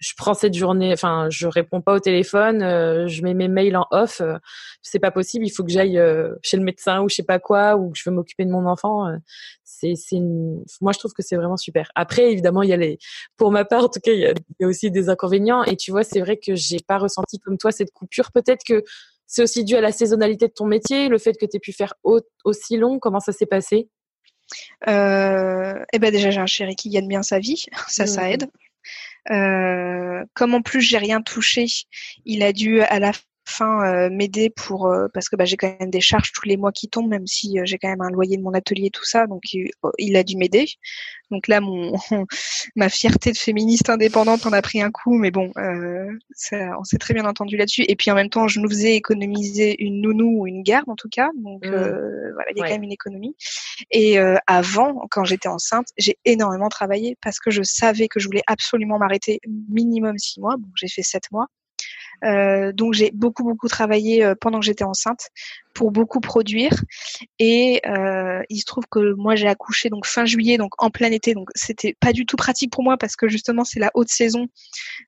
je 0.00 0.12
prends 0.16 0.34
cette 0.34 0.54
journée, 0.54 0.92
enfin, 0.92 1.28
je 1.30 1.46
réponds 1.46 1.82
pas 1.82 1.94
au 1.94 2.00
téléphone, 2.00 2.62
euh, 2.62 3.06
je 3.06 3.22
mets 3.22 3.34
mes 3.34 3.48
mails 3.48 3.76
en 3.76 3.86
off. 3.90 4.20
Euh, 4.20 4.38
c'est 4.82 4.98
pas 4.98 5.10
possible. 5.10 5.46
Il 5.46 5.50
faut 5.50 5.62
que 5.62 5.70
j'aille 5.70 5.98
euh, 5.98 6.34
chez 6.42 6.56
le 6.56 6.62
médecin 6.62 7.02
ou 7.02 7.08
je 7.08 7.16
sais 7.16 7.22
pas 7.22 7.38
quoi, 7.38 7.76
ou 7.76 7.90
que 7.90 7.98
je 7.98 8.08
veux 8.08 8.14
m'occuper 8.14 8.46
de 8.46 8.50
mon 8.50 8.66
enfant. 8.66 9.06
c'est, 9.62 9.94
c'est, 9.96 10.18
moi, 10.80 10.92
je 10.92 10.98
trouve 10.98 11.12
que 11.12 11.22
c'est 11.22 11.36
vraiment 11.36 11.58
super. 11.58 11.90
Après, 11.94 12.32
évidemment, 12.32 12.62
il 12.62 12.70
y 12.70 12.72
a 12.72 12.78
les, 12.78 12.98
pour 13.36 13.52
ma 13.52 13.64
part, 13.64 13.84
en 13.84 13.88
tout 13.88 14.00
cas, 14.00 14.12
il 14.12 14.20
y 14.20 14.26
a, 14.26 14.30
il 14.30 14.62
y 14.62 14.64
a 14.64 14.68
aussi 14.68 14.90
des 14.90 15.10
inconvénients. 15.10 15.64
Et 15.64 15.76
tu 15.76 15.90
vois, 15.90 16.02
c'est 16.02 16.20
vrai 16.20 16.38
que 16.38 16.54
j'ai 16.54 16.80
pas 16.80 16.98
ressenti 16.98 17.38
comme 17.38 17.58
toi 17.58 17.70
cette 17.70 17.92
coupure. 17.92 18.32
Peut-être 18.32 18.64
que 18.64 18.82
c'est 19.26 19.42
aussi 19.42 19.64
dû 19.64 19.76
à 19.76 19.80
la 19.80 19.92
saisonnalité 19.92 20.48
de 20.48 20.52
ton 20.52 20.66
métier, 20.66 21.08
le 21.08 21.18
fait 21.18 21.34
que 21.34 21.46
tu 21.46 21.56
aies 21.56 21.60
pu 21.60 21.72
faire 21.72 21.94
aussi 22.44 22.76
long. 22.78 22.98
Comment 22.98 23.20
ça 23.20 23.32
s'est 23.32 23.46
passé? 23.46 23.88
Euh, 24.88 25.74
eh 25.92 25.98
ben 25.98 26.10
déjà 26.10 26.30
j'ai 26.30 26.40
un 26.40 26.46
chéri 26.46 26.74
qui 26.74 26.90
gagne 26.90 27.06
bien 27.06 27.22
sa 27.22 27.38
vie, 27.38 27.66
ça 27.88 28.06
ça 28.06 28.22
mmh. 28.22 28.32
aide. 28.32 28.50
Euh, 29.30 30.24
comme 30.34 30.54
en 30.54 30.62
plus 30.62 30.80
j'ai 30.80 30.98
rien 30.98 31.22
touché, 31.22 31.66
il 32.24 32.42
a 32.42 32.52
dû 32.52 32.80
à 32.82 32.98
la 32.98 33.12
fin 33.50 33.84
euh, 33.84 34.10
m'aider 34.10 34.50
pour 34.50 34.86
euh, 34.86 35.08
parce 35.12 35.28
que 35.28 35.36
bah, 35.36 35.44
j'ai 35.44 35.56
quand 35.56 35.74
même 35.78 35.90
des 35.90 36.00
charges 36.00 36.32
tous 36.32 36.46
les 36.46 36.56
mois 36.56 36.72
qui 36.72 36.88
tombent 36.88 37.08
même 37.08 37.26
si 37.26 37.58
j'ai 37.64 37.78
quand 37.78 37.88
même 37.88 38.00
un 38.00 38.10
loyer 38.10 38.36
de 38.36 38.42
mon 38.42 38.54
atelier 38.54 38.90
tout 38.90 39.04
ça 39.04 39.26
donc 39.26 39.42
il, 39.52 40.16
a 40.16 40.22
dû 40.22 40.36
m'aider 40.36 40.66
donc 41.30 41.48
là 41.48 41.60
mon 41.60 41.94
ma 42.76 42.88
fierté 42.88 43.32
de 43.32 43.36
féministe 43.36 43.90
indépendante 43.90 44.46
en 44.46 44.52
a 44.52 44.62
pris 44.62 44.80
un 44.80 44.90
coup 44.90 45.16
mais 45.16 45.30
bon 45.30 45.52
ça, 46.32 46.56
on 46.78 46.84
s'est 46.84 46.98
très 46.98 47.14
bien 47.14 47.26
entendu 47.26 47.56
là-dessus 47.56 47.84
et 47.86 47.96
puis 47.96 48.10
en 48.10 48.14
même 48.14 48.30
temps 48.30 48.48
je 48.48 48.60
nous 48.60 48.68
faisais 48.68 48.96
économiser 48.96 49.82
une 49.82 50.00
nounou 50.00 50.42
ou 50.42 50.46
une 50.46 50.62
garde 50.62 50.88
en 50.88 50.96
tout 50.96 51.08
cas 51.10 51.30
donc 51.36 51.64
mmh. 51.64 51.70
voilà 51.70 52.50
il 52.50 52.58
y 52.58 52.62
a 52.62 52.64
quand 52.64 52.72
même 52.72 52.82
une 52.82 52.92
économie 52.92 53.34
et 53.90 54.18
euh, 54.18 54.36
avant, 54.46 55.06
quand 55.10 55.24
j'étais 55.24 55.48
enceinte, 55.48 55.88
j'ai 55.96 56.18
énormément 56.24 56.68
travaillé 56.68 57.16
parce 57.22 57.38
que 57.38 57.50
je 57.50 57.62
savais 57.62 58.08
que 58.08 58.20
je 58.20 58.26
voulais 58.26 58.42
absolument 58.46 58.98
m'arrêter 58.98 59.40
minimum 59.68 60.18
six 60.18 60.40
mois. 60.40 60.56
Bon, 60.56 60.68
j'ai 60.74 60.88
fait 60.88 61.02
sept 61.02 61.30
mois. 61.32 61.46
Euh, 62.24 62.72
donc 62.72 62.94
j'ai 62.94 63.10
beaucoup 63.12 63.44
beaucoup 63.44 63.68
travaillé 63.68 64.24
euh, 64.24 64.34
pendant 64.38 64.60
que 64.60 64.66
j'étais 64.66 64.84
enceinte 64.84 65.30
pour 65.74 65.90
beaucoup 65.90 66.20
produire. 66.20 66.72
Et 67.38 67.80
euh, 67.86 68.42
il 68.48 68.58
se 68.58 68.64
trouve 68.64 68.84
que 68.90 69.14
moi 69.14 69.34
j'ai 69.34 69.46
accouché 69.46 69.88
donc 69.88 70.06
fin 70.06 70.24
juillet 70.24 70.58
donc 70.58 70.72
en 70.82 70.90
plein 70.90 71.10
été. 71.10 71.34
Donc 71.34 71.48
c'était 71.54 71.96
pas 72.00 72.12
du 72.12 72.26
tout 72.26 72.36
pratique 72.36 72.72
pour 72.72 72.84
moi 72.84 72.96
parce 72.96 73.16
que 73.16 73.28
justement 73.28 73.64
c'est 73.64 73.80
la 73.80 73.90
haute 73.94 74.08
saison. 74.08 74.46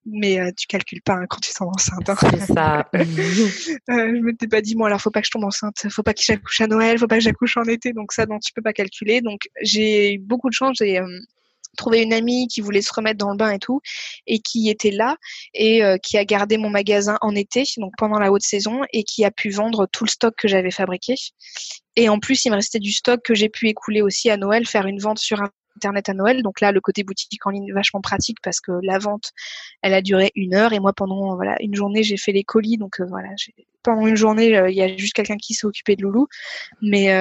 Mais 0.07 0.41
euh, 0.41 0.51
tu 0.57 0.67
calcules 0.67 1.03
pas 1.03 1.15
hein, 1.15 1.27
quand 1.29 1.41
tu 1.41 1.53
tombes 1.53 1.69
enceinte 1.69 2.09
hein. 2.09 2.17
c'est 2.21 2.53
ça. 2.55 2.89
Euh, 3.91 4.13
je 4.15 4.21
m'étais 4.21 4.47
pas 4.49 4.61
dit 4.61 4.77
moi 4.77 4.87
alors 4.87 5.01
faut 5.01 5.11
pas 5.11 5.21
que 5.21 5.27
je 5.27 5.31
tombe 5.31 5.45
enceinte. 5.45 5.87
Faut 5.91 6.03
pas 6.03 6.15
que 6.15 6.23
j'accouche 6.23 6.61
à 6.61 6.67
Noël. 6.67 6.99
Faut 6.99 7.07
pas 7.07 7.17
que 7.17 7.23
j'accouche 7.23 7.57
en 7.57 7.65
été. 7.65 7.93
Donc 7.93 8.13
ça 8.13 8.27
donc 8.27 8.43
tu 8.43 8.53
peux 8.53 8.63
pas 8.63 8.73
calculer. 8.73 9.21
Donc 9.21 9.49
j'ai 9.63 10.15
eu 10.15 10.19
beaucoup 10.19 10.49
de 10.49 10.55
chance. 10.55 10.77
J'ai 10.79 11.01
trouvé 11.77 12.03
une 12.03 12.13
amie 12.13 12.49
qui 12.49 12.61
voulait 12.61 12.83
se 12.83 12.93
remettre 12.93 13.19
dans 13.19 13.31
le 13.31 13.37
bain 13.37 13.51
et 13.51 13.59
tout, 13.59 13.81
et 14.27 14.41
qui 14.41 14.69
était 14.69 14.91
là 14.91 15.17
et 15.55 15.85
euh, 15.85 15.97
qui 15.99 16.19
a 16.19 16.25
gardé 16.25 16.59
mon 16.59 16.71
magasin 16.71 17.19
en 17.21 17.35
été, 17.35 17.65
donc 17.79 17.93
pendant 17.99 18.19
la 18.19 18.33
haute 18.33 18.43
saison, 18.43 18.83
et 18.93 19.05
qui 19.05 19.25
a 19.25 19.31
pu 19.31 19.51
vendre 19.51 19.87
tout 19.87 20.05
le 20.05 20.11
stock 20.11 20.35
que 20.37 20.49
j'avais 20.49 20.71
fabriqué. 20.71 21.15
Et 21.97 22.09
en 22.09 22.19
plus, 22.19 22.45
il 22.45 22.51
me 22.51 22.57
restait 22.57 22.79
du 22.79 22.93
stock 22.93 23.21
que 23.23 23.35
j'ai 23.35 23.49
pu 23.49 23.69
écouler 23.69 24.03
aussi 24.03 24.31
à 24.31 24.37
Noël, 24.37 24.67
faire 24.67 24.87
une 24.87 24.99
vente 24.99 25.19
sur 25.19 25.43
Internet 25.77 26.09
à 26.09 26.15
Noël. 26.15 26.43
Donc 26.43 26.61
là, 26.61 26.73
le 26.73 26.81
côté 26.81 27.05
boutique 27.05 27.47
en 27.47 27.51
ligne 27.51 27.73
vachement 27.73 28.01
pratique 28.01 28.39
parce 28.43 28.61
que 28.61 28.73
la 28.83 28.99
vente, 28.99 29.33
elle 29.83 29.95
a 29.95 30.03
duré 30.03 30.31
une 30.35 30.55
heure 30.55 30.73
et 30.73 30.81
moi 30.81 30.93
pendant 30.93 31.35
voilà 31.35 31.57
une 31.61 31.75
journée, 31.75 32.03
j'ai 32.03 32.17
fait 32.17 32.33
les 32.33 32.45
colis. 32.45 32.79
Donc 32.79 33.01
euh, 33.01 33.07
voilà, 33.09 33.29
pendant 33.83 34.07
une 34.07 34.17
journée, 34.17 34.57
euh, 34.57 34.71
il 34.71 34.77
y 34.77 34.83
a 34.83 34.97
juste 34.97 35.15
quelqu'un 35.15 35.37
qui 35.37 35.55
s'est 35.55 35.67
occupé 35.67 35.97
de 35.97 36.03
Loulou. 36.03 36.29
Mais 36.81 37.13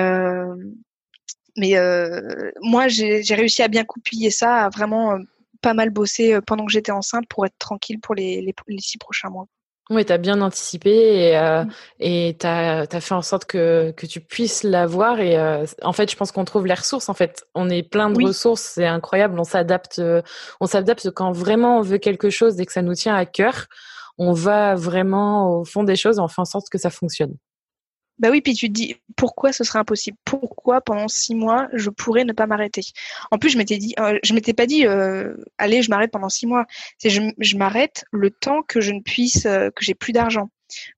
mais 1.57 1.77
euh, 1.77 2.51
moi, 2.61 2.87
j'ai 2.87 3.23
réussi 3.29 3.61
à 3.61 3.67
bien 3.67 3.83
coupiller 3.83 4.31
ça, 4.31 4.65
à 4.65 4.69
vraiment 4.69 5.13
euh, 5.13 5.17
pas 5.61 5.73
mal 5.73 5.89
bosser 5.89 6.33
euh, 6.33 6.41
pendant 6.41 6.65
que 6.65 6.71
j'étais 6.71 6.91
enceinte 6.91 7.25
pour 7.29 7.45
être 7.45 7.57
tranquille 7.59 7.99
pour 7.99 8.15
les, 8.15 8.41
les, 8.41 8.79
six 8.79 8.97
prochains 8.97 9.29
mois. 9.29 9.47
Oui, 9.89 10.05
tu 10.05 10.13
as 10.13 10.17
bien 10.17 10.39
anticipé 10.41 10.89
et 10.91 11.37
euh, 11.37 11.65
mm. 11.65 12.37
tu 12.39 12.47
as, 12.47 13.01
fait 13.01 13.13
en 13.13 13.21
sorte 13.21 13.43
que, 13.45 13.91
que 13.91 14.05
tu 14.05 14.21
puisses 14.21 14.63
l'avoir. 14.63 15.19
Et 15.19 15.37
en 15.81 15.91
fait, 15.91 16.09
je 16.09 16.15
pense 16.15 16.31
qu'on 16.31 16.45
trouve 16.45 16.65
les 16.65 16.73
ressources. 16.73 17.09
En 17.09 17.13
fait, 17.13 17.45
on 17.55 17.69
est 17.69 17.83
plein 17.83 18.09
de 18.09 18.23
ressources, 18.23 18.61
c'est 18.61 18.87
incroyable. 18.87 19.37
On 19.37 19.43
s'adapte, 19.43 20.01
on 20.61 20.65
s'adapte 20.65 21.11
quand 21.11 21.33
vraiment 21.33 21.79
on 21.79 21.81
veut 21.81 21.97
quelque 21.97 22.29
chose 22.29 22.57
et 22.61 22.65
que 22.65 22.71
ça 22.71 22.81
nous 22.81 22.93
tient 22.93 23.15
à 23.15 23.25
cœur. 23.25 23.65
On 24.17 24.31
va 24.31 24.75
vraiment 24.75 25.59
au 25.59 25.65
fond 25.65 25.83
des 25.83 25.97
choses 25.97 26.19
et 26.19 26.21
on 26.21 26.29
fait 26.29 26.41
en 26.41 26.45
sorte 26.45 26.69
que 26.69 26.77
ça 26.77 26.89
fonctionne. 26.89 27.35
Bah 28.21 28.29
oui, 28.29 28.41
puis 28.41 28.53
tu 28.53 28.67
te 28.67 28.73
dis 28.73 28.95
pourquoi 29.15 29.51
ce 29.51 29.63
serait 29.63 29.79
impossible? 29.79 30.15
Pourquoi 30.25 30.79
pendant 30.79 31.07
six 31.07 31.33
mois 31.33 31.67
je 31.73 31.89
pourrais 31.89 32.23
ne 32.23 32.33
pas 32.33 32.45
m'arrêter? 32.45 32.81
En 33.31 33.39
plus, 33.39 33.49
je 33.49 33.57
m'étais 33.57 33.77
dit, 33.77 33.95
euh, 33.99 34.19
je 34.23 34.33
m'étais 34.35 34.53
pas 34.53 34.67
dit, 34.67 34.85
euh, 34.85 35.35
allez, 35.57 35.81
je 35.81 35.89
m'arrête 35.89 36.11
pendant 36.11 36.29
six 36.29 36.45
mois. 36.45 36.65
C'est 36.99 37.09
je, 37.09 37.57
m'arrête 37.57 38.05
le 38.11 38.29
temps 38.29 38.61
que 38.61 38.79
je 38.79 38.91
ne 38.91 38.99
puisse, 39.01 39.47
euh, 39.47 39.71
que 39.71 39.83
j'ai 39.83 39.95
plus 39.95 40.13
d'argent. 40.13 40.51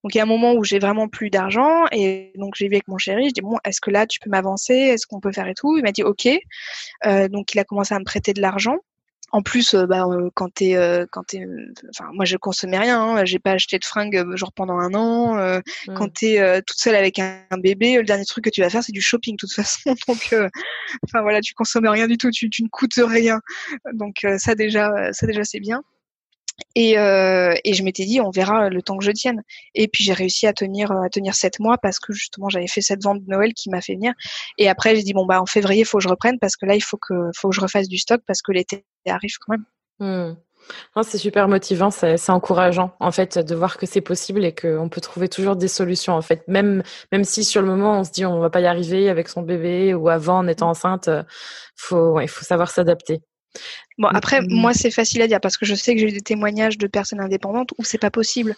Donc 0.04 0.14
il 0.14 0.18
y 0.18 0.20
a 0.20 0.24
un 0.24 0.28
moment 0.28 0.54
où 0.54 0.66
j'ai 0.66 0.80
vraiment 0.80 1.08
plus 1.08 1.30
d'argent 1.30 1.86
et 1.92 2.34
donc 2.36 2.56
j'ai 2.56 2.68
vu 2.68 2.76
avec 2.76 2.88
mon 2.88 2.98
chéri, 2.98 3.30
je 3.30 3.34
dis 3.34 3.42
bon, 3.42 3.58
est-ce 3.66 3.82
que 3.82 3.90
là 3.90 4.06
tu 4.06 4.20
peux 4.20 4.30
m'avancer? 4.30 4.74
Est-ce 4.76 5.08
qu'on 5.08 5.20
peut 5.20 5.32
faire 5.32 5.48
et 5.48 5.56
tout? 5.56 5.78
Il 5.78 5.84
m'a 5.84 5.92
dit 5.92 6.04
ok. 6.04 6.28
donc 7.32 7.56
il 7.56 7.60
a 7.60 7.64
commencé 7.64 7.96
à 7.96 8.00
me 8.00 8.04
prêter 8.04 8.34
de 8.34 8.42
l'argent 8.42 8.78
en 9.34 9.42
plus, 9.42 9.74
euh, 9.74 9.88
bah, 9.88 10.06
euh, 10.06 10.30
quand 10.36 10.54
t'es, 10.54 10.76
euh, 10.76 11.08
quand 11.12 11.24
t'es, 11.24 11.44
enfin, 11.90 12.08
moi 12.14 12.24
je 12.24 12.38
consommais 12.38 12.78
rien. 12.78 13.02
Hein, 13.02 13.26
j'ai 13.26 13.40
pas 13.40 13.54
acheté 13.54 13.80
de 13.80 13.84
fringues 13.84 14.24
genre 14.36 14.54
pendant 14.54 14.78
un 14.78 14.94
an. 14.94 15.36
Mmh. 15.36 15.94
Quand 15.96 16.14
t'es 16.14 16.62
toute 16.62 16.78
seule 16.78 16.96
avec 16.96 17.18
un, 17.18 17.42
bébé, 17.58 17.98
le 17.98 18.04
dernier 18.04 18.26
truc 18.26 18.46
que 18.46 18.52
tu 18.52 18.62
vas 18.62 18.70
faire, 18.70 18.84
c'est 18.84 18.92
du 18.92 19.02
shopping 19.02 19.34
de 19.36 19.38
toute 19.38 19.52
façon. 19.56 19.96
Donc, 20.08 20.36
enfin 21.04 21.22
voilà, 21.24 21.42
tu 21.42 21.56
consommes 21.56 21.88
rien 21.88 22.08
du 22.08 22.18
tout, 22.18 22.30
tu, 22.30 22.50
tu 22.52 22.62
ne 22.62 22.68
coûtes 22.70 22.94
rien. 22.98 23.42
Donc 23.94 24.26
ça 24.38 24.54
déjà, 24.54 25.12
ça 25.14 25.26
déjà 25.26 25.44
c'est 25.44 25.60
bien. 25.60 25.84
Et, 26.76 26.98
euh, 26.98 27.56
et, 27.64 27.74
je 27.74 27.84
m'étais 27.84 28.06
dit, 28.06 28.20
on 28.20 28.32
verra 28.32 28.70
le 28.70 28.82
temps 28.82 28.98
que 28.98 29.04
je 29.04 29.12
tienne. 29.12 29.44
Et 29.76 29.88
puis 29.88 30.04
j'ai 30.04 30.14
réussi 30.14 30.48
à 30.48 30.54
tenir 30.54 30.92
à 30.92 31.10
tenir 31.10 31.36
sept 31.36 31.60
mois 31.60 31.78
parce 31.78 32.00
que 32.00 32.14
justement 32.14 32.50
j'avais 32.50 32.68
fait 32.68 32.82
cette 32.82 33.04
vente 33.04 33.24
de 33.24 33.30
Noël 33.30 33.54
qui 33.54 33.70
m'a 33.70 33.82
fait 33.82 33.94
venir. 33.94 34.14
Et 34.58 34.70
après 34.70 34.96
j'ai 34.96 35.04
dit 35.04 35.14
bon 35.14 35.26
bah 35.26 35.42
en 35.42 35.46
février 35.46 35.82
il 35.82 35.86
faut 35.86 35.98
que 35.98 36.04
je 36.04 36.10
reprenne 36.10 36.40
parce 36.40 36.56
que 36.56 36.66
là 36.66 36.76
il 36.76 36.84
faut 36.84 36.98
que 36.98 37.14
faut 37.36 37.50
que 37.50 37.56
je 37.56 37.62
refasse 37.62 37.88
du 37.88 37.98
stock 37.98 38.22
parce 38.26 38.42
que 38.42 38.52
l'été 38.52 38.86
arrive 39.08 39.36
quand 39.40 39.54
même. 39.54 39.66
Mmh. 40.00 41.04
c'est 41.04 41.20
super 41.20 41.48
motivant, 41.48 41.92
c'est 41.92 42.30
encourageant 42.30 42.96
en 43.00 43.12
fait 43.12 43.38
de 43.38 43.56
voir 43.56 43.78
que 43.78 43.86
c'est 43.86 44.02
possible 44.02 44.44
et 44.44 44.56
qu'on 44.56 44.90
peut 44.90 45.02
trouver 45.02 45.30
toujours 45.30 45.56
des 45.56 45.68
solutions 45.68 46.14
en 46.14 46.22
fait. 46.22 46.44
Même 46.48 46.84
même 47.12 47.24
si 47.24 47.44
sur 47.44 47.62
le 47.62 47.68
moment 47.68 48.00
on 48.00 48.04
se 48.04 48.12
dit 48.12 48.26
on 48.26 48.40
va 48.40 48.50
pas 48.50 48.62
y 48.62 48.66
arriver 48.66 49.10
avec 49.10 49.30
son 49.30 49.44
bébé 49.44 49.94
ou 49.94 50.10
avant 50.10 50.40
en 50.40 50.48
étant 50.48 50.70
enceinte, 50.70 51.10
faut 51.76 52.20
il 52.20 52.28
faut 52.28 52.46
savoir 52.46 52.70
s'adapter. 52.72 53.22
Bon 53.98 54.08
après 54.08 54.42
moi 54.48 54.74
c'est 54.74 54.92
facile 54.92 55.22
à 55.22 55.28
dire 55.28 55.40
parce 55.40 55.58
que 55.58 55.66
je 55.66 55.76
sais 55.76 55.94
que 55.94 56.02
j'ai 56.02 56.08
eu 56.08 56.12
des 56.12 56.22
témoignages 56.22 56.78
de 56.78 56.88
personnes 56.88 57.22
indépendantes 57.22 57.72
où 57.78 57.84
c'est 57.84 57.98
pas 57.98 58.12
possible 58.12 58.56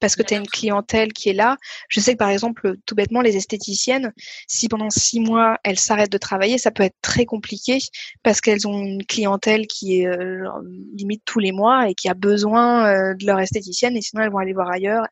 parce 0.00 0.16
que 0.16 0.22
tu 0.22 0.34
as 0.34 0.36
une 0.36 0.46
clientèle 0.46 1.12
qui 1.12 1.30
est 1.30 1.34
là. 1.34 1.56
Je 1.88 2.00
sais 2.00 2.12
que 2.12 2.18
par 2.18 2.30
exemple, 2.30 2.74
tout 2.86 2.94
bêtement, 2.94 3.20
les 3.20 3.36
esthéticiennes, 3.36 4.12
si 4.46 4.68
pendant 4.68 4.90
six 4.90 5.20
mois 5.20 5.58
elles 5.64 5.78
s'arrêtent 5.78 6.12
de 6.12 6.18
travailler, 6.18 6.58
ça 6.58 6.70
peut 6.70 6.82
être 6.82 6.96
très 7.02 7.24
compliqué 7.24 7.78
parce 8.22 8.40
qu'elles 8.40 8.66
ont 8.66 8.78
une 8.78 9.04
clientèle 9.04 9.66
qui 9.66 10.00
est 10.00 10.06
euh, 10.06 10.48
limite 10.94 11.22
tous 11.24 11.38
les 11.38 11.52
mois 11.52 11.88
et 11.88 11.94
qui 11.94 12.08
a 12.08 12.14
besoin 12.14 12.86
euh, 12.86 13.14
de 13.14 13.26
leur 13.26 13.40
esthéticienne 13.40 13.96
et 13.96 14.02
sinon 14.02 14.22
elles 14.22 14.30
vont 14.30 14.38
aller 14.38 14.52
voir 14.52 14.70
ailleurs. 14.70 15.06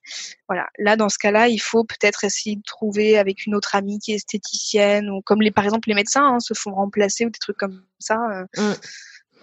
Voilà. 0.49 0.67
Là, 0.79 0.97
dans 0.97 1.09
ce 1.09 1.19
cas-là, 1.19 1.49
il 1.49 1.61
faut 1.61 1.85
peut-être 1.85 2.25
essayer 2.25 2.57
de 2.57 2.63
trouver 2.67 3.19
avec 3.19 3.47
une 3.47 3.55
autre 3.55 3.75
amie 3.75 3.99
qui 3.99 4.13
est 4.13 4.17
esthéticienne 4.17 5.09
ou 5.11 5.23
comme 5.23 5.43
les, 5.43 5.51
par 5.51 5.65
exemple, 5.65 5.89
les 5.89 5.95
médecins 5.95 6.35
hein, 6.35 6.41
se 6.41 6.55
font 6.55 6.75
remplacer 6.75 7.25
ou 7.25 7.31
des 7.31 7.39
trucs 7.39 7.57
comme 7.57 7.83
ça. 7.99 8.19
Euh, 8.33 8.45
mmh. 8.57 8.75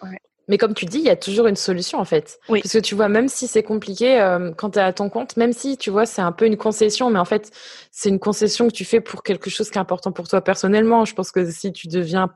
Ouais. 0.03 0.19
Mais 0.47 0.57
comme 0.57 0.73
tu 0.73 0.85
dis, 0.85 0.99
il 0.99 1.03
y 1.03 1.09
a 1.09 1.15
toujours 1.15 1.47
une 1.47 1.55
solution 1.57 1.99
en 1.99 2.05
fait. 2.05 2.39
Oui. 2.47 2.61
Parce 2.61 2.73
que 2.73 2.79
tu 2.79 2.95
vois, 2.95 3.09
même 3.09 3.27
si 3.27 3.47
c'est 3.47 3.63
compliqué 3.63 4.19
euh, 4.21 4.51
quand 4.55 4.71
tu 4.71 4.79
es 4.79 4.81
à 4.81 4.93
ton 4.93 5.09
compte, 5.09 5.35
même 5.35 5.51
si 5.51 5.77
tu 5.77 5.89
vois, 5.89 6.05
c'est 6.05 6.21
un 6.21 6.31
peu 6.31 6.45
une 6.45 6.55
concession, 6.55 7.09
mais 7.09 7.19
en 7.19 7.25
fait, 7.25 7.51
c'est 7.91 8.09
une 8.09 8.19
concession 8.19 8.67
que 8.67 8.73
tu 8.73 8.85
fais 8.85 9.01
pour 9.01 9.23
quelque 9.23 9.49
chose 9.49 9.69
qui 9.69 9.77
est 9.77 9.81
important 9.81 10.11
pour 10.13 10.27
toi 10.27 10.41
personnellement. 10.41 11.03
Je 11.03 11.13
pense 11.13 11.31
que 11.31 11.49
si 11.49 11.73
tu 11.73 11.87
deviens 11.87 12.29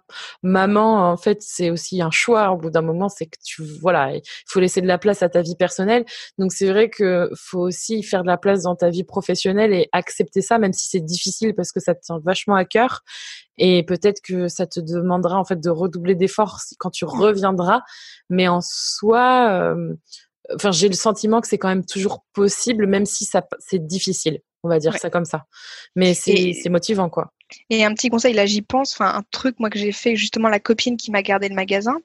maman, 0.43 1.09
en 1.11 1.17
fait, 1.17 1.41
c'est 1.41 1.69
aussi 1.69 2.01
un 2.01 2.11
choix. 2.11 2.51
Au 2.51 2.57
bout 2.57 2.69
d'un 2.69 2.81
moment, 2.81 3.07
c'est 3.07 3.27
que 3.27 3.37
tu, 3.43 3.63
voilà, 3.81 4.13
il 4.13 4.21
faut 4.45 4.59
laisser 4.59 4.81
de 4.81 4.87
la 4.87 4.97
place 4.97 5.23
à 5.23 5.29
ta 5.29 5.41
vie 5.41 5.55
personnelle. 5.55 6.03
Donc 6.37 6.51
c'est 6.51 6.69
vrai 6.69 6.89
que 6.89 7.29
faut 7.35 7.59
aussi 7.59 8.03
faire 8.03 8.23
de 8.23 8.27
la 8.27 8.37
place 8.37 8.63
dans 8.63 8.75
ta 8.75 8.89
vie 8.89 9.05
professionnelle 9.05 9.73
et 9.73 9.87
accepter 9.93 10.41
ça, 10.41 10.57
même 10.57 10.73
si 10.73 10.89
c'est 10.89 10.99
difficile 10.99 11.55
parce 11.55 11.71
que 11.71 11.79
ça 11.79 11.95
te 11.95 12.01
tient 12.01 12.19
vachement 12.19 12.55
à 12.55 12.65
cœur. 12.65 13.03
Et 13.57 13.83
peut-être 13.83 14.21
que 14.21 14.47
ça 14.47 14.65
te 14.65 14.79
demandera 14.79 15.37
en 15.37 15.45
fait 15.45 15.59
de 15.59 15.69
redoubler 15.69 16.15
d'efforts 16.15 16.59
quand 16.79 16.89
tu 16.89 17.05
reviendras. 17.05 17.81
Mais 18.29 18.47
en 18.47 18.59
soi, 18.61 19.49
euh, 19.51 19.93
enfin, 20.55 20.71
j'ai 20.71 20.87
le 20.87 20.95
sentiment 20.95 21.41
que 21.41 21.47
c'est 21.47 21.57
quand 21.57 21.67
même 21.67 21.85
toujours 21.85 22.25
possible, 22.33 22.87
même 22.87 23.05
si 23.05 23.25
ça 23.25 23.45
c'est 23.59 23.85
difficile. 23.85 24.39
On 24.63 24.69
va 24.69 24.79
dire 24.79 24.97
ça 24.97 25.09
comme 25.09 25.25
ça. 25.25 25.45
Mais 25.95 26.13
c'est 26.13 26.69
motivant, 26.69 27.09
quoi. 27.09 27.33
Et 27.69 27.83
un 27.83 27.93
petit 27.93 28.09
conseil, 28.09 28.33
là 28.33 28.45
j'y 28.45 28.61
pense, 28.61 28.93
enfin 28.93 29.13
un 29.13 29.23
truc 29.31 29.59
moi 29.59 29.69
que 29.69 29.79
j'ai 29.79 29.91
fait 29.91 30.15
justement 30.15 30.49
la 30.49 30.59
copine 30.59 30.97
qui 30.97 31.11
m'a 31.11 31.21
gardé 31.21 31.49
le 31.49 31.55
magasin, 31.55 31.97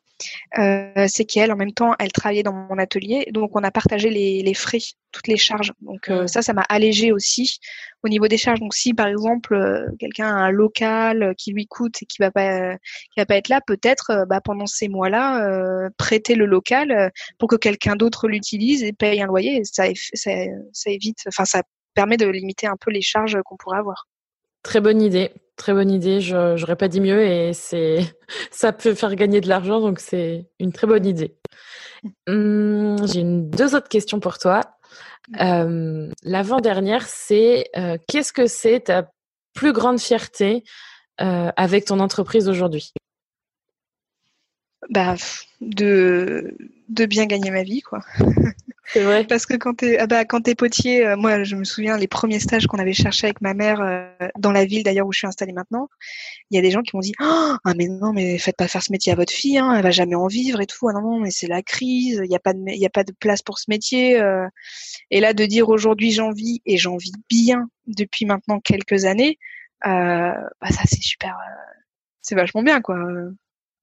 euh, 0.59 1.07
c'est 1.09 1.25
qu'elle 1.25 1.53
en 1.53 1.57
même 1.57 1.73
temps 1.73 1.95
elle 1.99 2.13
travaillait 2.13 2.43
dans 2.43 2.53
mon 2.53 2.79
atelier, 2.79 3.27
donc 3.33 3.55
on 3.55 3.63
a 3.63 3.71
partagé 3.71 4.11
les, 4.11 4.43
les 4.43 4.55
frais, 4.55 4.79
toutes 5.13 5.29
les 5.29 5.37
charges. 5.37 5.73
Donc 5.81 6.09
euh, 6.09 6.27
ça, 6.27 6.43
ça 6.43 6.53
m'a 6.53 6.63
allégé 6.63 7.13
aussi 7.13 7.59
au 8.03 8.09
niveau 8.09 8.29
des 8.29 8.39
charges. 8.39 8.61
Donc 8.61 8.75
si 8.75 8.95
par 8.95 9.09
exemple 9.09 9.55
euh, 9.55 9.87
quelqu'un 9.99 10.29
a 10.29 10.41
un 10.41 10.51
local 10.51 11.35
qui 11.37 11.53
lui 11.53 11.67
coûte 11.67 12.03
et 12.03 12.07
qui 12.07 12.19
va 12.21 12.31
pas 12.31 12.77
qui 12.77 13.19
va 13.19 13.27
pas 13.27 13.37
être 13.37 13.49
là, 13.49 13.61
peut-être 13.67 14.27
bah, 14.29 14.41
pendant 14.43 14.67
ces 14.67 14.89
mois-là 14.89 15.91
prêter 15.99 16.35
le 16.35 16.47
local 16.47 17.13
pour 17.39 17.49
que 17.49 17.57
quelqu'un 17.57 17.97
d'autre 17.97 18.29
l'utilise 18.29 18.83
et 18.83 18.93
paye 18.93 19.21
un 19.21 19.27
loyer. 19.27 19.63
Ça, 19.65 19.85
ça, 20.15 20.31
ça 20.73 20.91
évite, 20.91 21.19
enfin 21.29 21.45
ça 21.45 21.63
permet 21.95 22.17
de 22.17 22.27
limiter 22.27 22.67
un 22.67 22.77
peu 22.81 22.91
les 22.91 23.03
charges 23.03 23.39
qu'on 23.45 23.57
pourrait 23.57 23.79
avoir. 23.79 24.07
Très 24.67 24.81
bonne 24.81 25.01
idée, 25.01 25.31
très 25.55 25.73
bonne 25.73 25.93
idée. 25.93 26.21
Je 26.21 26.59
n'aurais 26.59 26.75
pas 26.75 26.89
dit 26.89 27.01
mieux 27.01 27.25
et 27.25 27.53
c'est 27.53 28.01
ça 28.51 28.73
peut 28.73 28.95
faire 28.95 29.15
gagner 29.15 29.41
de 29.41 29.49
l'argent, 29.49 29.81
donc 29.81 30.01
c'est 30.01 30.51
une 30.59 30.73
très 30.73 30.89
bonne 30.89 31.07
idée. 31.07 31.37
Hum, 32.27 32.97
j'ai 33.07 33.23
deux 33.23 33.77
autres 33.77 33.89
questions 33.89 34.19
pour 34.19 34.39
toi. 34.39 34.63
Euh, 35.41 36.11
l'avant-dernière, 36.25 37.07
c'est 37.07 37.71
euh, 37.77 37.97
qu'est-ce 38.09 38.33
que 38.33 38.49
c'est 38.49 38.81
ta 38.81 39.09
plus 39.55 39.73
grande 39.73 40.01
fierté 40.01 40.65
euh, 41.21 41.53
avec 41.57 41.85
ton 41.85 42.01
entreprise 42.01 42.49
aujourd'hui? 42.49 42.93
Bah, 44.91 45.15
de 45.61 46.57
de 46.89 47.07
bien 47.07 47.27
gagner 47.27 47.53
ma 47.53 47.63
vie, 47.63 47.83
quoi. 47.83 48.01
C'est 48.93 49.03
vrai. 49.03 49.25
Parce 49.25 49.47
que 49.47 49.55
quand 49.55 49.75
t'es 49.75 49.99
ah 49.99 50.07
bah, 50.07 50.25
quand 50.25 50.43
t'es 50.43 50.55
potier, 50.55 51.07
euh, 51.07 51.17
moi 51.17 51.43
je 51.43 51.57
me 51.57 51.65
souviens 51.65 51.97
les 51.97 52.07
premiers 52.07 52.39
stages 52.39 52.67
qu'on 52.67 52.79
avait 52.79 52.93
cherché 52.93 53.27
avec 53.27 53.41
ma 53.41 53.55
mère 53.55 53.81
euh, 53.81 54.29
dans 54.39 54.53
la 54.53 54.65
ville 54.65 54.83
d'ailleurs 54.85 55.07
où 55.07 55.13
je 55.13 55.19
suis 55.19 55.27
installée 55.27 55.53
maintenant, 55.53 55.89
il 56.51 56.57
y 56.57 56.59
a 56.59 56.63
des 56.63 56.71
gens 56.71 56.83
qui 56.83 56.95
m'ont 56.95 57.01
dit 57.01 57.15
oh, 57.21 57.57
ah 57.65 57.75
mais 57.77 57.89
non 57.89 58.13
mais 58.13 58.39
faites 58.39 58.57
pas 58.57 58.69
faire 58.69 58.83
ce 58.83 58.93
métier 58.93 59.13
à 59.13 59.17
votre 59.17 59.33
fille, 59.33 59.59
hein, 59.59 59.75
elle 59.75 59.83
va 59.83 59.91
jamais 59.91 60.15
en 60.15 60.29
vivre 60.29 60.61
et 60.61 60.67
tout. 60.67 60.89
Ah 60.89 60.93
non 60.93 61.03
non 61.03 61.19
mais 61.19 61.31
c'est 61.31 61.49
la 61.49 61.63
crise, 61.63 62.21
il 62.25 62.31
y 62.31 62.37
a 62.37 62.41
pas 62.41 62.53
de 62.53 62.61
il 62.67 62.79
y 62.79 62.87
a 62.87 62.91
pas 62.91 63.05
de 63.05 63.13
place 63.13 63.43
pour 63.43 63.59
ce 63.59 63.67
métier. 63.69 64.21
Euh. 64.21 64.47
Et 65.11 65.21
là 65.21 65.33
de 65.33 65.45
dire 65.45 65.69
aujourd'hui 65.69 66.13
j'en 66.13 66.31
vis 66.31 66.63
et 66.65 66.77
j'en 66.77 66.97
vis 66.97 67.13
bien 67.29 67.69
depuis 67.87 68.25
maintenant 68.25 68.61
quelques 68.61 69.05
années, 69.05 69.39
bah 69.85 70.71
ça 70.71 70.83
c'est 70.85 71.03
super, 71.03 71.37
c'est 72.23 72.35
vachement 72.35 72.63
bien 72.63 72.81
quoi. 72.81 72.97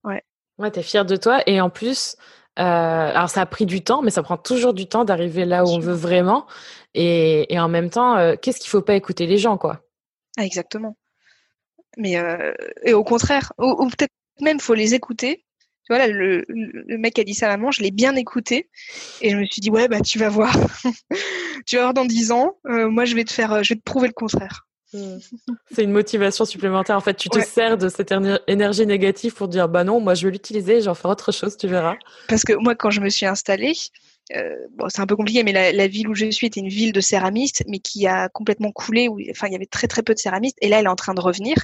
Ouais. 0.03 0.23
Ouais, 0.59 0.69
t'es 0.69 0.83
fière 0.83 1.05
de 1.05 1.15
toi 1.15 1.41
et 1.47 1.61
en 1.61 1.71
plus 1.71 2.15
euh, 2.15 2.42
alors 2.61 3.29
ça 3.29 3.41
a 3.41 3.45
pris 3.45 3.65
du 3.65 3.83
temps, 3.83 4.01
mais 4.01 4.11
ça 4.11 4.23
prend 4.23 4.37
toujours 4.37 4.73
du 4.73 4.87
temps 4.87 5.05
d'arriver 5.05 5.45
là 5.45 5.63
où 5.65 5.69
on 5.69 5.79
veut 5.79 5.93
vraiment. 5.93 6.45
Et, 6.93 7.51
et 7.53 7.59
en 7.59 7.69
même 7.69 7.89
temps, 7.89 8.17
euh, 8.17 8.35
qu'est-ce 8.39 8.59
qu'il 8.59 8.69
faut 8.69 8.81
pas 8.81 8.95
écouter 8.95 9.25
les 9.25 9.37
gens, 9.37 9.57
quoi? 9.57 9.81
Ah, 10.37 10.45
Exactement. 10.45 10.95
Mais 11.97 12.17
euh, 12.17 12.53
et 12.83 12.93
au 12.93 13.03
contraire, 13.03 13.53
ou, 13.59 13.87
peut-être 13.87 14.11
même 14.41 14.59
faut 14.59 14.73
les 14.73 14.93
écouter. 14.95 15.45
Tu 15.85 15.93
vois 15.93 15.99
là, 15.99 16.07
le, 16.07 16.45
le 16.47 16.97
mec 16.97 17.19
a 17.19 17.23
dit 17.23 17.33
ça 17.33 17.47
à 17.47 17.57
maman, 17.57 17.69
je 17.69 17.83
l'ai 17.83 17.91
bien 17.91 18.15
écouté 18.15 18.69
et 19.21 19.29
je 19.29 19.35
me 19.37 19.45
suis 19.45 19.59
dit 19.59 19.69
ouais 19.69 19.89
bah 19.89 19.99
tu 19.99 20.17
vas 20.17 20.29
voir, 20.29 20.55
tu 21.67 21.75
vas 21.75 21.81
voir 21.81 21.93
dans 21.93 22.05
dix 22.05 22.31
ans, 22.31 22.57
euh, 22.67 22.89
moi 22.89 23.03
je 23.05 23.15
vais 23.15 23.25
te 23.25 23.33
faire, 23.33 23.63
je 23.63 23.73
vais 23.73 23.79
te 23.79 23.83
prouver 23.83 24.07
le 24.07 24.13
contraire. 24.13 24.65
C'est 25.71 25.83
une 25.83 25.91
motivation 25.91 26.45
supplémentaire. 26.45 26.97
En 26.97 27.01
fait, 27.01 27.15
tu 27.15 27.29
te 27.29 27.39
sers 27.39 27.77
de 27.77 27.89
cette 27.89 28.13
énergie 28.47 28.85
négative 28.85 29.33
pour 29.33 29.47
dire 29.47 29.69
bah 29.69 29.83
non, 29.83 29.99
moi 29.99 30.13
je 30.13 30.27
vais 30.27 30.31
l'utiliser, 30.31 30.81
j'en 30.81 30.93
ferai 30.93 31.09
autre 31.09 31.31
chose, 31.31 31.57
tu 31.57 31.67
verras. 31.67 31.95
Parce 32.27 32.43
que 32.43 32.53
moi, 32.53 32.75
quand 32.75 32.89
je 32.89 33.01
me 33.01 33.09
suis 33.09 33.25
installée, 33.25 33.73
euh, 34.35 34.55
bon, 34.71 34.87
c'est 34.89 35.01
un 35.01 35.05
peu 35.05 35.15
compliqué, 35.15 35.43
mais 35.43 35.51
la, 35.51 35.87
ville 35.87 36.07
où 36.07 36.15
je 36.15 36.29
suis 36.31 36.47
était 36.47 36.61
une 36.61 36.69
ville 36.69 36.93
de 36.93 37.01
céramistes, 37.01 37.63
mais 37.67 37.79
qui 37.79 38.07
a 38.07 38.29
complètement 38.29 38.71
coulé. 38.71 39.07
Où, 39.09 39.19
enfin, 39.29 39.47
il 39.47 39.53
y 39.53 39.55
avait 39.55 39.65
très 39.65 39.87
très 39.87 40.01
peu 40.01 40.13
de 40.13 40.19
céramistes, 40.19 40.57
et 40.61 40.69
là, 40.69 40.79
elle 40.79 40.85
est 40.85 40.89
en 40.89 40.95
train 40.95 41.13
de 41.13 41.21
revenir. 41.21 41.55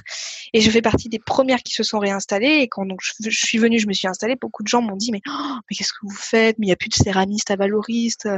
Et 0.52 0.60
je 0.60 0.70
fais 0.70 0.82
partie 0.82 1.08
des 1.08 1.18
premières 1.18 1.62
qui 1.62 1.72
se 1.72 1.82
sont 1.82 1.98
réinstallées. 1.98 2.58
Et 2.60 2.68
quand 2.68 2.84
donc 2.84 3.00
je, 3.02 3.30
suis 3.30 3.58
venue, 3.58 3.78
je 3.78 3.86
me 3.86 3.92
suis 3.92 4.08
installée. 4.08 4.36
Beaucoup 4.36 4.62
de 4.62 4.68
gens 4.68 4.82
m'ont 4.82 4.96
dit 4.96 5.10
mais 5.10 5.22
oh, 5.28 5.56
mais 5.68 5.76
qu'est-ce 5.76 5.92
que 5.92 6.00
vous 6.02 6.14
faites? 6.14 6.58
Mais 6.58 6.66
il 6.66 6.68
n'y 6.68 6.72
a 6.72 6.76
plus 6.76 6.90
de 6.90 6.94
céramistes 6.94 7.50
à 7.50 7.56
Valoriste 7.56 8.28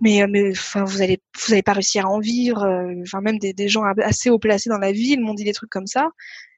mais 0.00 0.22
euh, 0.22 0.26
mais 0.28 0.50
enfin 0.50 0.84
vous 0.84 1.02
allez 1.02 1.20
vous 1.48 1.62
pas 1.62 1.72
réussir 1.72 2.06
à 2.06 2.08
en 2.08 2.20
vivre 2.20 2.62
euh, 2.62 2.94
enfin 3.02 3.20
même 3.20 3.38
des, 3.38 3.52
des 3.52 3.68
gens 3.68 3.84
assez 3.84 4.30
haut 4.30 4.38
placés 4.38 4.70
dans 4.70 4.78
la 4.78 4.92
ville 4.92 5.20
m'ont 5.20 5.34
dit 5.34 5.44
des 5.44 5.52
trucs 5.52 5.70
comme 5.70 5.86
ça. 5.86 6.08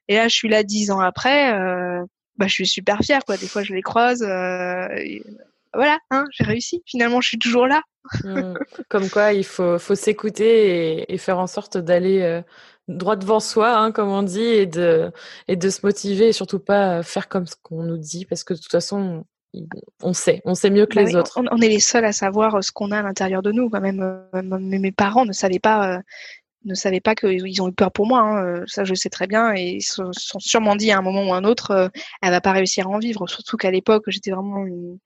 Et 0.07 0.15
là 0.15 0.27
je 0.27 0.35
suis 0.35 0.49
là 0.49 0.63
dix 0.63 0.91
ans 0.91 0.99
après 0.99 1.53
euh, 1.53 2.03
bah 2.37 2.47
je 2.47 2.53
suis 2.53 2.67
super 2.67 2.99
fière 3.01 3.23
quoi. 3.25 3.37
Des 3.37 3.47
fois 3.47 3.63
je 3.63 3.73
les 3.73 3.81
croise 3.81 4.21
voilà 4.21 5.99
hein, 6.11 6.25
j'ai 6.31 6.43
réussi. 6.43 6.81
Finalement 6.85 7.21
je 7.21 7.27
suis 7.29 7.39
toujours 7.39 7.67
là. 7.67 7.81
Mmh. 8.23 8.53
comme 8.87 9.09
quoi 9.09 9.33
il 9.33 9.43
faut 9.43 9.77
faut 9.77 9.93
s'écouter 9.93 11.01
et, 11.01 11.13
et, 11.13 11.17
faire 11.17 11.37
en 11.37 11.47
sorte 11.47 11.77
d'aller 11.77 12.41
droit 12.89 13.15
devant 13.15 13.39
soi, 13.39 13.77
hein, 13.77 13.91
comme 13.91 14.09
on 14.09 14.23
dit, 14.23 14.41
et 14.41 14.65
de, 14.65 15.11
et 15.47 15.55
de 15.55 15.69
se 15.69 15.81
motiver 15.85 16.29
et 16.29 16.33
surtout 16.33 16.59
pas 16.59 17.03
faire 17.03 17.29
comme 17.29 17.45
ce 17.47 17.55
qu'on 17.61 17.83
nous 17.83 17.97
dit, 17.97 18.25
parce 18.25 18.43
que 18.43 18.53
de 18.53 18.59
toute 18.59 18.71
façon, 18.71 19.25
on 20.01 20.13
sait, 20.13 20.41
on 20.45 20.55
sait 20.55 20.69
mieux 20.69 20.85
que 20.85 20.95
bah 20.95 21.03
les 21.03 21.15
autres. 21.15 21.39
On, 21.51 21.61
est 21.61 21.69
les 21.69 21.79
seuls 21.79 22.05
à 22.05 22.11
savoir 22.11 22.55
euh, 22.55 22.61
ce 22.61 22.71
qu'on 22.71 22.91
a 22.91 22.99
à 22.99 23.01
l'intérieur 23.01 23.41
de 23.41 23.51
nous. 23.51 23.69
Quand 23.69 23.81
même, 23.81 24.01
euh, 24.01 24.41
mes 24.41 24.91
parents 24.91 25.25
ne 25.25 25.33
savaient 25.33 25.59
pas, 25.59 25.95
euh, 25.95 25.99
ne 26.65 26.75
savaient 26.75 26.99
pas 26.99 27.15
qu'ils 27.15 27.61
ont 27.61 27.69
eu 27.69 27.73
peur 27.73 27.91
pour 27.91 28.05
moi. 28.05 28.21
Hein. 28.21 28.63
Ça, 28.67 28.83
je 28.83 28.93
sais 28.93 29.09
très 29.09 29.27
bien, 29.27 29.53
et 29.55 29.77
ils 29.77 29.81
se 29.81 30.03
sont 30.11 30.39
sûrement 30.39 30.75
dit 30.75 30.91
à 30.91 30.97
un 30.97 31.01
moment 31.01 31.27
ou 31.27 31.33
à 31.33 31.37
un 31.37 31.43
autre, 31.43 31.91
elle 32.21 32.31
va 32.31 32.41
pas 32.41 32.51
réussir 32.51 32.87
à 32.87 32.89
en 32.89 32.99
vivre. 32.99 33.27
Surtout 33.27 33.57
qu'à 33.57 33.71
l'époque, 33.71 34.03
j'étais 34.07 34.31
vraiment 34.31 34.65
une, 34.65 34.99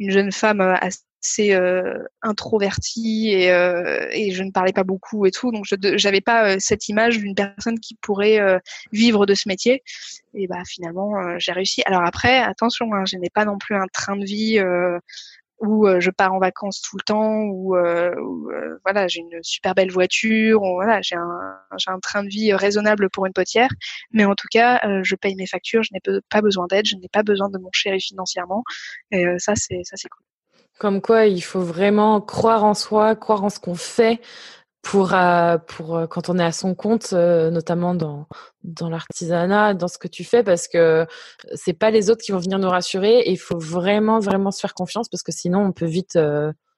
une, 0.00 0.10
jeune 0.10 0.32
femme 0.32 0.60
assez 0.60 1.54
euh, 1.54 1.98
introvertie 2.22 3.30
et, 3.30 3.52
euh, 3.52 4.08
et, 4.10 4.32
je 4.32 4.42
ne 4.42 4.50
parlais 4.50 4.72
pas 4.72 4.82
beaucoup 4.82 5.26
et 5.26 5.30
tout. 5.30 5.52
Donc, 5.52 5.64
je 5.66 5.76
n'avais 6.04 6.20
pas 6.20 6.54
euh, 6.54 6.56
cette 6.58 6.88
image 6.88 7.18
d'une 7.18 7.34
personne 7.34 7.78
qui 7.78 7.94
pourrait 7.94 8.40
euh, 8.40 8.58
vivre 8.92 9.26
de 9.26 9.34
ce 9.34 9.48
métier. 9.48 9.82
Et 10.34 10.46
bah 10.46 10.62
finalement, 10.66 11.38
j'ai 11.38 11.52
réussi. 11.52 11.82
Alors 11.86 12.02
après, 12.04 12.38
attention, 12.38 12.94
hein, 12.94 13.04
je 13.04 13.16
n'ai 13.16 13.30
pas 13.30 13.44
non 13.44 13.58
plus 13.58 13.74
un 13.74 13.86
train 13.92 14.16
de 14.16 14.24
vie 14.24 14.60
où 15.60 15.86
je 15.98 16.10
pars 16.10 16.32
en 16.32 16.38
vacances 16.38 16.80
tout 16.80 16.96
le 16.96 17.02
temps, 17.02 17.42
ou 17.42 17.76
voilà, 18.84 19.08
j'ai 19.08 19.20
une 19.20 19.38
super 19.42 19.74
belle 19.74 19.92
voiture, 19.92 20.62
ou 20.62 20.74
voilà, 20.74 21.00
j'ai 21.02 21.16
un, 21.16 21.58
j'ai 21.76 21.90
un 21.90 21.98
train 22.00 22.22
de 22.24 22.28
vie 22.28 22.52
raisonnable 22.52 23.10
pour 23.10 23.26
une 23.26 23.32
potière. 23.32 23.68
Mais 24.12 24.24
en 24.24 24.34
tout 24.34 24.48
cas, 24.50 24.80
je 25.02 25.14
paye 25.14 25.36
mes 25.36 25.46
factures, 25.46 25.82
je 25.82 25.90
n'ai 25.92 26.00
pas 26.30 26.40
besoin 26.40 26.66
d'aide, 26.66 26.86
je 26.86 26.96
n'ai 26.96 27.08
pas 27.08 27.22
besoin 27.22 27.48
de 27.50 27.58
mon 27.58 27.70
chéri 27.72 28.00
financièrement. 28.00 28.64
Et 29.10 29.26
ça, 29.38 29.54
c'est 29.54 29.80
ça, 29.84 29.96
c'est 29.96 30.08
cool. 30.08 30.24
Comme 30.78 31.02
quoi, 31.02 31.26
il 31.26 31.42
faut 31.42 31.60
vraiment 31.60 32.22
croire 32.22 32.64
en 32.64 32.72
soi, 32.72 33.14
croire 33.14 33.44
en 33.44 33.50
ce 33.50 33.60
qu'on 33.60 33.74
fait, 33.74 34.18
pour, 34.82 35.14
euh, 35.14 35.58
pour 35.58 35.96
euh, 35.96 36.06
quand 36.06 36.28
on 36.28 36.38
est 36.38 36.44
à 36.44 36.52
son 36.52 36.74
compte, 36.74 37.12
euh, 37.12 37.50
notamment 37.50 37.94
dans, 37.94 38.26
dans 38.64 38.88
l'artisanat, 38.88 39.74
dans 39.74 39.88
ce 39.88 39.98
que 39.98 40.08
tu 40.08 40.24
fais, 40.24 40.42
parce 40.42 40.68
que 40.68 41.06
c'est 41.54 41.74
pas 41.74 41.90
les 41.90 42.10
autres 42.10 42.22
qui 42.22 42.32
vont 42.32 42.38
venir 42.38 42.58
nous 42.58 42.68
rassurer 42.68 43.20
et 43.20 43.30
il 43.30 43.38
faut 43.38 43.58
vraiment, 43.58 44.20
vraiment 44.20 44.50
se 44.50 44.60
faire 44.60 44.74
confiance 44.74 45.08
parce 45.08 45.22
que 45.22 45.32
sinon 45.32 45.60
on 45.60 45.72
peut 45.72 45.86
vite 45.86 46.18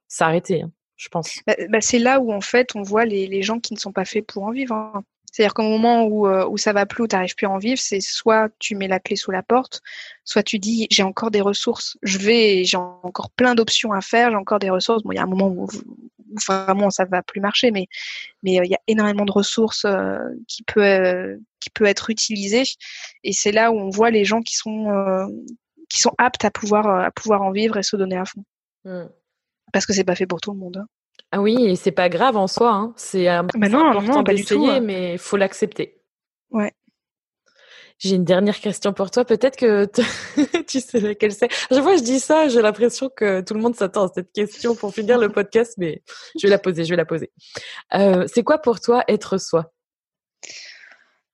s'arrêter, 0.09 0.63
hein, 0.63 0.71
je 0.97 1.09
pense. 1.09 1.39
Bah, 1.47 1.55
bah, 1.69 1.81
c'est 1.81 1.99
là 1.99 2.21
où 2.21 2.33
en 2.33 2.41
fait 2.41 2.75
on 2.75 2.83
voit 2.83 3.05
les, 3.05 3.27
les, 3.27 3.43
gens 3.43 3.61
qui 3.61 3.73
ne 3.73 3.79
sont 3.79 3.93
pas 3.93 4.05
faits 4.05 4.27
pour 4.27 4.43
en 4.43 4.51
vivre. 4.51 4.75
Hein. 4.75 5.05
C'est-à-dire 5.31 5.55
qu'au 5.55 5.63
moment 5.63 6.05
où, 6.05 6.29
où 6.29 6.59
ça 6.59 6.75
va 6.75 6.85
plus, 6.85 7.05
où 7.05 7.09
tu 7.09 7.17
n'arrives 7.17 7.35
plus 7.35 7.47
à 7.47 7.51
en 7.51 7.57
vivre, 7.57 7.81
c'est 7.81 8.01
soit 8.01 8.51
tu 8.59 8.75
mets 8.75 8.89
la 8.89 9.01
clé 9.01 9.17
sous 9.17 9.31
la 9.31 9.43
porte, 9.43 9.81
soit 10.25 10.43
tu 10.43 10.59
dis 10.59 10.87
j'ai 10.91 11.03
encore 11.03 11.31
des 11.31 11.41
ressources, 11.41 11.97
je 12.03 12.19
vais, 12.19 12.65
j'ai 12.65 12.77
encore 12.77 13.31
plein 13.31 13.55
d'options 13.55 13.93
à 13.93 14.03
faire, 14.03 14.29
j'ai 14.31 14.37
encore 14.37 14.59
des 14.59 14.69
ressources. 14.69 15.03
Bon, 15.05 15.13
il 15.13 15.17
y 15.17 15.19
a 15.19 15.23
un 15.23 15.27
moment 15.27 15.49
où, 15.49 15.67
vraiment 16.47 16.91
ça 16.91 17.05
va 17.05 17.23
plus 17.23 17.41
marcher, 17.41 17.71
mais 17.71 17.87
mais 18.43 18.61
euh, 18.61 18.65
il 18.65 18.71
y 18.71 18.75
a 18.75 18.81
énormément 18.87 19.25
de 19.25 19.33
ressources 19.33 19.85
euh, 19.85 20.19
qui 20.49 20.63
peut 20.63 20.83
euh, 20.83 21.37
qui 21.61 21.71
peut 21.71 21.85
être 21.85 22.11
utilisées 22.11 22.65
et 23.25 23.33
c'est 23.33 23.53
là 23.53 23.71
où 23.71 23.79
on 23.79 23.91
voit 23.91 24.11
les 24.11 24.25
gens 24.25 24.41
qui 24.41 24.57
sont 24.57 25.29
qui 25.89 26.01
sont 26.01 26.13
aptes 26.19 26.45
à 26.45 26.51
pouvoir 26.51 26.89
à 26.89 27.11
pouvoir 27.11 27.43
en 27.43 27.53
vivre 27.53 27.77
et 27.77 27.83
se 27.83 27.97
donner 27.97 28.17
à 28.17 28.25
fond. 28.25 28.45
Mmh. 28.85 29.05
Parce 29.73 29.87
que 29.87 29.93
c'est 29.93 30.05
pas 30.05 30.15
fait 30.15 30.27
pour 30.27 30.41
tout 30.41 30.53
le 30.53 30.59
monde. 30.59 30.79
Hein. 30.79 30.87
Ah 31.31 31.41
oui, 31.41 31.65
et 31.65 31.77
c'est 31.77 31.93
pas 31.93 32.09
grave 32.09 32.37
en 32.37 32.47
soi. 32.47 32.73
Hein. 32.73 32.93
C'est 32.97 33.27
un 33.29 33.45
bah 33.45 33.69
non, 33.69 33.91
important 33.91 34.23
d'essayer, 34.23 34.71
hein. 34.71 34.81
mais 34.81 35.15
il 35.15 35.19
faut 35.19 35.39
l'accepter. 35.39 35.99
Ouais. 36.51 36.73
J'ai 37.99 38.17
une 38.17 38.25
dernière 38.25 38.59
question 38.59 38.93
pour 38.93 39.11
toi. 39.11 39.25
Peut-être 39.25 39.57
que 39.57 39.87
tu 40.67 40.81
sais 40.81 41.01
laquelle 41.01 41.33
c'est. 41.33 41.51
Chaque 41.51 41.83
fois 41.83 41.97
je 41.97 42.03
dis 42.03 42.21
ça, 42.21 42.49
j'ai 42.49 42.63
l'impression 42.63 43.09
que 43.09 43.41
tout 43.41 43.55
le 43.55 43.61
monde 43.61 43.77
s'attend 43.77 44.09
à 44.09 44.13
cette 44.15 44.33
question 44.33 44.75
pour 44.75 44.95
finir 44.95 45.19
le 45.19 45.31
podcast, 45.31 45.75
mais 45.79 46.03
je 46.39 46.47
vais 46.47 46.51
la 46.51 46.59
poser, 46.59 46.85
je 46.85 46.91
vais 46.91 46.97
la 46.97 47.05
poser. 47.05 47.31
Euh, 47.95 48.27
c'est 48.33 48.43
quoi 48.43 48.59
pour 48.59 48.81
toi 48.81 49.05
être 49.09 49.39
soi? 49.39 49.73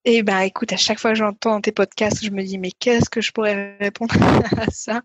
Eh 0.04 0.22
ben, 0.22 0.40
écoute, 0.40 0.72
à 0.72 0.76
chaque 0.76 0.98
fois 0.98 1.12
que 1.12 1.18
j'entends 1.18 1.60
tes 1.60 1.72
podcasts, 1.72 2.24
je 2.24 2.30
me 2.30 2.42
dis, 2.42 2.58
mais 2.58 2.70
qu'est-ce 2.70 3.10
que 3.10 3.20
je 3.20 3.32
pourrais 3.32 3.76
répondre 3.78 4.14
à 4.56 4.70
ça? 4.70 5.02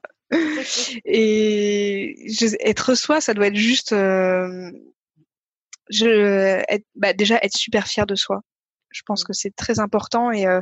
Et 1.06 2.16
être 2.62 2.96
soi, 2.96 3.20
ça 3.20 3.34
doit 3.34 3.48
être 3.48 3.56
juste... 3.56 3.92
Euh, 3.92 4.72
je, 5.90 6.64
bah, 6.96 7.14
déjà 7.14 7.38
être 7.42 7.58
super 7.58 7.88
fier 7.88 8.06
de 8.06 8.16
soi 8.16 8.42
je 8.94 9.02
pense 9.06 9.24
mmh. 9.24 9.28
que 9.28 9.34
c'est 9.34 9.56
très 9.56 9.80
important 9.80 10.32
et, 10.32 10.46
euh, 10.46 10.62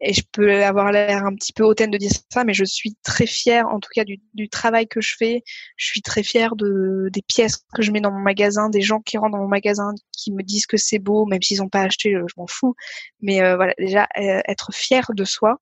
et 0.00 0.12
je 0.12 0.22
peux 0.32 0.64
avoir 0.64 0.92
l'air 0.92 1.24
un 1.24 1.34
petit 1.34 1.52
peu 1.52 1.64
hautaine 1.64 1.90
de 1.90 1.98
dire 1.98 2.10
ça, 2.30 2.44
mais 2.44 2.54
je 2.54 2.64
suis 2.64 2.96
très 3.02 3.26
fière, 3.26 3.68
en 3.68 3.80
tout 3.80 3.90
cas, 3.94 4.04
du, 4.04 4.20
du 4.34 4.48
travail 4.48 4.86
que 4.86 5.00
je 5.00 5.14
fais. 5.16 5.42
Je 5.76 5.86
suis 5.86 6.02
très 6.02 6.22
fière 6.22 6.56
de, 6.56 7.08
des 7.12 7.22
pièces 7.22 7.64
que 7.74 7.82
je 7.82 7.90
mets 7.90 8.00
dans 8.00 8.12
mon 8.12 8.20
magasin, 8.20 8.68
des 8.70 8.82
gens 8.82 9.00
qui 9.00 9.18
rentrent 9.18 9.32
dans 9.32 9.42
mon 9.42 9.48
magasin, 9.48 9.92
qui 10.12 10.32
me 10.32 10.42
disent 10.42 10.66
que 10.66 10.76
c'est 10.76 10.98
beau, 10.98 11.26
même 11.26 11.42
s'ils 11.42 11.58
n'ont 11.58 11.68
pas 11.68 11.82
acheté, 11.82 12.14
euh, 12.14 12.24
je 12.28 12.34
m'en 12.36 12.46
fous. 12.46 12.74
Mais 13.20 13.42
euh, 13.42 13.56
voilà, 13.56 13.74
déjà, 13.78 14.08
être 14.16 14.72
fière 14.72 15.10
de 15.14 15.24
soi. 15.24 15.58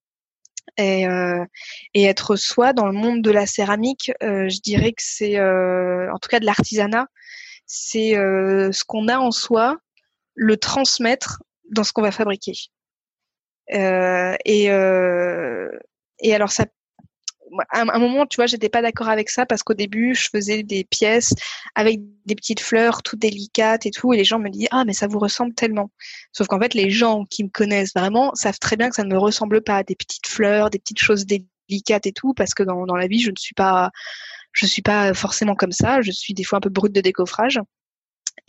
Et, 0.76 1.06
euh, 1.06 1.44
et, 1.94 2.04
être 2.04 2.36
soi 2.36 2.72
dans 2.72 2.86
le 2.86 2.92
monde 2.92 3.22
de 3.22 3.30
la 3.30 3.46
céramique, 3.46 4.12
euh, 4.22 4.48
je 4.48 4.60
dirais 4.60 4.92
que 4.92 5.02
c'est, 5.02 5.38
euh, 5.38 6.12
en 6.12 6.18
tout 6.18 6.28
cas 6.28 6.40
de 6.40 6.46
l'artisanat, 6.46 7.06
c'est 7.66 8.14
ce 8.14 8.84
qu'on 8.84 9.08
a 9.08 9.18
en 9.18 9.30
soi, 9.30 9.78
le 10.34 10.56
transmettre 10.56 11.42
dans 11.70 11.84
ce 11.84 11.92
qu'on 11.92 12.02
va 12.02 12.12
fabriquer. 12.12 12.52
Euh, 13.72 14.34
et, 14.44 14.70
euh, 14.70 15.68
et 16.20 16.34
alors 16.34 16.50
ça, 16.50 16.66
à 17.70 17.80
un 17.80 17.98
moment, 17.98 18.26
tu 18.26 18.36
vois, 18.36 18.46
j'étais 18.46 18.68
pas 18.68 18.82
d'accord 18.82 19.08
avec 19.08 19.30
ça 19.30 19.46
parce 19.46 19.62
qu'au 19.62 19.74
début, 19.74 20.14
je 20.14 20.28
faisais 20.30 20.62
des 20.62 20.84
pièces 20.84 21.34
avec 21.74 22.00
des 22.26 22.34
petites 22.34 22.60
fleurs 22.60 23.02
toutes 23.02 23.20
délicates 23.20 23.86
et 23.86 23.90
tout, 23.90 24.12
et 24.12 24.16
les 24.16 24.24
gens 24.24 24.38
me 24.38 24.48
disaient 24.50 24.68
ah 24.70 24.84
mais 24.84 24.92
ça 24.92 25.06
vous 25.06 25.18
ressemble 25.18 25.54
tellement. 25.54 25.90
Sauf 26.32 26.46
qu'en 26.46 26.60
fait, 26.60 26.74
les 26.74 26.90
gens 26.90 27.24
qui 27.24 27.44
me 27.44 27.48
connaissent 27.48 27.92
vraiment 27.94 28.34
savent 28.34 28.58
très 28.58 28.76
bien 28.76 28.88
que 28.88 28.96
ça 28.96 29.04
ne 29.04 29.12
me 29.12 29.18
ressemble 29.18 29.62
pas 29.62 29.78
à 29.78 29.82
des 29.82 29.96
petites 29.96 30.26
fleurs, 30.26 30.70
des 30.70 30.78
petites 30.78 31.00
choses 31.00 31.26
délicates 31.26 32.06
et 32.06 32.12
tout, 32.12 32.34
parce 32.34 32.54
que 32.54 32.62
dans, 32.62 32.86
dans 32.86 32.96
la 32.96 33.06
vie, 33.08 33.20
je 33.20 33.30
ne 33.30 33.36
suis 33.36 33.54
pas, 33.54 33.90
je 34.52 34.66
suis 34.66 34.82
pas 34.82 35.14
forcément 35.14 35.54
comme 35.54 35.72
ça. 35.72 36.02
Je 36.02 36.10
suis 36.12 36.34
des 36.34 36.44
fois 36.44 36.58
un 36.58 36.60
peu 36.60 36.70
brute 36.70 36.92
de 36.92 37.00
décoffrage. 37.00 37.60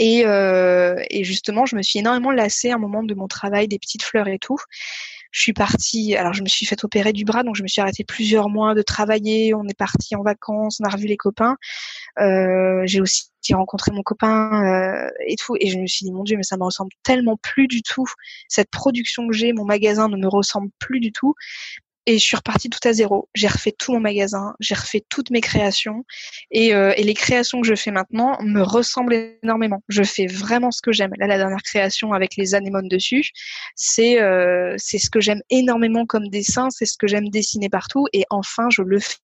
Et, 0.04 0.26
euh, 0.26 0.95
et, 1.12 1.24
justement, 1.24 1.68
je 1.68 1.76
me 1.76 1.84
suis 1.84 1.99
énormément 1.99 2.32
lassée 2.32 2.72
à 2.72 2.76
un 2.76 2.80
moment 2.80 3.04
de 3.04 3.14
mon 3.14 3.28
travail, 3.28 3.68
des 3.68 3.78
petites 3.78 4.02
fleurs 4.02 4.28
et 4.28 4.39
tout. 4.39 4.58
Je 5.30 5.41
suis 5.41 5.54
partie, 5.54 6.16
alors 6.16 6.34
je 6.34 6.41
me 6.41 6.47
suis 6.47 6.66
fait 6.66 6.84
opérer 6.84 7.14
du 7.14 7.24
bras, 7.24 7.43
donc 7.43 7.56
je 7.56 7.62
me 7.62 7.68
suis 7.68 7.82
arrêtée 7.82 8.04
plusieurs 8.04 8.49
mois 8.49 8.74
de 8.74 8.82
travailler. 8.82 9.54
On 9.54 9.64
est 9.68 9.78
parti 9.78 10.16
en 10.16 10.24
vacances, 10.24 10.80
on 10.82 10.86
a 10.86 10.89
revu 10.89 11.06
les 11.06 11.18
copains. 11.18 11.56
Euh, 12.20 12.82
j'ai 12.86 12.99
aussi 12.99 13.30
rencontré 13.54 13.91
mon 13.91 14.02
copain 14.02 15.06
euh, 15.06 15.10
et 15.28 15.36
tout, 15.36 15.56
et 15.60 15.70
je 15.70 15.78
me 15.78 15.86
suis 15.86 16.04
dit 16.04 16.12
mon 16.12 16.24
Dieu, 16.24 16.36
mais 16.36 16.43
ça 16.43 16.58
me 16.58 16.64
ressemble 16.64 16.91
tellement 17.04 17.38
plus 17.38 17.68
du 17.68 17.84
tout. 17.84 18.08
Cette 18.47 18.72
production 18.72 19.28
que 19.28 19.34
j'ai, 19.34 19.54
mon 19.54 19.66
magasin 19.66 20.10
ne 20.10 20.18
me 20.18 20.28
ressemble 20.28 20.72
plus 20.80 20.99
du 20.99 21.12
tout 21.12 21.36
et 22.06 22.18
je 22.18 22.24
suis 22.24 22.36
repartie 22.36 22.70
tout 22.70 22.86
à 22.88 22.93
zéro. 22.93 23.30
J'ai 23.36 23.47
refait 23.47 23.72
tout 23.72 23.93
mon 23.93 23.99
magasin, 23.99 24.56
j'ai 24.60 24.76
refait 24.76 25.04
toutes 25.10 25.30
mes 25.30 25.41
créations 25.41 26.04
et, 26.52 26.74
euh, 26.74 26.93
et, 26.97 27.04
les 27.04 27.14
créations 27.14 27.62
que 27.62 27.68
je 27.68 27.76
fais 27.76 27.91
maintenant 27.91 28.38
me 28.41 28.62
ressemblent 28.62 29.14
énormément. 29.43 29.84
Je 29.88 30.04
fais 30.04 30.28
vraiment 30.28 30.72
ce 30.72 30.82
que 30.82 30.91
j'aime. 30.91 31.12
Là, 31.18 31.28
la 31.28 31.38
dernière 31.38 31.62
création 31.64 32.14
avec 32.14 32.36
les 32.38 32.56
anémones 32.56 32.88
dessus, 32.88 33.30
c'est 33.76 34.22
euh, 34.22 34.76
c'est 34.78 34.97
ce 34.97 35.10
que 35.10 35.20
j'aime 35.20 35.41
énormément 35.49 36.06
comme 36.06 36.28
dessin, 36.30 36.70
c'est 36.70 36.86
ce 36.86 36.97
que 36.97 37.08
j'aime 37.08 37.30
dessiner 37.30 37.70
partout 37.70 38.08
et 38.14 38.26
enfin 38.30 38.70
je 38.70 38.82
le 38.82 38.99
fais. 38.99 39.18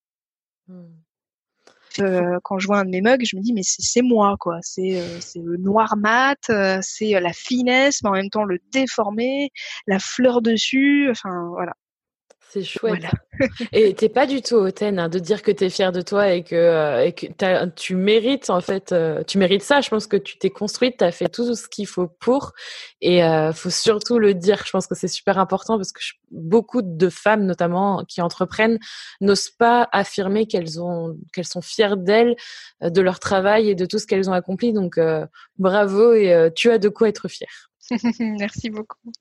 Hmm. 0.68 0.98
Euh, 2.00 2.40
quand 2.44 2.60
je 2.60 2.68
vois 2.68 2.80
un 2.80 2.86
de 2.86 2.90
mes 2.90 3.02
mugs, 3.02 3.26
je 3.26 3.36
me 3.36 3.42
dis 3.42 3.54
mais 3.54 3.64
c'est 3.64 4.02
moi 4.02 4.36
quoi. 4.40 4.60
C'est 4.62 5.00
euh, 5.00 5.20
c'est 5.20 5.40
le 5.40 5.58
noir 5.58 5.98
mat, 5.98 6.38
euh, 6.50 6.80
c'est 6.82 7.20
la 7.20 7.34
finesse, 7.34 8.04
mais 8.04 8.10
en 8.10 8.14
même 8.14 8.30
temps 8.30 8.44
le 8.44 8.60
déformé, 8.72 9.52
la 9.88 10.00
fleur 10.00 10.42
dessus. 10.42 11.10
Enfin 11.10 11.50
voilà. 11.52 11.74
C'est 12.50 12.64
chouette. 12.64 13.04
et 13.74 13.94
t'es 13.94 14.08
pas 14.08 14.26
du 14.26 14.42
tout 14.42 14.56
hautaine 14.56 15.00
hein, 15.00 15.10
de 15.10 15.20
dire 15.20 15.42
que 15.42 15.52
tu 15.52 15.66
es 15.66 15.70
fière 15.70 15.92
de 15.92 16.02
toi 16.02 16.32
et 16.32 16.44
que, 16.44 16.56
euh, 16.56 17.06
et 17.06 17.12
que 17.12 17.66
tu 17.76 17.96
mérites 17.96 18.50
en 18.50 18.62
fait, 18.62 18.92
euh, 18.92 19.24
tu 19.24 19.38
mérites 19.38 19.64
ça. 19.64 19.82
Je 19.82 19.90
pense 19.90 20.08
que 20.08 20.16
tu 20.16 20.38
t'es 20.38 20.50
construite, 20.50 20.98
tu 20.98 21.04
as 21.04 21.12
fait 21.12 21.28
tout 21.28 21.56
ce 21.56 21.68
qu'il 21.68 21.88
faut 21.88 22.08
pour 22.08 22.54
et 23.02 23.24
euh, 23.24 23.52
faut 23.52 23.70
surtout 23.70 24.18
le 24.18 24.34
dire. 24.34 24.64
Je 24.66 24.72
pense 24.72 24.88
que 24.88 24.96
c'est 24.96 25.10
super 25.10 25.38
important 25.40 25.78
parce 25.78 25.92
que 25.92 26.02
beaucoup 26.32 26.82
de 26.82 27.10
femmes 27.10 27.46
notamment 27.46 28.06
qui 28.06 28.22
entreprennent 28.22 28.80
n'osent 29.20 29.50
pas 29.50 29.90
affirmer 29.92 30.48
qu'elles 30.48 30.82
ont 30.82 31.18
qu'elles 31.34 31.46
sont 31.46 31.62
fières 31.62 31.98
d'elles, 31.98 32.36
euh, 32.82 32.90
de 32.90 33.02
leur 33.02 33.20
travail 33.20 33.70
et 33.70 33.76
de 33.76 33.86
tout 33.86 34.00
ce 34.00 34.08
qu'elles 34.08 34.30
ont 34.30 34.34
accompli. 34.34 34.72
Donc 34.72 35.00
bravo 35.58 36.14
et 36.14 36.50
tu 36.56 36.72
as 36.72 36.78
de 36.78 36.90
quoi 36.90 37.10
être 37.10 37.28
fière. 37.28 37.70
Merci 38.20 38.70
beaucoup. 38.70 39.12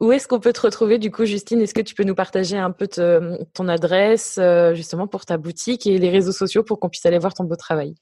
Où 0.00 0.12
est-ce 0.12 0.28
qu'on 0.28 0.38
peut 0.38 0.52
te 0.52 0.60
retrouver 0.60 0.98
du 0.98 1.10
coup, 1.10 1.24
Justine? 1.24 1.60
Est-ce 1.60 1.74
que 1.74 1.80
tu 1.80 1.94
peux 1.94 2.04
nous 2.04 2.14
partager 2.14 2.56
un 2.56 2.70
peu 2.70 2.86
ton 2.86 3.68
adresse 3.68 4.38
euh, 4.38 4.72
justement 4.74 5.08
pour 5.08 5.26
ta 5.26 5.38
boutique 5.38 5.88
et 5.88 5.98
les 5.98 6.10
réseaux 6.10 6.32
sociaux 6.32 6.62
pour 6.62 6.78
qu'on 6.78 6.88
puisse 6.88 7.04
aller 7.04 7.18
voir 7.18 7.34
ton 7.34 7.44
beau 7.44 7.56
travail? 7.56 7.94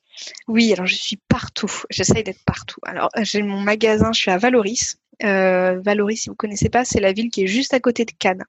Oui, 0.46 0.72
alors 0.74 0.86
je 0.86 0.94
suis 0.94 1.18
partout. 1.28 1.72
J'essaye 1.88 2.22
d'être 2.22 2.44
partout. 2.44 2.80
Alors 2.84 3.08
j'ai 3.22 3.42
mon 3.42 3.60
magasin, 3.60 4.12
je 4.12 4.20
suis 4.20 4.30
à 4.30 4.36
Valoris. 4.36 4.98
Euh, 5.24 5.80
Valoris, 5.80 6.22
si 6.22 6.28
vous 6.28 6.34
connaissez 6.34 6.68
pas, 6.68 6.84
c'est 6.84 7.00
la 7.00 7.12
ville 7.12 7.30
qui 7.30 7.44
est 7.44 7.46
juste 7.46 7.72
à 7.72 7.80
côté 7.80 8.04
de 8.04 8.12
Cannes. 8.18 8.44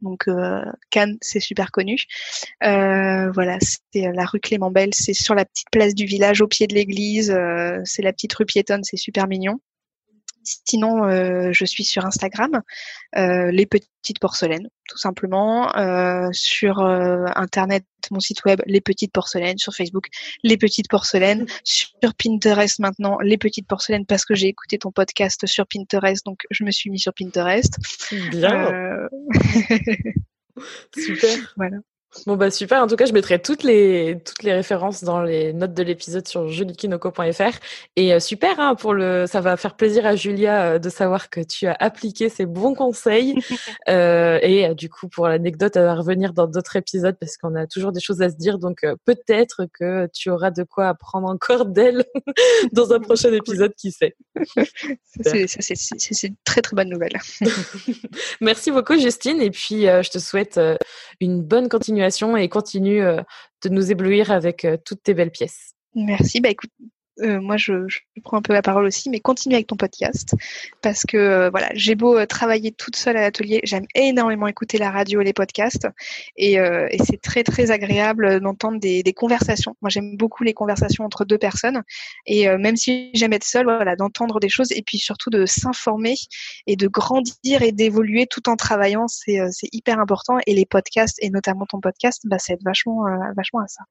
Donc 0.00 0.28
euh, 0.28 0.62
Cannes, 0.90 1.18
c'est 1.20 1.40
super 1.40 1.72
connu. 1.72 1.96
Euh, 2.62 3.32
voilà, 3.32 3.58
c'est 3.60 4.12
la 4.12 4.24
rue 4.26 4.38
Clément 4.38 4.70
Belle, 4.70 4.94
c'est 4.94 5.14
sur 5.14 5.34
la 5.34 5.44
petite 5.44 5.70
place 5.72 5.94
du 5.94 6.04
village, 6.04 6.40
au 6.40 6.46
pied 6.46 6.68
de 6.68 6.74
l'église. 6.74 7.36
c'est 7.84 8.02
la 8.02 8.12
petite 8.12 8.34
rue 8.34 8.46
piétonne, 8.46 8.84
c'est 8.84 8.96
super 8.96 9.26
mignon. 9.26 9.58
Sinon, 10.42 11.04
euh, 11.04 11.50
je 11.52 11.64
suis 11.64 11.84
sur 11.84 12.04
Instagram, 12.04 12.62
euh, 13.16 13.50
les 13.50 13.66
petites 13.66 14.18
porcelaines, 14.20 14.68
tout 14.88 14.98
simplement. 14.98 15.74
Euh, 15.76 16.28
sur 16.32 16.80
Internet, 16.80 17.84
mon 18.10 18.20
site 18.20 18.44
web, 18.44 18.60
les 18.66 18.80
petites 18.80 19.12
porcelaines. 19.12 19.58
Sur 19.58 19.74
Facebook, 19.74 20.06
les 20.42 20.56
petites 20.56 20.88
porcelaines. 20.88 21.46
Sur 21.64 22.14
Pinterest 22.14 22.78
maintenant, 22.80 23.18
les 23.20 23.38
petites 23.38 23.66
porcelaines, 23.66 24.06
parce 24.06 24.24
que 24.24 24.34
j'ai 24.34 24.48
écouté 24.48 24.78
ton 24.78 24.90
podcast 24.90 25.46
sur 25.46 25.66
Pinterest, 25.66 26.24
donc 26.24 26.40
je 26.50 26.64
me 26.64 26.70
suis 26.70 26.90
mis 26.90 26.98
sur 26.98 27.12
Pinterest. 27.14 27.76
Bien. 28.30 29.08
Super. 30.96 31.54
Voilà. 31.56 31.78
Bon 32.26 32.36
bah 32.36 32.50
super, 32.50 32.82
en 32.82 32.86
tout 32.86 32.96
cas 32.96 33.06
je 33.06 33.14
mettrai 33.14 33.40
toutes 33.40 33.62
les 33.62 34.18
toutes 34.22 34.42
les 34.42 34.52
références 34.52 35.02
dans 35.02 35.22
les 35.22 35.54
notes 35.54 35.72
de 35.72 35.82
l'épisode 35.82 36.28
sur 36.28 36.46
julikinoko.fr 36.46 37.58
et 37.96 38.12
euh, 38.12 38.20
super 38.20 38.60
hein, 38.60 38.74
pour 38.74 38.92
le 38.92 39.26
ça 39.26 39.40
va 39.40 39.56
faire 39.56 39.76
plaisir 39.76 40.04
à 40.04 40.14
Julia 40.14 40.62
euh, 40.62 40.78
de 40.78 40.90
savoir 40.90 41.30
que 41.30 41.40
tu 41.40 41.66
as 41.66 41.76
appliqué 41.80 42.28
ces 42.28 42.46
bons 42.46 42.74
conseils. 42.74 43.34
Euh, 43.88 44.38
et 44.42 44.74
du 44.74 44.88
coup 44.88 45.08
pour 45.08 45.26
l'anecdote 45.28 45.76
elle 45.76 45.84
va 45.84 45.94
revenir 45.94 46.32
dans 46.32 46.46
d'autres 46.46 46.76
épisodes 46.76 47.16
parce 47.18 47.36
qu'on 47.36 47.54
a 47.54 47.66
toujours 47.66 47.90
des 47.90 48.00
choses 48.00 48.22
à 48.22 48.30
se 48.30 48.36
dire. 48.36 48.58
Donc 48.58 48.84
peut-être 49.04 49.66
que 49.72 50.08
tu 50.12 50.30
auras 50.30 50.50
de 50.50 50.62
quoi 50.62 50.88
apprendre 50.88 51.28
encore 51.28 51.66
d'elle 51.66 52.04
dans 52.72 52.92
un 52.92 53.00
prochain 53.00 53.32
épisode 53.32 53.74
qui 53.74 53.90
sait. 53.90 54.14
c'est 55.24 56.26
une 56.26 56.34
très 56.44 56.60
très 56.60 56.76
bonne 56.76 56.90
nouvelle. 56.90 57.18
Merci 58.40 58.70
beaucoup 58.70 58.98
Justine. 58.98 59.40
Et 59.40 59.50
puis 59.50 59.82
je 59.82 60.10
te 60.10 60.18
souhaite 60.18 60.60
une 61.20 61.42
bonne 61.42 61.68
continuation 61.68 62.01
et 62.36 62.48
continue 62.48 63.02
euh, 63.02 63.22
de 63.62 63.68
nous 63.68 63.90
éblouir 63.90 64.30
avec 64.30 64.64
euh, 64.64 64.76
toutes 64.84 65.02
tes 65.02 65.14
belles 65.14 65.30
pièces. 65.30 65.74
Merci. 65.94 66.40
Bah 66.40 66.50
euh, 67.20 67.40
moi 67.40 67.58
je, 67.58 67.86
je, 67.88 68.00
prends 68.24 68.38
un 68.38 68.42
peu 68.42 68.54
la 68.54 68.62
parole 68.62 68.86
aussi, 68.86 69.10
mais 69.10 69.20
continue 69.20 69.54
avec 69.54 69.66
ton 69.66 69.76
podcast 69.76 70.34
parce 70.80 71.04
que 71.04 71.16
euh, 71.16 71.50
voilà, 71.50 71.68
j'ai 71.74 71.94
beau 71.94 72.16
euh, 72.16 72.24
travailler 72.24 72.72
toute 72.72 72.96
seule 72.96 73.16
à 73.18 73.20
l'atelier, 73.20 73.60
j'aime 73.64 73.86
énormément 73.94 74.46
écouter 74.46 74.78
la 74.78 74.90
radio 74.90 75.20
et 75.20 75.24
les 75.24 75.34
podcasts 75.34 75.86
et, 76.36 76.54
et 76.54 76.98
c'est 77.04 77.20
très 77.20 77.44
très 77.44 77.70
agréable 77.70 78.40
d'entendre 78.40 78.80
des, 78.80 79.02
des, 79.02 79.12
conversations. 79.12 79.76
Moi 79.82 79.90
j'aime 79.90 80.16
beaucoup 80.16 80.42
les 80.42 80.54
conversations 80.54 81.04
entre 81.04 81.24
deux 81.24 81.38
personnes 81.38 81.82
et 82.26 82.48
même 82.56 82.76
si 82.76 83.10
j'aime 83.14 83.32
être 83.32 83.44
seule, 83.44 83.66
voilà, 83.66 83.96
d'entendre 83.96 84.40
des 84.40 84.48
choses 84.48 84.72
et 84.72 84.82
puis 84.82 84.98
surtout 84.98 85.30
de 85.30 85.46
s'informer 85.46 86.14
et 86.66 86.76
de 86.76 86.88
grandir 86.88 87.62
et 87.62 87.72
d'évoluer 87.72 88.26
tout 88.26 88.48
en 88.48 88.56
travaillant, 88.56 89.06
c'est 89.08 89.38
hyper 89.72 89.98
important 89.98 90.38
et 90.46 90.54
les 90.54 90.66
podcasts 90.66 91.18
et 91.22 91.30
notamment 91.30 91.66
ton 91.66 91.80
podcast, 91.80 92.22
bah, 92.24 92.38
ça 92.38 92.54
aide 92.54 92.62
vachement 92.64 93.04
vachement 93.36 93.60
à 93.60 93.68
ça. 93.68 93.82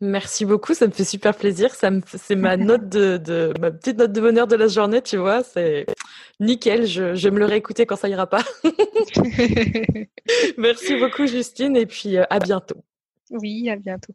Merci 0.00 0.44
beaucoup, 0.44 0.74
ça 0.74 0.86
me 0.86 0.92
fait 0.92 1.04
super 1.04 1.34
plaisir. 1.36 1.74
Ça 1.74 1.90
me, 1.90 2.00
c'est 2.06 2.36
ma 2.36 2.56
note 2.56 2.88
de, 2.88 3.16
de, 3.16 3.52
ma 3.60 3.70
petite 3.70 3.98
note 3.98 4.12
de 4.12 4.20
bonheur 4.20 4.46
de 4.46 4.54
la 4.54 4.68
journée, 4.68 5.02
tu 5.02 5.16
vois. 5.16 5.42
C'est 5.42 5.86
nickel. 6.38 6.86
Je, 6.86 7.14
je 7.14 7.28
vais 7.28 7.34
me 7.34 7.40
le 7.40 7.46
réécouter 7.46 7.84
quand 7.84 7.96
ça 7.96 8.08
ira 8.08 8.28
pas. 8.28 8.44
Merci 10.58 10.96
beaucoup, 10.96 11.26
Justine, 11.26 11.76
et 11.76 11.86
puis 11.86 12.16
euh, 12.16 12.24
à 12.30 12.38
bientôt. 12.38 12.84
Oui, 13.30 13.68
à 13.70 13.76
bientôt. 13.76 14.14